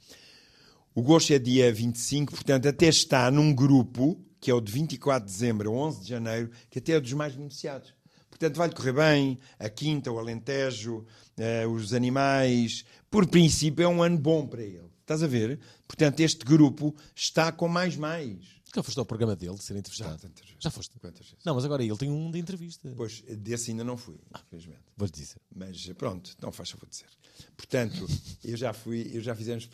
O 0.96 1.02
Gosto 1.02 1.32
é 1.32 1.40
dia 1.40 1.72
25, 1.72 2.32
portanto, 2.32 2.68
até 2.68 2.86
está 2.86 3.28
num 3.28 3.52
grupo 3.52 4.16
que 4.40 4.48
é 4.48 4.54
o 4.54 4.60
de 4.60 4.70
24 4.70 5.26
de 5.26 5.32
dezembro 5.32 5.72
a 5.72 5.74
11 5.74 6.02
de 6.02 6.08
janeiro, 6.08 6.50
que 6.70 6.78
até 6.78 6.92
é 6.92 7.00
dos 7.00 7.12
mais 7.14 7.34
beneficiados. 7.34 7.92
Portanto, 8.30 8.56
vai-lhe 8.56 8.74
correr 8.74 8.92
bem, 8.92 9.38
a 9.58 9.68
Quinta, 9.68 10.12
o 10.12 10.18
Alentejo, 10.20 10.98
uh, 10.98 11.68
os 11.70 11.92
animais. 11.92 12.84
Por 13.10 13.26
princípio, 13.26 13.82
é 13.82 13.88
um 13.88 14.04
ano 14.04 14.18
bom 14.18 14.46
para 14.46 14.62
ele. 14.62 14.88
Estás 15.00 15.22
a 15.22 15.26
ver? 15.26 15.58
Portanto, 15.88 16.20
este 16.20 16.44
grupo 16.44 16.94
está 17.16 17.50
com 17.50 17.66
mais 17.66 17.96
mais. 17.96 18.38
Já 18.72 18.82
foste 18.82 18.98
ao 18.98 19.06
programa 19.06 19.34
dele 19.34 19.54
de 19.56 19.64
ser 19.64 19.76
entrevistado? 19.76 20.20
Já, 20.22 20.28
vezes. 20.28 20.56
Já 20.60 20.70
foste? 20.70 20.98
Quantas 21.00 21.26
vezes? 21.26 21.44
Não, 21.44 21.56
mas 21.56 21.64
agora 21.64 21.82
ele 21.82 21.96
tem 21.96 22.10
um 22.10 22.30
de 22.30 22.38
entrevista. 22.38 22.92
Pois, 22.96 23.20
desse 23.38 23.72
ainda 23.72 23.82
não 23.82 23.96
fui, 23.96 24.20
infelizmente. 24.46 24.82
Vou-te 24.96 25.18
dizer. 25.18 25.40
Mas 25.52 25.88
pronto, 25.98 26.36
não 26.40 26.52
faz 26.52 26.70
favor 26.70 26.86
de 26.86 26.92
dizer. 26.92 27.08
Portanto, 27.56 28.06
eu 28.44 28.56
já 28.56 28.72
fui, 28.72 29.10
eu 29.12 29.20
já 29.20 29.34
fizemos 29.34 29.66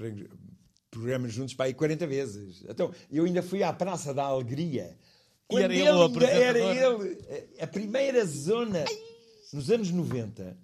programas 0.90 1.32
juntos 1.32 1.54
para 1.54 1.66
aí 1.66 1.74
40 1.74 2.06
vezes. 2.06 2.64
Então, 2.68 2.92
eu 3.10 3.24
ainda 3.24 3.42
fui 3.42 3.62
à 3.62 3.72
Praça 3.72 4.12
da 4.12 4.24
Alegria. 4.24 4.96
Quando 5.46 5.64
era 5.64 5.74
ele, 5.74 5.88
ele 5.88 5.94
ainda 5.94 6.26
era 6.26 6.58
ele. 6.58 7.18
A 7.60 7.66
primeira 7.66 8.24
zona, 8.24 8.84
nos 9.52 9.70
anos 9.70 9.90
90, 9.90 10.56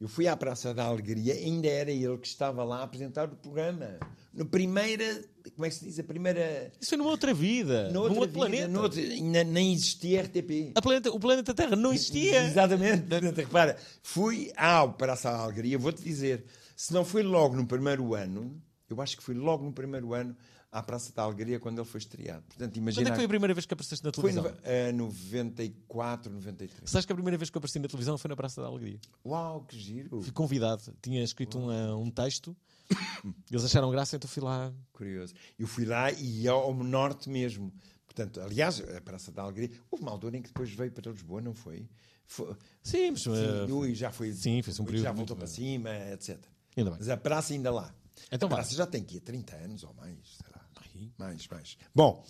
eu 0.00 0.08
fui 0.08 0.26
à 0.26 0.36
Praça 0.36 0.72
da 0.72 0.84
Alegria, 0.84 1.34
ainda 1.34 1.68
era 1.68 1.90
ele 1.90 2.16
que 2.16 2.26
estava 2.26 2.64
lá 2.64 2.78
a 2.78 2.82
apresentar 2.84 3.28
o 3.28 3.36
programa. 3.36 3.98
Na 4.32 4.44
primeira, 4.44 5.22
como 5.54 5.66
é 5.66 5.68
que 5.68 5.74
se 5.74 5.84
diz? 5.84 5.98
A 5.98 6.04
primeira. 6.04 6.72
Isso 6.80 6.90
foi 6.90 6.98
numa 6.98 7.10
outra 7.10 7.34
vida, 7.34 7.90
num 7.90 8.02
outro 8.02 8.20
vida, 8.20 8.32
planeta. 8.32 8.98
Ainda 8.98 9.44
nem 9.44 9.72
existia 9.74 10.22
RTP. 10.22 10.72
Planeta, 10.80 11.10
o 11.10 11.20
planeta 11.20 11.52
Terra 11.52 11.76
não 11.76 11.92
existia. 11.92 12.44
Exatamente. 12.46 13.04
Repara, 13.34 13.76
fui 14.02 14.52
à 14.56 14.86
Praça 14.88 15.30
da 15.30 15.38
Alegria, 15.38 15.76
vou-te 15.76 16.02
dizer, 16.02 16.44
se 16.74 16.94
não 16.94 17.04
foi 17.04 17.22
logo 17.22 17.54
no 17.54 17.66
primeiro 17.66 18.14
ano, 18.14 18.58
eu 18.90 19.00
acho 19.00 19.16
que 19.16 19.22
foi 19.22 19.34
logo 19.34 19.64
no 19.64 19.72
primeiro 19.72 20.12
ano 20.12 20.36
à 20.70 20.82
Praça 20.82 21.12
da 21.12 21.22
Alegria 21.22 21.58
quando 21.58 21.78
ele 21.78 21.88
foi 21.88 21.98
estreado. 21.98 22.42
Portanto, 22.46 22.76
imagina... 22.76 23.02
Quando 23.02 23.08
é 23.08 23.10
que 23.10 23.16
foi 23.16 23.24
a 23.24 23.28
primeira 23.28 23.54
vez 23.54 23.66
que 23.66 23.74
apareceste 23.74 24.04
na 24.04 24.12
televisão? 24.12 24.42
Foi 24.44 24.90
em 24.90 24.92
uh, 24.92 24.96
94, 24.96 26.32
93. 26.32 26.90
Sabes 26.90 27.06
que 27.06 27.12
a 27.12 27.14
primeira 27.14 27.36
vez 27.36 27.50
que 27.50 27.56
eu 27.56 27.58
apareci 27.58 27.78
na 27.78 27.88
televisão 27.88 28.16
foi 28.16 28.28
na 28.28 28.36
Praça 28.36 28.60
da 28.60 28.68
Alegria. 28.68 29.00
Uau, 29.24 29.62
que 29.62 29.78
giro! 29.78 30.22
Fui 30.22 30.32
convidado, 30.32 30.82
tinha 31.02 31.22
escrito 31.22 31.58
um, 31.58 31.68
uh, 31.68 31.98
um 31.98 32.10
texto, 32.10 32.56
eles 33.50 33.64
acharam 33.64 33.90
graça, 33.90 34.16
então 34.16 34.28
fui 34.28 34.42
lá. 34.42 34.72
Curioso. 34.92 35.34
Eu 35.58 35.66
fui 35.66 35.84
lá 35.84 36.12
e 36.12 36.46
ao 36.46 36.72
norte 36.74 37.28
mesmo. 37.28 37.72
Portanto, 38.06 38.40
aliás, 38.40 38.80
a 38.80 39.00
Praça 39.00 39.30
da 39.30 39.42
Alegria. 39.42 39.70
Houve 39.90 40.02
uma 40.02 40.12
altura 40.12 40.36
em 40.36 40.42
que 40.42 40.48
depois 40.48 40.70
veio 40.70 40.90
para 40.90 41.10
Lisboa, 41.10 41.40
não 41.40 41.54
foi? 41.54 41.88
foi... 42.26 42.56
Sim, 42.82 43.12
mas. 43.12 43.22
Sim, 43.22 43.30
uh, 43.30 43.94
já 43.94 44.10
foi. 44.10 44.32
Sim, 44.32 44.62
fez 44.62 44.78
um 44.80 44.84
período. 44.84 45.04
Já 45.04 45.12
voltou 45.12 45.36
para 45.36 45.46
cima, 45.46 45.90
etc. 46.12 46.38
Ainda 46.76 46.90
bem. 46.90 46.98
Mas 46.98 47.08
a 47.08 47.16
praça 47.16 47.52
ainda 47.52 47.70
lá. 47.70 47.94
Então 48.30 48.48
praça 48.48 48.74
já 48.74 48.86
tem 48.86 49.02
que 49.02 49.16
ir 49.16 49.20
30 49.20 49.56
anos 49.56 49.84
ou 49.84 49.94
mais, 49.94 50.16
será? 50.36 50.60
Mais, 51.18 51.46
mais. 51.48 51.78
Bom, 51.94 52.24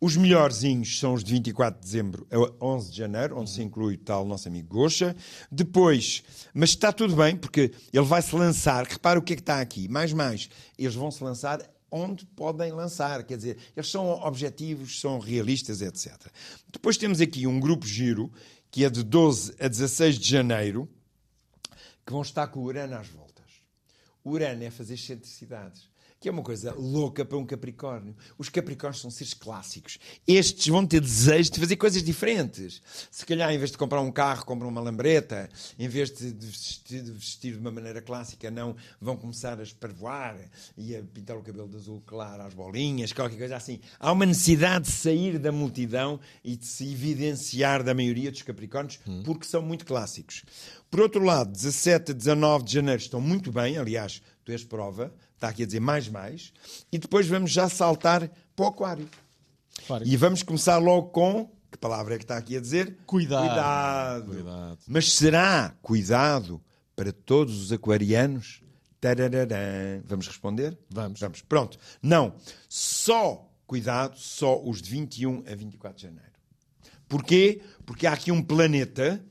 os 0.00 0.16
melhorzinhos 0.16 0.98
são 0.98 1.14
os 1.14 1.24
de 1.24 1.32
24 1.32 1.80
de 1.80 1.86
dezembro 1.86 2.26
a 2.30 2.64
11 2.64 2.90
de 2.90 2.96
janeiro, 2.96 3.38
onde 3.38 3.50
se 3.50 3.62
inclui 3.62 3.94
o 3.94 3.98
tal 3.98 4.24
nosso 4.24 4.48
amigo 4.48 4.68
Goxa. 4.68 5.16
Depois, 5.50 6.22
mas 6.52 6.70
está 6.70 6.92
tudo 6.92 7.16
bem, 7.16 7.36
porque 7.36 7.72
ele 7.92 8.04
vai 8.04 8.20
se 8.20 8.34
lançar. 8.36 8.84
Repara 8.86 9.18
o 9.18 9.22
que 9.22 9.32
é 9.32 9.36
que 9.36 9.42
está 9.42 9.60
aqui. 9.60 9.88
Mais, 9.88 10.12
mais. 10.12 10.50
Eles 10.78 10.94
vão 10.94 11.10
se 11.10 11.24
lançar 11.24 11.60
onde 11.90 12.26
podem 12.26 12.72
lançar. 12.72 13.22
Quer 13.24 13.36
dizer, 13.36 13.56
eles 13.76 13.90
são 13.90 14.06
objetivos, 14.10 15.00
são 15.00 15.18
realistas, 15.18 15.80
etc. 15.80 16.12
Depois 16.70 16.96
temos 16.98 17.20
aqui 17.20 17.46
um 17.46 17.58
grupo 17.58 17.86
giro, 17.86 18.30
que 18.70 18.84
é 18.84 18.90
de 18.90 19.02
12 19.02 19.54
a 19.60 19.68
16 19.68 20.18
de 20.18 20.28
janeiro, 20.28 20.88
que 22.04 22.12
vão 22.12 22.20
estar 22.20 22.48
com 22.48 22.60
o 22.60 22.64
Urano 22.64 22.96
às 22.96 23.06
voltas. 23.08 23.23
Urano 24.24 24.64
é 24.64 24.70
fazer 24.70 24.94
excentricidades. 24.94 25.93
Que 26.24 26.28
é 26.30 26.32
uma 26.32 26.42
coisa 26.42 26.72
louca 26.72 27.22
para 27.22 27.36
um 27.36 27.44
Capricórnio. 27.44 28.16
Os 28.38 28.48
Capricórnios 28.48 29.02
são 29.02 29.10
seres 29.10 29.34
clássicos. 29.34 29.98
Estes 30.26 30.68
vão 30.68 30.86
ter 30.86 30.98
desejo 30.98 31.50
de 31.50 31.60
fazer 31.60 31.76
coisas 31.76 32.02
diferentes. 32.02 32.80
Se 33.10 33.26
calhar, 33.26 33.52
em 33.52 33.58
vez 33.58 33.70
de 33.70 33.76
comprar 33.76 34.00
um 34.00 34.10
carro, 34.10 34.46
compram 34.46 34.70
uma 34.70 34.80
lambreta. 34.80 35.50
Em 35.78 35.86
vez 35.86 36.10
de 36.10 36.30
vestir, 36.30 37.02
de 37.02 37.10
vestir 37.10 37.52
de 37.52 37.58
uma 37.58 37.70
maneira 37.70 38.00
clássica, 38.00 38.50
não 38.50 38.74
vão 38.98 39.18
começar 39.18 39.60
a 39.60 39.62
esparvoar 39.62 40.38
e 40.78 40.96
a 40.96 41.02
pintar 41.02 41.36
o 41.36 41.42
cabelo 41.42 41.68
de 41.68 41.76
azul 41.76 42.02
claro 42.06 42.42
às 42.42 42.54
bolinhas, 42.54 43.12
qualquer 43.12 43.36
coisa 43.36 43.56
assim. 43.56 43.78
Há 44.00 44.10
uma 44.10 44.24
necessidade 44.24 44.86
de 44.86 44.92
sair 44.92 45.38
da 45.38 45.52
multidão 45.52 46.18
e 46.42 46.56
de 46.56 46.64
se 46.64 46.90
evidenciar 46.90 47.84
da 47.84 47.92
maioria 47.92 48.30
dos 48.30 48.40
Capricórnios, 48.40 48.98
porque 49.26 49.44
são 49.44 49.60
muito 49.60 49.84
clássicos. 49.84 50.42
Por 50.90 51.00
outro 51.00 51.22
lado, 51.22 51.52
17 51.52 52.12
a 52.12 52.14
19 52.14 52.64
de 52.64 52.72
janeiro 52.72 53.02
estão 53.02 53.20
muito 53.20 53.52
bem, 53.52 53.76
aliás, 53.76 54.22
tu 54.42 54.52
és 54.52 54.62
prova, 54.62 55.12
está 55.44 55.48
aqui 55.50 55.62
a 55.62 55.66
dizer 55.66 55.80
mais, 55.80 56.08
mais, 56.08 56.52
e 56.90 56.98
depois 56.98 57.26
vamos 57.26 57.50
já 57.50 57.68
saltar 57.68 58.30
para 58.56 58.64
o 58.64 58.68
Aquário. 58.68 59.08
Aquário. 59.84 60.06
E 60.06 60.16
vamos 60.16 60.42
começar 60.42 60.78
logo 60.78 61.08
com, 61.08 61.50
que 61.70 61.76
palavra 61.78 62.14
é 62.14 62.18
que 62.18 62.24
está 62.24 62.36
aqui 62.36 62.56
a 62.56 62.60
dizer? 62.60 62.96
Cuidado. 63.06 63.46
Cuidado. 63.46 64.26
Cuidado. 64.26 64.78
Mas 64.88 65.12
será 65.12 65.74
cuidado 65.82 66.62
para 66.96 67.12
todos 67.12 67.60
os 67.60 67.72
aquarianos? 67.72 68.62
Tarararã. 69.00 70.00
Vamos 70.06 70.26
responder? 70.26 70.78
Vamos. 70.88 71.20
Vamos. 71.20 71.42
Pronto. 71.42 71.78
Não. 72.02 72.34
Só 72.68 73.50
cuidado, 73.66 74.16
só 74.16 74.62
os 74.62 74.80
de 74.80 74.90
21 74.90 75.44
a 75.46 75.54
24 75.54 75.96
de 75.96 76.02
janeiro. 76.04 76.32
Porquê? 77.06 77.60
Porque 77.84 78.06
há 78.06 78.12
aqui 78.12 78.32
um 78.32 78.42
planeta 78.42 79.22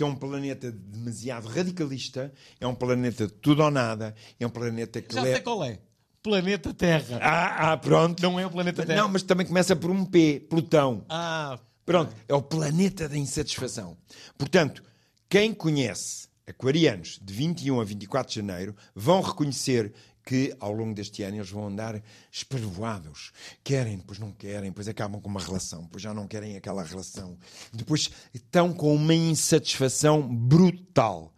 que 0.00 0.04
é 0.04 0.06
um 0.06 0.14
planeta 0.14 0.72
demasiado 0.72 1.46
radicalista, 1.46 2.32
é 2.58 2.66
um 2.66 2.74
planeta 2.74 3.26
de 3.26 3.34
tudo 3.34 3.62
ou 3.62 3.70
nada, 3.70 4.14
é 4.38 4.46
um 4.46 4.48
planeta 4.48 5.02
que 5.02 5.14
Já 5.14 5.22
sei 5.22 5.40
qual 5.40 5.62
é. 5.62 5.78
Planeta 6.22 6.72
Terra. 6.72 7.18
Ah, 7.20 7.72
ah, 7.72 7.76
pronto. 7.76 8.22
Não 8.22 8.40
é 8.40 8.46
o 8.46 8.50
planeta 8.50 8.86
Terra. 8.86 9.02
Não, 9.02 9.10
mas 9.10 9.22
também 9.22 9.46
começa 9.46 9.76
por 9.76 9.90
um 9.90 10.06
P, 10.06 10.46
Plutão. 10.48 11.04
Ah, 11.06 11.58
Pronto, 11.84 12.16
é 12.26 12.34
o 12.34 12.40
planeta 12.40 13.10
da 13.10 13.16
insatisfação. 13.18 13.94
Portanto, 14.38 14.82
quem 15.28 15.52
conhece 15.52 16.28
aquarianos 16.46 17.18
de 17.20 17.34
21 17.34 17.78
a 17.78 17.84
24 17.84 18.32
de 18.32 18.36
janeiro 18.40 18.74
vão 18.94 19.20
reconhecer 19.20 19.92
que 20.24 20.54
ao 20.60 20.72
longo 20.72 20.94
deste 20.94 21.22
ano 21.22 21.36
eles 21.36 21.50
vão 21.50 21.66
andar 21.66 22.02
esparvoados. 22.30 23.32
Querem, 23.64 23.96
depois 23.98 24.18
não 24.18 24.32
querem, 24.32 24.70
depois 24.70 24.88
acabam 24.88 25.20
com 25.20 25.28
uma 25.28 25.40
relação, 25.40 25.82
depois 25.82 26.02
já 26.02 26.14
não 26.14 26.26
querem 26.26 26.56
aquela 26.56 26.82
relação. 26.82 27.38
Depois 27.72 28.10
estão 28.32 28.72
com 28.72 28.94
uma 28.94 29.14
insatisfação 29.14 30.22
brutal. 30.22 31.34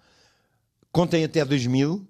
Contem 0.90 1.24
até 1.24 1.44
2000 1.44 2.06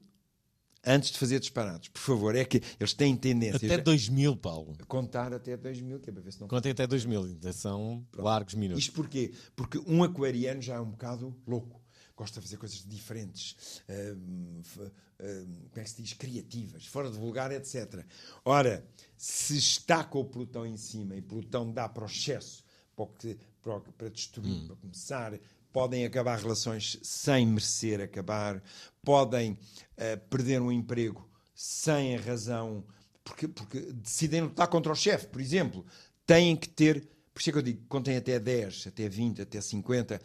antes 0.85 1.11
de 1.11 1.19
fazer 1.19 1.39
disparados. 1.39 1.89
Por 1.89 2.01
favor, 2.01 2.35
é 2.35 2.45
que 2.45 2.61
eles 2.79 2.93
têm 2.93 3.17
tendência 3.17 3.57
até 3.57 3.79
2000, 3.79 4.37
Paulo. 4.37 4.77
contar 4.89 5.33
até 5.33 5.57
2000, 5.57 6.01
que 6.01 6.11
é 6.11 6.13
para 6.13 6.23
ver 6.23 6.33
se 6.33 6.41
não 6.41 6.49
Contem 6.49 6.73
até 6.73 6.87
2000. 6.87 7.25
Ainda 7.25 7.53
são 7.53 8.05
largos 8.17 8.55
minutos. 8.55 8.85
isto 8.85 8.93
porquê? 8.95 9.33
Porque 9.55 9.79
um 9.87 10.03
aquariano 10.03 10.61
já 10.61 10.75
é 10.75 10.81
um 10.81 10.91
bocado 10.91 11.35
louco. 11.47 11.82
Gosta 12.23 12.39
de 12.41 12.47
fazer 12.47 12.57
coisas 12.57 12.85
diferentes, 12.87 13.83
hum, 13.89 14.63
hum, 14.79 15.55
como 15.71 15.81
é 15.81 15.83
que 15.83 15.91
se 15.91 16.01
diz? 16.03 16.13
Criativas, 16.13 16.87
fora 16.87 17.11
de 17.11 17.19
vulgar, 17.19 17.51
etc. 17.51 18.07
Ora, 18.45 18.87
se 19.17 19.57
está 19.59 20.05
com 20.05 20.21
o 20.21 20.25
Plutão 20.25 20.65
em 20.65 20.77
cima 20.77 21.17
e 21.17 21.21
Plutão 21.21 21.73
dá 21.73 21.89
para 21.89 22.05
o 22.05 22.07
excesso, 22.07 22.63
para, 22.95 23.07
que- 23.19 23.37
para, 23.61 23.77
o 23.77 23.81
que- 23.81 23.91
para 23.91 24.09
destruir, 24.09 24.67
para 24.69 24.77
começar, 24.77 25.37
podem 25.73 26.05
acabar 26.05 26.39
relações 26.39 26.97
sem 27.03 27.45
merecer 27.45 28.01
acabar, 28.01 28.63
podem 29.03 29.59
eh, 29.97 30.15
perder 30.15 30.63
um 30.63 30.71
emprego 30.71 31.29
sem 31.57 32.15
a 32.15 32.21
razão, 32.21 32.85
porque, 33.25 33.49
porque 33.49 33.81
decidem 33.95 34.43
lutar 34.43 34.69
contra 34.69 34.93
o 34.93 34.95
chefe, 34.97 35.27
por 35.27 35.41
exemplo. 35.41 35.85
Têm 36.25 36.55
que 36.57 36.69
ter 36.69 37.09
por 37.35 37.41
isso 37.41 37.49
é 37.49 37.53
que 37.55 37.59
eu 37.59 37.63
digo, 37.63 37.81
contem 37.89 38.15
até 38.19 38.39
10, 38.39 38.89
até 38.89 39.09
20, 39.09 39.41
até 39.41 39.59
50. 39.59 40.21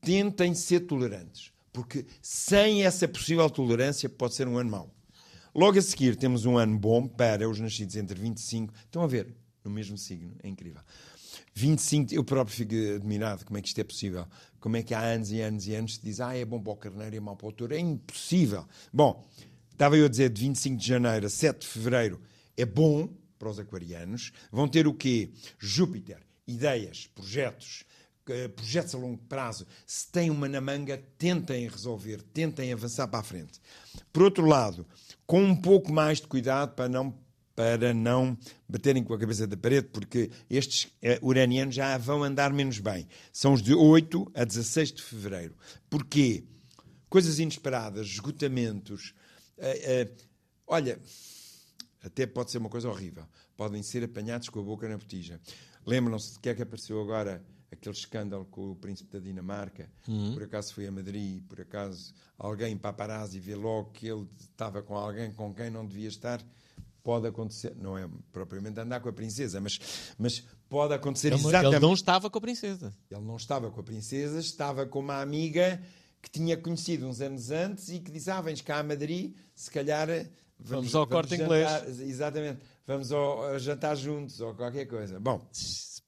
Tentem 0.00 0.54
ser 0.54 0.80
tolerantes. 0.80 1.52
Porque 1.72 2.06
sem 2.20 2.84
essa 2.84 3.08
possível 3.08 3.48
tolerância 3.48 4.08
pode 4.08 4.34
ser 4.34 4.46
um 4.46 4.58
ano 4.58 4.70
mau. 4.70 4.94
Logo 5.54 5.78
a 5.78 5.82
seguir 5.82 6.16
temos 6.16 6.44
um 6.44 6.56
ano 6.58 6.78
bom 6.78 7.06
para 7.06 7.48
os 7.48 7.60
nascidos 7.60 7.96
entre 7.96 8.18
25. 8.18 8.72
Estão 8.84 9.02
a 9.02 9.06
ver? 9.06 9.34
No 9.64 9.70
mesmo 9.70 9.96
signo. 9.96 10.34
É 10.42 10.48
incrível. 10.48 10.80
25, 11.54 12.14
eu 12.14 12.24
próprio 12.24 12.56
fico 12.56 12.74
admirado 12.96 13.44
como 13.44 13.58
é 13.58 13.62
que 13.62 13.68
isto 13.68 13.78
é 13.78 13.84
possível. 13.84 14.26
Como 14.58 14.76
é 14.76 14.82
que 14.82 14.94
há 14.94 15.00
anos 15.00 15.30
e 15.30 15.40
anos 15.40 15.66
e 15.66 15.74
anos 15.74 15.94
se 15.94 16.02
diz, 16.02 16.20
ah, 16.20 16.36
é 16.36 16.44
bom 16.44 16.60
para 16.60 16.72
o 16.72 16.76
carneiro 16.76 17.14
e 17.14 17.18
é 17.18 17.20
mau 17.20 17.36
para 17.36 17.48
o 17.48 17.52
touro. 17.52 17.74
É 17.74 17.78
impossível. 17.78 18.66
Bom, 18.92 19.26
estava 19.70 19.96
eu 19.96 20.06
a 20.06 20.08
dizer 20.08 20.30
de 20.30 20.40
25 20.40 20.76
de 20.76 20.86
janeiro 20.86 21.26
a 21.26 21.30
7 21.30 21.60
de 21.60 21.66
fevereiro 21.66 22.20
é 22.56 22.64
bom 22.64 23.08
para 23.38 23.48
os 23.48 23.58
aquarianos. 23.58 24.32
Vão 24.50 24.68
ter 24.68 24.86
o 24.86 24.94
quê? 24.94 25.30
Júpiter, 25.58 26.20
ideias, 26.46 27.08
projetos, 27.14 27.84
projetos 28.54 28.94
a 28.94 28.98
longo 28.98 29.18
prazo. 29.28 29.66
Se 29.86 30.10
têm 30.10 30.30
uma 30.30 30.48
na 30.48 30.60
manga, 30.60 31.02
tentem 31.18 31.68
resolver, 31.68 32.22
tentem 32.22 32.72
avançar 32.72 33.08
para 33.08 33.20
a 33.20 33.22
frente. 33.22 33.60
Por 34.12 34.22
outro 34.22 34.46
lado, 34.46 34.86
com 35.26 35.42
um 35.42 35.56
pouco 35.56 35.92
mais 35.92 36.20
de 36.20 36.26
cuidado 36.26 36.74
para 36.74 36.88
não 36.88 37.22
para 37.54 37.92
não 37.92 38.36
baterem 38.66 39.04
com 39.04 39.12
a 39.12 39.18
cabeça 39.18 39.46
da 39.46 39.56
parede, 39.56 39.88
porque 39.88 40.30
estes 40.48 40.90
eh, 41.02 41.18
uranianos 41.22 41.74
já 41.74 41.96
vão 41.98 42.24
andar 42.24 42.52
menos 42.52 42.78
bem. 42.78 43.06
São 43.30 43.52
os 43.52 43.62
de 43.62 43.74
8 43.74 44.30
a 44.34 44.44
16 44.44 44.92
de 44.92 45.02
fevereiro. 45.02 45.54
Porquê? 45.90 46.44
Coisas 47.10 47.38
inesperadas, 47.38 48.06
esgotamentos. 48.06 49.14
eh, 49.58 49.80
eh, 49.84 50.10
olha, 50.66 50.98
até 52.02 52.26
pode 52.26 52.50
ser 52.50 52.58
uma 52.58 52.70
coisa 52.70 52.88
horrível. 52.88 53.24
Podem 53.56 53.82
ser 53.82 54.02
apanhados 54.02 54.48
com 54.48 54.60
a 54.60 54.62
boca 54.62 54.88
na 54.88 54.96
botija. 54.96 55.40
Lembram-se 55.86 56.32
de 56.32 56.40
que 56.40 56.48
é 56.48 56.54
que 56.54 56.62
apareceu 56.62 57.00
agora 57.00 57.44
aquele 57.72 57.94
escândalo 57.96 58.44
com 58.44 58.70
o 58.70 58.76
príncipe 58.76 59.10
da 59.12 59.18
Dinamarca? 59.18 59.88
Por 60.34 60.42
acaso 60.44 60.74
foi 60.74 60.86
a 60.86 60.92
Madrid, 60.92 61.42
por 61.48 61.60
acaso 61.60 62.14
alguém 62.38 62.76
paparazzi 62.76 63.40
vê 63.40 63.54
logo 63.54 63.90
que 63.92 64.06
ele 64.06 64.28
estava 64.38 64.82
com 64.82 64.94
alguém 64.96 65.32
com 65.32 65.52
quem 65.54 65.70
não 65.70 65.86
devia 65.86 66.08
estar? 66.08 66.40
Pode 67.02 67.26
acontecer, 67.26 67.74
não 67.76 67.98
é 67.98 68.08
propriamente 68.30 68.78
andar 68.78 69.00
com 69.00 69.08
a 69.08 69.12
princesa, 69.12 69.60
mas, 69.60 69.76
mas 70.16 70.44
pode 70.68 70.94
acontecer 70.94 71.28
Ele, 71.32 71.36
exatamente. 71.48 71.74
ele 71.74 71.80
não 71.86 71.94
estava 71.94 72.30
com 72.30 72.38
a 72.38 72.40
princesa. 72.40 72.94
Ele 73.10 73.20
não 73.22 73.36
estava 73.36 73.70
com 73.72 73.80
a 73.80 73.82
princesa, 73.82 74.38
estava 74.38 74.86
com 74.86 75.00
uma 75.00 75.20
amiga 75.20 75.82
que 76.20 76.30
tinha 76.30 76.56
conhecido 76.56 77.08
uns 77.08 77.20
anos 77.20 77.50
antes 77.50 77.88
e 77.88 77.98
que 77.98 78.08
disse: 78.12 78.30
Ah, 78.30 78.40
vens 78.40 78.60
cá 78.60 78.78
a 78.78 78.82
Madrid, 78.84 79.34
se 79.52 79.68
calhar 79.68 80.08
eh, 80.10 80.30
Vamos 80.60 80.94
ao 80.94 81.04
Corte 81.08 81.36
jantar- 81.36 81.88
Exatamente, 81.88 82.60
vamos 82.86 83.10
ao, 83.10 83.50
ao 83.50 83.58
jantar 83.58 83.96
juntos 83.96 84.40
ou 84.40 84.54
qualquer 84.54 84.86
coisa. 84.86 85.18
Bom, 85.18 85.44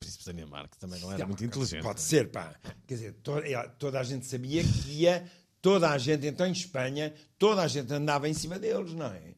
Príncipe 0.04 0.24
da 0.26 0.32
Dinamarca 0.32 0.76
também 0.78 1.00
não 1.00 1.12
era 1.12 1.26
muito 1.26 1.44
inteligente. 1.44 1.82
pode 1.82 2.00
ser, 2.00 2.30
pá. 2.30 2.54
Quer 2.86 2.94
dizer, 2.94 3.12
to- 3.22 3.38
eh, 3.38 3.68
toda 3.78 3.98
a 4.00 4.02
gente 4.02 4.26
sabia 4.26 4.62
que 4.62 4.90
ia, 4.90 5.30
toda 5.62 5.90
a 5.90 5.98
gente, 5.98 6.26
então 6.26 6.46
em 6.46 6.52
Espanha, 6.52 7.12
toda 7.38 7.62
a 7.62 7.68
gente 7.68 7.92
andava 7.92 8.28
em 8.28 8.34
cima 8.34 8.58
deles, 8.58 8.92
não 8.92 9.06
é? 9.06 9.34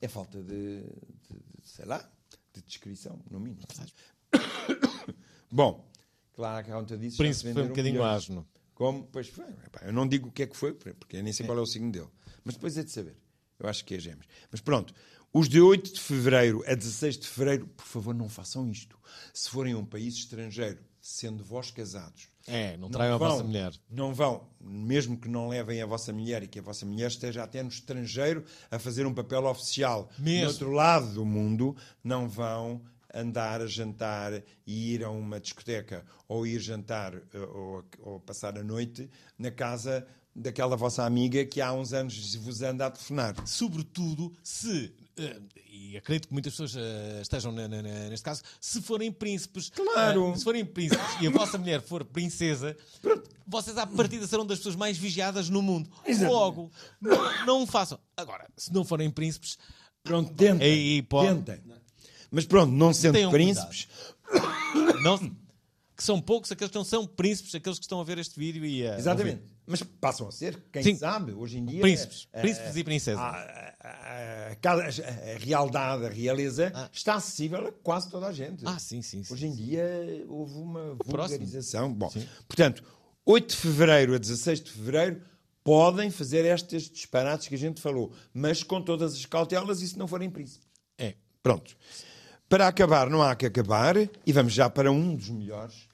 É 0.00 0.08
falta 0.08 0.42
de, 0.42 0.80
de- 0.82 0.84
de, 1.28 1.68
sei 1.68 1.84
lá, 1.84 2.08
de 2.54 2.62
descrição, 2.62 3.20
no 3.30 3.38
mínimo. 3.40 3.60
Bom, 5.50 5.90
claro 6.32 6.64
que 6.64 6.70
a 6.70 6.74
conta 6.74 6.96
disso. 6.96 7.16
Príncipe 7.18 7.52
foi 7.52 7.64
um 7.64 7.68
bocadinho 7.68 8.04
asno. 8.04 8.46
Como? 8.74 9.04
Pois 9.08 9.28
foi. 9.28 9.44
Epá, 9.66 9.80
Eu 9.84 9.92
não 9.92 10.06
digo 10.08 10.28
o 10.28 10.32
que 10.32 10.42
é 10.44 10.46
que 10.46 10.56
foi, 10.56 10.72
porque 10.72 11.16
eu 11.16 11.22
nem 11.22 11.32
sei 11.32 11.44
qual 11.44 11.58
é 11.58 11.60
o 11.60 11.66
signo 11.66 11.90
dele. 11.92 12.08
Mas 12.44 12.54
depois 12.54 12.76
é 12.78 12.82
de 12.82 12.90
saber. 12.90 13.16
Eu 13.58 13.68
acho 13.68 13.84
que 13.84 13.94
é 13.94 13.98
gêmeos. 13.98 14.26
Mas 14.50 14.60
pronto. 14.62 14.94
Os 15.32 15.48
de 15.48 15.60
8 15.60 15.94
de 15.94 16.00
fevereiro 16.00 16.64
a 16.66 16.74
16 16.74 17.18
de 17.18 17.28
fevereiro, 17.28 17.66
por 17.68 17.86
favor, 17.86 18.14
não 18.14 18.28
façam 18.28 18.68
isto. 18.68 18.98
Se 19.32 19.48
forem 19.48 19.74
a 19.74 19.78
um 19.78 19.84
país 19.84 20.14
estrangeiro, 20.14 20.78
sendo 21.00 21.44
vós 21.44 21.70
casados, 21.70 22.28
É, 22.46 22.76
não 22.76 22.90
traiam 22.90 23.14
a 23.14 23.18
vão, 23.18 23.28
vossa 23.30 23.44
mulher. 23.44 23.72
Não 23.88 24.12
vão, 24.12 24.48
mesmo 24.60 25.16
que 25.16 25.28
não 25.28 25.48
levem 25.48 25.80
a 25.80 25.86
vossa 25.86 26.12
mulher 26.12 26.42
e 26.42 26.48
que 26.48 26.58
a 26.58 26.62
vossa 26.62 26.84
mulher 26.84 27.06
esteja 27.08 27.44
até 27.44 27.62
no 27.62 27.68
estrangeiro 27.68 28.44
a 28.70 28.78
fazer 28.78 29.06
um 29.06 29.14
papel 29.14 29.44
oficial 29.44 30.10
Mesmo. 30.18 30.42
no 30.46 30.50
outro 30.50 30.72
lado 30.72 31.14
do 31.14 31.24
mundo, 31.24 31.76
não 32.02 32.28
vão 32.28 32.82
andar 33.14 33.60
a 33.60 33.66
jantar 33.66 34.42
e 34.66 34.94
ir 34.94 35.04
a 35.04 35.10
uma 35.10 35.38
discoteca 35.40 36.04
ou 36.28 36.46
ir 36.46 36.60
jantar 36.60 37.14
eh, 37.14 37.38
ou, 37.38 37.84
ou 38.00 38.20
passar 38.20 38.56
a 38.58 38.62
noite 38.62 39.08
na 39.38 39.50
casa 39.50 40.06
daquela 40.34 40.76
vossa 40.76 41.04
amiga 41.04 41.44
que 41.44 41.60
há 41.60 41.72
uns 41.72 41.92
anos 41.92 42.34
vos 42.36 42.62
anda 42.62 42.86
a 42.86 42.90
telefonar. 42.90 43.34
Sobretudo 43.46 44.32
se, 44.44 44.92
e 45.66 45.96
acredito 45.96 46.28
que 46.28 46.32
muitas 46.32 46.52
pessoas 46.52 46.74
eh, 46.76 47.18
estejam 47.22 47.52
neste 48.10 48.24
caso, 48.24 48.42
se 48.60 48.80
forem 48.82 49.10
príncipes. 49.12 49.70
Claro. 49.70 50.32
eh, 50.32 50.36
se 50.36 50.44
forem 50.44 50.64
príncipes 50.64 51.06
e 51.20 51.26
a 51.26 51.30
vossa 51.30 51.58
mulher 51.58 51.80
for 51.82 52.04
princesa, 52.04 52.76
vocês 53.46 53.76
à 53.76 53.86
partida 53.86 54.26
serão 54.26 54.46
das 54.46 54.58
pessoas 54.58 54.76
mais 54.76 54.96
vigiadas 54.98 55.48
no 55.48 55.60
mundo. 55.62 55.90
Logo, 56.28 56.70
não, 57.46 57.66
façam. 57.66 57.98
Agora, 58.16 58.48
se 58.56 58.72
não 58.72 58.84
forem 58.84 59.10
príncipes, 59.10 59.58
Pronto, 60.02 60.32
tentem. 60.34 60.66
Aí 60.66 61.02
pode- 61.02 61.42
tentem. 61.42 61.60
Mas 62.30 62.46
pronto, 62.46 62.72
não 62.72 62.92
sendo 62.92 63.14
Tenham 63.14 63.30
príncipes, 63.30 63.88
não, 65.02 65.18
que 66.00 66.04
são 66.06 66.18
poucos 66.18 66.50
aqueles 66.50 66.70
que 66.70 66.78
não 66.78 66.84
são 66.84 67.06
príncipes, 67.06 67.54
aqueles 67.54 67.78
que 67.78 67.84
estão 67.84 68.00
a 68.00 68.04
ver 68.04 68.16
este 68.16 68.38
vídeo 68.38 68.64
e 68.64 68.86
a 68.86 68.96
Exatamente. 68.98 69.36
ouvir. 69.42 69.50
Mas 69.66 69.82
passam 69.82 70.26
a 70.26 70.32
ser, 70.32 70.58
quem 70.72 70.82
Sim. 70.82 70.96
sabe, 70.96 71.32
hoje 71.32 71.58
em 71.58 71.64
dia. 71.66 71.82
Príncipes. 71.82 72.26
eh, 72.32 72.40
Príncipes 72.40 72.74
e 72.76 72.82
princesas. 72.84 73.20
A, 73.20 73.28
a- 73.28 73.74
a- 73.82 75.34
a 75.34 75.38
realidade, 75.38 76.06
a 76.06 76.08
realeza, 76.08 76.72
está 76.90 77.16
acessível 77.16 77.66
a 77.68 77.72
quase 77.72 78.10
toda 78.10 78.26
a 78.28 78.32
gente. 78.32 78.62
Ah, 78.66 78.78
sim, 78.78 79.02
sim. 79.02 79.22
sim 79.22 79.32
Hoje 79.34 79.46
em 79.46 79.54
dia 79.54 80.24
houve 80.26 80.54
uma 80.54 80.96
próximo. 80.96 81.40
vulgarização. 81.40 81.92
Bom, 81.92 82.10
portanto, 82.48 82.82
8 83.26 83.50
de 83.50 83.56
fevereiro 83.56 84.14
a 84.14 84.18
16 84.18 84.60
de 84.62 84.70
fevereiro 84.70 85.20
podem 85.62 86.10
fazer 86.10 86.46
estes 86.46 86.90
disparates 86.90 87.46
que 87.46 87.54
a 87.54 87.58
gente 87.58 87.78
falou, 87.78 88.10
mas 88.32 88.62
com 88.62 88.80
todas 88.80 89.12
as 89.12 89.26
cautelas 89.26 89.82
e 89.82 89.88
se 89.88 89.98
não 89.98 90.08
forem 90.08 90.30
príncipes. 90.30 90.66
É. 90.96 91.14
Pronto. 91.42 91.76
Para 92.48 92.66
acabar, 92.66 93.08
não 93.08 93.22
há 93.22 93.36
que 93.36 93.44
acabar, 93.46 93.96
e 94.26 94.32
vamos 94.32 94.52
já 94.54 94.68
para 94.68 94.90
um 94.90 95.14
dos 95.14 95.28
melhores. 95.28 95.88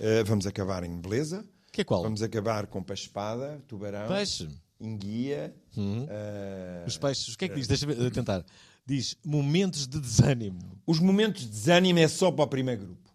Uh, 0.00 0.24
vamos 0.24 0.46
acabar 0.46 0.82
em 0.82 0.96
beleza. 1.00 1.44
Que 1.72 1.82
é 1.82 1.84
qual? 1.84 2.02
Vamos 2.02 2.22
acabar 2.22 2.66
com 2.66 2.82
peixe-espada, 2.82 3.62
tubarão, 3.68 4.08
Peixe. 4.08 4.48
enguia. 4.80 5.54
Uhum. 5.76 6.04
uh, 6.04 6.86
Os 6.86 6.96
peixes, 6.98 7.28
o 7.34 7.38
que 7.38 7.44
é 7.44 7.48
que 7.48 7.54
diz? 7.54 7.66
Deixa-me 7.68 7.92
eh, 8.06 8.10
tentar. 8.10 8.44
Diz 8.86 9.16
momentos 9.24 9.86
de 9.86 10.00
desânimo. 10.00 10.58
Os 10.86 10.98
momentos 10.98 11.42
de 11.42 11.48
desânimo 11.50 11.98
é 12.00 12.08
só 12.08 12.30
para 12.32 12.44
o 12.44 12.48
primeiro 12.48 12.86
grupo, 12.86 13.10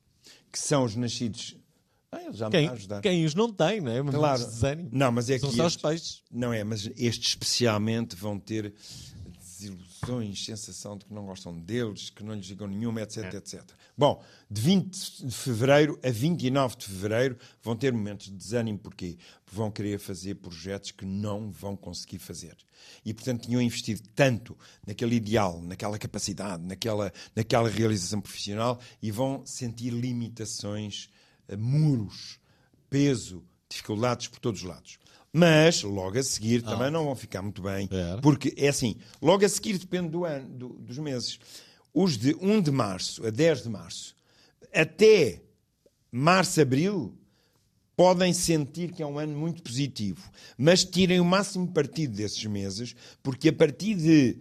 que 0.52 0.60
são 0.60 0.86
os 0.86 0.96
nascidos. 0.96 1.58
Ah, 2.12 2.32
já 2.32 2.46
me 2.46 2.52
Quem, 2.52 2.70
ajudar. 2.70 3.02
quem 3.02 3.26
os 3.26 3.36
não 3.36 3.52
tem, 3.52 3.82
não 3.82 3.92
é? 3.92 3.98
Momentos 3.98 4.20
Claro. 4.20 4.40
de 4.40 4.46
desânimo. 4.46 4.90
Não, 4.94 5.12
mas 5.12 5.30
é 5.30 5.38
São 5.38 5.52
só 5.52 5.66
estes- 5.68 5.76
os 5.76 5.82
peixes. 5.82 6.24
Não 6.32 6.54
é, 6.54 6.64
mas 6.64 6.86
estes 6.96 7.30
especialmente 7.30 8.16
vão 8.16 8.40
ter 8.40 8.74
desilusões, 9.38 9.95
sensação 10.36 10.98
de 10.98 11.06
que 11.06 11.14
não 11.14 11.26
gostam 11.26 11.58
deles, 11.60 12.10
que 12.10 12.24
não 12.24 12.34
lhes 12.34 12.46
digam 12.46 12.68
nenhuma, 12.68 13.02
etc, 13.02 13.34
É. 13.34 13.38
etc. 13.38 13.64
Bom, 13.98 14.24
de 14.50 14.62
20 14.62 15.26
de 15.26 15.32
fevereiro 15.36 16.00
a 16.04 16.10
29 16.10 16.76
de 16.78 16.86
fevereiro 16.86 17.38
vão 17.62 17.76
ter 17.76 17.94
momentos 17.94 18.28
de 18.28 18.34
desânimo. 18.34 18.78
Porquê? 18.80 19.18
Porque 19.46 19.56
vão 19.56 19.72
querer 19.72 20.00
fazer 20.00 20.36
projetos 20.36 20.92
que 20.92 21.06
não 21.06 21.52
vão 21.52 21.76
conseguir 21.76 22.20
fazer. 22.20 22.58
E, 23.04 23.14
portanto, 23.14 23.44
tinham 23.48 23.62
investido 23.62 24.02
tanto 24.14 24.58
naquele 24.86 25.16
ideal, 25.16 25.62
naquela 25.62 25.98
capacidade, 25.98 26.64
naquela, 26.64 27.12
naquela 27.36 27.70
realização 27.70 28.22
profissional 28.22 28.80
e 29.02 29.12
vão 29.12 29.46
sentir 29.46 29.92
limitações, 29.92 31.10
eh, 31.48 31.56
muros, 31.56 32.40
peso, 32.90 33.44
dificuldades 33.70 34.28
por 34.28 34.40
todos 34.40 34.62
os 34.62 34.68
lados. 34.68 35.00
Mas, 35.38 35.84
logo 35.84 36.18
a 36.18 36.24
seguir, 36.24 36.62
também 36.62 36.90
não 36.90 37.04
vão 37.04 37.16
ficar 37.16 37.42
muito 37.42 37.62
bem, 37.62 37.90
porque 38.22 38.54
é 38.56 38.70
assim, 38.70 38.96
logo 39.22 39.44
a 39.46 39.50
seguir 39.50 39.78
depende 39.78 40.08
do 40.08 40.24
ano, 40.24 40.48
do- 40.48 40.70
dos 40.80 40.98
meses. 40.98 41.38
Os 41.94 42.18
de 42.18 42.34
1 42.40 42.62
de 42.62 42.72
março 42.72 43.26
a 43.28 43.30
10 43.30 43.64
de 43.64 43.70
março, 43.70 44.16
até 44.74 45.42
março, 46.10 46.62
abril, 46.62 47.14
podem 47.98 48.32
sentir 48.34 48.94
que 48.94 49.04
é 49.04 49.06
um 49.06 49.20
ano 49.20 49.38
muito 49.38 49.62
positivo, 49.62 50.30
mas 50.58 50.86
tirem 50.86 51.20
o 51.20 51.26
máximo 51.26 51.68
partido 51.70 52.16
desses 52.16 52.44
meses, 52.46 52.96
porque 53.22 53.50
a 53.50 53.54
partir 53.54 53.96
de 53.96 54.38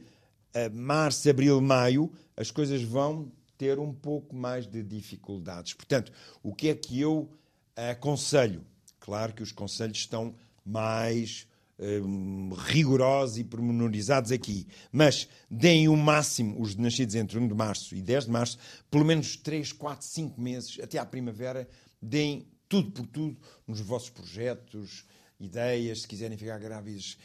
eh, 0.53 0.69
março, 0.69 1.29
abril, 1.29 1.61
maio, 1.61 2.13
as 2.37 2.53
coisas 2.53 2.83
vão 2.83 3.33
ter 3.59 3.81
um 3.81 3.93
pouco 3.93 4.37
mais 4.37 4.65
de 4.67 4.81
dificuldades. 4.83 5.73
Portanto, 5.75 6.13
o 6.41 6.55
que 6.55 6.69
é 6.69 6.75
que 6.77 7.01
eu 7.01 7.29
aconselho? 7.77 8.65
Claro 9.01 9.33
que 9.35 9.43
os 9.43 9.53
conselhos 9.53 9.99
estão 9.99 10.35
mais 10.65 11.47
hum, 11.79 12.51
rigorosos 12.57 13.39
e 13.39 13.45
pormenorizados 13.45 14.33
aqui, 14.33 14.67
mas 14.91 15.29
deem 15.51 15.89
o 15.89 15.97
máximo, 15.97 16.61
os 16.61 16.75
nascidos 16.77 17.15
entre 17.15 17.39
1 17.39 17.49
de 17.49 17.55
março 17.55 17.95
e 17.95 18.03
10 18.03 18.27
de 18.27 18.31
março, 18.31 18.59
pelo 18.91 19.05
menos 19.05 19.37
3, 19.37 19.73
4, 19.73 20.07
5 20.07 20.41
meses, 20.41 20.79
até 20.83 20.99
à 20.99 21.05
primavera, 21.05 21.69
deem 22.01 22.47
tudo 22.69 22.91
por 22.91 23.07
tudo 23.07 23.37
nos 23.67 23.81
vossos 23.81 24.11
projetos, 24.11 25.05
ideias, 25.45 26.03
se 26.03 26.09
quiserem 26.09 26.37
ficar 26.37 26.59
grávidos, 26.59 27.17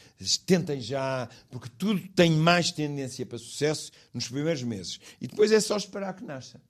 tentem 0.46 0.80
já, 0.80 1.28
porque 1.50 1.68
tudo 1.78 2.00
tem 2.14 2.30
mais 2.30 2.70
tendência 2.70 3.24
para 3.26 3.38
sucesso 3.38 3.90
nos 4.12 4.28
primeiros 4.28 4.62
meses. 4.62 5.00
E 5.20 5.26
depois 5.26 5.50
é 5.52 5.60
só 5.60 5.76
esperar 5.76 6.14
que 6.14 6.24
nasça. 6.24 6.60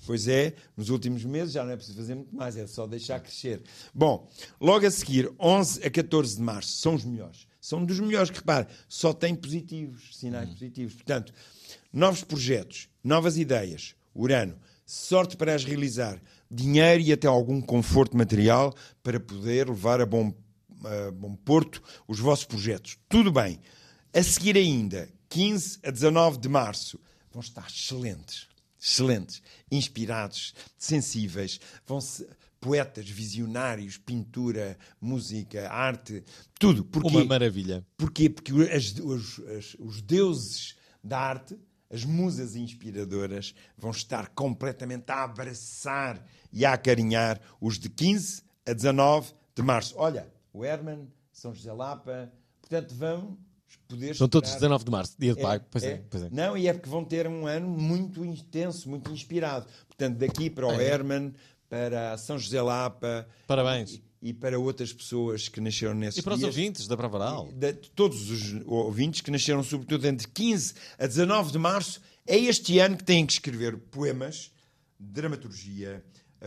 Depois 0.00 0.26
é, 0.26 0.54
nos 0.76 0.88
últimos 0.88 1.24
meses 1.24 1.52
já 1.52 1.64
não 1.64 1.72
é 1.72 1.76
preciso 1.76 1.98
fazer 1.98 2.14
muito 2.14 2.34
mais, 2.34 2.56
é 2.56 2.66
só 2.66 2.86
deixar 2.86 3.20
crescer. 3.20 3.62
Bom, 3.94 4.28
logo 4.60 4.86
a 4.86 4.90
seguir, 4.90 5.30
11 5.38 5.86
a 5.86 5.90
14 5.90 6.36
de 6.36 6.42
março, 6.42 6.78
são 6.78 6.94
os 6.94 7.04
melhores. 7.04 7.46
São 7.60 7.84
dos 7.84 8.00
melhores 8.00 8.30
que, 8.30 8.38
repare, 8.38 8.66
só 8.88 9.12
têm 9.12 9.34
positivos, 9.34 10.16
sinais 10.16 10.48
positivos. 10.48 10.94
Portanto, 10.94 11.32
novos 11.92 12.24
projetos, 12.24 12.88
novas 13.04 13.36
ideias, 13.36 13.94
Urano, 14.14 14.58
sorte 14.86 15.36
para 15.36 15.54
as 15.54 15.64
realizar, 15.64 16.20
dinheiro 16.50 17.00
e 17.02 17.12
até 17.12 17.28
algum 17.28 17.60
conforto 17.60 18.16
material 18.16 18.74
para 19.02 19.20
poder 19.20 19.68
levar 19.68 20.00
a 20.00 20.06
bom, 20.06 20.34
a 20.84 21.10
bom 21.10 21.34
porto 21.36 21.82
os 22.08 22.18
vossos 22.18 22.44
projetos. 22.44 22.98
Tudo 23.08 23.30
bem. 23.32 23.60
A 24.12 24.22
seguir 24.22 24.56
ainda, 24.56 25.08
15 25.28 25.78
a 25.84 25.90
19 25.90 26.38
de 26.38 26.48
março, 26.48 26.98
vão 27.32 27.40
estar 27.40 27.66
excelentes. 27.68 28.48
Excelentes, 28.82 29.42
inspirados, 29.70 30.54
sensíveis, 30.78 31.60
vão 31.86 32.00
ser 32.00 32.28
poetas, 32.58 33.08
visionários, 33.08 33.98
pintura, 33.98 34.76
música, 35.00 35.70
arte, 35.70 36.24
tudo. 36.58 36.84
Porquê? 36.84 37.08
Uma 37.08 37.24
maravilha. 37.24 37.86
Porquê? 37.96 38.30
Porque 38.30 38.52
as- 38.72 38.94
os, 38.98 39.38
as- 39.56 39.76
os 39.78 40.00
deuses 40.02 40.76
da 41.04 41.18
arte, 41.20 41.58
as 41.90 42.04
musas 42.04 42.56
inspiradoras, 42.56 43.54
vão 43.76 43.90
estar 43.90 44.28
completamente 44.28 45.10
a 45.10 45.24
abraçar 45.24 46.24
e 46.52 46.64
a 46.64 46.72
acarinhar 46.72 47.38
os 47.60 47.78
de 47.78 47.88
15 47.90 48.42
a 48.66 48.72
19 48.72 49.32
de 49.54 49.62
março. 49.62 49.94
Olha, 49.98 50.26
o 50.52 50.64
Herman, 50.64 51.08
São 51.32 51.54
José 51.54 51.72
Lapa, 51.72 52.32
portanto 52.60 52.94
vão 52.94 53.38
poder 53.88 54.14
São 54.16 54.28
todos 54.28 54.48
esperar- 54.50 54.60
19 54.78 54.84
de 54.84 54.90
março, 54.90 55.14
dia 55.18 55.34
de 55.34 55.40
pai. 55.40 55.60
Pois 55.70 55.84
é, 55.84 56.02
pois 56.10 56.22
é. 56.24 56.28
Não, 56.30 56.56
e 56.56 56.66
é 56.68 56.72
porque 56.72 56.88
vão 56.88 57.04
ter 57.04 57.26
um 57.26 57.46
ano 57.46 57.68
muito 57.68 58.24
intenso, 58.24 58.88
muito 58.88 59.10
inspirado. 59.12 59.66
Portanto, 59.88 60.16
daqui 60.18 60.48
para 60.50 60.66
o 60.66 60.72
É. 60.72 60.84
Herman, 60.88 61.32
para 61.68 62.16
São 62.18 62.38
José 62.38 62.60
Lapa. 62.60 63.28
Parabéns. 63.46 63.92
E, 64.22 64.30
e 64.30 64.32
para 64.34 64.58
outras 64.58 64.92
pessoas 64.92 65.48
que 65.48 65.60
nasceram 65.60 65.94
nesses 65.94 66.18
E 66.18 66.22
para 66.22 66.34
os 66.34 66.40
dias. 66.40 66.48
ouvintes 66.54 66.86
da 66.88 66.96
Bravaral. 66.96 67.48
De 67.52 67.72
todos 67.72 68.28
os 68.30 68.60
ouvintes 68.66 69.20
que 69.20 69.30
nasceram, 69.30 69.62
sobretudo, 69.62 70.04
entre 70.06 70.26
15 70.28 70.74
a 70.98 71.06
19 71.06 71.52
de 71.52 71.58
março, 71.58 72.00
é 72.26 72.36
este 72.36 72.78
ano 72.80 72.96
que 72.96 73.04
têm 73.04 73.24
que 73.24 73.32
escrever 73.34 73.76
poemas, 73.78 74.52
dramaturgia, 74.98 76.04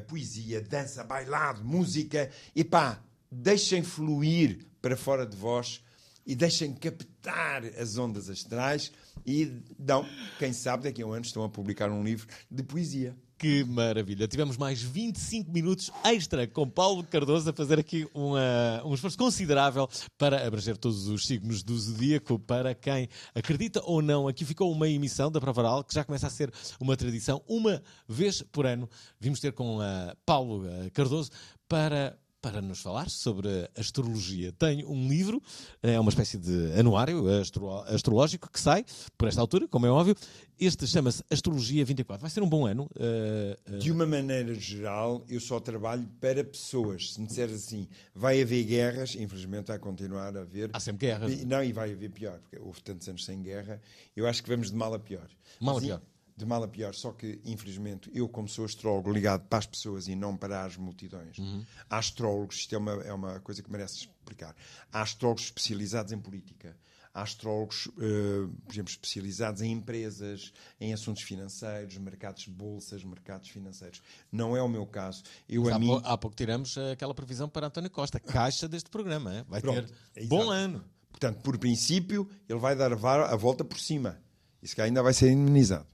poesia, 0.08 0.62
dança, 0.62 1.04
bailado, 1.04 1.64
música. 1.64 2.30
E 2.56 2.64
pá, 2.64 3.02
deixem 3.34 3.84
fluir 3.84 4.66
para 4.82 4.96
fora 4.96 5.26
de 5.26 5.36
vós 5.36 5.82
e 6.26 6.36
deixem 6.36 6.74
captar 6.74 7.66
as 7.66 7.98
ondas 7.98 8.30
astrais 8.30 8.92
e 9.26 9.46
dão, 9.78 10.06
quem 10.40 10.54
sabe, 10.54 10.84
daqui 10.84 11.02
a 11.02 11.06
um 11.06 11.14
ano 11.14 11.26
estão 11.26 11.44
a 11.44 11.50
publicar 11.50 11.90
um 11.92 12.04
livro 12.04 12.28
de 12.50 12.64
poesia. 12.64 13.16
Que 13.38 13.62
maravilha. 13.66 14.26
Tivemos 14.26 14.56
mais 14.56 14.82
25 14.82 15.52
minutos 15.52 15.92
extra 16.06 16.48
com 16.48 16.70
Paulo 16.70 17.04
Cardoso 17.04 17.50
a 17.50 17.52
fazer 17.54 17.78
aqui 17.78 18.08
uma- 18.14 18.82
um 18.86 18.94
esforço 18.94 19.18
considerável 19.18 19.90
para 20.18 20.48
abranger 20.48 20.78
todos 20.78 21.08
os 21.10 21.26
signos 21.28 21.62
do 21.62 21.78
zodíaco. 21.78 22.40
Para 22.40 22.74
quem 22.74 23.10
acredita 23.36 23.82
ou 23.84 24.02
não, 24.02 24.30
aqui 24.30 24.46
ficou 24.46 24.72
uma 24.72 24.88
emissão 24.88 25.30
da 25.30 25.42
Pravaral 25.42 25.84
que 25.84 25.94
já 25.94 26.06
começa 26.06 26.28
a 26.28 26.30
ser 26.30 26.54
uma 26.80 26.96
tradição. 26.96 27.44
Uma 27.46 27.84
vez 28.08 28.42
por 28.44 28.66
ano, 28.66 28.90
vimos 29.20 29.42
ter 29.42 29.52
com 29.52 29.82
a 29.82 30.16
Paulo 30.26 30.66
eh, 30.66 30.90
Cardoso 30.92 31.30
para. 31.68 32.18
Para 32.44 32.62
nos 32.62 32.82
falar 32.82 33.10
sobre 33.10 33.48
astrologia. 33.78 34.52
Tem 34.52 34.84
um 34.84 35.08
livro, 35.08 35.42
é 35.82 35.98
uma 35.98 36.10
espécie 36.10 36.38
de 36.38 36.74
anuário 36.78 37.26
astro- 37.40 37.70
astrológico 37.88 38.52
que 38.52 38.60
sai 38.60 38.84
por 39.18 39.30
esta 39.30 39.40
altura, 39.40 39.66
como 39.66 39.86
é 39.86 39.90
óbvio. 39.90 40.14
Este 40.60 40.86
chama-se 40.86 41.24
Astrologia 41.32 41.86
24. 41.86 42.22
Vai 42.22 42.30
ser 42.30 42.44
um 42.44 42.50
bom 42.50 42.66
ano. 42.66 42.90
eh, 43.00 43.58
eh, 43.66 43.78
De 43.78 43.90
uma 43.94 44.06
maneira 44.06 44.54
geral, 44.56 45.24
eu 45.30 45.40
só 45.40 45.58
trabalho 45.62 46.06
para 46.20 46.44
pessoas. 46.44 47.14
Se 47.14 47.22
me 47.22 47.28
disseres 47.28 47.56
assim, 47.56 47.88
vai 48.14 48.42
haver 48.42 48.66
guerras, 48.66 49.16
infelizmente 49.16 49.68
vai 49.68 49.80
continuar 49.80 50.36
a 50.36 50.42
haver. 50.42 50.70
Há 50.74 50.82
sempre 50.82 51.08
guerras. 51.08 51.46
Não, 51.46 51.64
e 51.64 51.72
vai 51.72 51.94
haver 51.94 52.10
pior, 52.12 52.40
porque 52.42 52.60
houve 52.60 52.84
tantos 52.84 53.08
anos 53.08 53.24
sem 53.24 53.42
guerra. 53.42 53.82
Eu 54.18 54.28
acho 54.28 54.44
que 54.44 54.50
vamos 54.50 54.70
de 54.70 54.76
mal 54.76 54.94
a 54.94 55.00
pior. 55.00 55.28
Mal 55.62 55.78
a 55.78 55.80
Mas, 55.80 55.84
pior. 55.86 56.02
De 56.36 56.46
mal 56.46 56.64
a 56.64 56.68
pior. 56.68 56.96
Só 56.96 57.12
que, 57.12 57.40
infelizmente, 57.46 58.10
eu, 58.14 58.28
como 58.28 58.48
sou 58.48 58.66
astrólogo 58.66 59.12
ligado 59.12 59.46
para 59.48 59.60
as 59.60 59.66
pessoas 59.68 60.08
e 60.08 60.16
não 60.16 60.36
para 60.36 60.64
as 60.66 60.76
multidões, 60.78 61.38
Uhum. 61.38 61.64
há 61.90 61.98
astrólogos, 62.00 62.56
isto 62.58 62.74
é 62.74 62.78
uma, 62.78 62.92
é 63.04 63.14
uma 63.14 63.40
coisa 63.40 63.62
que 63.62 63.72
merece 63.72 63.98
explicar. 63.98 64.56
Há 64.92 65.02
astrólogos 65.02 65.44
especializados 65.46 66.12
em 66.12 66.20
política. 66.20 66.76
Há 67.16 67.22
astrólogos, 67.22 67.88
eh, 68.00 68.48
por 68.66 68.74
exemplo, 68.74 68.90
especializados 68.90 69.62
em 69.62 69.72
empresas, 69.72 70.52
em 70.82 70.92
assuntos 70.92 71.22
financeiros, 71.22 71.96
mercados 72.00 72.46
de 72.46 72.50
bolsas, 72.50 73.04
mercados 73.04 73.50
financeiros. 73.50 74.02
Não 74.32 74.58
é 74.58 74.62
o 74.64 74.68
meu 74.68 74.88
caso. 74.88 75.22
Eu, 75.48 75.72
há, 75.72 75.78
mim, 75.78 75.86
pou- 75.90 76.02
há 76.04 76.18
pouco 76.18 76.36
tiramos 76.36 76.76
eh, 76.76 76.94
aquela 76.94 77.14
previsão 77.14 77.48
para 77.48 77.68
António 77.68 77.92
Costa, 77.92 78.20
caixa 78.20 78.68
deste 78.68 78.90
programa. 78.90 79.32
eh? 79.32 79.46
Vai 79.48 79.62
Pronto, 79.62 79.94
ter 80.12 80.24
é 80.24 80.26
bom 80.26 80.50
ano. 80.50 80.84
Portanto, 81.12 81.44
por 81.44 81.56
princípio, 81.60 82.28
ele 82.50 82.58
vai 82.58 82.76
dar 82.76 82.92
a 82.92 83.36
volta 83.36 83.64
por 83.64 83.78
cima. 83.80 84.20
Isso 84.60 84.74
que 84.74 84.82
ainda 84.82 85.04
vai 85.04 85.14
ser 85.14 85.30
indemnizado. 85.30 85.86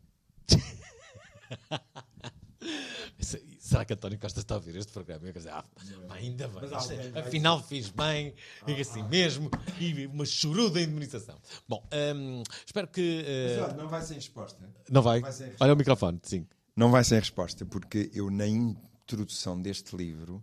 Se, 3.20 3.42
será 3.60 3.86
que 3.86 3.94
António 3.94 4.20
Costa 4.20 4.40
está 4.40 4.56
a 4.56 4.58
ouvir 4.58 4.76
este 4.76 4.92
programa? 4.92 5.22
Eu 5.28 5.34
quero 5.34 5.40
dizer, 5.40 5.52
ah, 5.52 5.64
pá, 6.08 6.16
ainda 6.16 6.48
bem, 6.48 6.78
isto 6.78 6.94
é- 6.94 7.20
afinal 7.20 7.62
fiz 7.64 7.90
bem, 7.90 8.34
e 8.68 8.74
assim 8.82 9.04
mesmo, 9.04 9.50
e 9.80 10.06
uma 10.08 10.26
choruda 10.26 10.82
indemnização. 10.82 11.38
Bom, 11.68 11.88
hum, 12.16 12.44
espero 12.66 12.88
que. 12.88 13.24
eh, 13.26 13.58
Mas, 13.62 13.76
não 13.78 13.88
vai 13.90 14.02
sem 14.02 14.16
resposta. 14.16 14.70
não 14.90 15.02
vai? 15.02 15.20
vai 15.22 15.32
ser- 15.32 15.56
Olha 15.60 15.74
o 15.74 15.78
microfone, 15.78 16.20
sim. 16.24 16.48
Não 16.76 16.92
vai 16.92 17.04
sem 17.04 17.20
resposta, 17.20 17.66
porque 17.66 18.10
eu, 18.14 18.30
na 18.30 18.48
introdução 18.48 19.62
deste 19.62 19.96
livro, 19.96 20.42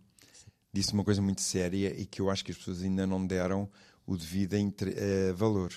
disse 0.73 0.93
uma 0.93 1.03
coisa 1.05 1.23
muito 1.23 1.41
séria 1.41 1.99
e 1.99 2.05
que 2.05 2.21
eu 2.21 2.31
acho 2.31 2.45
que 2.45 2.53
as 2.53 2.59
pessoas 2.59 2.83
ainda 2.83 3.07
não 3.07 3.27
deram 3.27 3.71
o 4.07 4.17
devido 4.17 4.57
inter- 4.57 4.95
eh, 4.97 5.33
valor. 5.33 5.73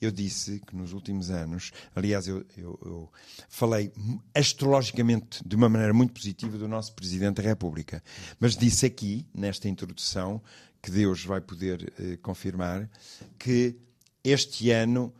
Eu 0.00 0.10
disse 0.10 0.58
que 0.66 0.74
nos 0.74 0.92
últimos 0.92 1.30
anos, 1.30 1.70
aliás, 1.94 2.26
eu, 2.26 2.44
eu- 2.56 2.78
eu 2.84 3.12
falei 3.48 3.92
astrologicamente 4.34 5.46
de 5.46 5.54
uma 5.56 5.68
maneira 5.68 5.94
muito 5.94 6.12
positiva 6.12 6.58
do 6.58 6.66
nosso 6.66 6.92
Presidente 6.94 7.36
da 7.36 7.42
República, 7.42 8.02
mas 8.40 8.56
disse 8.56 8.84
aqui, 8.86 9.24
nesta 9.32 9.68
introdução, 9.68 10.42
que 10.82 10.90
Deus 10.90 11.24
vai 11.24 11.40
poder 11.40 11.92
eh, 11.98 12.16
confirmar, 12.16 12.90
que 13.38 13.76
este 14.24 14.70
ano 14.70 15.14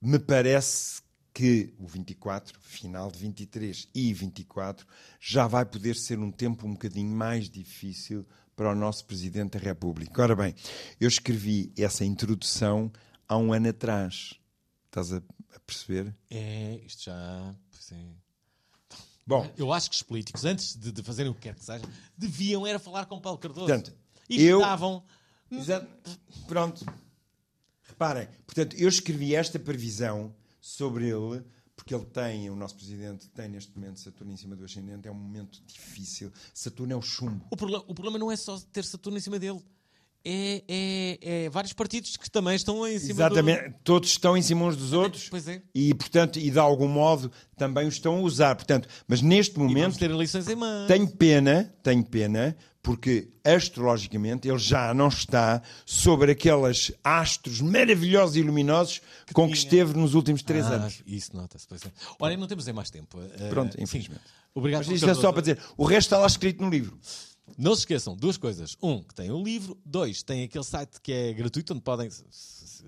me 0.00 0.18
parece 0.18 1.02
que 1.32 1.74
o 1.78 1.86
24, 1.86 2.58
final 2.60 3.10
de 3.10 3.18
23 3.18 3.88
e 3.94 4.12
24, 4.14 4.86
já 5.20 5.46
vai 5.46 5.64
poder 5.66 5.96
ser 5.96 6.18
um 6.18 6.30
tempo 6.30 6.66
um 6.66 6.72
bocadinho 6.72 7.10
mais 7.14 7.48
difícil 7.50 8.24
para 8.56 8.72
o 8.72 8.74
nosso 8.74 9.04
Presidente 9.04 9.58
da 9.58 9.64
República. 9.64 10.22
Ora 10.22 10.34
bem, 10.34 10.54
eu 10.98 11.06
escrevi 11.06 11.72
essa 11.76 12.04
introdução 12.04 12.90
há 13.28 13.36
um 13.36 13.52
ano 13.52 13.68
atrás. 13.68 14.34
Estás 14.86 15.12
a, 15.12 15.18
a 15.54 15.60
perceber? 15.60 16.14
É, 16.30 16.80
isto 16.86 17.04
já. 17.04 17.54
é. 17.92 17.96
Bom, 19.26 19.52
Eu 19.56 19.72
acho 19.72 19.90
que 19.90 19.96
os 19.96 20.02
políticos, 20.02 20.44
antes 20.44 20.76
de, 20.76 20.90
de 20.92 21.02
fazerem 21.02 21.30
o 21.30 21.34
que 21.34 21.42
quer 21.42 21.54
que 21.54 21.64
seja, 21.64 21.84
deviam 22.16 22.66
era 22.66 22.78
falar 22.78 23.06
com 23.06 23.20
Paulo 23.20 23.38
Cardoso. 23.38 23.66
Portanto, 23.66 23.92
e 24.28 24.42
eu- 24.44 24.60
estavam. 24.60 25.04
Exato. 25.50 25.86
Pronto. 26.48 26.84
Reparem, 27.82 28.28
portanto, 28.46 28.74
eu 28.76 28.88
escrevi 28.88 29.34
esta 29.34 29.58
previsão 29.58 30.34
sobre 30.60 31.08
ele, 31.08 31.42
porque 31.86 31.94
ele 31.94 32.04
tem, 32.06 32.50
o 32.50 32.56
nosso 32.56 32.74
presidente 32.74 33.28
tem 33.28 33.48
neste 33.48 33.72
momento 33.78 34.00
Saturno 34.00 34.32
em 34.32 34.36
cima 34.36 34.56
do 34.56 34.64
ascendente, 34.64 35.06
é 35.06 35.10
um 35.10 35.14
momento 35.14 35.62
difícil. 35.64 36.32
Saturno 36.52 36.92
é 36.92 36.96
o 36.96 37.00
chumbo. 37.00 37.46
O, 37.48 37.56
problema, 37.56 37.84
o 37.86 37.94
problema 37.94 38.18
não 38.18 38.32
é 38.32 38.34
só 38.34 38.58
ter 38.72 38.84
Saturno 38.84 39.16
em 39.16 39.20
cima 39.20 39.38
dele. 39.38 39.60
É, 40.24 40.64
é, 40.66 41.44
é 41.44 41.48
vários 41.48 41.72
partidos 41.72 42.16
que 42.16 42.28
também 42.28 42.56
estão 42.56 42.84
em 42.84 42.98
cima 42.98 43.12
Exatamente, 43.12 43.76
todos 43.84 44.10
estão 44.10 44.36
em 44.36 44.42
cima 44.42 44.64
uns 44.64 44.76
dos 44.76 44.92
outros 44.92 45.28
Pois 45.28 45.46
é. 45.46 45.62
e, 45.72 45.94
portanto, 45.94 46.40
e 46.40 46.50
de 46.50 46.58
algum 46.58 46.88
modo 46.88 47.30
também 47.56 47.86
os 47.86 47.94
estão 47.94 48.16
a 48.16 48.20
usar. 48.20 48.56
Portanto, 48.56 48.88
mas 49.06 49.22
neste 49.22 49.54
do. 49.54 49.60
Momento 49.60 49.96
ter 49.96 50.10
eleições 50.10 50.48
em 50.48 50.56
mãos. 50.56 50.88
tenho 50.88 51.06
pena, 51.06 51.72
tenho 51.84 52.04
pena, 52.04 52.56
porque 52.86 53.26
astrologicamente 53.42 54.46
ele 54.48 54.58
já 54.60 54.94
não 54.94 55.08
está 55.08 55.60
sobre 55.84 56.30
aqueles 56.30 56.92
astros 57.02 57.60
maravilhosos 57.60 58.36
e 58.36 58.42
luminosos 58.42 59.00
com 59.32 59.48
que 59.48 59.54
tinha. 59.54 59.64
esteve 59.64 59.98
nos 59.98 60.14
últimos 60.14 60.40
três 60.40 60.64
Ah, 60.66 60.74
anos. 60.74 61.02
Isso 61.04 61.36
nota-se. 61.36 61.66
é. 61.74 61.90
Olha, 62.20 62.36
não 62.36 62.46
temos 62.46 62.68
aí 62.68 62.72
mais 62.72 62.88
tempo. 62.88 63.18
Eh, 63.20 63.48
Pronto, 63.48 63.74
sim. 63.76 63.82
infelizmente. 63.82 64.20
Obrigado, 64.54 64.86
Mas 64.86 64.94
isto 64.94 65.10
é 65.10 65.14
só 65.14 65.32
para 65.32 65.40
dizer, 65.40 65.58
o 65.76 65.84
resto 65.84 66.06
está 66.06 66.18
lá 66.18 66.28
escrito 66.28 66.62
no 66.62 66.70
livro. 66.70 66.96
Não 67.58 67.74
se 67.74 67.80
esqueçam, 67.80 68.14
duas 68.16 68.36
coisas. 68.36 68.76
Um, 68.80 69.02
que 69.02 69.14
tem 69.16 69.32
o 69.32 69.42
livro. 69.42 69.76
Dois, 69.84 70.22
tem 70.22 70.44
aquele 70.44 70.64
site 70.64 71.00
que 71.02 71.12
é 71.12 71.32
gratuito, 71.32 71.72
onde 71.74 71.82
podem. 71.82 72.08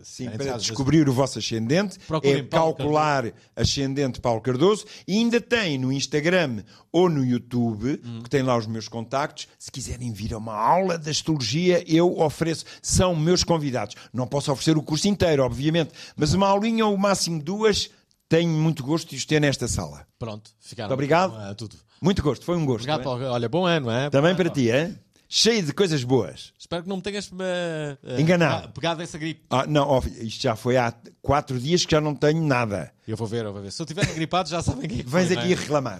Sim, 0.03 0.31
para 0.31 0.57
descobrir 0.59 1.09
o 1.09 1.13
vosso 1.13 1.39
ascendente, 1.39 1.99
Procurem 2.01 2.39
é 2.39 2.43
Paulo 2.43 2.75
calcular 2.75 3.33
ascendente 3.57 4.21
Paulo 4.21 4.41
Cardoso 4.41 4.85
e 5.07 5.15
ainda 5.19 5.41
tem 5.41 5.79
no 5.79 5.93
Instagram 5.93 6.63
ou 6.93 7.09
no 7.09 7.25
YouTube, 7.25 8.01
Hum. 8.05 8.23
que 8.23 8.31
tem 8.31 8.43
lá 8.43 8.57
os 8.57 8.67
meus 8.67 8.89
contactos. 8.89 9.49
Se 9.59 9.71
quiserem 9.71 10.13
vir 10.13 10.35
a 10.35 10.39
uma 10.39 10.55
aula 10.55 10.99
de 10.99 11.11
astrologia, 11.11 11.85
eu 11.87 12.19
ofereço. 12.21 12.65
São 12.83 13.15
meus 13.15 13.45
convidados. 13.45 13.95
Não 14.13 14.27
posso 14.27 14.51
oferecer 14.53 14.77
o 14.77 14.83
curso 14.83 15.09
inteiro, 15.09 15.43
obviamente, 15.43 15.91
mas 16.17 16.35
uma 16.35 16.49
aulinha 16.49 16.87
ou 16.87 16.95
o 16.95 16.99
máximo 16.99 17.43
duas, 17.43 17.91
tenho 18.29 18.51
muito 18.51 18.83
gosto 18.83 19.09
de 19.11 19.17
os 19.17 19.25
ter 19.25 19.41
nesta 19.41 19.67
sala. 19.69 20.07
Pronto, 20.19 20.51
ficaram. 20.61 20.89
Muito 20.89 20.95
obrigado. 20.95 21.55
Tudo. 21.57 21.77
Muito 22.01 22.23
gosto, 22.23 22.45
foi 22.45 22.57
um 22.57 22.65
gosto. 22.65 22.83
Obrigado? 22.85 23.03
Paulo. 23.03 23.25
Olha, 23.25 23.49
bom 23.49 23.67
ano, 23.67 23.91
é? 23.91 24.09
Também 24.11 24.35
para 24.37 24.49
ti, 24.49 24.71
é? 24.71 24.95
Cheio 25.29 25.63
de 25.63 25.73
coisas 25.75 26.03
boas. 26.05 26.55
Espero 26.59 26.83
que 26.85 26.89
não 26.89 26.97
me 26.97 27.03
tenhas 27.03 27.31
eh, 27.39 27.99
Enganado. 28.19 28.71
pegado- 28.71 29.03
essa 29.03 29.19
gripe. 29.19 29.43
Ah, 29.51 29.67
não, 29.67 29.87
ó, 29.87 30.01
isto 30.23 30.43
já 30.43 30.57
foi 30.57 30.79
há 30.79 30.93
quatro 31.21 31.59
dias 31.61 31.85
que 31.85 31.93
já 31.93 32.01
não 32.01 32.15
tenho 32.15 32.43
nada. 32.43 32.91
Eu 33.07 33.15
vou 33.17 33.27
ver, 33.27 33.45
eu 33.45 33.53
vou 33.53 33.61
ver. 33.61 33.71
Se 33.71 33.83
eu 33.83 33.85
estiver 33.85 34.07
gripado, 34.15 34.49
já 34.49 34.63
sabem 34.63 34.89
que 34.89 35.03
Vens 35.03 35.27
foi, 35.29 35.37
aqui 35.37 35.49
não 35.49 35.53
é? 35.53 35.55
reclamar. 35.55 35.99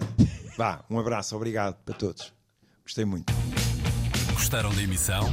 Vá, 0.57 0.83
um 0.89 0.99
abraço, 0.99 1.35
obrigado 1.35 1.75
para 1.85 1.93
todos. 1.93 2.33
Gostei 2.83 3.05
muito. 3.05 3.31
Gostaram 4.33 4.73
da 4.73 4.81
emissão? 4.81 5.29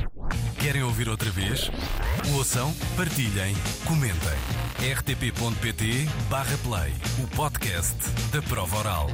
Querem 0.60 0.82
ouvir 0.82 1.08
outra 1.08 1.30
vez? 1.30 1.70
Ouçam, 2.34 2.74
partilhem, 2.96 3.54
comentem. 3.86 4.36
rtp.pt/play 4.94 6.92
o 7.24 7.26
podcast 7.34 7.96
da 8.30 8.42
prova 8.42 8.76
oral. 8.76 9.06